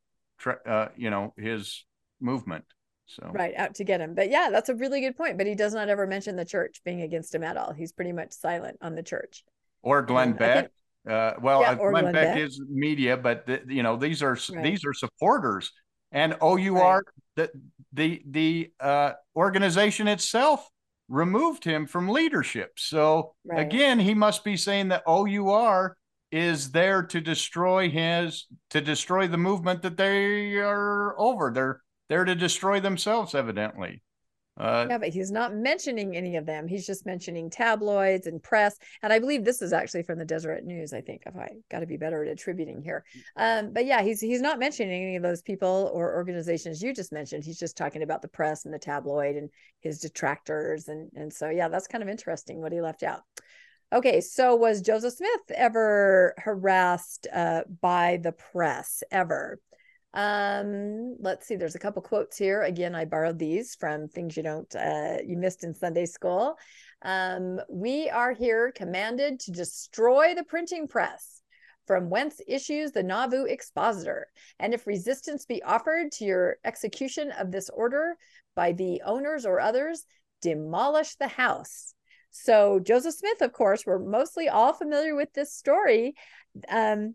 uh, 0.66 0.88
you 0.96 1.10
know, 1.10 1.32
his 1.36 1.84
movement. 2.20 2.64
So 3.06 3.30
right 3.32 3.54
out 3.56 3.74
to 3.76 3.84
get 3.84 4.00
him. 4.00 4.14
But 4.14 4.30
yeah, 4.30 4.48
that's 4.50 4.68
a 4.68 4.74
really 4.74 5.00
good 5.00 5.16
point. 5.16 5.36
But 5.38 5.46
he 5.46 5.54
does 5.54 5.74
not 5.74 5.88
ever 5.88 6.06
mention 6.06 6.36
the 6.36 6.44
church 6.44 6.80
being 6.84 7.02
against 7.02 7.34
him 7.34 7.42
at 7.42 7.56
all. 7.56 7.72
He's 7.72 7.92
pretty 7.92 8.12
much 8.12 8.32
silent 8.32 8.78
on 8.80 8.94
the 8.94 9.02
church. 9.02 9.44
Or 9.82 10.02
Glenn 10.02 10.30
and 10.30 10.38
Beck. 10.38 10.56
Think, 11.04 11.14
uh, 11.14 11.34
well, 11.40 11.60
yeah, 11.60 11.72
uh, 11.72 11.74
Glenn, 11.74 11.92
Glenn, 11.92 12.04
Beck, 12.12 12.34
Beck, 12.34 12.38
is 12.38 12.60
media, 12.70 13.16
but 13.16 13.46
the, 13.46 13.62
you 13.68 13.82
know 13.82 13.96
these 13.96 14.22
are 14.22 14.38
right. 14.52 14.62
these 14.62 14.84
are 14.86 14.94
supporters, 14.94 15.70
and 16.12 16.34
OUR 16.40 16.56
right. 16.76 17.02
the 17.36 17.50
the 17.92 18.22
the 18.26 18.72
uh, 18.80 19.12
organization 19.36 20.08
itself 20.08 20.66
removed 21.08 21.64
him 21.64 21.86
from 21.86 22.08
leadership. 22.08 22.72
So 22.78 23.34
right. 23.44 23.60
again, 23.60 23.98
he 23.98 24.14
must 24.14 24.44
be 24.44 24.56
saying 24.56 24.88
that 24.88 25.02
OUR 25.06 25.96
is 26.32 26.70
there 26.72 27.02
to 27.02 27.20
destroy 27.20 27.90
his 27.90 28.46
to 28.70 28.80
destroy 28.80 29.28
the 29.28 29.36
movement 29.36 29.82
that 29.82 29.96
they 29.96 30.56
are 30.56 31.14
over. 31.18 31.52
They're 31.52 31.80
there 32.08 32.24
to 32.24 32.34
destroy 32.34 32.80
themselves, 32.80 33.34
evidently. 33.34 34.02
Uh, 34.56 34.86
yeah, 34.88 34.98
but 34.98 35.08
he's 35.08 35.32
not 35.32 35.52
mentioning 35.52 36.16
any 36.16 36.36
of 36.36 36.46
them. 36.46 36.68
He's 36.68 36.86
just 36.86 37.04
mentioning 37.04 37.50
tabloids 37.50 38.28
and 38.28 38.40
press. 38.40 38.76
And 39.02 39.12
I 39.12 39.18
believe 39.18 39.44
this 39.44 39.60
is 39.60 39.72
actually 39.72 40.04
from 40.04 40.18
the 40.18 40.24
Deseret 40.24 40.64
News. 40.64 40.92
I 40.92 41.00
think 41.00 41.22
if 41.26 41.34
I 41.34 41.48
got 41.72 41.80
to 41.80 41.86
be 41.86 41.96
better 41.96 42.22
at 42.22 42.30
attributing 42.30 42.80
here. 42.80 43.04
Um, 43.36 43.72
but 43.72 43.84
yeah, 43.84 44.02
he's 44.02 44.20
he's 44.20 44.40
not 44.40 44.60
mentioning 44.60 45.02
any 45.02 45.16
of 45.16 45.24
those 45.24 45.42
people 45.42 45.90
or 45.92 46.14
organizations 46.14 46.80
you 46.80 46.94
just 46.94 47.12
mentioned. 47.12 47.42
He's 47.42 47.58
just 47.58 47.76
talking 47.76 48.02
about 48.02 48.22
the 48.22 48.28
press 48.28 48.64
and 48.64 48.72
the 48.72 48.78
tabloid 48.78 49.34
and 49.34 49.50
his 49.80 49.98
detractors. 49.98 50.86
And 50.86 51.10
and 51.16 51.32
so 51.32 51.50
yeah, 51.50 51.66
that's 51.68 51.88
kind 51.88 52.02
of 52.02 52.08
interesting 52.08 52.60
what 52.60 52.72
he 52.72 52.80
left 52.80 53.02
out. 53.02 53.22
Okay, 53.92 54.20
so 54.20 54.54
was 54.54 54.82
Joseph 54.82 55.14
Smith 55.14 55.50
ever 55.54 56.34
harassed 56.38 57.26
uh, 57.32 57.62
by 57.80 58.18
the 58.22 58.32
press 58.32 59.02
ever? 59.10 59.58
Um, 60.14 61.16
let's 61.18 61.46
see, 61.46 61.56
there's 61.56 61.74
a 61.74 61.80
couple 61.80 62.00
quotes 62.00 62.38
here. 62.38 62.62
Again, 62.62 62.94
I 62.94 63.04
borrowed 63.04 63.38
these 63.38 63.74
from 63.74 64.06
things 64.06 64.36
you 64.36 64.44
don't 64.44 64.72
uh, 64.76 65.18
you 65.26 65.36
missed 65.36 65.64
in 65.64 65.74
Sunday 65.74 66.06
school. 66.06 66.56
Um, 67.02 67.60
we 67.68 68.08
are 68.08 68.32
here 68.32 68.72
commanded 68.72 69.40
to 69.40 69.50
destroy 69.50 70.34
the 70.34 70.44
printing 70.44 70.86
press, 70.86 71.42
from 71.86 72.10
whence 72.10 72.40
issues 72.46 72.92
the 72.92 73.02
Nauvoo 73.02 73.44
expositor. 73.44 74.28
And 74.60 74.72
if 74.72 74.86
resistance 74.86 75.46
be 75.46 75.62
offered 75.64 76.12
to 76.12 76.24
your 76.24 76.56
execution 76.64 77.32
of 77.32 77.50
this 77.50 77.68
order 77.68 78.16
by 78.54 78.72
the 78.72 79.02
owners 79.04 79.44
or 79.44 79.60
others, 79.60 80.06
demolish 80.40 81.16
the 81.16 81.28
house. 81.28 81.92
So 82.30 82.80
Joseph 82.80 83.14
Smith, 83.14 83.42
of 83.42 83.52
course, 83.52 83.84
we're 83.84 83.98
mostly 83.98 84.48
all 84.48 84.72
familiar 84.72 85.14
with 85.14 85.32
this 85.32 85.52
story. 85.52 86.14
Um, 86.68 87.14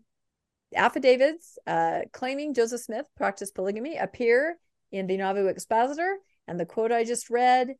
affidavits 0.74 1.58
uh, 1.66 2.00
claiming 2.12 2.54
Joseph 2.54 2.82
Smith 2.82 3.06
practiced 3.16 3.54
polygamy 3.54 3.96
appear 3.96 4.58
in 4.92 5.06
the 5.06 5.16
Nauvoo 5.16 5.46
Expositor, 5.46 6.16
and 6.48 6.58
the 6.58 6.66
quote 6.66 6.92
I 6.92 7.04
just 7.04 7.30
read, 7.30 7.74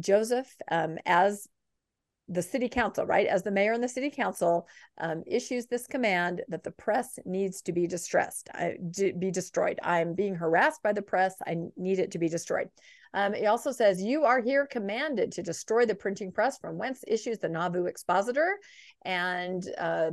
Joseph, 0.00 0.48
um, 0.70 0.98
as 1.06 1.46
the 2.28 2.42
city 2.42 2.68
council, 2.68 3.06
right, 3.06 3.26
as 3.26 3.42
the 3.42 3.50
mayor 3.50 3.72
and 3.72 3.82
the 3.82 3.88
city 3.88 4.10
council, 4.10 4.66
um, 4.98 5.22
issues 5.26 5.66
this 5.66 5.86
command 5.86 6.42
that 6.48 6.64
the 6.64 6.72
press 6.72 7.18
needs 7.24 7.62
to 7.62 7.72
be 7.72 7.86
distressed, 7.86 8.48
I, 8.52 8.76
be 9.18 9.30
destroyed. 9.30 9.78
I'm 9.82 10.14
being 10.14 10.34
harassed 10.34 10.82
by 10.82 10.92
the 10.92 11.02
press. 11.02 11.36
I 11.46 11.56
need 11.76 12.00
it 12.00 12.10
to 12.12 12.18
be 12.18 12.28
destroyed. 12.28 12.68
Um, 13.14 13.34
it 13.34 13.46
also 13.46 13.70
says, 13.70 14.02
You 14.02 14.24
are 14.24 14.40
here 14.40 14.66
commanded 14.66 15.32
to 15.32 15.42
destroy 15.42 15.86
the 15.86 15.94
printing 15.94 16.32
press, 16.32 16.58
from 16.58 16.78
whence 16.78 17.04
issues 17.06 17.38
the 17.38 17.48
Nauvoo 17.48 17.86
Expositor. 17.86 18.58
And 19.04 19.64
uh, 19.78 20.10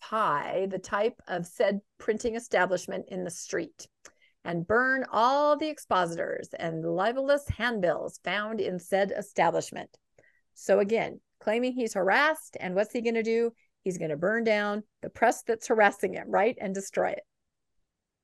Pi, 0.00 0.66
the 0.70 0.78
type 0.78 1.20
of 1.28 1.46
said 1.46 1.80
printing 1.98 2.36
establishment 2.36 3.06
in 3.08 3.24
the 3.24 3.30
street, 3.30 3.86
and 4.44 4.66
burn 4.66 5.04
all 5.10 5.56
the 5.56 5.68
expositors 5.68 6.50
and 6.58 6.84
libelous 6.84 7.48
handbills 7.48 8.20
found 8.22 8.60
in 8.60 8.78
said 8.78 9.12
establishment. 9.16 9.96
So 10.54 10.78
again, 10.78 11.20
claiming 11.40 11.72
he's 11.72 11.94
harassed, 11.94 12.56
and 12.60 12.74
what's 12.74 12.92
he 12.92 13.00
going 13.00 13.14
to 13.14 13.22
do? 13.22 13.52
He's 13.82 13.98
going 13.98 14.10
to 14.10 14.16
burn 14.16 14.44
down 14.44 14.82
the 15.02 15.10
press 15.10 15.42
that's 15.42 15.68
harassing 15.68 16.14
him, 16.14 16.30
right, 16.30 16.56
and 16.60 16.74
destroy 16.74 17.10
it. 17.10 17.22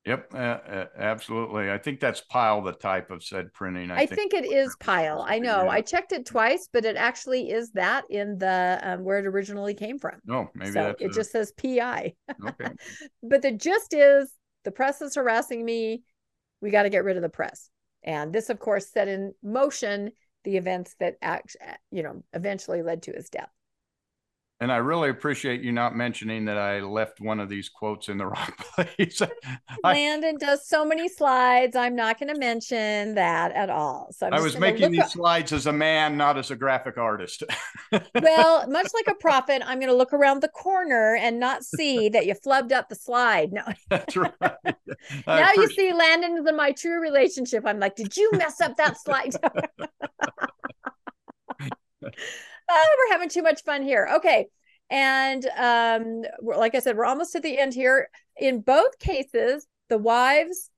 Yep, 0.05 0.33
uh, 0.33 0.37
uh, 0.37 0.85
absolutely. 0.97 1.71
I 1.71 1.77
think 1.77 2.01
that's 2.01 2.21
pile 2.21 2.61
the 2.61 2.73
type 2.73 3.09
of 3.09 3.23
said 3.23 3.53
printing. 3.53 3.89
I, 3.89 4.01
I 4.01 4.05
think, 4.05 4.31
think, 4.31 4.33
it 4.33 4.51
is 4.51 4.75
pile. 4.81 5.23
I 5.25 5.39
know. 5.39 5.63
Yeah. 5.63 5.69
I 5.69 5.81
checked 5.81 6.11
it 6.11 6.25
twice, 6.25 6.67
but 6.71 6.83
it 6.83 6.97
actually 6.97 7.51
is 7.51 7.71
that 7.71 8.03
in 8.09 8.37
the 8.37 8.79
um, 8.83 9.03
where 9.05 9.19
it 9.19 9.25
originally 9.25 9.73
came 9.73 9.97
from. 9.97 10.19
No, 10.25 10.35
oh, 10.35 10.49
maybe 10.55 10.71
so 10.71 10.93
it 10.99 11.11
a... 11.11 11.13
just 11.13 11.31
says 11.31 11.53
PI. 11.53 12.13
Okay. 12.45 12.69
but 13.23 13.41
the 13.41 13.51
gist 13.51 13.93
is 13.93 14.33
the 14.65 14.71
press 14.71 15.01
is 15.01 15.15
harassing 15.15 15.63
me. 15.63 16.03
We 16.61 16.69
got 16.69 16.83
to 16.83 16.89
get 16.89 17.05
rid 17.05 17.15
of 17.15 17.23
the 17.23 17.29
press. 17.29 17.69
And 18.03 18.33
this, 18.33 18.49
of 18.49 18.59
course, 18.59 18.91
set 18.91 19.07
in 19.07 19.33
motion 19.41 20.11
the 20.43 20.57
events 20.57 20.95
that 20.99 21.15
act, 21.21 21.55
you 21.91 22.03
know, 22.03 22.23
eventually 22.33 22.81
led 22.81 23.03
to 23.03 23.13
his 23.13 23.29
death. 23.29 23.49
And 24.59 24.71
I 24.71 24.77
really 24.77 25.09
appreciate 25.09 25.61
you 25.61 25.73
not 25.73 25.95
mentioning 25.95 26.45
that 26.45 26.57
I 26.57 26.79
left 26.79 27.19
one 27.19 27.41
of 27.41 27.49
these 27.49 27.67
quotes 27.67 28.07
in 28.07 28.17
the 28.17 28.25
wrong 28.27 28.53
place. 28.57 29.21
Landon 29.83 30.37
does 30.37 30.67
so 30.67 30.85
many 30.85 31.09
slides. 31.09 31.75
I'm 31.75 31.95
not 31.95 32.17
going 32.17 32.33
to 32.33 32.39
mention 32.39 33.15
that 33.15 33.51
at 33.51 33.69
all. 33.69 34.07
So 34.11 34.29
i 34.31 34.39
was 34.39 34.57
making 34.57 34.91
these 34.91 35.01
up. 35.01 35.09
slides 35.09 35.51
as 35.51 35.65
a 35.67 35.73
man, 35.73 36.15
not 36.15 36.37
as 36.37 36.49
a 36.51 36.55
graphic 36.55 36.97
artist. 36.97 37.43
well, 38.21 38.65
much 38.69 38.87
like 38.93 39.07
a 39.07 39.15
prophet, 39.15 39.61
I'm 39.65 39.79
going 39.79 39.91
to 39.91 39.95
look 39.95 40.13
around 40.13 40.41
the 40.41 40.49
corner 40.49 41.17
and 41.19 41.39
not 41.39 41.65
see 41.65 42.07
that 42.13 42.25
you 42.25 42.33
flubbed 42.33 42.71
up 42.71 42.87
the 42.87 42.95
slide. 42.95 43.51
No, 43.51 43.63
that's 43.89 44.15
right. 44.15 44.31
now 45.27 45.51
you 45.57 45.67
see 45.71 45.91
Landon 45.91 46.37
is 46.37 46.47
in 46.47 46.55
my 46.55 46.71
true 46.71 47.01
relationship. 47.01 47.63
I'm 47.65 47.79
like, 47.79 47.95
did 47.95 48.15
you 48.15 48.31
mess 48.33 48.61
up 48.61 48.77
that 48.77 48.97
slide? 49.01 49.35
Oh, 52.69 52.87
we're 52.97 53.13
having 53.13 53.29
too 53.29 53.43
much 53.43 53.63
fun 53.63 53.83
here. 53.83 54.09
Okay. 54.15 54.47
And 54.89 55.45
um, 55.57 56.23
like 56.41 56.75
I 56.75 56.79
said, 56.79 56.97
we're 56.97 57.05
almost 57.05 57.31
to 57.33 57.39
the 57.39 57.57
end 57.57 57.73
here. 57.73 58.09
In 58.37 58.61
both 58.61 58.99
cases, 58.99 59.65
the 59.89 59.97
wives 59.97 60.69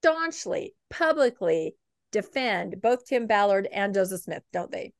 staunchly, 0.00 0.74
publicly 0.90 1.76
defend 2.12 2.80
both 2.80 3.06
Tim 3.06 3.26
Ballard 3.26 3.68
and 3.72 3.94
Joseph 3.94 4.22
Smith, 4.22 4.42
don't 4.52 4.70
they? 4.70 4.92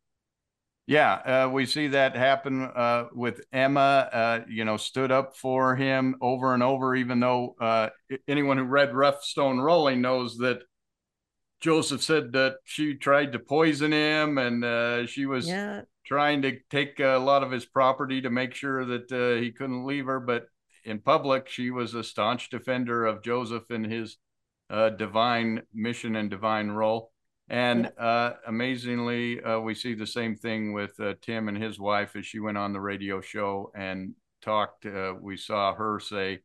Yeah, 0.86 1.14
uh, 1.14 1.50
we 1.50 1.66
see 1.66 1.88
that 1.88 2.14
happen 2.14 2.62
uh, 2.62 3.06
with 3.12 3.40
Emma. 3.52 4.08
Uh, 4.12 4.40
you 4.48 4.64
know, 4.64 4.76
stood 4.76 5.10
up 5.10 5.36
for 5.36 5.74
him 5.74 6.14
over 6.20 6.54
and 6.54 6.62
over, 6.62 6.94
even 6.94 7.18
though 7.18 7.56
uh, 7.60 7.88
anyone 8.28 8.56
who 8.56 8.64
read 8.64 8.94
Rough 8.94 9.24
Stone 9.24 9.58
Rolling 9.58 10.00
knows 10.00 10.36
that 10.38 10.60
Joseph 11.60 12.04
said 12.04 12.32
that 12.32 12.56
she 12.64 12.94
tried 12.94 13.32
to 13.32 13.40
poison 13.40 13.92
him, 13.92 14.38
and 14.38 14.64
uh, 14.64 15.06
she 15.06 15.26
was 15.26 15.48
yeah 15.48 15.82
trying 16.06 16.42
to 16.42 16.58
take 16.70 17.00
a 17.00 17.16
lot 17.16 17.42
of 17.42 17.50
his 17.50 17.66
property 17.66 18.20
to 18.22 18.30
make 18.30 18.54
sure 18.54 18.84
that 18.84 19.12
uh, 19.12 19.40
he 19.40 19.50
couldn't 19.50 19.86
leave 19.86 20.06
her. 20.06 20.20
But 20.20 20.46
in 20.84 21.00
public, 21.00 21.48
she 21.48 21.70
was 21.70 21.94
a 21.94 22.04
staunch 22.04 22.48
defender 22.48 23.04
of 23.04 23.22
Joseph 23.22 23.70
and 23.70 23.84
his 23.84 24.16
uh, 24.70 24.90
divine 24.90 25.62
mission 25.74 26.16
and 26.16 26.30
divine 26.30 26.68
role. 26.68 27.12
And 27.48 27.90
uh, 27.98 28.32
amazingly, 28.46 29.40
uh, 29.42 29.60
we 29.60 29.74
see 29.74 29.94
the 29.94 30.06
same 30.06 30.36
thing 30.36 30.72
with 30.72 30.98
uh, 30.98 31.14
Tim 31.22 31.48
and 31.48 31.60
his 31.60 31.78
wife 31.78 32.16
as 32.16 32.26
she 32.26 32.40
went 32.40 32.58
on 32.58 32.72
the 32.72 32.80
radio 32.80 33.20
show 33.20 33.70
and 33.74 34.14
talked. 34.42 34.86
Uh, 34.86 35.14
we 35.20 35.36
saw 35.36 35.74
her 35.74 36.00
say, 36.00 36.40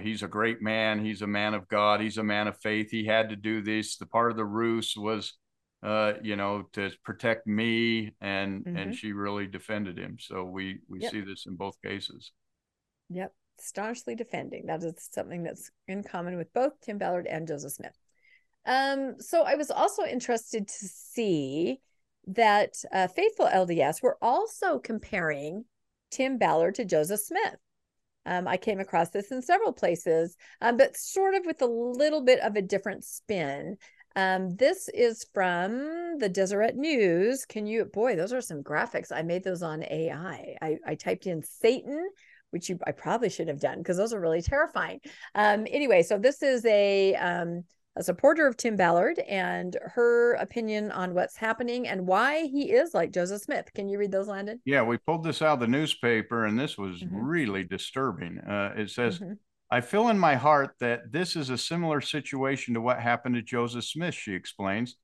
he's 0.00 0.22
a 0.22 0.28
great 0.28 0.60
man. 0.60 1.04
He's 1.04 1.22
a 1.22 1.26
man 1.26 1.54
of 1.54 1.68
God. 1.68 2.00
He's 2.00 2.18
a 2.18 2.22
man 2.22 2.48
of 2.48 2.58
faith. 2.58 2.90
He 2.90 3.04
had 3.04 3.30
to 3.30 3.36
do 3.36 3.62
this. 3.62 3.96
The 3.96 4.06
part 4.06 4.30
of 4.30 4.36
the 4.36 4.44
ruse 4.44 4.94
was 4.96 5.34
uh, 5.82 6.14
you 6.22 6.36
know, 6.36 6.64
to 6.74 6.90
protect 7.04 7.46
me, 7.46 8.14
and 8.20 8.64
mm-hmm. 8.64 8.76
and 8.76 8.94
she 8.94 9.12
really 9.12 9.46
defended 9.46 9.98
him. 9.98 10.16
So 10.20 10.44
we 10.44 10.78
we 10.88 11.00
yep. 11.00 11.12
see 11.12 11.20
this 11.20 11.46
in 11.46 11.56
both 11.56 11.80
cases. 11.82 12.32
Yep, 13.10 13.32
staunchly 13.58 14.14
defending. 14.14 14.66
That 14.66 14.82
is 14.82 15.08
something 15.10 15.42
that's 15.42 15.70
in 15.88 16.02
common 16.02 16.36
with 16.36 16.52
both 16.52 16.80
Tim 16.82 16.98
Ballard 16.98 17.26
and 17.26 17.48
Joseph 17.48 17.72
Smith. 17.72 17.98
Um, 18.64 19.16
so 19.18 19.42
I 19.42 19.56
was 19.56 19.70
also 19.70 20.04
interested 20.04 20.68
to 20.68 20.86
see 20.88 21.80
that 22.28 22.74
uh, 22.92 23.08
Faithful 23.08 23.46
LDS 23.46 24.02
were 24.02 24.16
also 24.22 24.78
comparing 24.78 25.64
Tim 26.10 26.38
Ballard 26.38 26.76
to 26.76 26.84
Joseph 26.84 27.20
Smith. 27.20 27.56
Um, 28.24 28.46
I 28.46 28.56
came 28.56 28.78
across 28.78 29.10
this 29.10 29.32
in 29.32 29.42
several 29.42 29.72
places, 29.72 30.36
um, 30.60 30.76
but 30.76 30.96
sort 30.96 31.34
of 31.34 31.44
with 31.44 31.60
a 31.60 31.66
little 31.66 32.22
bit 32.22 32.38
of 32.38 32.54
a 32.54 32.62
different 32.62 33.04
spin. 33.04 33.76
Um, 34.16 34.54
this 34.56 34.88
is 34.92 35.26
from 35.32 36.18
the 36.18 36.28
Deseret 36.28 36.76
News. 36.76 37.44
Can 37.44 37.66
you, 37.66 37.84
boy, 37.84 38.16
those 38.16 38.32
are 38.32 38.40
some 38.40 38.62
graphics. 38.62 39.12
I 39.12 39.22
made 39.22 39.44
those 39.44 39.62
on 39.62 39.84
AI. 39.84 40.56
I, 40.60 40.78
I 40.86 40.94
typed 40.94 41.26
in 41.26 41.42
Satan, 41.42 42.08
which 42.50 42.68
you 42.68 42.78
I 42.86 42.92
probably 42.92 43.30
should 43.30 43.48
have 43.48 43.60
done 43.60 43.78
because 43.78 43.96
those 43.96 44.12
are 44.12 44.20
really 44.20 44.42
terrifying. 44.42 45.00
Um, 45.34 45.66
anyway, 45.70 46.02
so 46.02 46.18
this 46.18 46.42
is 46.42 46.64
a 46.66 47.14
um, 47.16 47.64
a 47.96 48.02
supporter 48.02 48.46
of 48.46 48.56
Tim 48.56 48.76
Ballard 48.76 49.18
and 49.18 49.76
her 49.82 50.34
opinion 50.34 50.90
on 50.92 51.14
what's 51.14 51.36
happening 51.36 51.86
and 51.86 52.06
why 52.06 52.46
he 52.46 52.72
is 52.72 52.94
like 52.94 53.12
Joseph 53.12 53.42
Smith. 53.42 53.72
Can 53.74 53.88
you 53.88 53.98
read 53.98 54.12
those, 54.12 54.28
Landon? 54.28 54.60
Yeah, 54.64 54.82
we 54.82 54.96
pulled 54.96 55.24
this 55.24 55.42
out 55.42 55.54
of 55.54 55.60
the 55.60 55.66
newspaper, 55.66 56.46
and 56.46 56.58
this 56.58 56.78
was 56.78 57.02
mm-hmm. 57.02 57.16
really 57.16 57.64
disturbing. 57.64 58.38
Uh, 58.38 58.74
it 58.76 58.90
says. 58.90 59.18
Mm-hmm 59.18 59.32
I 59.72 59.80
feel 59.80 60.10
in 60.10 60.18
my 60.18 60.34
heart 60.34 60.74
that 60.80 61.12
this 61.12 61.34
is 61.34 61.48
a 61.48 61.56
similar 61.56 62.02
situation 62.02 62.74
to 62.74 62.82
what 62.82 63.00
happened 63.00 63.36
to 63.36 63.42
Joseph 63.42 63.86
Smith, 63.86 64.14
she 64.14 64.34
explains, 64.34 64.96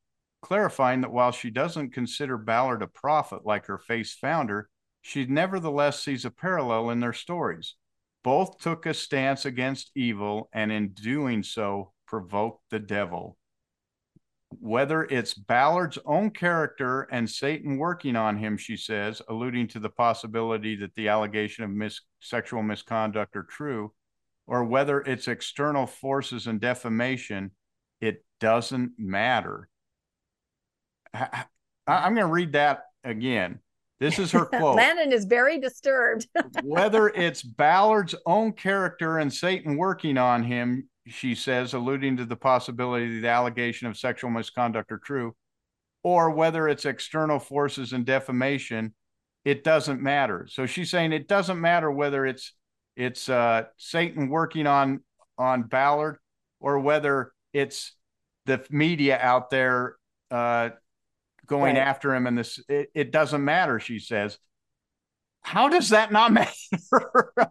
clarifying 0.43 1.01
that 1.01 1.11
while 1.11 1.33
she 1.33 1.49
doesn't 1.49 1.95
consider 1.95 2.37
Ballard 2.37 2.83
a 2.83 2.87
prophet 2.87 3.47
like 3.47 3.65
her 3.65 3.79
face 3.79 4.13
founder, 4.13 4.69
she 5.01 5.25
nevertheless 5.25 6.03
sees 6.03 6.27
a 6.27 6.31
parallel 6.31 6.91
in 6.91 7.01
their 7.01 7.15
stories. 7.15 7.77
Both 8.23 8.59
took 8.59 8.85
a 8.85 8.93
stance 8.93 9.47
against 9.47 9.91
evil 9.95 10.51
and 10.53 10.71
in 10.71 10.89
doing 10.89 11.43
so 11.43 11.93
provoked 12.07 12.61
the 12.69 12.79
devil. 12.79 13.39
Whether 14.51 15.05
it's 15.05 15.33
Ballard's 15.33 15.99
own 16.05 16.29
character 16.29 17.09
and 17.11 17.31
Satan 17.31 17.79
working 17.79 18.17
on 18.17 18.37
him, 18.37 18.59
she 18.59 18.77
says, 18.77 19.23
alluding 19.31 19.69
to 19.69 19.81
the 19.81 19.89
possibility 19.89 20.77
that 20.77 20.95
the 20.95 21.09
allegation 21.09 21.65
of 21.65 21.71
mis- 21.71 22.03
sexual 22.21 22.63
misconduct 22.63 23.35
are 23.35 23.45
true, 23.45 23.95
or 24.49 24.65
whether 24.65 25.01
it's 25.03 25.29
external 25.29 25.87
forces 25.87 26.47
and 26.47 26.59
defamation, 26.59 27.51
it 28.01 28.25
doesn't 28.41 28.93
matter. 28.99 29.69
I, 31.13 31.45
am 31.87 32.15
going 32.15 32.27
to 32.27 32.33
read 32.33 32.53
that 32.53 32.85
again. 33.05 33.61
This 34.01 34.19
is 34.19 34.33
her 34.33 34.45
quote. 34.47 34.77
Landon 34.77 35.13
is 35.13 35.27
very 35.27 35.61
disturbed. 35.61 36.29
whether 36.63 37.09
it's 37.09 37.43
Ballard's 37.43 38.15
own 38.25 38.53
character 38.53 39.19
and 39.19 39.33
Satan 39.33 39.77
working 39.77 40.17
on 40.17 40.43
him, 40.43 40.89
she 41.07 41.35
says, 41.35 41.75
alluding 41.75 42.17
to 42.17 42.25
the 42.25 42.37
possibility 42.37 43.17
that 43.17 43.21
the 43.21 43.29
allegation 43.29 43.87
of 43.87 43.99
sexual 43.99 44.31
misconduct 44.31 44.91
are 44.91 45.01
true, 45.05 45.37
or 46.03 46.31
whether 46.31 46.69
it's 46.69 46.87
external 46.87 47.39
forces 47.39 47.93
and 47.93 48.07
defamation, 48.07 48.95
it 49.45 49.63
doesn't 49.63 50.01
matter. 50.01 50.47
So 50.51 50.65
she's 50.65 50.91
saying 50.91 51.13
it 51.13 51.29
doesn't 51.29 51.61
matter 51.61 51.91
whether 51.91 52.25
it's 52.25 52.55
it's 52.99 53.29
uh, 53.29 53.65
Satan 53.77 54.29
working 54.29 54.67
on 54.67 55.01
on 55.39 55.63
Ballard 55.63 56.19
or 56.61 56.81
whether 56.81 57.33
it's 57.53 57.93
the 58.45 58.65
media 58.71 59.17
out 59.21 59.51
there 59.51 59.95
uh, 60.33 60.71
going 61.47 61.77
right. 61.77 61.87
after 61.87 62.13
him. 62.13 62.27
And 62.27 62.37
this, 62.37 62.61
it, 62.69 62.91
it, 62.95 63.13
doesn't 63.13 63.45
matter, 63.45 63.79
she 63.79 64.01
says. 64.01 64.39
How 65.43 65.69
does 65.69 65.91
that 65.91 66.11
not 66.11 66.33
matter? 66.33 66.53
well, 66.91 67.51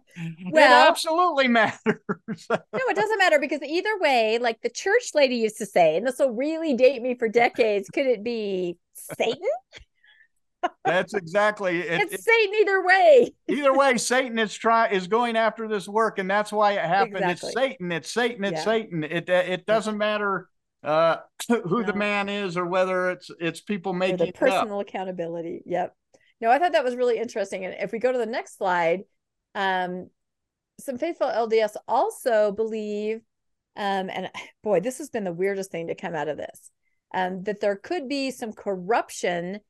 it 0.52 0.88
absolutely 0.90 1.48
matters. 1.48 1.78
no, 1.86 2.58
it 2.72 2.96
doesn't 2.96 3.18
matter 3.18 3.38
because 3.40 3.62
either 3.62 3.98
way, 4.00 4.38
like 4.38 4.60
the 4.60 4.68
church 4.68 5.12
lady 5.14 5.36
used 5.36 5.56
to 5.56 5.66
say, 5.66 5.96
and 5.96 6.06
this 6.06 6.18
will 6.18 6.32
really 6.32 6.74
date 6.74 7.00
me 7.00 7.14
for 7.14 7.26
decades, 7.28 7.88
could 7.88 8.06
it 8.06 8.22
be 8.22 8.76
Satan? 8.92 9.40
That's 10.84 11.14
exactly 11.14 11.80
it, 11.80 12.00
it's 12.02 12.14
it, 12.14 12.20
Satan 12.22 12.54
either 12.60 12.84
way. 12.84 13.34
either 13.48 13.74
way, 13.74 13.96
Satan 13.96 14.38
is 14.38 14.54
try 14.54 14.88
is 14.88 15.06
going 15.06 15.36
after 15.36 15.68
this 15.68 15.86
work, 15.86 16.18
and 16.18 16.30
that's 16.30 16.50
why 16.50 16.72
it 16.72 16.84
happened. 16.84 17.30
Exactly. 17.30 17.48
It's 17.48 17.54
Satan. 17.54 17.92
It's 17.92 18.10
Satan. 18.10 18.44
It's 18.44 18.58
yeah. 18.58 18.64
Satan. 18.64 19.04
It 19.04 19.28
it 19.28 19.66
doesn't 19.66 19.98
matter 19.98 20.48
uh, 20.82 21.16
who 21.48 21.80
no. 21.80 21.82
the 21.82 21.94
man 21.94 22.28
is 22.28 22.56
or 22.56 22.66
whether 22.66 23.10
it's 23.10 23.30
it's 23.40 23.60
people 23.60 23.92
making 23.92 24.22
or 24.22 24.26
the 24.26 24.32
personal 24.32 24.80
accountability. 24.80 25.62
Yep. 25.66 25.94
No, 26.40 26.50
I 26.50 26.58
thought 26.58 26.72
that 26.72 26.84
was 26.84 26.96
really 26.96 27.18
interesting. 27.18 27.64
And 27.64 27.74
if 27.80 27.92
we 27.92 27.98
go 27.98 28.12
to 28.12 28.18
the 28.18 28.26
next 28.26 28.56
slide, 28.56 29.00
um, 29.54 30.08
some 30.78 30.98
faithful 30.98 31.26
LDS 31.26 31.76
also 31.88 32.52
believe, 32.52 33.20
um, 33.76 34.08
and 34.10 34.30
boy, 34.62 34.80
this 34.80 34.98
has 34.98 35.10
been 35.10 35.24
the 35.24 35.32
weirdest 35.32 35.70
thing 35.70 35.88
to 35.88 35.94
come 35.94 36.14
out 36.14 36.28
of 36.28 36.36
this, 36.36 36.70
um, 37.14 37.42
that 37.44 37.60
there 37.60 37.76
could 37.76 38.08
be 38.08 38.30
some 38.30 38.52
corruption 38.52 39.60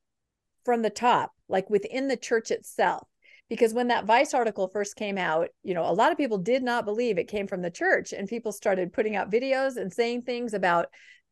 from 0.69 0.83
the 0.83 0.89
top, 0.91 1.31
like 1.47 1.67
within 1.67 2.07
the 2.07 2.15
church 2.15 2.51
itself. 2.51 3.07
Because 3.49 3.73
when 3.73 3.87
that 3.87 4.05
Vice 4.05 4.35
article 4.35 4.67
first 4.67 4.95
came 4.95 5.17
out, 5.17 5.47
you 5.63 5.73
know, 5.73 5.89
a 5.89 5.91
lot 5.91 6.11
of 6.11 6.17
people 6.19 6.37
did 6.37 6.61
not 6.61 6.85
believe 6.85 7.17
it 7.17 7.27
came 7.27 7.47
from 7.47 7.63
the 7.63 7.71
church, 7.71 8.13
and 8.13 8.27
people 8.27 8.51
started 8.51 8.93
putting 8.93 9.15
out 9.15 9.31
videos 9.31 9.77
and 9.77 9.91
saying 9.91 10.21
things 10.21 10.53
about, 10.53 10.85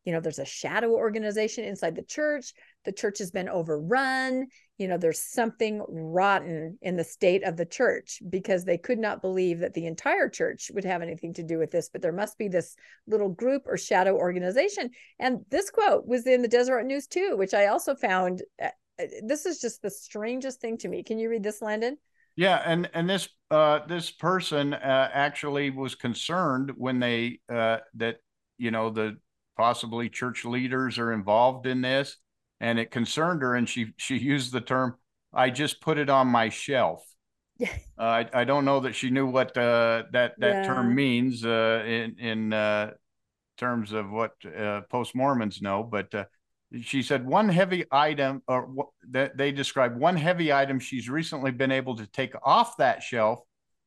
you 0.04 0.12
know, 0.12 0.18
there's 0.18 0.40
a 0.40 0.44
shadow 0.44 0.90
organization 0.90 1.64
inside 1.64 1.94
the 1.94 2.02
church. 2.02 2.52
The 2.84 2.90
church 2.90 3.18
has 3.18 3.30
been 3.30 3.48
overrun. 3.48 4.48
You 4.76 4.88
know, 4.88 4.98
there's 4.98 5.22
something 5.22 5.84
rotten 5.88 6.78
in 6.82 6.96
the 6.96 7.04
state 7.04 7.44
of 7.44 7.56
the 7.56 7.66
church 7.66 8.20
because 8.28 8.64
they 8.64 8.78
could 8.78 8.98
not 8.98 9.22
believe 9.22 9.60
that 9.60 9.74
the 9.74 9.86
entire 9.86 10.28
church 10.28 10.72
would 10.74 10.84
have 10.84 11.02
anything 11.02 11.34
to 11.34 11.44
do 11.44 11.58
with 11.58 11.70
this. 11.70 11.88
But 11.88 12.02
there 12.02 12.12
must 12.12 12.38
be 12.38 12.48
this 12.48 12.74
little 13.06 13.28
group 13.28 13.62
or 13.66 13.76
shadow 13.76 14.16
organization. 14.16 14.90
And 15.20 15.44
this 15.50 15.70
quote 15.70 16.04
was 16.06 16.26
in 16.26 16.42
the 16.42 16.48
Deseret 16.48 16.86
News 16.86 17.06
too, 17.06 17.36
which 17.36 17.54
I 17.54 17.66
also 17.66 17.94
found 17.94 18.42
uh, 18.60 18.70
this 19.22 19.46
is 19.46 19.60
just 19.60 19.82
the 19.82 19.90
strangest 19.90 20.60
thing 20.60 20.78
to 20.78 20.88
me. 20.88 21.02
Can 21.02 21.18
you 21.18 21.30
read 21.30 21.42
this, 21.42 21.62
Landon? 21.62 21.98
Yeah, 22.36 22.62
and 22.64 22.88
and 22.94 23.10
this 23.10 23.28
uh, 23.50 23.80
this 23.86 24.10
person 24.10 24.72
uh, 24.74 25.10
actually 25.12 25.70
was 25.70 25.94
concerned 25.94 26.72
when 26.76 27.00
they 27.00 27.40
uh, 27.52 27.78
that 27.94 28.18
you 28.58 28.70
know 28.70 28.90
the 28.90 29.16
possibly 29.56 30.08
church 30.08 30.44
leaders 30.44 30.98
are 30.98 31.12
involved 31.12 31.66
in 31.66 31.80
this, 31.80 32.16
and 32.60 32.78
it 32.78 32.90
concerned 32.90 33.42
her, 33.42 33.54
and 33.54 33.68
she 33.68 33.92
she 33.96 34.16
used 34.16 34.52
the 34.52 34.60
term, 34.60 34.96
"I 35.32 35.50
just 35.50 35.80
put 35.80 35.98
it 35.98 36.08
on 36.08 36.28
my 36.28 36.48
shelf." 36.48 37.04
Yeah. 37.60 37.74
Uh, 37.98 38.02
I 38.02 38.42
I 38.42 38.44
don't 38.44 38.64
know 38.64 38.78
that 38.78 38.94
she 38.94 39.10
knew 39.10 39.26
what 39.26 39.48
uh, 39.58 40.04
that 40.12 40.34
that 40.38 40.62
yeah. 40.62 40.62
term 40.62 40.94
means 40.94 41.44
uh, 41.44 41.82
in 41.84 42.16
in 42.20 42.52
uh, 42.52 42.92
terms 43.56 43.90
of 43.90 44.10
what 44.10 44.30
uh, 44.46 44.82
post 44.82 45.16
Mormons 45.16 45.60
know, 45.60 45.82
but 45.82 46.14
uh, 46.14 46.26
she 46.82 47.02
said 47.02 47.26
one 47.26 47.48
heavy 47.48 47.84
item 47.90 48.42
or 48.46 48.68
that 49.10 49.36
they 49.36 49.50
described 49.50 49.98
one 49.98 50.16
heavy 50.16 50.52
item 50.52 50.78
she's 50.78 51.08
recently 51.08 51.50
been 51.50 51.72
able 51.72 51.96
to 51.96 52.06
take 52.06 52.34
off 52.42 52.76
that 52.76 53.02
shelf 53.02 53.40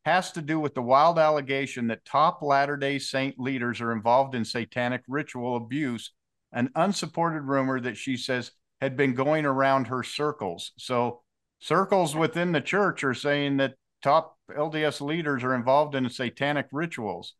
has 0.03 0.31
to 0.31 0.41
do 0.41 0.59
with 0.59 0.73
the 0.73 0.81
wild 0.81 1.19
allegation 1.19 1.87
that 1.87 2.03
top 2.05 2.41
latter-day 2.41 2.97
saint 2.97 3.39
leaders 3.39 3.81
are 3.81 3.91
involved 3.91 4.33
in 4.33 4.43
satanic 4.43 5.01
ritual 5.07 5.55
abuse 5.55 6.11
an 6.53 6.69
unsupported 6.75 7.43
rumor 7.43 7.79
that 7.79 7.97
she 7.97 8.17
says 8.17 8.51
had 8.81 8.97
been 8.97 9.13
going 9.13 9.45
around 9.45 9.87
her 9.87 10.03
circles. 10.03 10.71
So 10.77 11.21
circles 11.59 12.15
within 12.15 12.51
the 12.51 12.61
church 12.61 13.03
are 13.03 13.13
saying 13.13 13.57
that 13.57 13.75
top 14.01 14.37
lds 14.49 14.99
leaders 14.99 15.43
are 15.43 15.55
involved 15.55 15.95
in 15.95 16.09
satanic 16.09 16.67
rituals 16.71 17.35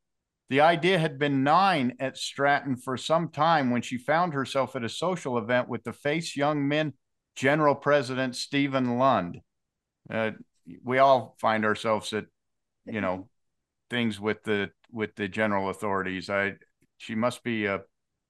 the 0.52 0.60
idea 0.60 1.00
had 1.00 1.18
been 1.18 1.46
gnawing 1.46 1.94
at 2.02 2.18
Stratton 2.18 2.76
for 2.76 2.98
some 2.98 3.30
time 3.30 3.72
when 3.72 3.82
she 3.82 3.98
found 3.98 4.34
herself 4.34 4.76
at 4.76 4.84
a 4.84 4.90
social 4.90 5.38
event 5.38 5.70
with 5.70 5.86
the 5.86 5.94
Face 5.94 6.36
Young 6.36 6.68
Men 6.68 6.92
General 7.38 7.74
President 7.74 8.36
Steven 8.36 8.98
Lund. 8.98 9.40
Uh, 10.14 10.32
we 10.84 10.98
all 10.98 11.38
find 11.40 11.64
ourselves 11.64 12.12
at, 12.12 12.26
you 12.86 13.00
know, 13.00 13.30
things 13.90 14.20
with 14.20 14.44
the 14.44 14.72
with 14.92 15.16
the 15.16 15.30
general 15.30 15.70
authorities. 15.70 16.30
I 16.30 16.56
she 16.98 17.16
must 17.16 17.46
be 17.46 17.68
a 17.68 17.84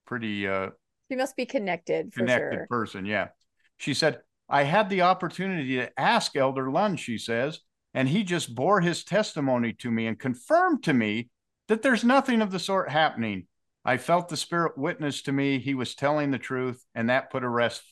pretty 0.06 0.46
uh, 0.46 0.68
she 1.10 1.16
must 1.16 1.34
be 1.34 1.44
connected 1.44 2.12
connected 2.12 2.54
sure. 2.54 2.66
person. 2.70 3.04
Yeah, 3.04 3.30
she 3.78 3.94
said 3.94 4.20
I 4.48 4.62
had 4.62 4.88
the 4.88 5.02
opportunity 5.02 5.74
to 5.78 5.90
ask 5.98 6.36
Elder 6.36 6.70
Lund. 6.70 7.00
She 7.00 7.18
says, 7.18 7.58
and 7.94 8.08
he 8.08 8.22
just 8.22 8.54
bore 8.54 8.80
his 8.80 9.02
testimony 9.02 9.72
to 9.80 9.90
me 9.90 10.06
and 10.06 10.16
confirmed 10.16 10.84
to 10.84 10.92
me 10.92 11.30
that 11.72 11.80
there's 11.80 12.04
nothing 12.04 12.42
of 12.42 12.50
the 12.50 12.58
sort 12.58 12.90
happening. 12.90 13.46
I 13.82 13.96
felt 13.96 14.28
the 14.28 14.36
Spirit 14.36 14.76
witness 14.76 15.22
to 15.22 15.32
me. 15.32 15.58
He 15.58 15.72
was 15.72 15.94
telling 15.94 16.30
the 16.30 16.38
truth, 16.38 16.84
and 16.94 17.08
that 17.08 17.30
put 17.30 17.44
a 17.44 17.48
rest 17.48 17.82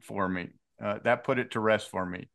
for 0.00 0.28
me. 0.28 0.50
Uh, 0.82 1.00
that 1.02 1.24
put 1.24 1.40
it 1.40 1.50
to 1.50 1.60
rest 1.60 1.90
for 1.90 2.06
me. 2.06 2.28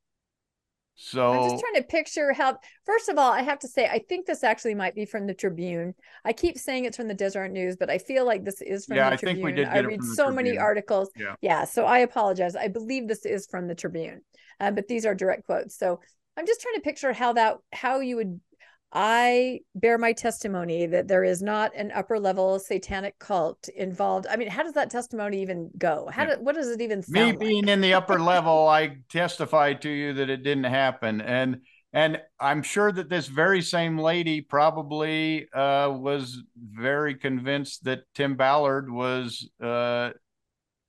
So 0.95 1.31
I'm 1.31 1.49
just 1.51 1.63
trying 1.63 1.81
to 1.81 1.87
picture 1.87 2.33
how. 2.33 2.57
First 2.85 3.07
of 3.07 3.17
all, 3.17 3.31
I 3.31 3.43
have 3.43 3.59
to 3.59 3.67
say 3.69 3.85
I 3.85 3.99
think 4.09 4.25
this 4.25 4.43
actually 4.43 4.75
might 4.75 4.93
be 4.93 5.05
from 5.05 5.25
the 5.25 5.33
Tribune. 5.33 5.95
I 6.25 6.33
keep 6.33 6.57
saying 6.57 6.83
it's 6.83 6.97
from 6.97 7.07
the 7.07 7.13
Deseret 7.13 7.53
News, 7.53 7.77
but 7.77 7.89
I 7.89 7.97
feel 7.97 8.25
like 8.25 8.43
this 8.43 8.61
is 8.61 8.85
from 8.85 8.97
yeah, 8.97 9.11
the 9.11 9.15
Tribune. 9.15 9.31
I 9.31 9.33
think 9.35 9.45
we 9.45 9.51
did. 9.53 9.67
I 9.69 9.79
read 9.79 10.03
so 10.03 10.25
Tribune. 10.25 10.35
many 10.35 10.57
articles. 10.57 11.09
Yeah. 11.15 11.35
yeah, 11.39 11.63
so 11.63 11.85
I 11.85 11.99
apologize. 11.99 12.57
I 12.57 12.67
believe 12.67 13.07
this 13.07 13.25
is 13.25 13.47
from 13.47 13.69
the 13.69 13.75
Tribune, 13.75 14.19
uh, 14.59 14.71
but 14.71 14.89
these 14.89 15.05
are 15.05 15.15
direct 15.15 15.45
quotes. 15.45 15.77
So 15.77 16.01
I'm 16.35 16.45
just 16.45 16.59
trying 16.59 16.75
to 16.75 16.81
picture 16.81 17.13
how 17.13 17.31
that 17.31 17.59
how 17.71 18.01
you 18.01 18.17
would 18.17 18.41
I 18.91 19.59
bear 19.75 19.99
my 19.99 20.13
testimony 20.13 20.87
that 20.87 21.07
there 21.07 21.23
is 21.23 21.43
not 21.43 21.75
an 21.75 21.91
upper 21.91 22.19
level 22.19 22.57
satanic 22.57 23.19
cult 23.19 23.67
involved. 23.69 24.25
I 24.29 24.35
mean, 24.35 24.47
how 24.47 24.63
does 24.63 24.73
that 24.73 24.89
testimony 24.89 25.41
even 25.41 25.69
go? 25.77 26.09
How 26.11 26.25
do, 26.25 26.41
what 26.41 26.55
does 26.55 26.69
it 26.69 26.81
even 26.81 27.03
Me 27.07 27.31
being 27.31 27.67
in 27.67 27.81
the 27.81 27.93
upper 27.93 28.19
level, 28.19 28.67
I 28.67 28.97
testify 29.09 29.73
to 29.73 29.89
you 29.89 30.13
that 30.13 30.29
it 30.29 30.43
didn't 30.43 30.63
happen. 30.63 31.21
And 31.21 31.61
and 31.93 32.21
I'm 32.39 32.61
sure 32.61 32.91
that 32.91 33.09
this 33.09 33.27
very 33.27 33.61
same 33.61 33.97
lady 33.97 34.41
probably 34.41 35.51
uh, 35.51 35.89
was 35.91 36.41
very 36.55 37.15
convinced 37.15 37.83
that 37.85 38.03
Tim 38.13 38.35
Ballard 38.35 38.91
was, 38.91 39.49
uh, 39.61 40.11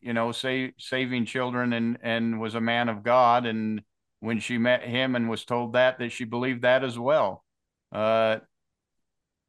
you 0.00 0.12
know, 0.12 0.32
say, 0.32 0.72
saving 0.78 1.26
children 1.26 1.74
and 1.74 1.98
and 2.02 2.40
was 2.40 2.54
a 2.54 2.60
man 2.60 2.88
of 2.88 3.02
God. 3.02 3.44
And 3.44 3.82
when 4.20 4.40
she 4.40 4.56
met 4.56 4.84
him 4.84 5.16
and 5.16 5.28
was 5.28 5.44
told 5.44 5.74
that, 5.74 5.98
that 5.98 6.12
she 6.12 6.24
believed 6.24 6.62
that 6.62 6.82
as 6.82 6.98
well. 6.98 7.44
Uh, 7.92 8.38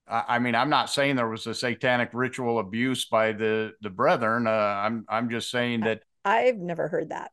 I, 0.08 0.24
I 0.28 0.40
mean, 0.40 0.56
I'm 0.56 0.70
not 0.70 0.90
saying 0.90 1.16
there 1.16 1.30
was 1.30 1.48
a 1.48 1.54
satanic 1.54 2.10
ritual 2.14 2.60
abuse 2.60 3.06
by 3.06 3.32
the 3.32 3.74
the 3.82 3.90
brethren. 3.90 4.48
Uh, 4.48 4.52
I'm 4.52 5.06
I'm 5.08 5.30
just 5.30 5.50
saying 5.50 5.82
that 5.82 6.02
I've 6.24 6.58
never 6.58 6.88
heard 6.88 7.10
that. 7.10 7.32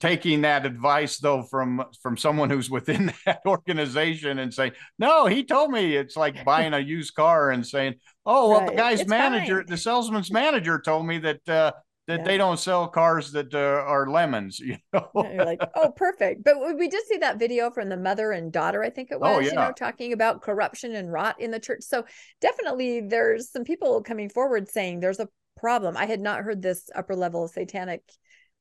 taking 0.00 0.42
that 0.42 0.66
advice 0.66 1.18
though 1.18 1.42
from 1.42 1.84
from 2.02 2.16
someone 2.16 2.50
who's 2.50 2.68
within 2.68 3.12
that 3.26 3.40
organization 3.46 4.38
and 4.38 4.52
saying, 4.52 4.72
"No, 4.98 5.26
he 5.26 5.44
told 5.44 5.70
me 5.70 5.96
it's 5.96 6.16
like 6.16 6.44
buying 6.44 6.74
a 6.74 6.78
used 6.78 7.14
car 7.14 7.50
and 7.50 7.66
saying, 7.66 7.94
"Oh, 8.24 8.50
well, 8.50 8.60
right. 8.60 8.70
the 8.70 8.76
guy's 8.76 9.00
it's 9.02 9.08
manager, 9.10 9.58
fine. 9.58 9.66
the 9.66 9.76
salesman's 9.76 10.30
manager 10.30 10.80
told 10.80 11.06
me 11.06 11.18
that 11.18 11.48
uh, 11.48 11.72
that 12.06 12.20
yeah. 12.20 12.24
they 12.24 12.36
don't 12.36 12.58
sell 12.58 12.88
cars 12.88 13.32
that 13.32 13.54
uh, 13.54 13.58
are 13.58 14.08
lemons. 14.08 14.60
You 14.66 14.78
know, 14.92 15.08
you're 15.14 15.44
like, 15.44 15.60
oh, 15.74 15.90
perfect. 15.90 16.44
But 16.44 16.56
we 16.76 16.88
did 16.88 17.04
see 17.06 17.18
that 17.18 17.38
video 17.38 17.70
from 17.70 17.88
the 17.88 17.96
mother 17.96 18.32
and 18.32 18.52
daughter, 18.52 18.82
I 18.82 18.90
think 18.90 19.10
it 19.10 19.16
oh, 19.16 19.18
was, 19.18 19.36
oh, 19.36 19.40
yeah. 19.40 19.48
you 19.48 19.54
know, 19.54 19.72
talking 19.72 20.12
about 20.12 20.42
corruption 20.42 20.94
and 20.94 21.12
rot 21.12 21.40
in 21.40 21.50
the 21.50 21.60
church. 21.60 21.82
So 21.82 22.04
definitely, 22.40 23.02
there's 23.02 23.50
some 23.50 23.64
people 23.64 24.02
coming 24.02 24.28
forward 24.28 24.68
saying 24.68 25.00
there's 25.00 25.20
a 25.20 25.28
problem. 25.56 25.96
I 25.96 26.06
had 26.06 26.20
not 26.20 26.42
heard 26.42 26.62
this 26.62 26.90
upper 26.94 27.14
level 27.14 27.48
satanic, 27.48 28.02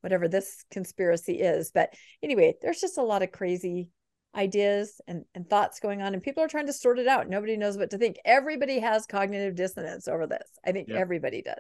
whatever 0.02 0.28
this 0.28 0.64
conspiracy 0.72 1.40
is, 1.40 1.72
but 1.72 1.94
anyway, 2.22 2.56
there's 2.62 2.82
just 2.82 2.98
a 2.98 3.04
lot 3.04 3.24
of 3.24 3.32
crazy 3.32 3.90
ideas 4.36 5.00
and, 5.08 5.24
and 5.34 5.50
thoughts 5.50 5.80
going 5.80 6.02
on 6.02 6.14
and 6.14 6.22
people 6.22 6.44
are 6.44 6.48
trying 6.50 6.66
to 6.68 6.74
sort 6.74 7.00
it 7.00 7.08
out 7.08 7.30
nobody 7.30 7.56
knows 7.56 7.78
what 7.78 7.90
to 7.90 7.98
think 7.98 8.18
everybody 8.26 8.80
has 8.80 9.06
cognitive 9.06 9.56
dissonance 9.56 10.10
over 10.10 10.28
this 10.28 10.50
i 10.66 10.74
think 10.74 10.90
everybody 10.90 11.42
does 11.42 11.56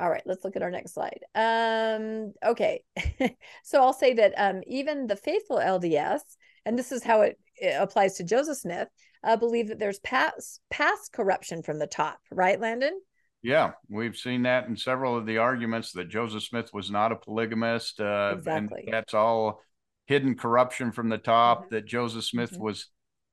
all 0.00 0.10
right, 0.10 0.22
let's 0.24 0.44
look 0.44 0.56
at 0.56 0.62
our 0.62 0.70
next 0.70 0.94
slide. 0.94 1.20
Um, 1.34 2.32
okay, 2.44 2.82
so 3.64 3.82
I'll 3.82 3.92
say 3.92 4.14
that 4.14 4.32
um, 4.36 4.62
even 4.66 5.06
the 5.06 5.16
faithful 5.16 5.58
LDS, 5.58 6.20
and 6.64 6.78
this 6.78 6.90
is 6.90 7.04
how 7.04 7.20
it, 7.20 7.38
it 7.56 7.76
applies 7.78 8.14
to 8.16 8.24
Joseph 8.24 8.58
Smith, 8.58 8.88
uh, 9.22 9.36
believe 9.36 9.68
that 9.68 9.78
there's 9.78 9.98
past 10.00 10.60
past 10.70 11.12
corruption 11.12 11.62
from 11.62 11.78
the 11.78 11.86
top, 11.86 12.18
right, 12.30 12.58
Landon? 12.58 12.98
Yeah, 13.42 13.72
we've 13.88 14.16
seen 14.16 14.42
that 14.42 14.68
in 14.68 14.76
several 14.76 15.16
of 15.16 15.26
the 15.26 15.38
arguments 15.38 15.92
that 15.92 16.08
Joseph 16.08 16.42
Smith 16.42 16.70
was 16.72 16.90
not 16.90 17.12
a 17.12 17.16
polygamist. 17.16 18.00
Uh, 18.00 18.34
exactly. 18.36 18.84
And 18.84 18.94
that's 18.94 19.14
all 19.14 19.62
hidden 20.06 20.34
corruption 20.34 20.92
from 20.92 21.08
the 21.08 21.18
top. 21.18 21.64
Mm-hmm. 21.64 21.74
That 21.74 21.86
Joseph 21.86 22.24
Smith 22.24 22.52
mm-hmm. 22.52 22.62
was 22.62 22.86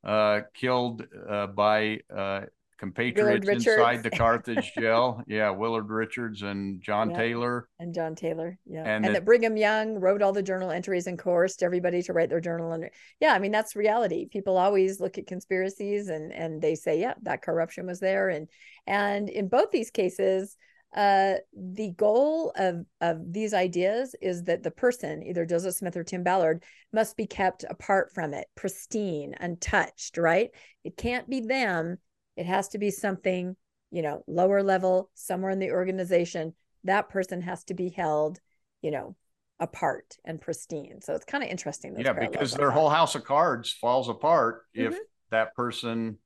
uh, 0.06 0.42
killed 0.54 1.04
uh, 1.30 1.48
by 1.48 2.00
uh, 2.16 2.42
compatriots 2.78 3.48
inside 3.48 4.04
the 4.04 4.10
Carthage 4.18 4.74
jail. 4.74 5.22
Yeah, 5.28 5.50
Willard 5.50 5.90
Richards 5.90 6.42
and 6.42 6.82
John 6.82 7.12
yeah. 7.12 7.18
Taylor. 7.18 7.70
And 7.80 7.94
John 7.94 8.16
Taylor. 8.16 8.58
Yeah. 8.66 8.82
And, 8.82 8.90
and 8.90 9.06
that, 9.06 9.14
that 9.14 9.26
Brigham 9.26 9.58
Young 9.58 10.00
wrote 10.00 10.22
all 10.22 10.34
the 10.34 10.44
journal 10.44 10.72
entries 10.72 11.08
and 11.08 11.18
coerced 11.18 11.64
everybody 11.64 12.02
to 12.04 12.14
write 12.14 12.30
their 12.30 12.42
journal. 12.42 12.72
And 12.72 12.90
yeah, 13.20 13.34
I 13.34 13.40
mean, 13.40 13.52
that's 13.52 13.76
reality. 13.76 14.28
People 14.28 14.58
always 14.58 15.00
look 15.00 15.18
at 15.18 15.28
conspiracies 15.28 16.10
and 16.10 16.32
and 16.32 16.62
they 16.62 16.76
say, 16.76 17.00
yeah, 17.00 17.14
that 17.24 17.42
corruption 17.42 17.86
was 17.86 18.00
there. 18.00 18.30
And 18.30 18.48
and 18.86 19.30
in 19.30 19.48
both 19.48 19.72
these 19.72 19.92
cases, 19.92 20.56
uh, 20.96 21.36
the 21.54 21.92
goal 21.92 22.52
of 22.56 22.86
of 23.02 23.34
these 23.34 23.54
ideas 23.54 24.16
is 24.22 24.44
that 24.44 24.64
the 24.64 24.72
person, 24.72 25.22
either 25.24 25.46
Joseph 25.46 25.76
Smith 25.76 25.98
or 25.98 26.04
Tim 26.04 26.24
Ballard, 26.24 26.64
must 26.94 27.18
be 27.18 27.28
kept 27.28 27.66
apart 27.70 28.12
from 28.14 28.34
it, 28.34 28.48
pristine, 28.56 29.36
untouched, 29.40 30.18
right? 30.18 30.50
It 30.84 30.96
can't 30.98 31.30
be 31.30 31.42
them 31.42 31.98
it 32.38 32.46
has 32.46 32.70
to 32.70 32.78
be 32.78 32.92
something, 32.92 33.56
you 33.92 34.02
know, 34.02 34.24
lower 34.28 34.64
level, 34.64 35.10
somewhere 35.16 35.52
in 35.52 35.60
the 35.60 35.72
organization. 35.72 36.54
That 36.84 37.10
person 37.10 37.42
has 37.42 37.64
to 37.66 37.74
be 37.74 37.90
held, 37.90 38.40
you 38.82 38.92
know, 38.92 39.16
apart 39.60 40.16
and 40.24 40.40
pristine. 40.40 41.02
So 41.02 41.16
it's 41.16 41.26
kind 41.26 41.44
of 41.44 41.50
interesting. 41.50 41.96
Yeah, 41.98 42.14
because 42.14 42.54
their 42.54 42.72
whole 42.72 42.90
house 42.90 43.16
of 43.16 43.26
cards 43.26 43.72
falls 43.72 44.08
apart 44.08 44.62
mm-hmm. 44.78 44.94
if 44.94 45.00
that 45.32 45.56
person 45.56 46.20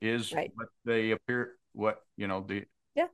is 0.00 0.32
right. 0.32 0.50
what 0.54 0.68
they 0.84 1.10
appear, 1.10 1.56
what, 1.74 2.00
you 2.16 2.26
know, 2.26 2.44
the, 2.48 2.64
yeah, 2.94 3.08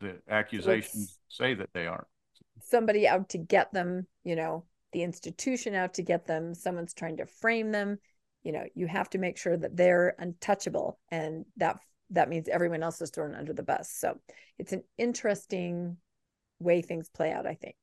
the 0.00 0.16
accusations 0.28 1.18
so 1.28 1.44
say 1.44 1.54
that 1.54 1.70
they 1.72 1.86
aren't. 1.86 2.06
Somebody 2.62 3.06
out 3.06 3.28
to 3.30 3.38
get 3.38 3.72
them, 3.72 4.06
you 4.24 4.34
know, 4.34 4.64
the 4.92 5.02
institution 5.02 5.74
out 5.74 5.94
to 5.94 6.02
get 6.02 6.26
them, 6.26 6.54
someone's 6.54 6.94
trying 6.94 7.18
to 7.18 7.26
frame 7.26 7.70
them 7.70 7.98
you 8.44 8.52
know 8.52 8.64
you 8.74 8.86
have 8.86 9.10
to 9.10 9.18
make 9.18 9.36
sure 9.38 9.56
that 9.56 9.76
they're 9.76 10.14
untouchable 10.18 10.98
and 11.10 11.44
that 11.56 11.78
that 12.10 12.28
means 12.28 12.48
everyone 12.48 12.82
else 12.82 13.00
is 13.00 13.10
thrown 13.10 13.34
under 13.34 13.52
the 13.52 13.62
bus. 13.62 13.90
So 13.90 14.20
it's 14.58 14.72
an 14.72 14.84
interesting 14.98 15.96
way 16.60 16.82
things 16.82 17.08
play 17.08 17.32
out 17.32 17.46
i 17.46 17.54
think. 17.54 17.74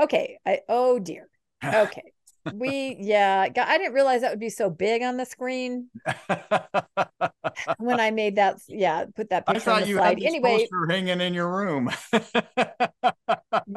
Okay 0.00 0.38
i 0.46 0.60
oh 0.68 0.98
dear. 0.98 1.28
Okay 1.64 2.12
we 2.54 2.96
yeah 3.00 3.46
i 3.56 3.78
didn't 3.78 3.92
realize 3.92 4.20
that 4.20 4.30
would 4.30 4.40
be 4.40 4.50
so 4.50 4.70
big 4.70 5.02
on 5.02 5.16
the 5.16 5.24
screen 5.24 5.88
when 7.78 8.00
i 8.00 8.10
made 8.10 8.36
that 8.36 8.56
yeah 8.68 9.04
put 9.14 9.30
that 9.30 9.46
picture 9.46 9.56
I 9.56 9.64
thought 9.64 9.76
on 9.76 9.82
the 9.82 9.88
you 9.88 9.96
slide. 9.96 10.18
had 10.18 10.26
anyway 10.26 10.66
hanging 10.88 11.20
in 11.20 11.34
your 11.34 11.50
room 11.50 11.90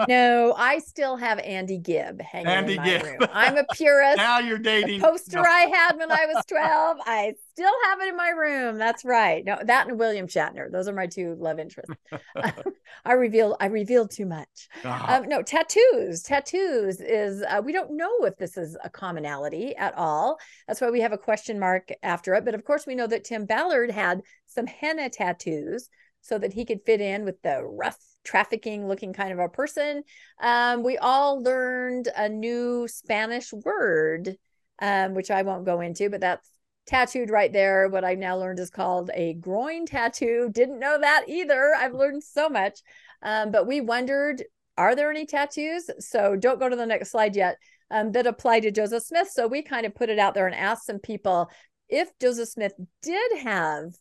no 0.07 0.53
i 0.57 0.79
still 0.79 1.17
have 1.17 1.39
andy 1.39 1.77
gibb 1.77 2.21
hanging 2.21 2.47
andy 2.47 2.73
in 2.73 2.77
my 2.77 2.85
gibb. 2.85 3.03
room 3.03 3.19
i'm 3.33 3.57
a 3.57 3.65
purist 3.73 4.17
now 4.17 4.39
you're 4.39 4.57
dating 4.57 4.99
the 4.99 5.07
poster 5.07 5.37
no. 5.37 5.43
i 5.43 5.61
had 5.61 5.97
when 5.97 6.11
i 6.11 6.25
was 6.25 6.43
12 6.47 6.97
i 7.05 7.33
still 7.51 7.71
have 7.85 8.01
it 8.01 8.09
in 8.09 8.17
my 8.17 8.29
room. 8.29 8.77
That's 8.77 9.03
right. 9.05 9.43
No, 9.45 9.57
that 9.63 9.87
and 9.87 9.99
William 9.99 10.27
Shatner. 10.27 10.71
Those 10.71 10.87
are 10.87 10.93
my 10.93 11.07
two 11.07 11.35
love 11.39 11.59
interests. 11.59 11.93
I 13.05 13.13
reveal 13.13 13.57
I 13.59 13.67
revealed 13.67 14.11
too 14.11 14.25
much. 14.25 14.67
Uh-huh. 14.83 15.15
Um, 15.15 15.29
no, 15.29 15.41
tattoos. 15.41 16.23
Tattoos 16.23 17.01
is 17.01 17.43
uh, 17.43 17.61
we 17.63 17.73
don't 17.73 17.95
know 17.95 18.25
if 18.25 18.37
this 18.37 18.57
is 18.57 18.77
a 18.83 18.89
commonality 18.89 19.75
at 19.75 19.93
all. 19.97 20.37
That's 20.67 20.81
why 20.81 20.89
we 20.89 21.01
have 21.01 21.13
a 21.13 21.17
question 21.17 21.59
mark 21.59 21.89
after 22.03 22.33
it. 22.35 22.45
But 22.45 22.55
of 22.55 22.63
course, 22.63 22.85
we 22.85 22.95
know 22.95 23.07
that 23.07 23.23
Tim 23.23 23.45
Ballard 23.45 23.91
had 23.91 24.21
some 24.45 24.67
henna 24.67 25.09
tattoos 25.09 25.89
so 26.21 26.37
that 26.37 26.53
he 26.53 26.65
could 26.65 26.81
fit 26.85 27.01
in 27.01 27.23
with 27.23 27.41
the 27.41 27.63
rough 27.63 27.97
trafficking 28.23 28.87
looking 28.87 29.13
kind 29.13 29.31
of 29.31 29.39
a 29.39 29.49
person. 29.49 30.03
Um, 30.41 30.83
we 30.83 30.97
all 30.97 31.41
learned 31.41 32.09
a 32.15 32.29
new 32.29 32.87
Spanish 32.87 33.51
word, 33.53 34.35
um, 34.81 35.13
which 35.13 35.31
I 35.31 35.43
won't 35.43 35.65
go 35.65 35.81
into, 35.81 36.09
but 36.09 36.21
that's 36.21 36.49
tattooed 36.89 37.29
right 37.29 37.53
there. 37.53 37.87
What 37.87 38.03
I 38.03 38.15
now 38.15 38.37
learned 38.37 38.59
is 38.59 38.71
called 38.71 39.11
a 39.13 39.35
groin 39.35 39.85
tattoo. 39.85 40.49
Didn't 40.51 40.79
know 40.79 40.97
that 40.99 41.25
either. 41.27 41.73
I've 41.77 41.93
learned 41.93 42.23
so 42.23 42.49
much. 42.49 42.79
Um, 43.21 43.51
but 43.51 43.67
we 43.67 43.79
wondered, 43.79 44.43
are 44.77 44.95
there 44.95 45.11
any 45.11 45.25
tattoos? 45.25 45.89
So 45.99 46.35
don't 46.35 46.59
go 46.59 46.67
to 46.67 46.75
the 46.75 46.85
next 46.85 47.11
slide 47.11 47.35
yet. 47.35 47.57
Um, 47.91 48.11
that 48.11 48.27
apply 48.27 48.59
to 48.61 48.71
Joseph 48.71 49.03
Smith. 49.03 49.29
So 49.31 49.47
we 49.47 49.61
kind 49.61 49.85
of 49.85 49.95
put 49.95 50.09
it 50.09 50.19
out 50.19 50.33
there 50.33 50.45
and 50.45 50.55
asked 50.55 50.85
some 50.85 50.99
people 50.99 51.49
if 51.89 52.09
Joseph 52.19 52.49
Smith 52.49 52.73
did 53.01 53.39
have 53.41 53.93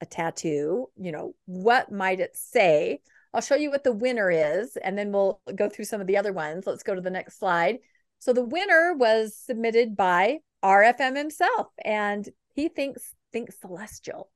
a 0.00 0.06
tattoo, 0.06 0.88
you 0.96 1.12
know, 1.12 1.34
what 1.46 1.90
might 1.92 2.20
it 2.20 2.36
say? 2.36 3.00
I'll 3.32 3.40
show 3.40 3.54
you 3.54 3.70
what 3.70 3.84
the 3.84 3.92
winner 3.92 4.30
is, 4.30 4.76
and 4.76 4.98
then 4.98 5.12
we'll 5.12 5.40
go 5.54 5.68
through 5.68 5.84
some 5.84 6.00
of 6.00 6.06
the 6.06 6.16
other 6.16 6.32
ones. 6.32 6.66
Let's 6.66 6.82
go 6.82 6.94
to 6.94 7.00
the 7.00 7.10
next 7.10 7.38
slide. 7.38 7.78
So 8.18 8.32
the 8.32 8.44
winner 8.44 8.94
was 8.94 9.36
submitted 9.36 9.96
by 9.96 10.38
RFM 10.62 11.16
himself, 11.16 11.68
and 11.84 12.28
he 12.54 12.68
thinks 12.68 13.14
thinks 13.32 13.60
celestial 13.60 14.30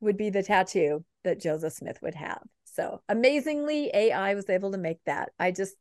would 0.00 0.16
be 0.16 0.30
the 0.30 0.42
tattoo 0.42 1.04
that 1.24 1.40
Joseph 1.40 1.72
Smith 1.72 1.98
would 2.02 2.14
have. 2.14 2.42
So 2.64 3.02
amazingly, 3.08 3.90
AI 3.92 4.34
was 4.34 4.48
able 4.50 4.72
to 4.72 4.78
make 4.78 4.98
that. 5.06 5.30
I 5.38 5.50
just 5.50 5.74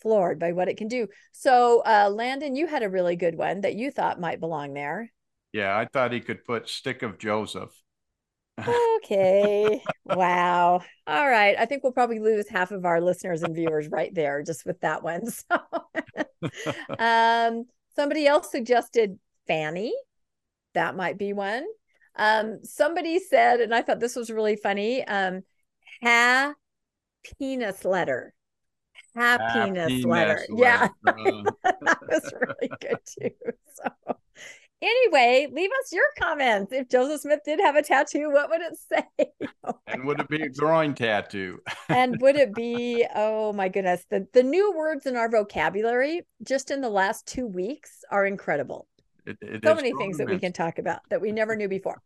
floored 0.00 0.38
by 0.38 0.52
what 0.52 0.68
it 0.68 0.76
can 0.76 0.88
do. 0.88 1.08
So 1.32 1.82
uh, 1.86 2.10
Landon, 2.12 2.56
you 2.56 2.66
had 2.66 2.82
a 2.82 2.90
really 2.90 3.16
good 3.16 3.36
one 3.36 3.62
that 3.62 3.74
you 3.74 3.90
thought 3.90 4.20
might 4.20 4.40
belong 4.40 4.74
there. 4.74 5.10
Yeah, 5.52 5.76
I 5.76 5.86
thought 5.86 6.12
he 6.12 6.20
could 6.20 6.44
put 6.44 6.68
stick 6.68 7.02
of 7.02 7.18
Joseph. 7.18 7.72
okay. 8.58 9.82
wow. 10.04 10.82
All 11.06 11.28
right. 11.28 11.56
I 11.58 11.66
think 11.66 11.82
we'll 11.82 11.92
probably 11.92 12.20
lose 12.20 12.48
half 12.48 12.70
of 12.70 12.84
our 12.84 13.00
listeners 13.00 13.42
and 13.42 13.54
viewers 13.54 13.88
right 13.88 14.14
there 14.14 14.42
just 14.42 14.66
with 14.66 14.80
that 14.80 15.02
one. 15.02 15.22
So 15.50 15.58
um 16.98 17.64
Somebody 17.94 18.26
else 18.26 18.50
suggested 18.50 19.18
Fanny. 19.46 19.94
That 20.74 20.96
might 20.96 21.18
be 21.18 21.32
one. 21.32 21.66
Um, 22.16 22.60
somebody 22.62 23.18
said, 23.18 23.60
and 23.60 23.74
I 23.74 23.82
thought 23.82 24.00
this 24.00 24.16
was 24.16 24.30
really 24.30 24.56
funny, 24.56 25.04
um, 25.04 25.42
ha 26.02 26.54
penis 27.38 27.84
letter. 27.84 28.34
Ha, 29.16 29.38
penis, 29.52 30.04
letter. 30.04 30.06
letter. 30.06 30.46
Yeah. 30.56 30.88
that 31.04 31.98
was 32.08 32.32
really 32.32 32.70
good 32.80 32.98
too. 33.06 33.30
So 33.74 34.16
anyway, 34.82 35.48
leave 35.50 35.70
us 35.80 35.92
your 35.92 36.04
comments. 36.20 36.72
If 36.72 36.88
Joseph 36.88 37.22
Smith 37.22 37.40
did 37.44 37.60
have 37.60 37.76
a 37.76 37.82
tattoo, 37.82 38.30
what 38.32 38.50
would 38.50 38.60
it 38.60 38.76
say? 38.76 39.30
Oh 39.64 39.78
and 39.86 40.04
would 40.04 40.16
God. 40.16 40.24
it 40.24 40.28
be 40.28 40.42
a 40.42 40.48
groin 40.48 40.92
tattoo? 40.92 41.60
and 41.88 42.16
would 42.20 42.34
it 42.34 42.52
be, 42.52 43.06
oh 43.14 43.52
my 43.52 43.68
goodness, 43.68 44.04
the, 44.10 44.26
the 44.32 44.42
new 44.42 44.72
words 44.76 45.06
in 45.06 45.14
our 45.14 45.30
vocabulary 45.30 46.26
just 46.44 46.72
in 46.72 46.80
the 46.80 46.88
last 46.88 47.28
two 47.28 47.46
weeks 47.46 48.00
are 48.10 48.26
incredible. 48.26 48.88
It, 49.24 49.38
it 49.40 49.60
so 49.64 49.76
many 49.76 49.92
things 49.94 50.18
that 50.18 50.28
we 50.28 50.40
can 50.40 50.52
talk 50.52 50.80
about 50.80 50.98
that 51.10 51.20
we 51.20 51.30
never 51.30 51.54
knew 51.54 51.68
before. 51.68 52.02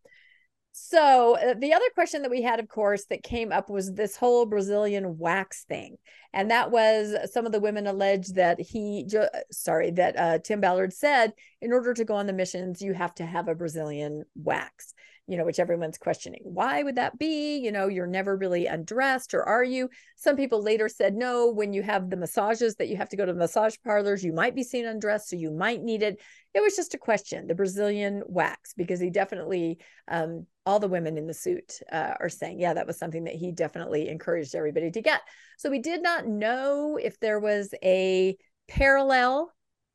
So 0.79 1.39
uh, 1.39 1.55
the 1.59 1.73
other 1.73 1.87
question 1.95 2.21
that 2.21 2.31
we 2.31 2.43
had, 2.43 2.61
of 2.61 2.69
course, 2.69 3.07
that 3.07 3.23
came 3.23 3.51
up 3.51 3.71
was 3.71 3.95
this 3.95 4.15
whole 4.15 4.45
Brazilian 4.45 5.17
wax 5.17 5.65
thing, 5.65 5.97
and 6.35 6.51
that 6.51 6.71
was 6.71 7.17
some 7.33 7.47
of 7.47 7.53
the 7.53 7.61
women 7.61 7.87
alleged 7.87 8.35
that 8.35 8.61
he, 8.61 9.09
sorry, 9.51 9.91
that 9.93 10.19
uh, 10.19 10.39
Tim 10.39 10.61
Ballard 10.61 10.93
said, 10.93 11.33
in 11.63 11.73
order 11.73 11.95
to 11.95 12.05
go 12.05 12.15
on 12.15 12.27
the 12.27 12.35
missions, 12.35 12.83
you 12.83 12.93
have 12.93 13.15
to 13.15 13.25
have 13.25 13.49
a 13.49 13.55
Brazilian 13.55 14.25
wax 14.35 14.93
you 15.29 15.37
know, 15.37 15.45
which 15.45 15.59
everyone's 15.59 15.99
questioning. 15.99 16.41
Why 16.45 16.83
would 16.83 16.97
that 16.97 17.19
be? 17.19 17.59
You 17.59 17.73
know, 17.73 17.89
you're 17.89 18.07
never 18.07 18.37
really 18.37 18.67
undressed, 18.67 19.35
or 19.35 19.43
are 19.43 19.65
you? 19.65 19.91
Some 20.15 20.37
people 20.37 20.63
later 20.63 20.89
said, 20.89 21.15
no, 21.15 21.51
when 21.51 21.73
you 21.73 21.83
have 21.83 22.11
the 22.11 22.17
massages 22.17 22.77
that 22.77 22.89
you 22.89 22.97
have 22.97 23.09
to 23.09 23.17
go 23.17 23.27
to 23.27 23.33
the 23.33 23.39
massage 23.39 23.75
parlors, 23.85 24.25
you 24.25 24.33
might 24.33 24.55
be 24.55 24.63
seen 24.63 24.87
undressed, 24.87 25.31
so 25.31 25.37
you 25.37 25.51
might 25.51 25.83
need 25.83 26.03
it. 26.03 26.21
It 26.55 26.63
was 26.63 26.77
just 26.77 26.95
a 26.95 26.99
question, 26.99 27.49
the 27.49 27.57
Brazilian 27.57 28.23
wax, 28.27 28.73
because 28.77 29.01
he 29.01 29.11
definitely, 29.11 29.79
um, 30.07 30.47
all 30.67 30.81
the 30.81 30.89
women 30.89 31.17
in 31.17 31.29
the 31.29 31.35
suit 31.35 31.81
uh, 31.93 32.15
are 32.19 32.29
saying, 32.29 32.59
yeah, 32.59 32.75
that 32.75 32.87
was 32.87 32.99
something 32.99 33.25
that 33.25 33.35
he 33.35 33.53
definitely 33.53 34.09
encouraged 34.09 34.55
everybody 34.55 34.91
to 34.91 35.01
get. 35.01 35.21
So 35.57 35.71
we 35.71 35.79
did 35.79 36.03
not 36.03 36.27
know 36.27 36.99
if 37.01 37.19
there 37.21 37.39
was 37.39 37.73
a 37.85 38.37
parallel 38.69 39.53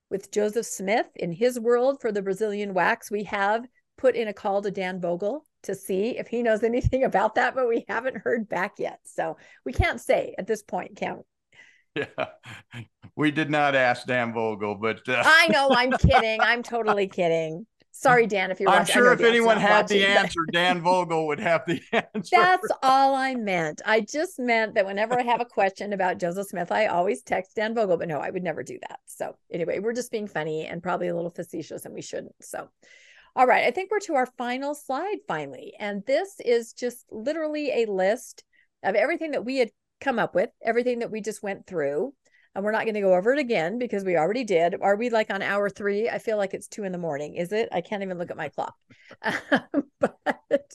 with 0.09 0.31
Joseph 0.31 0.65
Smith 0.65 1.07
in 1.15 1.31
his 1.31 1.59
world 1.59 1.99
for 2.01 2.11
the 2.11 2.21
Brazilian 2.21 2.73
wax. 2.73 3.11
We 3.11 3.25
have 3.25 3.65
put 3.97 4.15
in 4.15 4.29
a 4.29 4.33
call 4.33 4.61
to 4.61 4.71
Dan 4.71 5.01
Vogel 5.01 5.45
to 5.63 5.75
see 5.75 6.17
if 6.17 6.27
he 6.27 6.41
knows 6.41 6.63
anything 6.63 7.03
about 7.03 7.35
that, 7.35 7.53
but 7.53 7.67
we 7.67 7.85
haven't 7.89 8.17
heard 8.17 8.47
back 8.47 8.75
yet. 8.79 8.99
So 9.03 9.37
we 9.65 9.73
can't 9.73 9.99
say 9.99 10.35
at 10.37 10.47
this 10.47 10.63
point, 10.63 10.95
can 10.95 11.17
we? 11.17 11.23
Yeah, 11.93 12.85
we 13.17 13.31
did 13.31 13.49
not 13.49 13.75
ask 13.75 14.07
Dan 14.07 14.33
Vogel, 14.33 14.75
but 14.75 15.01
uh... 15.09 15.21
I 15.25 15.47
know 15.49 15.71
I'm 15.75 15.91
kidding. 15.91 16.39
I'm 16.41 16.63
totally 16.63 17.07
kidding. 17.07 17.67
Sorry, 18.01 18.25
Dan, 18.25 18.49
if 18.49 18.59
you're 18.59 18.69
I'm 18.69 18.85
sure 18.85 19.13
if 19.13 19.21
anyone 19.21 19.57
had 19.57 19.83
watching, 19.83 19.99
the 19.99 20.07
answer, 20.07 20.41
Dan 20.51 20.81
Vogel 20.81 21.27
would 21.27 21.39
have 21.39 21.63
the 21.67 21.81
answer. 21.93 22.35
That's 22.35 22.67
all 22.81 23.13
I 23.13 23.35
meant. 23.35 23.81
I 23.85 24.01
just 24.01 24.39
meant 24.39 24.73
that 24.73 24.85
whenever 24.85 25.19
I 25.19 25.23
have 25.23 25.39
a 25.39 25.45
question 25.45 25.93
about 25.93 26.17
Joseph 26.17 26.47
Smith, 26.47 26.71
I 26.71 26.87
always 26.87 27.21
text 27.21 27.55
Dan 27.55 27.75
Vogel, 27.75 27.97
but 27.97 28.07
no, 28.07 28.17
I 28.17 28.31
would 28.31 28.43
never 28.43 28.63
do 28.63 28.79
that. 28.89 28.99
So 29.05 29.35
anyway, 29.51 29.79
we're 29.79 29.93
just 29.93 30.11
being 30.11 30.27
funny 30.27 30.65
and 30.65 30.81
probably 30.81 31.09
a 31.09 31.15
little 31.15 31.29
facetious, 31.29 31.85
and 31.85 31.93
we 31.93 32.01
shouldn't. 32.01 32.33
So 32.41 32.69
all 33.35 33.47
right, 33.47 33.65
I 33.65 33.71
think 33.71 33.91
we're 33.91 33.99
to 34.01 34.15
our 34.15 34.25
final 34.25 34.75
slide 34.75 35.17
finally. 35.27 35.73
And 35.79 36.03
this 36.05 36.39
is 36.43 36.73
just 36.73 37.05
literally 37.11 37.83
a 37.83 37.91
list 37.91 38.43
of 38.83 38.95
everything 38.95 39.31
that 39.31 39.45
we 39.45 39.57
had 39.57 39.69
come 40.01 40.19
up 40.19 40.35
with, 40.35 40.49
everything 40.61 40.99
that 40.99 41.11
we 41.11 41.21
just 41.21 41.41
went 41.41 41.65
through. 41.65 42.13
And 42.53 42.63
we're 42.63 42.71
not 42.71 42.83
going 42.83 42.95
to 42.95 43.01
go 43.01 43.15
over 43.15 43.33
it 43.33 43.39
again 43.39 43.79
because 43.79 44.03
we 44.03 44.17
already 44.17 44.43
did. 44.43 44.75
Are 44.81 44.97
we 44.97 45.09
like 45.09 45.31
on 45.31 45.41
hour 45.41 45.69
three? 45.69 46.09
I 46.09 46.19
feel 46.19 46.37
like 46.37 46.53
it's 46.53 46.67
two 46.67 46.83
in 46.83 46.91
the 46.91 46.97
morning. 46.97 47.35
Is 47.35 47.51
it? 47.51 47.69
I 47.71 47.81
can't 47.81 48.03
even 48.03 48.17
look 48.17 48.29
at 48.29 48.37
my 48.37 48.49
clock. 48.49 48.75
but 49.99 50.71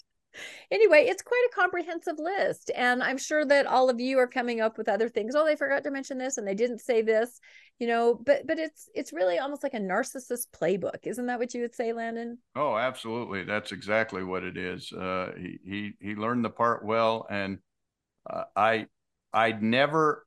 anyway, 0.71 1.07
it's 1.09 1.23
quite 1.23 1.47
a 1.51 1.55
comprehensive 1.55 2.19
list. 2.19 2.71
And 2.75 3.03
I'm 3.03 3.19
sure 3.19 3.45
that 3.45 3.67
all 3.67 3.91
of 3.91 4.01
you 4.01 4.19
are 4.19 4.27
coming 4.27 4.61
up 4.61 4.79
with 4.79 4.89
other 4.89 5.09
things. 5.09 5.35
Oh, 5.35 5.45
they 5.45 5.57
forgot 5.57 5.85
to 5.85 5.91
mention 5.91 6.19
this 6.19 6.39
and 6.39 6.47
they 6.47 6.55
didn't 6.55 6.81
say 6.81 7.03
this, 7.03 7.41
you 7.79 7.87
know, 7.87 8.21
but 8.25 8.47
but 8.47 8.59
it's 8.59 8.89
it's 8.95 9.13
really 9.13 9.39
almost 9.39 9.63
like 9.63 9.75
a 9.75 9.79
narcissist 9.79 10.49
playbook. 10.59 11.05
Isn't 11.05 11.27
that 11.27 11.39
what 11.39 11.55
you 11.55 11.63
would 11.63 11.75
say, 11.75 11.93
Landon? 11.93 12.39
Oh, 12.55 12.77
absolutely. 12.77 13.45
That's 13.45 13.73
exactly 13.73 14.25
what 14.25 14.45
it 14.45 14.57
is. 14.57 14.93
Uh, 14.93 15.33
he 15.37 15.59
he 15.65 15.93
he 16.01 16.15
learned 16.15 16.45
the 16.45 16.51
part 16.51 16.85
well 16.85 17.27
and 17.31 17.59
uh, 18.29 18.45
I 18.55 18.87
I 19.33 19.53
never 19.53 20.26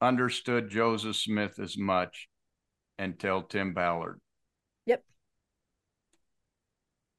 understood 0.00 0.70
Joseph 0.70 1.16
Smith 1.16 1.58
as 1.58 1.76
much 1.76 2.28
until 2.98 3.42
Tim 3.42 3.74
Ballard. 3.74 4.20
Yep. 4.86 5.04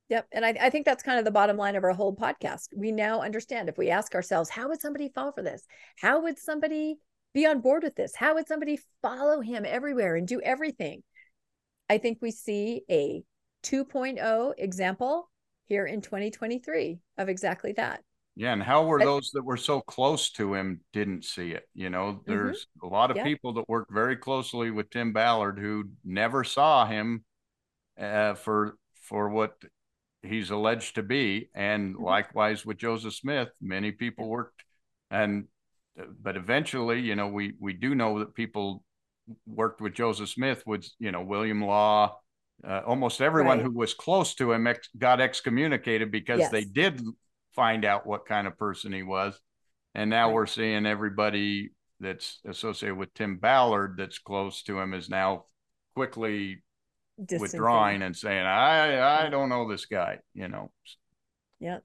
Yep. 0.09 0.27
And 0.31 0.45
I, 0.45 0.57
I 0.61 0.69
think 0.69 0.85
that's 0.85 1.03
kind 1.03 1.19
of 1.19 1.25
the 1.25 1.31
bottom 1.31 1.57
line 1.57 1.75
of 1.75 1.83
our 1.83 1.93
whole 1.93 2.15
podcast. 2.15 2.67
We 2.75 2.91
now 2.91 3.21
understand 3.21 3.69
if 3.69 3.77
we 3.77 3.89
ask 3.89 4.15
ourselves, 4.15 4.49
how 4.49 4.69
would 4.69 4.81
somebody 4.81 5.09
fall 5.09 5.31
for 5.31 5.41
this? 5.41 5.65
How 5.97 6.21
would 6.21 6.39
somebody 6.39 6.97
be 7.33 7.45
on 7.45 7.61
board 7.61 7.83
with 7.83 7.95
this? 7.95 8.15
How 8.15 8.33
would 8.35 8.47
somebody 8.47 8.79
follow 9.01 9.41
him 9.41 9.65
everywhere 9.65 10.15
and 10.15 10.27
do 10.27 10.41
everything? 10.41 11.03
I 11.89 11.97
think 11.97 12.19
we 12.21 12.31
see 12.31 12.83
a 12.89 13.23
2.0 13.63 14.53
example 14.57 15.29
here 15.65 15.85
in 15.85 16.01
2023 16.01 16.99
of 17.17 17.29
exactly 17.29 17.73
that. 17.73 18.03
Yeah, 18.39 18.53
and 18.53 18.63
how 18.63 18.85
were 18.85 18.99
those 18.99 19.31
that 19.31 19.43
were 19.43 19.57
so 19.57 19.81
close 19.81 20.31
to 20.31 20.53
him 20.53 20.79
didn't 20.93 21.25
see 21.25 21.51
it? 21.51 21.67
You 21.73 21.89
know, 21.89 22.13
mm-hmm. 22.13 22.31
there's 22.31 22.67
mm-hmm. 22.77 22.87
a 22.87 22.89
lot 22.89 23.11
of 23.11 23.17
yeah. 23.17 23.25
people 23.25 23.51
that 23.55 23.67
work 23.67 23.89
very 23.91 24.15
closely 24.15 24.71
with 24.71 24.89
Tim 24.89 25.11
Ballard 25.11 25.59
who 25.59 25.89
never 26.05 26.45
saw 26.45 26.85
him 26.85 27.25
uh, 27.99 28.35
for 28.35 28.77
for 29.01 29.27
what 29.27 29.61
he's 30.23 30.51
alleged 30.51 30.95
to 30.95 31.03
be, 31.03 31.49
and 31.53 31.95
mm-hmm. 31.95 32.03
likewise 32.05 32.65
with 32.65 32.77
Joseph 32.77 33.13
Smith, 33.13 33.49
many 33.59 33.91
people 33.91 34.29
worked, 34.29 34.63
and 35.11 35.49
but 36.21 36.37
eventually, 36.37 37.01
you 37.01 37.17
know, 37.17 37.27
we 37.27 37.55
we 37.59 37.73
do 37.73 37.93
know 37.93 38.19
that 38.19 38.35
people 38.35 38.85
worked 39.45 39.81
with 39.81 39.93
Joseph 39.95 40.29
Smith 40.29 40.63
with 40.65 40.89
you 40.97 41.11
know 41.11 41.23
William 41.23 41.61
Law. 41.61 42.17
Uh, 42.65 42.83
almost 42.87 43.19
everyone 43.19 43.57
right. 43.57 43.65
who 43.65 43.71
was 43.71 43.93
close 43.93 44.33
to 44.35 44.53
him 44.53 44.65
ex- 44.65 44.89
got 44.97 45.19
excommunicated 45.19 46.09
because 46.09 46.39
yes. 46.39 46.51
they 46.51 46.63
did 46.63 47.01
find 47.55 47.85
out 47.85 48.05
what 48.05 48.25
kind 48.25 48.47
of 48.47 48.57
person 48.57 48.91
he 48.93 49.03
was. 49.03 49.39
And 49.95 50.09
now 50.09 50.31
we're 50.31 50.45
seeing 50.45 50.85
everybody 50.85 51.71
that's 51.99 52.39
associated 52.47 52.95
with 52.95 53.13
Tim 53.13 53.37
Ballard 53.37 53.95
that's 53.97 54.19
close 54.19 54.63
to 54.63 54.79
him 54.79 54.93
is 54.93 55.09
now 55.09 55.45
quickly 55.95 56.63
withdrawing 57.17 58.01
and 58.01 58.15
saying, 58.15 58.45
I 58.45 59.25
I 59.25 59.29
don't 59.29 59.49
know 59.49 59.69
this 59.69 59.85
guy, 59.85 60.19
you 60.33 60.47
know. 60.47 60.71
Yeah. 61.59 61.79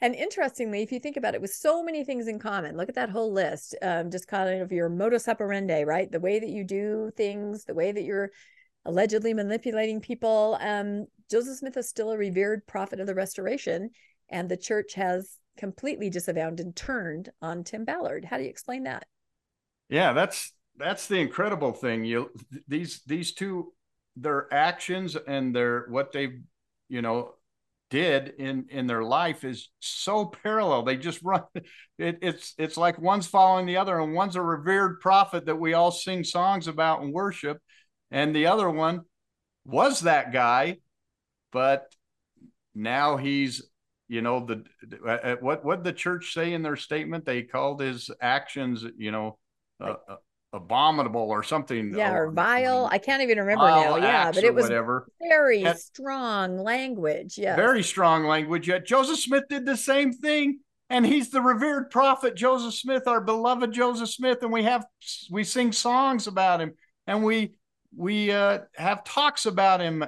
And 0.00 0.14
interestingly, 0.14 0.82
if 0.82 0.92
you 0.92 1.00
think 1.00 1.16
about 1.16 1.34
it, 1.34 1.40
with 1.40 1.54
so 1.54 1.82
many 1.82 2.04
things 2.04 2.28
in 2.28 2.38
common, 2.38 2.76
look 2.76 2.90
at 2.90 2.96
that 2.96 3.08
whole 3.08 3.32
list. 3.32 3.74
Um, 3.80 4.10
just 4.10 4.28
kind 4.28 4.60
of 4.60 4.70
your 4.70 4.90
modus 4.90 5.26
operandi, 5.26 5.84
right? 5.84 6.10
The 6.10 6.20
way 6.20 6.38
that 6.38 6.50
you 6.50 6.64
do 6.64 7.10
things, 7.16 7.64
the 7.64 7.74
way 7.74 7.92
that 7.92 8.02
you're 8.02 8.30
allegedly 8.84 9.32
manipulating 9.32 10.00
people. 10.00 10.58
Um, 10.60 11.06
Joseph 11.30 11.58
Smith 11.58 11.76
is 11.76 11.88
still 11.88 12.10
a 12.10 12.18
revered 12.18 12.66
prophet 12.66 13.00
of 13.00 13.06
the 13.06 13.14
restoration 13.14 13.90
and 14.28 14.48
the 14.48 14.56
church 14.56 14.94
has 14.94 15.38
completely 15.56 16.10
disavowed 16.10 16.60
and 16.60 16.74
turned 16.76 17.30
on 17.40 17.64
Tim 17.64 17.84
Ballard. 17.84 18.24
How 18.24 18.36
do 18.36 18.44
you 18.44 18.50
explain 18.50 18.84
that? 18.84 19.06
Yeah, 19.88 20.12
that's 20.12 20.52
that's 20.76 21.06
the 21.06 21.20
incredible 21.20 21.72
thing. 21.72 22.04
You 22.04 22.30
these 22.68 23.00
these 23.06 23.32
two 23.32 23.72
their 24.16 24.52
actions 24.52 25.16
and 25.16 25.54
their 25.54 25.86
what 25.88 26.12
they 26.12 26.40
you 26.88 27.02
know 27.02 27.34
did 27.90 28.34
in 28.38 28.66
in 28.70 28.86
their 28.86 29.04
life 29.04 29.44
is 29.44 29.70
so 29.80 30.26
parallel. 30.26 30.82
They 30.82 30.96
just 30.96 31.22
run 31.22 31.44
it, 31.98 32.18
it's 32.20 32.54
it's 32.58 32.76
like 32.76 32.98
one's 32.98 33.26
following 33.26 33.66
the 33.66 33.76
other 33.76 33.98
and 34.00 34.14
one's 34.14 34.36
a 34.36 34.42
revered 34.42 35.00
prophet 35.00 35.46
that 35.46 35.56
we 35.56 35.74
all 35.74 35.90
sing 35.90 36.24
songs 36.24 36.68
about 36.68 37.02
and 37.02 37.12
worship 37.12 37.60
and 38.10 38.34
the 38.34 38.46
other 38.46 38.68
one 38.70 39.02
was 39.64 40.00
that 40.00 40.32
guy 40.32 40.76
but 41.52 41.92
now 42.74 43.16
he's 43.16 43.62
you 44.08 44.22
know 44.22 44.44
the 44.44 44.64
uh, 45.04 45.10
uh, 45.10 45.36
what 45.40 45.64
what 45.64 45.84
the 45.84 45.92
church 45.92 46.32
say 46.32 46.52
in 46.52 46.62
their 46.62 46.76
statement? 46.76 47.24
They 47.24 47.42
called 47.42 47.80
his 47.80 48.10
actions 48.20 48.84
you 48.96 49.10
know 49.10 49.38
uh, 49.80 49.94
uh, 50.08 50.16
abominable 50.52 51.20
or 51.20 51.42
something 51.42 51.92
yeah 51.94 52.12
or, 52.14 52.28
or 52.28 52.30
vile. 52.30 52.88
i 52.90 52.98
can't 52.98 53.22
even 53.22 53.36
remember 53.36 53.66
now. 53.66 53.96
Yeah 53.96 54.32
but 54.32 54.42
it 54.42 54.54
was 54.54 54.62
whatever. 54.62 55.06
very 55.20 55.64
strong 55.74 56.58
language 56.58 57.36
yeah 57.36 57.56
very 57.56 57.82
strong 57.82 58.24
language. 58.24 58.68
Yet 58.68 58.86
joseph 58.86 59.18
smith 59.18 59.44
did 59.50 59.66
the 59.66 59.76
same 59.76 60.12
thing 60.12 60.60
and 60.88 61.04
he's 61.04 61.30
the 61.30 61.42
revered 61.42 61.90
prophet 61.90 62.36
joseph 62.36 62.74
smith 62.74 63.06
our 63.06 63.20
beloved 63.20 63.72
joseph 63.72 64.08
smith 64.08 64.42
and 64.42 64.52
we 64.52 64.62
have 64.62 64.86
we 65.30 65.44
sing 65.44 65.72
songs 65.72 66.26
about 66.26 66.60
him 66.60 66.72
and 67.06 67.22
we 67.22 67.54
we 67.94 68.30
uh, 68.30 68.60
have 68.76 69.04
talks 69.04 69.46
about 69.46 69.80
him 69.80 70.04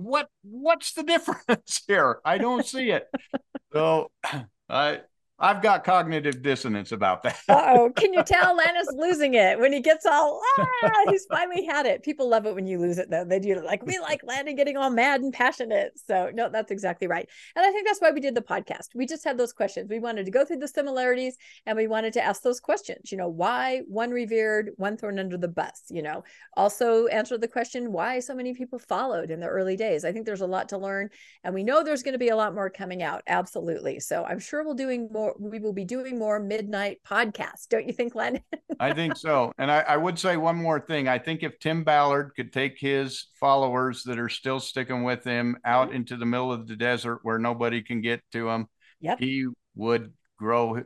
what 0.00 0.28
what's 0.42 0.92
the 0.94 1.02
difference 1.02 1.82
here? 1.88 2.20
I 2.24 2.38
don't 2.38 2.64
see 2.64 2.90
it. 2.90 3.08
so 3.72 4.10
I 4.68 5.00
I've 5.40 5.62
got 5.62 5.84
cognitive 5.84 6.42
dissonance 6.42 6.92
about 6.92 7.22
that. 7.22 7.38
oh, 7.48 7.90
can 7.96 8.12
you 8.12 8.22
tell 8.22 8.54
Landon's 8.56 8.88
losing 8.94 9.34
it 9.34 9.58
when 9.58 9.72
he 9.72 9.80
gets 9.80 10.04
all 10.04 10.42
ah, 10.58 11.04
he's 11.08 11.24
finally 11.26 11.64
had 11.64 11.86
it. 11.86 12.02
People 12.02 12.28
love 12.28 12.44
it 12.44 12.54
when 12.54 12.66
you 12.66 12.78
lose 12.78 12.98
it 12.98 13.10
though. 13.10 13.24
They 13.24 13.38
do 13.38 13.62
like 13.64 13.84
we 13.84 13.98
like 13.98 14.20
Landon 14.22 14.54
getting 14.54 14.76
all 14.76 14.90
mad 14.90 15.22
and 15.22 15.32
passionate. 15.32 15.92
So 16.06 16.30
no, 16.34 16.50
that's 16.50 16.70
exactly 16.70 17.06
right. 17.06 17.28
And 17.56 17.64
I 17.64 17.70
think 17.70 17.86
that's 17.86 18.00
why 18.00 18.10
we 18.10 18.20
did 18.20 18.34
the 18.34 18.42
podcast. 18.42 18.88
We 18.94 19.06
just 19.06 19.24
had 19.24 19.38
those 19.38 19.52
questions. 19.52 19.88
We 19.88 19.98
wanted 19.98 20.26
to 20.26 20.30
go 20.30 20.44
through 20.44 20.58
the 20.58 20.68
similarities 20.68 21.36
and 21.64 21.76
we 21.76 21.86
wanted 21.86 22.12
to 22.14 22.22
ask 22.22 22.42
those 22.42 22.60
questions. 22.60 23.10
You 23.10 23.16
know, 23.16 23.28
why 23.28 23.82
one 23.88 24.10
revered, 24.10 24.70
one 24.76 24.98
thrown 24.98 25.18
under 25.18 25.38
the 25.38 25.48
bus, 25.48 25.84
you 25.88 26.02
know. 26.02 26.22
Also 26.56 27.06
answer 27.06 27.38
the 27.38 27.48
question 27.48 27.92
why 27.92 28.20
so 28.20 28.34
many 28.34 28.52
people 28.52 28.78
followed 28.78 29.30
in 29.30 29.40
the 29.40 29.46
early 29.46 29.76
days. 29.76 30.04
I 30.04 30.12
think 30.12 30.26
there's 30.26 30.42
a 30.42 30.46
lot 30.46 30.68
to 30.70 30.78
learn 30.78 31.08
and 31.44 31.54
we 31.54 31.64
know 31.64 31.82
there's 31.82 32.02
going 32.02 32.12
to 32.12 32.18
be 32.18 32.28
a 32.28 32.36
lot 32.36 32.54
more 32.54 32.68
coming 32.68 33.02
out. 33.02 33.22
Absolutely. 33.26 34.00
So 34.00 34.24
I'm 34.24 34.38
sure 34.38 34.64
we'll 34.64 34.74
doing 34.74 35.08
more 35.10 35.29
more 35.38 35.50
we 35.50 35.58
will 35.58 35.72
be 35.72 35.84
doing 35.84 36.18
more 36.18 36.40
midnight 36.40 36.98
podcasts 37.06 37.68
don't 37.68 37.86
you 37.86 37.92
think 37.92 38.14
len 38.14 38.40
i 38.80 38.92
think 38.92 39.16
so 39.16 39.52
and 39.58 39.70
I, 39.70 39.80
I, 39.80 39.96
would 39.96 40.18
say 40.18 40.36
one 40.36 40.56
more 40.56 40.80
thing 40.80 41.08
i 41.08 41.18
think 41.18 41.42
if 41.42 41.58
tim 41.58 41.84
ballard 41.84 42.32
could 42.34 42.52
take 42.52 42.78
his 42.78 43.26
followers 43.38 44.02
that 44.04 44.18
are 44.18 44.28
still 44.28 44.60
sticking 44.60 45.04
with 45.04 45.24
him 45.24 45.56
out 45.64 45.88
mm-hmm. 45.88 45.96
into 45.96 46.16
the 46.16 46.26
middle 46.26 46.52
of 46.52 46.66
the 46.66 46.76
desert 46.76 47.20
where 47.22 47.38
nobody 47.38 47.82
can 47.82 48.00
get 48.00 48.22
to 48.32 48.48
him 48.48 48.66
yep. 49.00 49.18
he 49.18 49.46
would 49.74 50.12
grow 50.38 50.82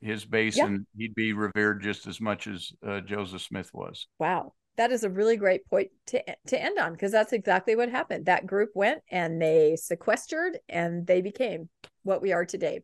his 0.00 0.24
base 0.24 0.56
yep. 0.56 0.66
and 0.66 0.86
he'd 0.96 1.14
be 1.14 1.32
revered 1.32 1.82
just 1.82 2.06
as 2.06 2.20
much 2.20 2.46
as 2.46 2.72
uh, 2.86 3.00
joseph 3.00 3.42
smith 3.42 3.70
was 3.72 4.06
wow 4.18 4.52
that 4.78 4.92
is 4.92 5.02
a 5.02 5.10
really 5.10 5.36
great 5.36 5.66
point 5.66 5.90
to 6.06 6.22
to 6.46 6.62
end 6.62 6.78
on 6.78 6.92
because 6.92 7.12
that's 7.12 7.32
exactly 7.32 7.76
what 7.76 7.90
happened. 7.90 8.26
That 8.26 8.46
group 8.46 8.70
went 8.74 9.02
and 9.10 9.42
they 9.42 9.76
sequestered 9.76 10.58
and 10.68 11.06
they 11.06 11.20
became 11.20 11.68
what 12.04 12.22
we 12.22 12.32
are 12.32 12.46
today. 12.46 12.82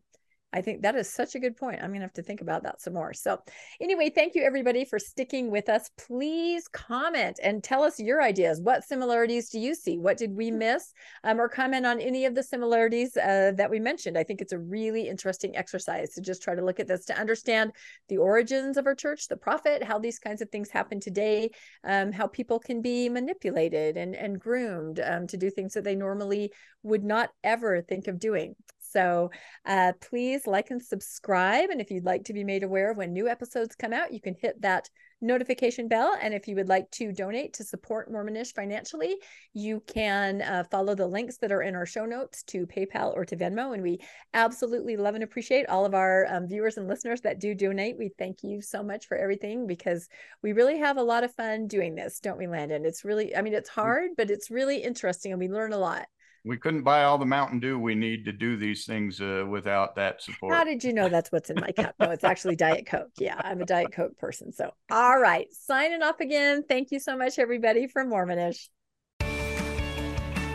I 0.55 0.61
think 0.61 0.81
that 0.83 0.95
is 0.95 1.09
such 1.09 1.35
a 1.35 1.39
good 1.39 1.57
point. 1.57 1.81
I'm 1.81 1.89
going 1.89 1.99
to 1.99 2.05
have 2.05 2.13
to 2.13 2.23
think 2.23 2.39
about 2.39 2.63
that 2.63 2.81
some 2.81 2.93
more. 2.93 3.13
So, 3.13 3.41
anyway, 3.81 4.09
thank 4.09 4.35
you 4.35 4.43
everybody 4.43 4.85
for 4.85 4.97
sticking 4.97 5.51
with 5.51 5.67
us. 5.67 5.91
Please 5.97 6.69
comment 6.69 7.41
and 7.43 7.61
tell 7.61 7.83
us 7.83 7.99
your 7.99 8.23
ideas. 8.23 8.61
What 8.61 8.85
similarities 8.85 9.49
do 9.49 9.59
you 9.59 9.75
see? 9.75 9.97
What 9.97 10.17
did 10.17 10.33
we 10.33 10.51
miss? 10.51 10.93
Um, 11.25 11.41
or 11.41 11.49
comment 11.49 11.85
on 11.85 11.99
any 11.99 12.23
of 12.23 12.35
the 12.35 12.43
similarities 12.43 13.17
uh, 13.17 13.51
that 13.57 13.69
we 13.69 13.81
mentioned. 13.81 14.17
I 14.17 14.23
think 14.23 14.39
it's 14.39 14.53
a 14.53 14.59
really 14.59 15.09
interesting 15.09 15.57
exercise 15.57 16.13
to 16.13 16.21
just 16.21 16.41
try 16.41 16.55
to 16.55 16.63
look 16.63 16.79
at 16.79 16.87
this 16.87 17.03
to 17.05 17.19
understand 17.19 17.73
the 18.07 18.17
origins 18.17 18.77
of 18.77 18.85
our 18.85 18.95
church, 18.95 19.27
the 19.27 19.35
prophet, 19.35 19.83
how 19.83 19.99
these 19.99 20.19
kinds 20.19 20.41
of 20.41 20.49
things 20.49 20.69
happen 20.69 21.01
today, 21.01 21.51
um, 21.83 22.13
how 22.13 22.27
people 22.27 22.59
can 22.59 22.81
be 22.81 23.09
manipulated 23.09 23.97
and, 23.97 24.15
and 24.15 24.39
groomed 24.39 25.01
um, 25.03 25.27
to 25.27 25.35
do 25.35 25.49
things 25.49 25.73
that 25.73 25.83
they 25.83 25.95
normally 25.95 26.53
would 26.83 27.03
not 27.03 27.29
ever 27.43 27.81
think 27.81 28.07
of 28.07 28.19
doing. 28.19 28.55
So 28.95 29.29
uh, 29.65 29.91
please 29.99 30.47
like 30.47 30.71
and 30.71 30.81
subscribe. 30.81 31.69
And 31.69 31.81
if 31.81 31.91
you'd 31.91 32.05
like 32.05 32.23
to 32.25 32.33
be 32.33 32.45
made 32.45 32.63
aware 32.63 32.91
of 32.91 32.97
when 32.97 33.11
new 33.11 33.27
episodes 33.27 33.75
come 33.75 33.91
out, 33.91 34.13
you 34.13 34.21
can 34.21 34.35
hit 34.39 34.61
that 34.61 34.89
notification 35.19 35.89
bell. 35.89 36.15
And 36.21 36.33
if 36.33 36.47
you 36.47 36.55
would 36.55 36.69
like 36.69 36.89
to 36.91 37.11
donate 37.11 37.53
to 37.55 37.65
support 37.65 38.09
Mormonish 38.09 38.53
financially, 38.53 39.17
you 39.53 39.81
can 39.85 40.41
uh, 40.41 40.63
follow 40.71 40.95
the 40.95 41.07
links 41.07 41.37
that 41.37 41.51
are 41.51 41.61
in 41.61 41.75
our 41.75 41.85
show 41.85 42.05
notes 42.05 42.43
to 42.43 42.65
PayPal 42.67 43.13
or 43.13 43.25
to 43.25 43.35
Venmo. 43.35 43.73
And 43.73 43.83
we 43.83 43.99
absolutely 44.33 44.95
love 44.95 45.15
and 45.15 45.25
appreciate 45.25 45.67
all 45.67 45.85
of 45.85 45.93
our 45.93 46.25
um, 46.33 46.47
viewers 46.47 46.77
and 46.77 46.87
listeners 46.87 47.19
that 47.21 47.41
do 47.41 47.53
donate. 47.53 47.97
We 47.97 48.11
thank 48.17 48.43
you 48.43 48.61
so 48.61 48.81
much 48.81 49.07
for 49.07 49.17
everything 49.17 49.67
because 49.67 50.07
we 50.41 50.53
really 50.53 50.77
have 50.79 50.95
a 50.95 51.03
lot 51.03 51.25
of 51.25 51.35
fun 51.35 51.67
doing 51.67 51.95
this, 51.95 52.21
don't 52.21 52.37
we, 52.37 52.47
Landon? 52.47 52.85
It's 52.85 53.03
really, 53.03 53.35
I 53.35 53.41
mean, 53.41 53.53
it's 53.53 53.69
hard, 53.69 54.11
but 54.15 54.31
it's 54.31 54.49
really 54.49 54.77
interesting 54.77 55.33
and 55.33 55.39
we 55.39 55.49
learn 55.49 55.73
a 55.73 55.77
lot 55.77 56.05
we 56.45 56.57
couldn't 56.57 56.83
buy 56.83 57.03
all 57.03 57.17
the 57.17 57.25
Mountain 57.25 57.59
Dew 57.59 57.79
we 57.79 57.95
need 57.95 58.23
to 58.25 58.31
do 58.31 58.55
these 58.55 58.85
things 58.85 59.19
uh, 59.19 59.45
without 59.49 59.95
that 59.95 60.21
support. 60.21 60.53
How 60.53 60.63
did 60.63 60.83
you 60.83 60.93
know 60.93 61.09
that's 61.09 61.31
what's 61.31 61.49
in 61.49 61.59
my 61.59 61.71
cup? 61.71 61.95
No, 61.99 62.11
it's 62.11 62.23
actually 62.23 62.55
Diet 62.55 62.85
Coke. 62.85 63.09
Yeah, 63.17 63.35
I'm 63.43 63.61
a 63.61 63.65
Diet 63.65 63.91
Coke 63.91 64.17
person. 64.17 64.53
So, 64.53 64.71
all 64.91 65.19
right, 65.19 65.47
signing 65.51 66.03
off 66.03 66.19
again. 66.19 66.63
Thank 66.69 66.91
you 66.91 66.99
so 66.99 67.17
much, 67.17 67.39
everybody, 67.39 67.87
from 67.87 68.09
Mormonish. 68.11 68.69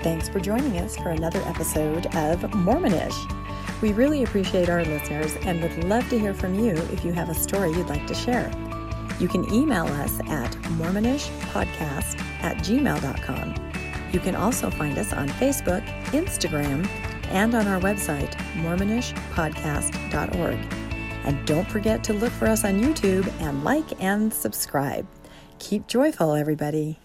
Thanks 0.03 0.29
for 0.29 0.41
joining 0.41 0.79
us 0.79 0.97
for 0.97 1.11
another 1.11 1.41
episode 1.43 2.07
of 2.15 2.41
Mormonish. 2.53 3.83
We 3.83 3.93
really 3.93 4.23
appreciate 4.23 4.69
our 4.69 4.85
listeners 4.85 5.35
and 5.43 5.61
would 5.61 5.85
love 5.85 6.09
to 6.11 6.19
hear 6.19 6.35
from 6.35 6.55
you 6.55 6.71
if 6.93 7.05
you 7.05 7.13
have 7.13 7.31
a 7.31 7.35
story 7.35 7.73
you'd 7.73 7.89
like 7.89 8.07
to 8.07 8.15
share. 8.15 8.51
You 9.19 9.29
can 9.29 9.53
email 9.53 9.87
us 9.87 10.21
at 10.21 10.53
mormonishpodcast 10.79 12.21
at 12.43 12.57
gmail.com. 12.59 13.70
You 14.13 14.21
can 14.21 14.35
also 14.35 14.71
find 14.71 14.99
us 14.99 15.13
on 15.13 15.29
Facebook, 15.29 15.87
Instagram, 16.13 16.89
and 17.29 17.55
on 17.55 17.67
our 17.67 17.81
website, 17.81 18.33
mormonishpodcast.org. 18.63 20.59
And 21.25 21.47
don't 21.47 21.69
forget 21.71 22.03
to 22.05 22.13
look 22.13 22.33
for 22.33 22.49
us 22.49 22.65
on 22.65 22.81
YouTube 22.81 23.31
and 23.41 23.63
like 23.63 24.03
and 24.03 24.33
subscribe. 24.33 25.07
Keep 25.59 25.87
joyful, 25.87 26.35
everybody. 26.35 26.99